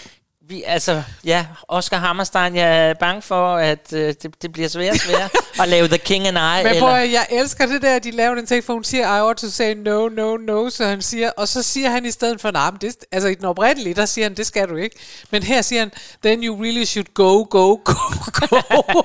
vi, 0.49 0.63
altså, 0.67 1.03
ja, 1.25 1.47
Oscar 1.69 1.97
Hammerstein, 1.97 2.57
jeg 2.57 2.89
er 2.89 2.95
bange 2.95 3.23
for, 3.23 3.57
at 3.57 3.93
øh, 3.93 4.15
det, 4.23 4.43
det 4.43 4.53
bliver 4.53 4.69
sværere 4.69 4.93
og 4.93 4.97
sværere 4.97 5.29
at 5.63 5.69
lave 5.69 5.89
The 5.89 5.99
King 5.99 6.27
and 6.27 6.39
I. 6.39 6.73
Men 6.73 6.81
prøv, 6.81 6.91
jeg 6.91 7.27
elsker 7.31 7.67
det 7.67 7.83
der, 7.83 7.97
at 7.97 8.05
de 8.05 8.11
laver 8.11 8.35
den 8.35 8.47
tekst, 8.47 8.67
for 8.67 8.73
hun 8.73 8.85
siger, 8.85 9.17
I 9.17 9.21
ought 9.21 9.39
to 9.39 9.51
say 9.51 9.75
no, 9.75 10.09
no, 10.09 10.37
no, 10.37 10.71
så 10.71 10.85
han 10.85 11.03
siger, 11.03 11.31
og 11.37 11.49
så 11.49 11.63
siger 11.63 11.91
han 11.91 12.07
i 12.07 12.11
stedet 12.11 12.41
for, 12.41 12.51
nej, 12.51 12.71
nah, 12.71 12.81
det, 12.81 12.97
altså 13.13 13.29
i 13.29 13.35
den 13.35 13.45
oprindelige, 13.45 13.95
der 13.95 14.07
siger 14.07 14.25
han, 14.25 14.37
det 14.37 14.47
skal 14.47 14.69
du 14.69 14.77
ikke. 14.77 14.97
Men 15.31 15.43
her 15.43 15.63
siger 15.63 15.81
han, 15.81 15.93
then 16.25 16.45
you 16.45 16.63
really 16.63 16.85
should 16.85 17.07
go, 17.15 17.47
go, 17.51 17.77
go, 17.85 17.95
go. 18.33 18.57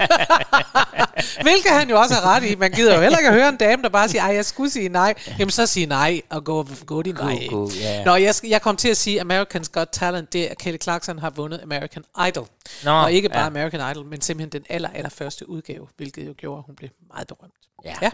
Hvilket 1.42 1.72
han 1.72 1.90
jo 1.90 2.00
også 2.00 2.14
har 2.14 2.36
ret 2.36 2.44
i. 2.44 2.56
Man 2.56 2.72
gider 2.72 2.96
jo 2.96 3.02
heller 3.02 3.18
ikke 3.18 3.30
at 3.30 3.36
høre 3.36 3.50
en 3.50 3.58
dame, 3.58 3.84
der 3.84 3.90
bare 3.90 4.10
siger, 4.10 4.22
ej, 4.22 4.36
jeg 4.36 4.46
skulle 4.46 4.70
sige 4.70 4.90
nej. 4.90 5.14
Jamen 5.40 5.52
så 5.52 5.66
sige 5.66 5.86
nej, 5.86 6.22
og 6.30 6.44
gå, 6.44 6.68
gå 6.86 7.02
din 7.02 7.18
vej. 7.18 7.48
ja. 7.82 8.04
Nå, 8.04 8.16
jeg, 8.16 8.34
jeg 8.44 8.62
kom 8.62 8.76
til 8.78 8.90
at 8.90 8.98
sige, 8.98 9.22
American's 9.22 9.72
Got 9.72 9.88
Talent, 9.92 10.34
det 10.34 10.52
er, 10.52 10.54
Kelly 10.60 10.78
Clarkson 10.84 11.20
har 11.20 11.30
vundet 11.38 11.62
American 11.62 12.04
Idol. 12.28 12.48
Nå, 12.84 12.92
og 12.92 13.12
ikke 13.12 13.30
bare 13.30 13.40
ja. 13.40 13.46
American 13.46 13.92
Idol, 13.92 14.06
men 14.06 14.22
simpelthen 14.22 14.62
den 14.62 14.66
aller, 14.70 14.90
aller 14.90 15.10
første 15.10 15.50
udgave, 15.50 15.88
hvilket 15.98 16.28
jo 16.28 16.34
gjorde, 16.38 16.58
at 16.58 16.64
hun 16.66 16.76
blev 16.76 16.90
meget 17.08 17.28
berømt. 17.28 17.54
Ja. 17.86 17.96
ja. 18.02 18.12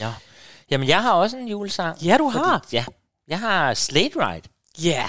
Nå. 0.00 0.12
Jamen, 0.70 0.88
jeg 0.88 1.02
har 1.02 1.12
også 1.12 1.36
en 1.36 1.48
julesang. 1.48 1.98
Ja, 2.02 2.16
du 2.18 2.28
har. 2.28 2.66
Ja, 2.72 2.84
jeg 3.28 3.40
har 3.40 3.74
Slate 3.74 4.14
Ride. 4.16 4.48
Ja. 4.82 4.98
Yeah. 4.98 5.08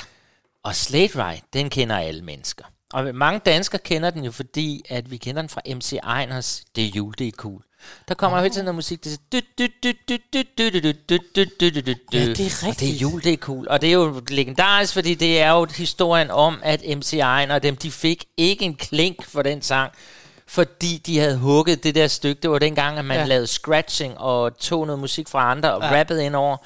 Og 0.64 0.76
Slate 0.76 1.28
Ride, 1.28 1.41
den 1.53 1.70
kender 1.70 1.97
alle 1.97 2.22
mennesker. 2.22 2.66
Og 2.93 3.16
mange 3.16 3.39
danskere 3.39 3.82
kender 3.82 4.09
den 4.09 4.26
jo, 4.26 4.32
fordi 4.32 4.84
at 4.89 5.11
vi 5.11 5.18
kender 5.18 5.41
den 5.41 5.49
fra 5.49 5.61
MC 5.76 5.91
Einers 5.91 6.64
Det 6.76 6.84
er 6.86 6.89
jul, 6.89 7.14
det 7.18 7.28
er 7.28 7.32
cool. 7.32 7.64
Der 8.08 8.16
kommer 8.16 8.38
jo 8.38 8.42
hele 8.42 8.54
tiden 8.54 8.66
noget 8.66 8.76
musik. 8.76 9.04
Det 9.04 9.14
er 9.14 9.18
Ja, 12.14 12.20
det 12.20 12.40
er 12.40 12.68
rigtigt. 12.68 12.80
Det 12.80 12.90
er 12.90 12.94
jul, 12.94 13.24
det 13.24 13.34
er 13.34 13.38
cool. 13.38 13.68
Og 13.68 13.82
det 13.82 13.90
er 13.90 13.94
jo 13.94 14.22
legendarisk, 14.30 14.94
fordi 14.94 15.14
det 15.14 15.42
er 15.42 15.52
jo 15.52 15.68
historien 15.76 16.32
om, 16.32 16.60
at 16.64 16.98
MC 16.98 17.14
Ejn 17.14 17.52
og 17.52 17.64
dem, 17.64 17.76
de 17.76 17.92
fik 17.92 18.26
ikke 18.38 18.66
en 18.66 18.76
klink 18.76 19.26
for 19.26 19.42
den 19.42 19.62
sang 19.62 19.92
fordi 20.48 20.98
de 20.98 21.20
havde 21.20 21.38
hugget 21.38 21.84
det 21.84 21.96
der 21.96 22.08
stykke. 22.08 22.42
Det 22.42 22.50
var 22.50 22.60
dengang, 22.60 23.00
at 23.00 23.06
man 23.06 23.28
lavede 23.28 23.48
scratching 23.48 24.18
og 24.18 24.58
tog 24.58 24.86
noget 24.86 25.00
musik 25.00 25.30
fra 25.30 25.52
andre 25.52 25.74
og 25.74 25.82
ja. 25.82 26.00
rappede 26.00 26.26
ind 26.26 26.36
over. 26.36 26.58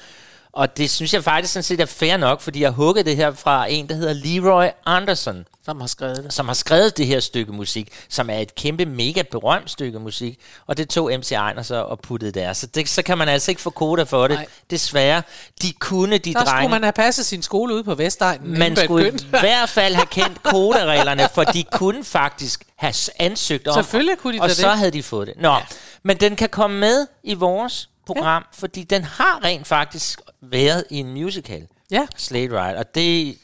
Og 0.58 0.76
det 0.76 0.90
synes 0.90 1.14
jeg 1.14 1.24
faktisk 1.24 1.52
sådan 1.52 1.62
set 1.62 1.80
er 1.80 1.86
fair 1.86 2.16
nok, 2.16 2.40
fordi 2.40 2.62
jeg 2.62 2.70
hugget 2.70 3.06
det 3.06 3.16
her 3.16 3.32
fra 3.32 3.66
en, 3.70 3.88
der 3.88 3.94
hedder 3.94 4.12
Leroy 4.12 4.66
Anderson, 4.86 5.44
Som 5.64 5.80
har 5.80 5.86
skrevet 5.88 6.16
det. 6.24 6.32
som 6.32 6.46
har 6.46 6.54
skrevet 6.54 6.96
det 6.96 7.06
her 7.06 7.20
stykke 7.20 7.52
musik, 7.52 7.88
som 8.08 8.30
er 8.30 8.38
et 8.38 8.54
kæmpe 8.54 8.84
mega 8.86 9.22
berømt 9.30 9.70
stykke 9.70 9.98
musik, 9.98 10.38
og 10.66 10.76
det 10.76 10.88
tog 10.88 11.10
MC 11.18 11.32
Ejner 11.32 11.62
så 11.62 11.74
og 11.82 12.00
puttede 12.00 12.32
der. 12.40 12.52
Så, 12.52 12.66
det, 12.66 12.88
så 12.88 13.02
kan 13.02 13.18
man 13.18 13.28
altså 13.28 13.50
ikke 13.50 13.60
få 13.62 13.70
koder 13.70 14.04
for 14.04 14.28
det. 14.28 14.36
Nej. 14.36 14.46
Desværre. 14.70 15.22
De 15.62 15.72
kunne, 15.72 16.18
de 16.18 16.32
Der 16.34 16.40
skulle 16.40 16.50
drenge. 16.50 16.68
man 16.68 16.82
have 16.82 16.92
passet 16.92 17.26
sin 17.26 17.42
skole 17.42 17.74
ude 17.74 17.84
på 17.84 17.94
Vestegnen. 17.94 18.58
Man 18.58 18.76
skulle 18.76 19.08
i 19.08 19.12
hvert 19.40 19.68
fald 19.68 19.94
have 19.94 20.06
kendt 20.06 20.42
kodereglerne, 20.42 21.28
for 21.34 21.44
de 21.44 21.64
kunne 21.72 22.04
faktisk 22.04 22.64
have 22.76 22.94
ansøgt 23.18 23.68
om. 23.68 23.74
Selvfølgelig 23.74 24.18
kunne 24.18 24.38
de 24.38 24.42
Og 24.42 24.50
så 24.50 24.68
det. 24.70 24.78
havde 24.78 24.90
de 24.90 25.02
fået 25.02 25.26
det. 25.26 25.34
Nå, 25.40 25.48
ja. 25.52 25.58
men 26.02 26.16
den 26.16 26.36
kan 26.36 26.48
komme 26.48 26.78
med 26.78 27.06
i 27.24 27.34
vores 27.34 27.88
program, 28.14 28.42
ja. 28.52 28.60
fordi 28.60 28.84
den 28.84 29.04
har 29.04 29.44
rent 29.44 29.66
faktisk 29.66 30.20
været 30.42 30.84
i 30.90 30.96
en 30.96 31.12
musical. 31.12 31.66
Ja. 31.90 32.06
Slade 32.16 32.48
Ride. 32.48 32.78
Og 32.78 32.94
det... 32.94 33.38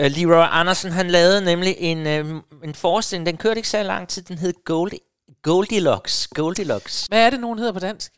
Uh, 0.00 0.06
Leroy 0.06 0.46
Andersen, 0.50 0.92
han 0.92 1.10
lavede 1.10 1.44
nemlig 1.44 1.76
en, 1.78 1.98
uh, 1.98 2.42
en 2.64 2.74
forestilling, 2.74 3.26
den 3.26 3.36
kørte 3.36 3.58
ikke 3.58 3.68
så 3.68 3.82
lang 3.82 4.08
tid, 4.08 4.22
den 4.22 4.38
hed 4.38 4.52
Gold, 4.64 4.92
Goldilocks. 5.42 6.28
Goldilocks. 6.34 7.06
Hvad 7.06 7.26
er 7.26 7.30
det, 7.30 7.40
nogen 7.40 7.58
hedder 7.58 7.72
på 7.72 7.78
dansk? 7.78 8.12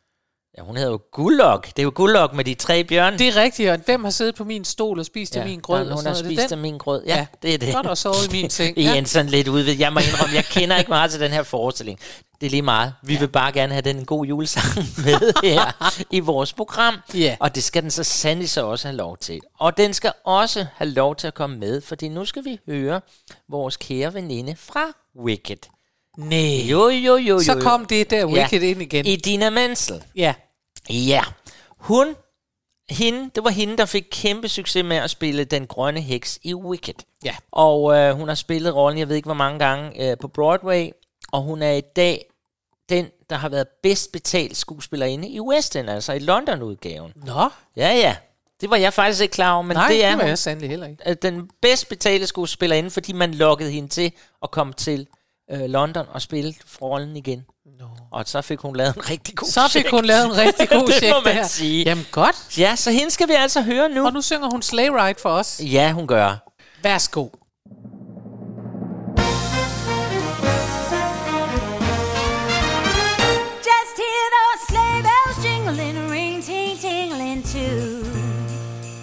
Ja, 0.58 0.62
hun 0.62 0.76
hedder 0.76 0.90
jo 0.90 1.00
Gullok. 1.12 1.66
Det 1.66 1.78
er 1.78 1.82
jo 1.82 1.92
Gullok 1.94 2.32
med 2.34 2.44
de 2.44 2.54
tre 2.54 2.84
bjørne. 2.84 3.18
Det 3.18 3.28
er 3.28 3.36
rigtigt, 3.36 3.70
og 3.70 3.78
hvem 3.86 4.04
har 4.04 4.10
siddet 4.10 4.34
på 4.34 4.44
min 4.44 4.64
stol 4.64 4.98
og 4.98 5.06
spist 5.06 5.36
af 5.36 5.46
min 5.46 5.60
grød? 5.60 5.78
Hun, 5.78 5.88
og 5.88 5.94
hun 5.94 6.02
sådan 6.02 6.16
har 6.16 6.22
noget? 6.22 6.38
Spist 6.38 6.52
af 6.52 6.58
min 6.58 6.78
grød. 6.78 7.02
Ja, 7.06 7.16
ja, 7.16 7.26
det 7.42 7.54
er 7.54 7.58
det. 7.58 7.74
Godt 7.74 7.86
og 7.86 7.98
sovet 7.98 8.26
i 8.28 8.32
min 8.42 8.50
seng. 8.56 8.78
I 8.78 8.82
Ja. 8.82 8.94
en 8.94 9.06
sådan 9.06 9.30
lidt 9.30 9.48
udvidet. 9.48 9.78
Jeg 9.80 9.92
må 9.92 10.00
indrømme, 10.00 10.34
jeg 10.34 10.44
kender 10.44 10.76
ikke 10.78 10.88
meget 10.88 11.10
til 11.10 11.20
den 11.20 11.30
her 11.30 11.42
forestilling. 11.42 11.98
Det 12.40 12.46
er 12.46 12.50
lige 12.50 12.62
meget. 12.62 12.94
Vi 13.02 13.12
ja. 13.12 13.18
vil 13.20 13.28
bare 13.28 13.52
gerne 13.52 13.72
have 13.72 13.82
den 13.82 13.96
en 13.96 14.04
god 14.04 14.26
julesang 14.26 14.66
med 15.04 15.32
her 15.42 15.92
i 16.10 16.20
vores 16.20 16.52
program. 16.52 16.94
Ja. 17.14 17.36
Og 17.40 17.54
det 17.54 17.64
skal 17.64 17.82
den 17.82 17.90
så 17.90 18.04
sandelig 18.04 18.50
så 18.50 18.66
også 18.66 18.88
have 18.88 18.96
lov 18.96 19.16
til. 19.16 19.40
Og 19.58 19.76
den 19.76 19.94
skal 19.94 20.12
også 20.24 20.66
have 20.74 20.90
lov 20.90 21.16
til 21.16 21.26
at 21.26 21.34
komme 21.34 21.56
med, 21.56 21.80
fordi 21.80 22.08
nu 22.08 22.24
skal 22.24 22.44
vi 22.44 22.58
høre 22.68 23.00
vores 23.48 23.76
kære 23.76 24.14
veninde 24.14 24.56
fra 24.58 24.84
Wicked. 25.24 25.56
Nej. 26.18 26.38
Jo, 26.70 26.88
jo, 26.88 27.16
jo, 27.16 27.16
jo. 27.16 27.40
Så 27.40 27.54
kom 27.60 27.84
det 27.86 28.10
der 28.10 28.24
Wicked 28.26 28.62
ind 28.62 28.82
igen. 28.82 29.06
Idina 29.06 29.50
Menzel. 29.50 30.02
Ja. 30.16 30.34
Ja. 30.90 31.22
Hun, 31.68 32.16
hende, 32.90 33.30
det 33.34 33.44
var 33.44 33.50
hende, 33.50 33.76
der 33.76 33.84
fik 33.86 34.04
kæmpe 34.10 34.48
succes 34.48 34.84
med 34.84 34.96
at 34.96 35.10
spille 35.10 35.44
den 35.44 35.66
grønne 35.66 36.00
heks 36.00 36.38
i 36.42 36.54
Wicked. 36.54 36.94
Ja. 37.24 37.34
Og 37.52 37.96
øh, 37.96 38.14
hun 38.16 38.28
har 38.28 38.34
spillet 38.34 38.74
rollen, 38.74 38.98
jeg 38.98 39.08
ved 39.08 39.16
ikke 39.16 39.26
hvor 39.26 39.34
mange 39.34 39.58
gange, 39.58 40.10
øh, 40.10 40.18
på 40.18 40.28
Broadway. 40.28 40.90
Og 41.32 41.42
hun 41.42 41.62
er 41.62 41.72
i 41.72 41.80
dag 41.80 42.26
den, 42.88 43.06
der 43.30 43.36
har 43.36 43.48
været 43.48 43.68
bedst 43.82 44.12
betalt 44.12 44.56
skuespillerinde 44.56 45.28
i 45.28 45.40
West 45.40 45.76
End, 45.76 45.90
altså 45.90 46.12
i 46.12 46.18
London-udgaven. 46.18 47.12
Nå. 47.16 47.48
Ja, 47.76 47.88
ja. 47.92 48.16
Det 48.60 48.70
var 48.70 48.76
jeg 48.76 48.92
faktisk 48.92 49.22
ikke 49.22 49.32
klar 49.32 49.52
over, 49.54 49.62
men 49.62 49.76
Nej, 49.76 49.88
det 49.88 50.04
er 50.04 50.08
det 50.08 50.16
var 50.18 50.22
hun. 50.22 50.28
jeg 50.28 50.38
sandelig 50.38 50.70
heller 50.70 50.86
ikke. 50.86 51.02
Øh, 51.10 51.16
Den 51.22 51.50
bedst 51.62 51.88
betalte 51.88 52.26
skuespillerinde, 52.26 52.90
fordi 52.90 53.12
man 53.12 53.34
lokkede 53.34 53.70
hende 53.70 53.88
til 53.88 54.12
at 54.42 54.50
komme 54.50 54.72
til 54.72 55.06
øh, 55.50 55.60
London 55.60 56.06
og 56.10 56.22
spille 56.22 56.54
rollen 56.82 57.16
igen. 57.16 57.44
No. 57.78 57.86
Og 58.12 58.24
så 58.26 58.42
fik 58.42 58.58
hun 58.60 58.76
lavet 58.76 58.96
en 58.96 59.10
rigtig 59.10 59.36
god 59.36 59.48
Så 59.48 59.60
fik 59.62 59.70
check. 59.70 59.90
hun 59.90 60.04
lavet 60.04 60.24
en 60.24 60.36
rigtig 60.36 60.68
god 60.68 60.86
det 60.88 60.94
check 60.94 61.12
må 61.14 61.20
man 61.24 61.36
der. 61.36 61.46
sige. 61.46 61.84
Jamen 61.84 62.06
godt. 62.12 62.58
Ja, 62.58 62.76
så 62.76 62.90
hende 62.90 63.10
skal 63.10 63.28
vi 63.28 63.32
altså 63.34 63.62
høre 63.62 63.88
nu. 63.88 64.06
Og 64.06 64.12
nu 64.12 64.22
synger 64.22 64.50
hun 64.50 64.62
Sleigh 64.62 64.92
Ride 64.94 65.18
for 65.20 65.28
os. 65.30 65.60
Ja, 65.64 65.92
hun 65.92 66.06
gør. 66.06 66.48
Værsgo. 66.82 67.28
Just 73.68 73.94
hear 74.02 74.24
those 74.36 74.60
sleigh 74.68 75.02
bells 75.08 75.38
jingling, 75.44 76.10
ring 76.10 76.42
ting 76.42 76.76
tingling 76.78 77.42
too. 77.42 78.02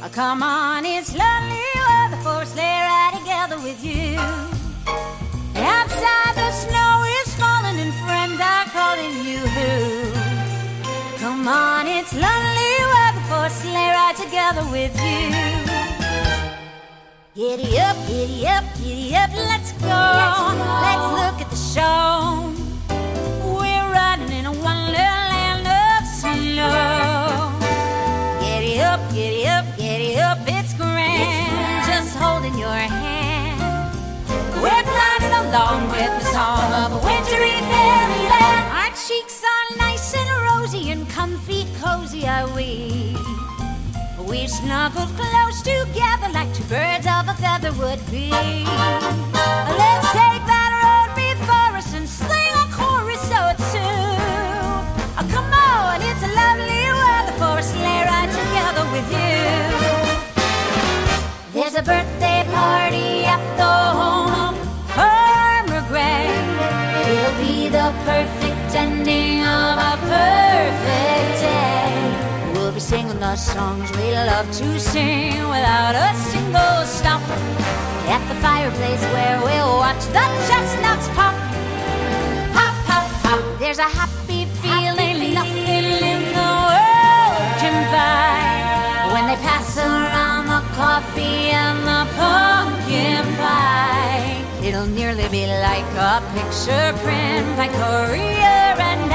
Oh, 0.03 0.09
come 0.09 0.41
on, 0.43 0.85
it's 0.85 1.13
lovely 1.13 1.30
the 6.51 6.57
snow 6.57 7.03
is 7.21 7.33
falling 7.35 7.79
and 7.79 7.93
friends 8.03 8.37
are 8.41 8.65
calling 8.75 9.15
you. 9.29 9.41
Come 11.17 11.47
on, 11.47 11.87
it's 11.87 12.13
lonely 12.13 12.73
weather 12.93 13.23
for 13.29 13.45
a 13.45 13.49
sleigh 13.49 13.91
ride 13.97 14.17
together 14.17 14.65
with 14.75 14.93
you. 15.07 15.23
Giddy 17.35 17.79
up, 17.79 17.95
giddy 18.05 18.45
up, 18.47 18.65
giddy 18.77 19.15
up, 19.15 19.31
let's 19.33 19.71
go. 19.89 20.01
Let's, 20.85 21.07
look 21.19 21.37
at 21.43 21.49
the 21.55 21.61
show. 21.73 22.51
We're 23.55 23.87
riding 23.97 24.33
in 24.39 24.45
a 24.45 24.51
wonderland 24.51 25.65
of 25.65 26.05
snow. 26.19 27.30
Cozy 41.81 42.27
are 42.27 42.47
we. 42.55 43.17
We've 44.29 44.49
snuggled 44.49 45.09
close 45.17 45.61
together 45.61 46.29
like 46.31 46.53
two 46.53 46.63
birds 46.65 47.07
of 47.07 47.27
a 47.27 47.33
feather 47.41 47.73
would 47.81 47.99
be. 48.11 48.29
Let's 49.81 50.07
take 50.13 50.43
that 50.53 50.71
road 50.81 51.09
before 51.17 51.73
us 51.81 51.91
and 51.97 52.07
sing 52.07 52.53
a 52.63 52.65
chorus 52.77 53.25
or 53.33 53.53
two. 53.73 53.97
Oh, 55.17 55.25
come 55.33 55.51
on, 55.51 55.97
it's 56.09 56.21
a 56.21 56.31
lovely 56.41 56.85
weather 57.01 57.35
for 57.41 57.57
a 57.57 57.63
sleigh 57.63 58.03
ride 58.09 58.31
together 58.41 58.85
with 58.93 59.07
you. 59.17 59.41
There's 61.53 61.75
a 61.75 61.81
birthday 61.81 62.10
the 73.31 73.37
songs 73.37 73.89
we 73.93 74.11
love 74.11 74.45
to 74.51 74.77
sing 74.77 75.31
without 75.47 75.95
a 75.95 76.11
single 76.31 76.83
stop. 76.83 77.21
At 78.11 78.19
the 78.27 78.35
fireplace 78.43 79.03
where 79.15 79.39
we'll 79.39 79.77
watch 79.77 80.03
the 80.17 80.25
chestnuts 80.47 81.07
pop. 81.15 81.35
Pop, 82.51 82.75
pop, 82.87 83.07
pop. 83.23 83.39
There's 83.57 83.79
a 83.79 83.87
happy 83.99 84.43
feeling 84.59 85.33
nothing 85.33 85.95
in 86.11 86.21
the 86.35 86.51
world 86.67 87.51
can 87.61 87.77
buy. 87.95 89.13
When 89.13 89.23
they 89.29 89.39
pass 89.47 89.77
around 89.77 90.47
the 90.51 90.61
coffee 90.75 91.55
and 91.55 91.79
the 91.87 92.03
pumpkin 92.19 93.23
pie, 93.39 94.43
it'll 94.61 94.91
nearly 94.99 95.29
be 95.29 95.47
like 95.47 95.91
a 95.95 96.19
picture 96.35 96.91
print 97.01 97.47
by 97.55 97.69
Courier 97.79 98.75
and 98.89 99.10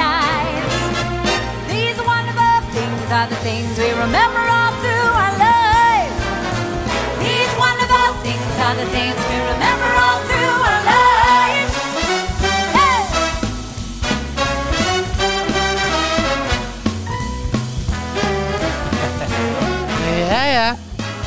These 3.07 3.15
are 3.15 3.29
the 3.29 3.35
things 3.35 3.79
we 3.79 3.89
remember 3.91 4.43
all 4.59 4.73
through 4.83 5.11
our 5.23 5.33
lives. 5.39 6.17
These 7.23 7.51
wonderful 7.55 8.09
things 8.21 8.53
are 8.65 8.75
the 8.75 8.85
things 8.91 9.15
we 9.31 9.37
remember 9.53 9.89
all 10.03 10.19
through 10.27 10.55
our 10.71 10.83
lives. 10.91 11.75
Hey! 12.75 12.99
ja, 20.19 20.43
ja. 20.51 20.75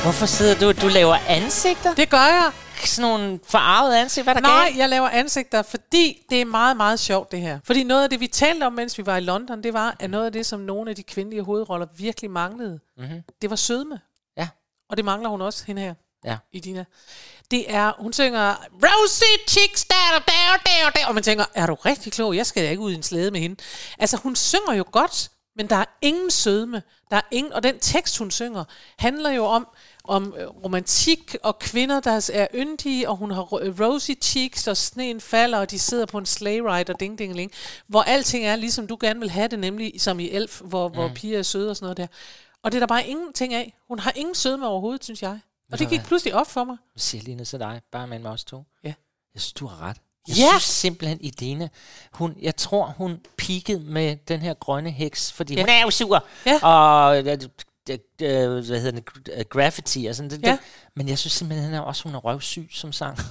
Hvorfor 0.03 0.27
sidder 0.27 0.55
du? 0.55 0.73
Du 0.73 0.89
laver 0.89 1.17
ansigter? 1.29 1.95
Det 1.95 2.11
gør 2.11 2.27
jeg. 2.27 2.51
Sådan 2.87 3.11
nogle 3.11 3.41
forarvede 3.47 4.01
ansigter. 4.01 4.33
Hvad 4.33 4.43
er 4.43 4.47
der 4.47 4.55
Nej, 4.55 4.65
galt? 4.65 4.77
jeg 4.79 4.89
laver 4.89 5.09
ansigter, 5.09 5.63
fordi 5.63 6.27
det 6.31 6.41
er 6.41 6.45
meget, 6.45 6.77
meget 6.77 7.01
sjovt 7.01 7.33
det 7.33 7.41
her. 7.41 7.59
Fordi 7.65 7.83
noget 7.83 8.03
af 8.03 8.11
det, 8.11 8.21
vi 8.21 8.27
talte 8.27 8.65
om, 8.65 8.73
mens 8.73 8.99
vi 8.99 9.07
var 9.07 9.17
i 9.17 9.21
London, 9.21 9.63
det 9.63 9.73
var, 9.73 9.97
at 10.01 10.11
noget 10.11 10.27
af 10.27 10.33
det, 10.33 10.47
som 10.47 10.61
nogle 10.61 10.91
af 10.91 10.97
de 10.97 11.03
kvindelige 11.03 11.43
hovedroller 11.43 11.87
virkelig 11.97 12.31
manglede, 12.31 12.81
Mhm. 12.97 13.23
det 13.43 13.51
var 13.51 13.57
sødme. 13.57 14.01
Ja. 14.37 14.49
Og 14.91 14.97
det 14.97 15.05
mangler 15.05 15.29
hun 15.29 15.41
også, 15.43 15.65
hende 15.67 15.83
her. 15.83 15.95
Ja. 16.25 16.37
Idina. 16.53 16.85
Det 17.51 17.75
er, 17.75 17.93
hun 17.99 18.13
synger, 18.13 18.55
Rosie 18.73 19.39
chicks, 19.49 19.85
der, 19.85 19.95
der, 20.27 20.33
der, 20.67 20.91
der, 21.01 21.07
og 21.07 21.15
man 21.15 21.23
tænker, 21.23 21.45
er 21.55 21.67
du 21.67 21.75
rigtig 21.75 22.13
klog? 22.13 22.37
Jeg 22.37 22.47
skal 22.47 22.65
da 22.65 22.71
ikke 22.71 22.83
ud 22.83 22.93
i 22.93 22.95
en 22.95 23.03
slæde 23.03 23.31
med 23.31 23.41
hende. 23.41 23.57
Altså, 23.99 24.17
hun 24.17 24.37
synger 24.37 24.73
jo 24.75 24.85
godt, 24.93 25.31
men 25.57 25.69
der 25.69 25.77
er 25.77 25.85
ingen 26.03 26.31
sødme. 26.31 26.83
Der 27.11 27.17
er 27.17 27.21
ingen, 27.31 27.53
og 27.53 27.63
den 27.63 27.79
tekst, 27.79 28.19
hun 28.19 28.31
synger, 28.31 28.65
handler 28.99 29.31
jo 29.31 29.45
om, 29.45 29.67
om 30.11 30.35
øh, 30.39 30.47
romantik 30.49 31.37
og 31.43 31.59
kvinder, 31.59 32.01
der 32.01 32.31
er 32.35 32.47
yndige, 32.55 33.09
og 33.09 33.17
hun 33.17 33.31
har 33.31 33.43
ro- 33.43 33.85
rosy 33.87 34.11
cheeks, 34.23 34.67
og 34.67 34.77
sneen 34.77 35.21
falder, 35.21 35.59
og 35.59 35.71
de 35.71 35.79
sidder 35.79 36.07
på 36.07 36.19
en 36.19 36.27
sleigh 36.27 36.65
ride, 36.65 36.93
og 36.93 37.01
ding, 37.01 37.19
ding, 37.19 37.35
ding, 37.37 37.53
hvor 37.87 38.03
alting 38.03 38.45
er, 38.47 38.57
ligesom 38.57 38.87
du 38.87 38.97
gerne 39.01 39.21
vil 39.21 39.31
have 39.31 39.49
det, 39.49 39.59
nemlig 39.59 39.93
som 40.01 40.21
i 40.21 40.31
Elf, 40.31 40.61
hvor, 40.61 40.89
hvor 40.89 41.09
Mm. 41.09 41.15
piger 41.15 41.39
er 41.39 41.43
søde 41.43 41.71
og 41.71 41.77
sådan 41.77 41.85
noget 41.85 41.97
der. 41.97 42.07
Og 42.63 42.73
det 42.73 42.79
er 42.79 42.81
der 42.81 42.87
bare 42.87 43.07
ingenting 43.07 43.55
af. 43.55 43.75
Hun 43.89 43.99
har 43.99 44.13
ingen 44.17 44.35
sødme 44.35 44.67
overhovedet, 44.67 45.05
synes 45.05 45.23
jeg. 45.23 45.39
Og 45.73 45.79
det 45.79 45.89
gik 45.89 46.03
pludselig 46.03 46.35
op 46.35 46.47
for 46.51 46.65
mig. 46.65 46.77
Jeg 46.95 47.01
siger 47.01 47.23
lige 47.25 47.35
ned 47.35 47.45
til 47.45 47.59
dig, 47.59 47.81
bare 47.93 48.07
med 48.07 48.27
os 48.27 48.45
to. 48.45 48.65
Ja. 48.85 48.93
Jeg 49.35 49.41
synes, 49.43 49.53
du 49.53 49.67
har 49.67 49.89
ret. 49.89 49.97
Jeg 50.29 50.37
Ja. 50.37 50.49
synes 50.51 50.63
simpelthen, 50.63 51.19
Idina, 51.21 51.69
hun, 52.13 52.37
jeg 52.43 52.57
tror, 52.57 52.95
hun 52.97 53.21
peakede 53.37 53.81
med 53.81 54.17
den 54.29 54.41
her 54.41 54.55
grønne 54.55 54.91
heks, 54.91 55.33
fordi 55.33 55.55
Ja. 55.55 55.61
hun 55.63 55.69
er 55.69 55.83
jo 55.83 55.91
sur. 55.91 56.25
Ja. 56.47 56.59
Og 56.63 57.17
øh, 57.91 57.99
øh, 58.23 58.67
hvad 58.67 58.81
hedder 58.81 58.91
det, 58.91 59.05
øh, 59.39 59.45
graffiti 59.51 60.07
og 60.07 60.15
sådan 60.15 60.31
det, 60.31 60.41
Ja. 60.45 60.51
det. 60.51 60.59
Men 60.97 61.09
jeg 61.09 61.19
synes 61.19 61.33
simpelthen 61.33 61.75
også, 61.75 62.03
hun 62.05 62.15
er 62.15 62.19
røvsyg 62.19 62.69
som 62.75 62.93
sang. 62.93 63.19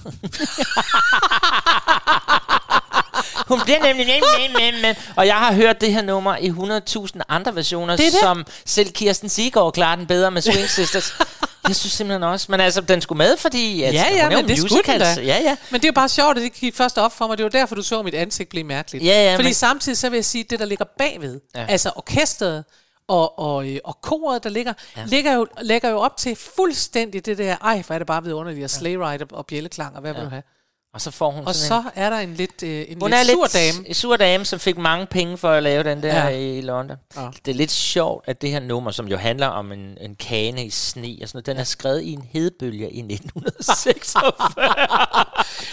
Hun 3.48 3.60
bliver 3.64 3.78
nemlig 3.82 4.06
nem, 4.06 4.22
nem, 4.38 4.50
nem, 4.60 4.74
nem. 4.82 4.94
Og 5.16 5.26
jeg 5.26 5.36
har 5.36 5.52
hørt 5.54 5.80
det 5.80 5.92
her 5.92 6.02
nummer 6.02 6.36
i 6.36 6.48
100.000 6.48 7.20
andre 7.28 7.54
versioner, 7.54 7.96
Det 7.96 8.12
det. 8.12 8.20
som 8.20 8.46
selv 8.66 8.90
Kirsten 8.92 9.28
Sigård 9.28 9.72
klarer 9.72 9.96
den 9.96 10.06
bedre 10.06 10.30
med 10.30 10.42
Swing 10.42 10.68
Sisters. 10.68 11.14
Jeg 11.68 11.76
synes 11.76 11.92
simpelthen 11.92 12.22
også, 12.22 12.46
men 12.48 12.60
altså, 12.60 12.80
den 12.80 13.00
skulle 13.00 13.16
med, 13.18 13.36
fordi 13.36 13.82
altså, 13.82 14.04
ja, 14.06 14.14
ja, 14.16 14.28
men 14.36 14.48
det 14.48 14.58
skulle 14.58 14.74
musicals. 14.76 15.16
da. 15.16 15.22
Ja, 15.22 15.38
ja. 15.42 15.56
Men 15.70 15.80
det 15.80 15.84
er 15.86 15.88
jo 15.88 15.92
bare 15.94 16.08
sjovt, 16.08 16.36
at 16.38 16.42
det 16.42 16.52
gik 16.52 16.76
først 16.76 16.98
op 16.98 17.12
for 17.16 17.26
mig. 17.26 17.38
Det 17.38 17.44
var 17.44 17.50
derfor, 17.50 17.74
du 17.74 17.82
så 17.82 17.98
at 17.98 18.04
mit 18.04 18.14
ansigt 18.14 18.48
blive 18.50 18.64
mærkeligt. 18.64 19.04
Ja, 19.04 19.24
ja, 19.24 19.34
Fordi 19.34 19.44
men- 19.44 19.54
samtidig 19.54 19.98
så 19.98 20.08
vil 20.10 20.16
jeg 20.16 20.24
sige, 20.24 20.44
at 20.44 20.50
det, 20.50 20.58
der 20.58 20.64
ligger 20.64 20.84
bagved, 20.98 21.40
ja. 21.54 21.66
altså 21.68 21.90
orkestret 21.96 22.64
og, 23.10 23.38
og, 23.38 23.68
øh, 23.70 23.78
og 23.84 24.00
koret, 24.00 24.44
der 24.44 24.50
ligger, 24.50 24.72
Ja. 24.96 25.04
ligger, 25.06 25.32
jo, 25.34 25.46
lægger 25.60 25.88
jo 25.90 25.98
op 25.98 26.16
til 26.16 26.36
fuldstændig 26.36 27.26
det 27.26 27.38
der, 27.38 27.56
ej, 27.56 27.82
hvor 27.86 27.94
er 27.94 27.98
det 27.98 28.06
bare 28.06 28.22
vidunderligt, 28.24 28.64
og 28.64 28.70
sleigh 28.70 29.00
ride 29.00 29.22
og, 29.24 29.28
og 29.38 29.46
bjælleklang, 29.46 29.94
og 29.94 30.00
hvad 30.00 30.10
ja. 30.12 30.16
vil 30.18 30.24
du 30.24 30.30
have? 30.30 30.42
Og 30.94 31.00
så 31.00 31.10
får 31.10 31.30
hun 31.30 31.46
Og 31.46 31.54
sådan 31.54 31.82
så 31.84 31.90
er 31.94 32.10
der 32.10 32.18
en 32.18 32.34
lidt, 32.34 32.62
øh, 32.62 32.84
en 32.88 33.00
Hun 33.00 33.10
lidt 33.10 33.20
er 33.20 33.24
sur 33.24 33.42
lidt 33.44 33.52
dame. 33.54 33.88
en 33.88 33.94
sur 33.94 34.16
dame, 34.16 34.44
som 34.44 34.58
fik 34.60 34.78
mange 34.78 35.06
penge 35.06 35.36
for 35.38 35.50
at 35.50 35.62
lave 35.62 35.82
den 35.84 36.02
der 36.02 36.16
ja. 36.16 36.28
Ja. 36.28 36.36
i 36.56 36.60
London. 36.60 36.96
Ja. 37.16 37.26
Det 37.44 37.50
er 37.50 37.56
lidt 37.56 37.70
sjovt, 37.70 38.28
at 38.28 38.42
det 38.42 38.50
her 38.50 38.60
nummer, 38.60 38.90
som 38.90 39.08
jo 39.08 39.16
handler 39.16 39.46
om 39.46 39.72
en, 39.72 39.96
en 40.00 40.14
kane 40.14 40.64
i 40.64 40.70
sne 40.70 41.16
og 41.22 41.28
sådan 41.28 41.36
noget, 41.36 41.46
den 41.46 41.56
er 41.56 41.64
skrevet 41.64 42.02
i 42.02 42.12
en 42.12 42.28
hedebølge 42.32 42.90
i 42.90 42.98
1946. 43.12 44.32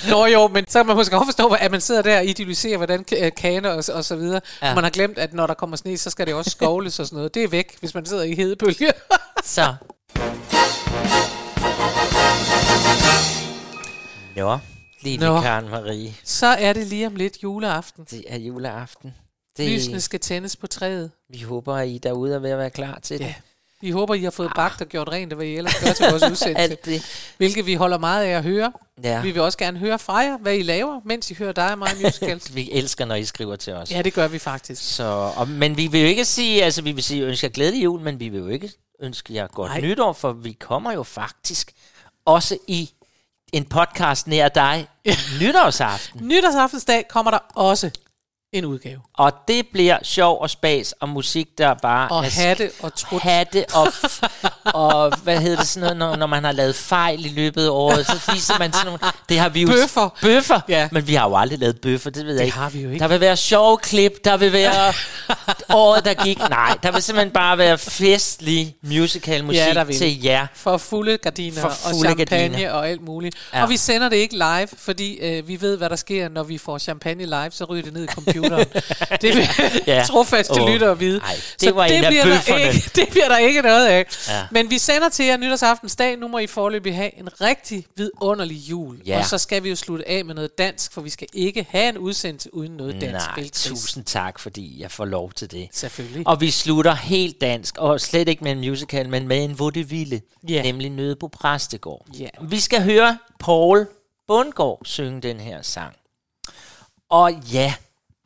Nå 0.10 0.26
jo, 0.26 0.48
men 0.48 0.66
så 0.68 0.80
kan 0.80 0.86
man 0.88 0.96
måske 0.96 1.16
godt 1.16 1.28
forstå, 1.28 1.48
at 1.60 1.72
man 1.72 1.82
sidder 1.82 2.02
der 2.02 2.18
og 2.18 2.26
idealiserer, 2.26 2.78
hvordan 2.78 3.06
øh, 3.18 3.32
kaner 3.38 3.70
og, 3.70 3.84
og 3.94 4.06
så 4.06 4.16
videre. 4.16 4.42
Ja. 4.62 4.68
Ja. 4.68 4.76
Man 4.76 4.84
har 4.84 4.92
glemt, 4.92 5.18
at 5.18 5.34
når 5.34 5.48
der 5.48 5.54
kommer 5.54 5.78
sne, 5.78 5.98
så 5.98 6.10
skal 6.10 6.26
det 6.28 6.34
også 6.34 6.52
skovles 6.52 7.00
og 7.00 7.06
sådan 7.06 7.16
noget. 7.18 7.34
Det 7.34 7.44
er 7.44 7.48
væk, 7.48 7.76
hvis 7.80 7.94
man 7.94 8.06
sidder 8.06 8.24
i 8.24 8.36
hedebølge. 8.36 8.92
så. 9.44 9.76
Nå, 15.08 15.12
lille 15.12 15.26
Nå. 15.36 15.42
Karen 15.42 15.70
Marie. 15.70 16.14
så 16.24 16.48
er 16.48 16.74
det 16.74 16.88
lige 16.88 17.08
om 17.08 17.16
lidt 17.16 17.44
juleaften. 17.44 18.06
Det 18.12 18.24
er 18.28 18.38
juleaften. 18.38 19.14
Det, 19.58 19.70
Lysene 19.72 20.02
skal 20.02 20.20
tændes 20.20 20.56
på 20.56 20.68
træet. 20.68 21.12
Vi 21.30 21.42
håber, 21.42 21.76
at 21.76 21.88
I 21.88 21.98
derude 21.98 22.36
er 22.36 22.40
ved 22.40 22.50
at 22.50 22.58
være 22.58 22.70
klar 22.70 23.00
til 23.04 23.20
det. 23.20 23.26
Ja. 23.26 23.34
Vi 23.82 23.92
håber, 23.92 24.14
I 24.14 24.24
har 24.24 24.32
fået 24.32 24.52
bagt 24.56 24.82
og 24.82 24.88
gjort 24.88 25.10
rent, 25.10 25.34
hvad 25.34 25.46
I 25.46 25.56
ellers 25.56 25.76
gør 25.84 25.94
til 25.94 26.06
vores 26.10 26.24
udsendelse. 26.32 26.58
Alt 26.64 26.86
det. 26.86 27.02
Hvilket 27.38 27.66
vi 27.66 27.74
holder 27.74 27.98
meget 27.98 28.26
af 28.26 28.30
at 28.30 28.44
høre. 28.44 28.72
Ja. 29.04 29.22
Vi 29.22 29.32
vil 29.32 29.42
også 29.42 29.58
gerne 29.58 29.80
høre 29.80 30.00
fra 30.00 30.18
jer, 30.18 30.38
hvad 30.38 30.56
I 30.56 30.64
laver, 30.64 31.02
mens 31.06 31.32
I 31.32 31.34
hører 31.34 31.52
dig 31.52 31.72
og 31.72 31.78
mig 31.78 31.90
musicals. 32.04 32.56
Vi 32.56 32.70
elsker, 32.72 33.06
når 33.06 33.16
I 33.16 33.26
skriver 33.26 33.56
til 33.56 33.74
os. 33.74 33.92
ja, 33.92 34.02
det 34.02 34.14
gør 34.14 34.28
vi 34.28 34.40
faktisk. 34.40 34.96
Så, 34.96 35.04
og, 35.38 35.48
men 35.48 35.78
vi 35.78 35.88
vil 35.88 36.02
jo 36.02 36.08
ikke 36.08 36.26
sige, 36.26 36.64
altså 36.64 36.82
vi 36.82 36.92
vil 36.92 37.04
sige, 37.04 37.24
ønske 37.24 37.46
jer 37.46 37.52
glædelig 37.52 37.84
jul, 37.84 38.02
men 38.02 38.20
vi 38.20 38.30
vil 38.30 38.40
jo 38.40 38.48
ikke 38.48 38.72
ønske 39.00 39.34
jer 39.34 39.48
godt 39.48 39.72
Nej. 39.72 39.82
nytår, 39.82 40.14
for 40.14 40.32
vi 40.32 40.52
kommer 40.52 40.92
jo 40.92 41.04
faktisk 41.04 41.72
også 42.26 42.58
i 42.68 42.90
en 43.54 43.66
podcast 43.66 44.28
nær 44.28 44.48
dig 44.50 44.88
nytårsaften. 45.42 46.28
Nytårsaftensdag 46.28 47.06
kommer 47.10 47.32
der 47.32 47.40
også 47.56 47.90
en 48.54 48.66
udgave. 48.66 49.00
Og 49.18 49.32
det 49.48 49.68
bliver 49.74 49.98
sjov 50.04 50.42
og 50.42 50.50
spas 50.50 50.92
og 51.00 51.10
musik, 51.10 51.48
der 51.58 51.74
bare... 51.74 52.10
Og 52.10 52.26
er 52.26 52.30
sk- 52.30 52.42
hatte 52.42 52.72
og 52.80 52.96
trut. 52.96 53.22
Hatte 53.22 53.66
og, 53.74 53.88
og 54.84 55.18
hvad 55.24 55.40
hedder 55.40 55.58
det 55.58 55.68
sådan 55.68 55.82
noget, 55.82 55.98
når, 55.98 56.16
når 56.16 56.28
man 56.28 56.44
har 56.44 56.52
lavet 56.52 56.76
fejl 56.76 57.26
i 57.26 57.30
løbet 57.30 57.66
af 57.66 57.70
året, 57.70 58.06
så 58.06 58.32
viser 58.34 58.60
man 58.60 58.74
sådan 58.74 58.86
nogle... 58.86 59.00
Det 59.30 59.40
har 59.40 59.50
vi 59.50 59.62
jo... 59.62 59.68
Bøffer. 59.68 60.10
Bøffer? 60.22 60.60
Ja. 60.70 60.90
Men 60.92 61.08
vi 61.08 61.16
har 61.16 61.30
jo 61.30 61.36
aldrig 61.36 61.60
lavet 61.60 61.82
bøffer, 61.82 62.10
det 62.10 62.26
ved 62.26 62.32
jeg 62.34 62.40
Det 62.40 62.46
ikke. 62.46 62.58
har 62.58 62.70
vi 62.70 62.82
jo 62.82 62.90
ikke. 62.90 63.00
Der 63.00 63.08
vil 63.08 63.20
være 63.20 63.38
sjove 63.38 63.78
klip, 63.78 64.12
der 64.24 64.38
vil 64.38 64.54
være 64.54 64.94
året, 65.70 66.06
der 66.06 66.14
gik. 66.14 66.40
Nej, 66.50 66.78
der 66.84 66.92
vil 66.92 67.02
simpelthen 67.02 67.32
bare 67.34 67.58
være 67.58 67.78
festlig 67.78 68.76
musical 68.82 69.44
musik 69.44 69.58
Ja, 69.60 69.74
der 69.74 69.84
vil. 69.84 69.98
til 69.98 70.24
jer. 70.24 70.48
For 70.54 70.78
fulde 70.78 71.18
gardiner 71.18 71.62
For 71.62 71.68
og 71.68 71.74
fulde 71.92 72.00
champagne 72.16 72.50
gardiner. 72.50 72.72
og 72.72 72.90
alt 72.90 73.02
muligt. 73.02 73.36
Ja. 73.54 73.64
Og 73.64 73.70
vi 73.70 73.78
sender 73.78 74.10
det 74.10 74.16
ikke 74.18 74.34
live, 74.38 74.68
fordi 74.78 75.14
øh, 75.18 75.48
vi 75.48 75.62
ved, 75.62 75.78
hvad 75.78 75.90
der 75.90 75.96
sker, 75.96 76.30
når 76.30 76.44
vi 76.44 76.58
får 76.58 76.78
champagne 76.78 77.26
live, 77.26 77.52
så 77.52 77.64
ryger 77.66 77.84
det 77.84 77.94
ned 77.94 78.04
i 78.04 78.08
computeren. 78.08 78.66
det 79.22 79.36
vil 79.36 79.48
Ja. 79.88 80.04
trofaste 80.08 80.62
Åh, 80.62 80.70
lytter 80.70 80.92
at 80.92 81.00
vide. 81.00 81.20
ej, 81.24 81.36
det 81.62 81.76
var 81.76 81.86
en 81.86 82.04
af 82.04 82.10
bliver 82.12 82.26
der 82.26 82.32
bøfferne. 82.36 82.62
ikke, 82.74 82.90
det 82.96 83.08
bliver 83.12 83.28
der 83.28 83.38
ikke 83.38 83.62
noget 83.62 83.88
af. 83.88 84.06
Ja. 84.30 84.44
Men 84.52 84.70
vi 84.70 84.78
sender 84.78 85.10
til 85.10 85.26
jer 85.26 85.38
nytårsaftensdag. 85.38 86.18
Nu 86.18 86.28
må 86.28 86.38
I 86.40 86.48
forløbig 86.48 86.96
have 86.96 87.20
en 87.20 87.30
rigtig 87.42 87.86
vidunderlig 87.96 88.56
jul. 88.58 88.98
Ja. 89.06 89.20
Og 89.20 89.26
så 89.26 89.38
skal 89.38 89.64
vi 89.64 89.70
jo 89.70 89.76
slutte 89.76 90.10
af 90.10 90.26
med 90.26 90.36
noget 90.36 90.58
dansk, 90.58 90.94
for 90.94 91.02
vi 91.02 91.10
skal 91.10 91.28
ikke 91.34 91.68
have 91.70 91.90
en 91.90 91.98
udsendelse 91.98 92.54
uden 92.54 92.72
noget 92.72 93.02
dansk. 93.02 93.28
Nej, 93.38 93.50
tusind 93.54 94.04
tak, 94.06 94.40
fordi 94.40 94.82
jeg 94.82 94.92
får 94.92 95.06
lov 95.06 95.17
til 95.36 95.52
det. 95.52 95.70
Selvfølgelig. 95.72 96.28
Og 96.28 96.42
vi 96.42 96.52
slutter 96.52 96.94
helt 96.96 97.42
dansk, 97.42 97.78
og 97.78 98.02
slet 98.02 98.28
ikke 98.30 98.44
med 98.44 98.52
en 98.52 98.60
musical, 98.60 99.10
men 99.10 99.28
med 99.28 99.44
en 99.44 99.60
vaudeville, 99.60 100.22
Ja. 100.50 100.62
nemlig 100.62 100.90
Nøde 100.90 101.16
på 101.16 101.28
Præstegård. 101.28 102.06
Ja. 102.20 102.28
Vi 102.42 102.60
skal 102.60 102.84
høre 102.84 103.18
Paul 103.40 103.88
Bundgaard 104.28 104.82
synge 104.86 105.22
den 105.22 105.40
her 105.40 105.62
sang. 105.62 105.96
Og 107.10 107.32
ja, 107.54 107.74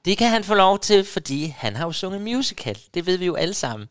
det 0.05 0.17
kan 0.17 0.29
han 0.29 0.43
få 0.43 0.53
lov 0.53 0.79
til, 0.79 1.05
fordi 1.05 1.45
han 1.57 1.75
har 1.75 1.85
jo 1.85 1.91
sunget 1.91 2.21
musical. 2.21 2.77
Det 2.93 3.05
ved 3.05 3.17
vi 3.17 3.25
jo 3.25 3.35
alle 3.35 3.53
sammen. 3.53 3.87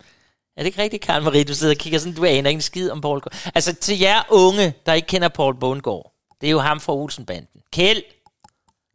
Er 0.57 0.63
det 0.63 0.67
ikke 0.67 0.83
rigtigt, 0.83 1.03
Karen 1.03 1.25
Marie? 1.25 1.45
Du 1.45 1.55
sidder 1.55 1.75
og 1.75 1.79
kigger 1.79 1.99
sådan, 1.99 2.15
du 2.15 2.25
aner 2.25 2.51
ikke 2.51 2.59
en 2.59 2.63
skid 2.63 2.91
om 2.91 3.01
Paul 3.01 3.21
Bundgaard. 3.21 3.53
Altså 3.55 3.75
til 3.75 3.99
jer 3.99 4.23
unge, 4.31 4.75
der 4.87 4.93
ikke 4.93 5.07
kender 5.09 5.29
Paul 5.29 5.55
Bundgaard, 5.61 6.13
det 6.41 6.47
er 6.47 6.51
jo 6.51 6.59
ham 6.59 6.81
fra 6.81 6.95
Olsenbanden. 6.95 7.61
Kjeld, 7.73 8.03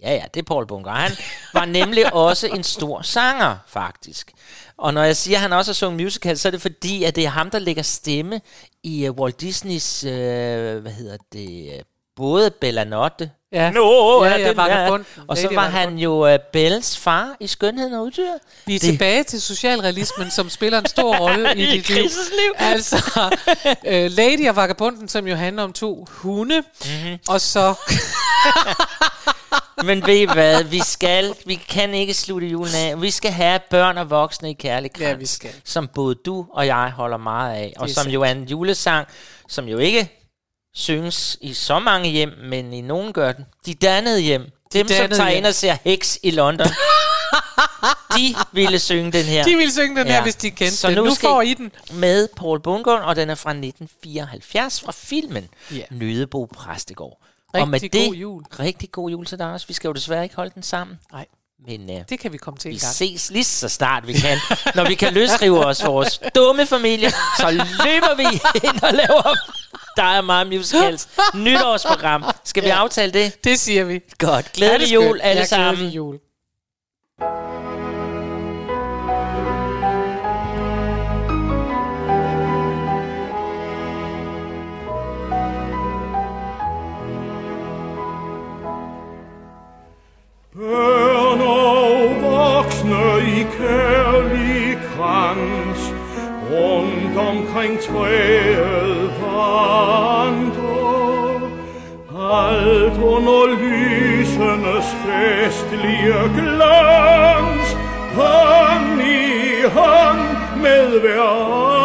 Ja, 0.01 0.13
ja, 0.13 0.23
det 0.33 0.39
er 0.39 0.43
Paul 0.43 0.67
Bunker. 0.67 0.91
Han 0.91 1.11
var 1.53 1.65
nemlig 1.65 2.13
også 2.13 2.47
en 2.47 2.63
stor 2.63 3.01
sanger, 3.01 3.55
faktisk. 3.67 4.31
Og 4.77 4.93
når 4.93 5.03
jeg 5.03 5.17
siger, 5.17 5.37
at 5.37 5.41
han 5.41 5.53
også 5.53 5.71
har 5.71 5.73
sunget 5.73 6.03
musical, 6.03 6.37
så 6.37 6.47
er 6.47 6.51
det 6.51 6.61
fordi, 6.61 7.03
at 7.03 7.15
det 7.15 7.25
er 7.25 7.29
ham, 7.29 7.49
der 7.49 7.59
lægger 7.59 7.83
stemme 7.83 8.41
i 8.83 9.09
uh, 9.09 9.15
Walt 9.15 9.41
Disneys, 9.41 10.03
uh, 10.03 10.09
hvad 10.11 10.91
hedder 10.91 11.17
det, 11.33 11.73
uh, 11.73 11.79
både 12.15 12.51
Bellanotte, 12.51 13.29
Ja. 13.51 13.71
Nå, 13.71 14.23
Ja, 14.25 14.35
ja, 14.37 14.47
den. 14.47 14.57
Vagabunden. 14.57 15.07
og 15.27 15.37
så 15.37 15.49
var 15.53 15.69
han 15.69 15.97
jo 15.97 16.33
uh, 16.33 16.39
Bells 16.53 16.97
far 16.97 17.35
i 17.39 17.47
Skønheden 17.47 17.93
og 17.93 18.03
Uddyret. 18.03 18.39
Vi 18.65 18.75
er 18.75 18.79
Det- 18.79 18.89
tilbage 18.89 19.23
til 19.23 19.41
socialrealismen, 19.41 20.31
som 20.31 20.49
spiller 20.49 20.79
en 20.79 20.85
stor 20.85 21.17
rolle 21.17 21.53
i, 21.57 21.63
I 21.63 21.71
dit 21.71 21.89
liv. 21.89 22.03
Liv. 22.03 22.53
Altså, 22.57 22.97
øh, 23.85 24.11
Lady 24.11 24.49
og 24.49 24.55
Vagabunden, 24.55 25.07
som 25.07 25.27
jo 25.27 25.35
handler 25.35 25.63
om 25.63 25.73
to 25.73 26.05
hunde, 26.09 26.61
mm-hmm. 26.85 27.17
og 27.27 27.41
så... 27.41 27.73
Men 29.83 30.05
ved 30.07 30.15
I 30.15 30.25
hvad, 30.25 30.63
vi 30.63 30.79
skal, 30.85 31.33
vi 31.45 31.55
kan 31.55 31.93
ikke 31.93 32.13
slutte 32.13 32.47
julen 32.47 32.75
af. 32.75 33.01
Vi 33.01 33.11
skal 33.11 33.31
have 33.31 33.59
børn 33.69 33.97
og 33.97 34.09
voksne 34.09 34.49
i 34.49 34.53
kærlig 34.53 34.93
krans, 34.93 35.01
Ja, 35.09 35.13
vi 35.13 35.25
skal. 35.25 35.51
som 35.63 35.87
både 35.87 36.15
du 36.15 36.45
og 36.53 36.67
jeg 36.67 36.91
holder 36.95 37.17
meget 37.17 37.55
af, 37.55 37.73
og 37.77 37.89
som 37.89 37.93
sandt. 38.03 38.13
jo 38.13 38.21
er 38.21 38.31
en 38.31 38.43
julesang, 38.43 39.07
som 39.47 39.65
jo 39.67 39.77
ikke 39.77 40.11
synges 40.75 41.37
i 41.41 41.53
så 41.53 41.79
mange 41.79 42.09
hjem, 42.09 42.29
men 42.43 42.73
i 42.73 42.81
nogen 42.81 43.13
gør 43.13 43.31
den. 43.31 43.45
De 43.65 43.73
dannede 43.73 44.19
hjem, 44.21 44.49
dem 44.73 44.87
som 44.87 44.95
dannede 44.97 45.15
tager 45.19 45.29
hjem. 45.29 45.37
ind 45.37 45.45
og 45.45 45.53
ser 45.55 45.77
Hex 45.83 46.17
i 46.23 46.31
London, 46.31 46.67
de 48.17 48.35
ville 48.51 48.79
synge 48.79 49.11
den 49.11 49.25
her. 49.25 49.43
De 49.43 49.55
ville 49.55 49.73
synge 49.73 49.99
den 49.99 50.07
her, 50.07 50.21
hvis 50.23 50.35
de 50.35 50.51
kendte 50.51 50.77
så 50.77 50.87
den. 50.87 50.95
Nu, 50.97 51.03
Nu 51.05 51.15
får 51.15 51.41
I 51.41 51.53
den. 51.53 51.71
Med 51.93 52.27
Paul 52.37 52.61
Bundgaard, 52.61 53.01
og 53.01 53.15
den 53.15 53.29
er 53.29 53.35
fra 53.35 53.49
1974 53.49 54.81
fra 54.81 54.91
filmen 54.91 55.47
Ja. 55.71 55.81
Nødebo 55.91 56.45
Præstegård. 56.55 57.21
Og 57.53 57.67
med 57.67 57.73
Rigtig 57.73 57.93
det, 57.93 58.07
god 58.07 58.15
jul. 58.15 58.43
Rigtig 58.59 58.91
god 58.91 59.09
jul 59.11 59.25
til 59.25 59.39
dig 59.39 59.51
også. 59.51 59.67
Vi 59.67 59.73
skal 59.73 59.87
jo 59.87 59.93
desværre 59.93 60.23
ikke 60.23 60.35
holde 60.35 60.51
den 60.55 60.63
sammen. 60.63 60.99
Nej. 61.11 61.25
Men 61.67 61.89
uh, 61.89 61.95
Det 62.09 62.19
kan 62.19 62.31
vi 62.31 62.37
komme 62.37 62.57
til 62.57 62.69
vi 62.69 62.73
en 62.75 62.79
gang. 62.79 62.93
ses 62.93 63.31
lige 63.31 63.43
så 63.43 63.69
snart 63.69 64.07
vi 64.07 64.13
kan. 64.13 64.37
Når 64.75 64.87
vi 64.87 64.95
kan 64.95 65.13
løsrive 65.13 65.65
os 65.65 65.85
vores 65.85 66.21
dumme 66.35 66.65
familie, 66.65 67.09
så 67.11 67.51
løber 67.51 68.15
vi 68.15 68.23
ind 68.67 68.83
og 68.83 68.93
laver 68.93 69.35
dig 69.97 70.17
og 70.17 70.25
mig 70.25 70.47
musicals 70.47 71.09
nytårsprogram. 71.35 72.23
Skal 72.43 72.63
vi 72.63 72.67
Ja. 72.67 72.75
aftale 72.75 73.13
det? 73.13 73.43
Det 73.43 73.59
siger 73.59 73.83
vi. 73.83 73.99
Godt. 74.17 74.51
Glædelig 74.53 74.87
er 74.87 74.93
jul 74.93 75.19
alle 75.21 75.45
sammen. 75.45 75.75
glædelig 75.75 75.95
jul. 75.95 76.19
Børn 90.59 91.41
og 91.41 92.15
voksne 92.21 93.05
i 93.39 93.43
kærlig 93.57 94.77
krans 94.95 95.93
Rundt 96.51 97.17
omkring 97.17 97.79
træet 97.79 99.11
vandrer. 99.21 100.55
Alt 102.39 102.97
under 103.03 103.45
lysenes 103.61 104.87
festlige 105.03 106.19
glans 106.37 107.77
Hånd 108.15 109.01
i 109.01 109.63
hånd 109.73 110.61
med 110.61 110.99
hver 110.99 111.84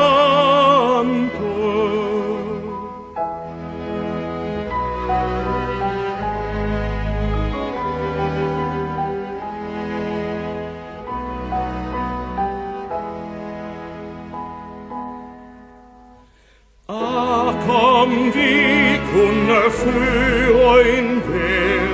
om 18.10 18.32
vi 18.34 19.00
kunne 19.12 19.60
flyve 19.70 20.98
en 20.98 21.22
vær, 21.28 21.88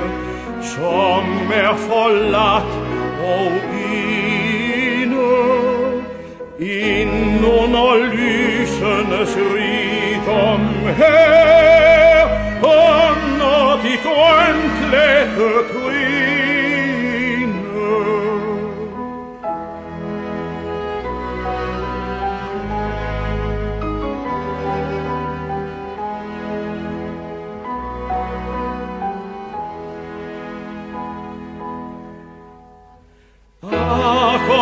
som 0.63 1.27
er 1.55 1.75
forladt 1.77 2.73
og 3.25 3.53
ene. 3.75 4.17
Ind 6.59 7.45
under 7.45 7.89
lysenes 8.15 9.37
rigdom 9.55 10.61
her, 10.97 12.29
under 12.63 13.81
de 13.85 13.95
grønklædte 14.07 15.51
griner, 15.73 16.26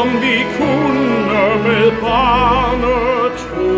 som 0.04 0.20
vi 0.20 0.46
kunne 0.58 1.44
med 1.66 1.92
barnetro. 2.00 3.72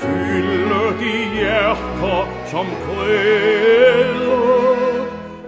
Fylde 0.00 0.84
de 1.00 1.16
hjerter 1.38 2.26
som 2.50 2.66
græder 2.84 4.18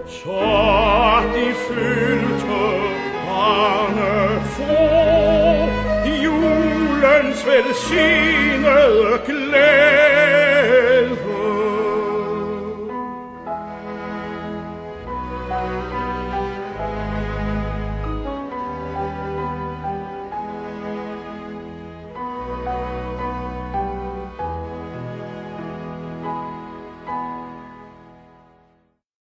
Så 0.07 0.41
de 1.33 1.47
fyldte 1.67 2.63
barnefro 3.27 4.77
Julens 6.23 7.45
velsignede 7.47 9.19
glæde 9.25 10.20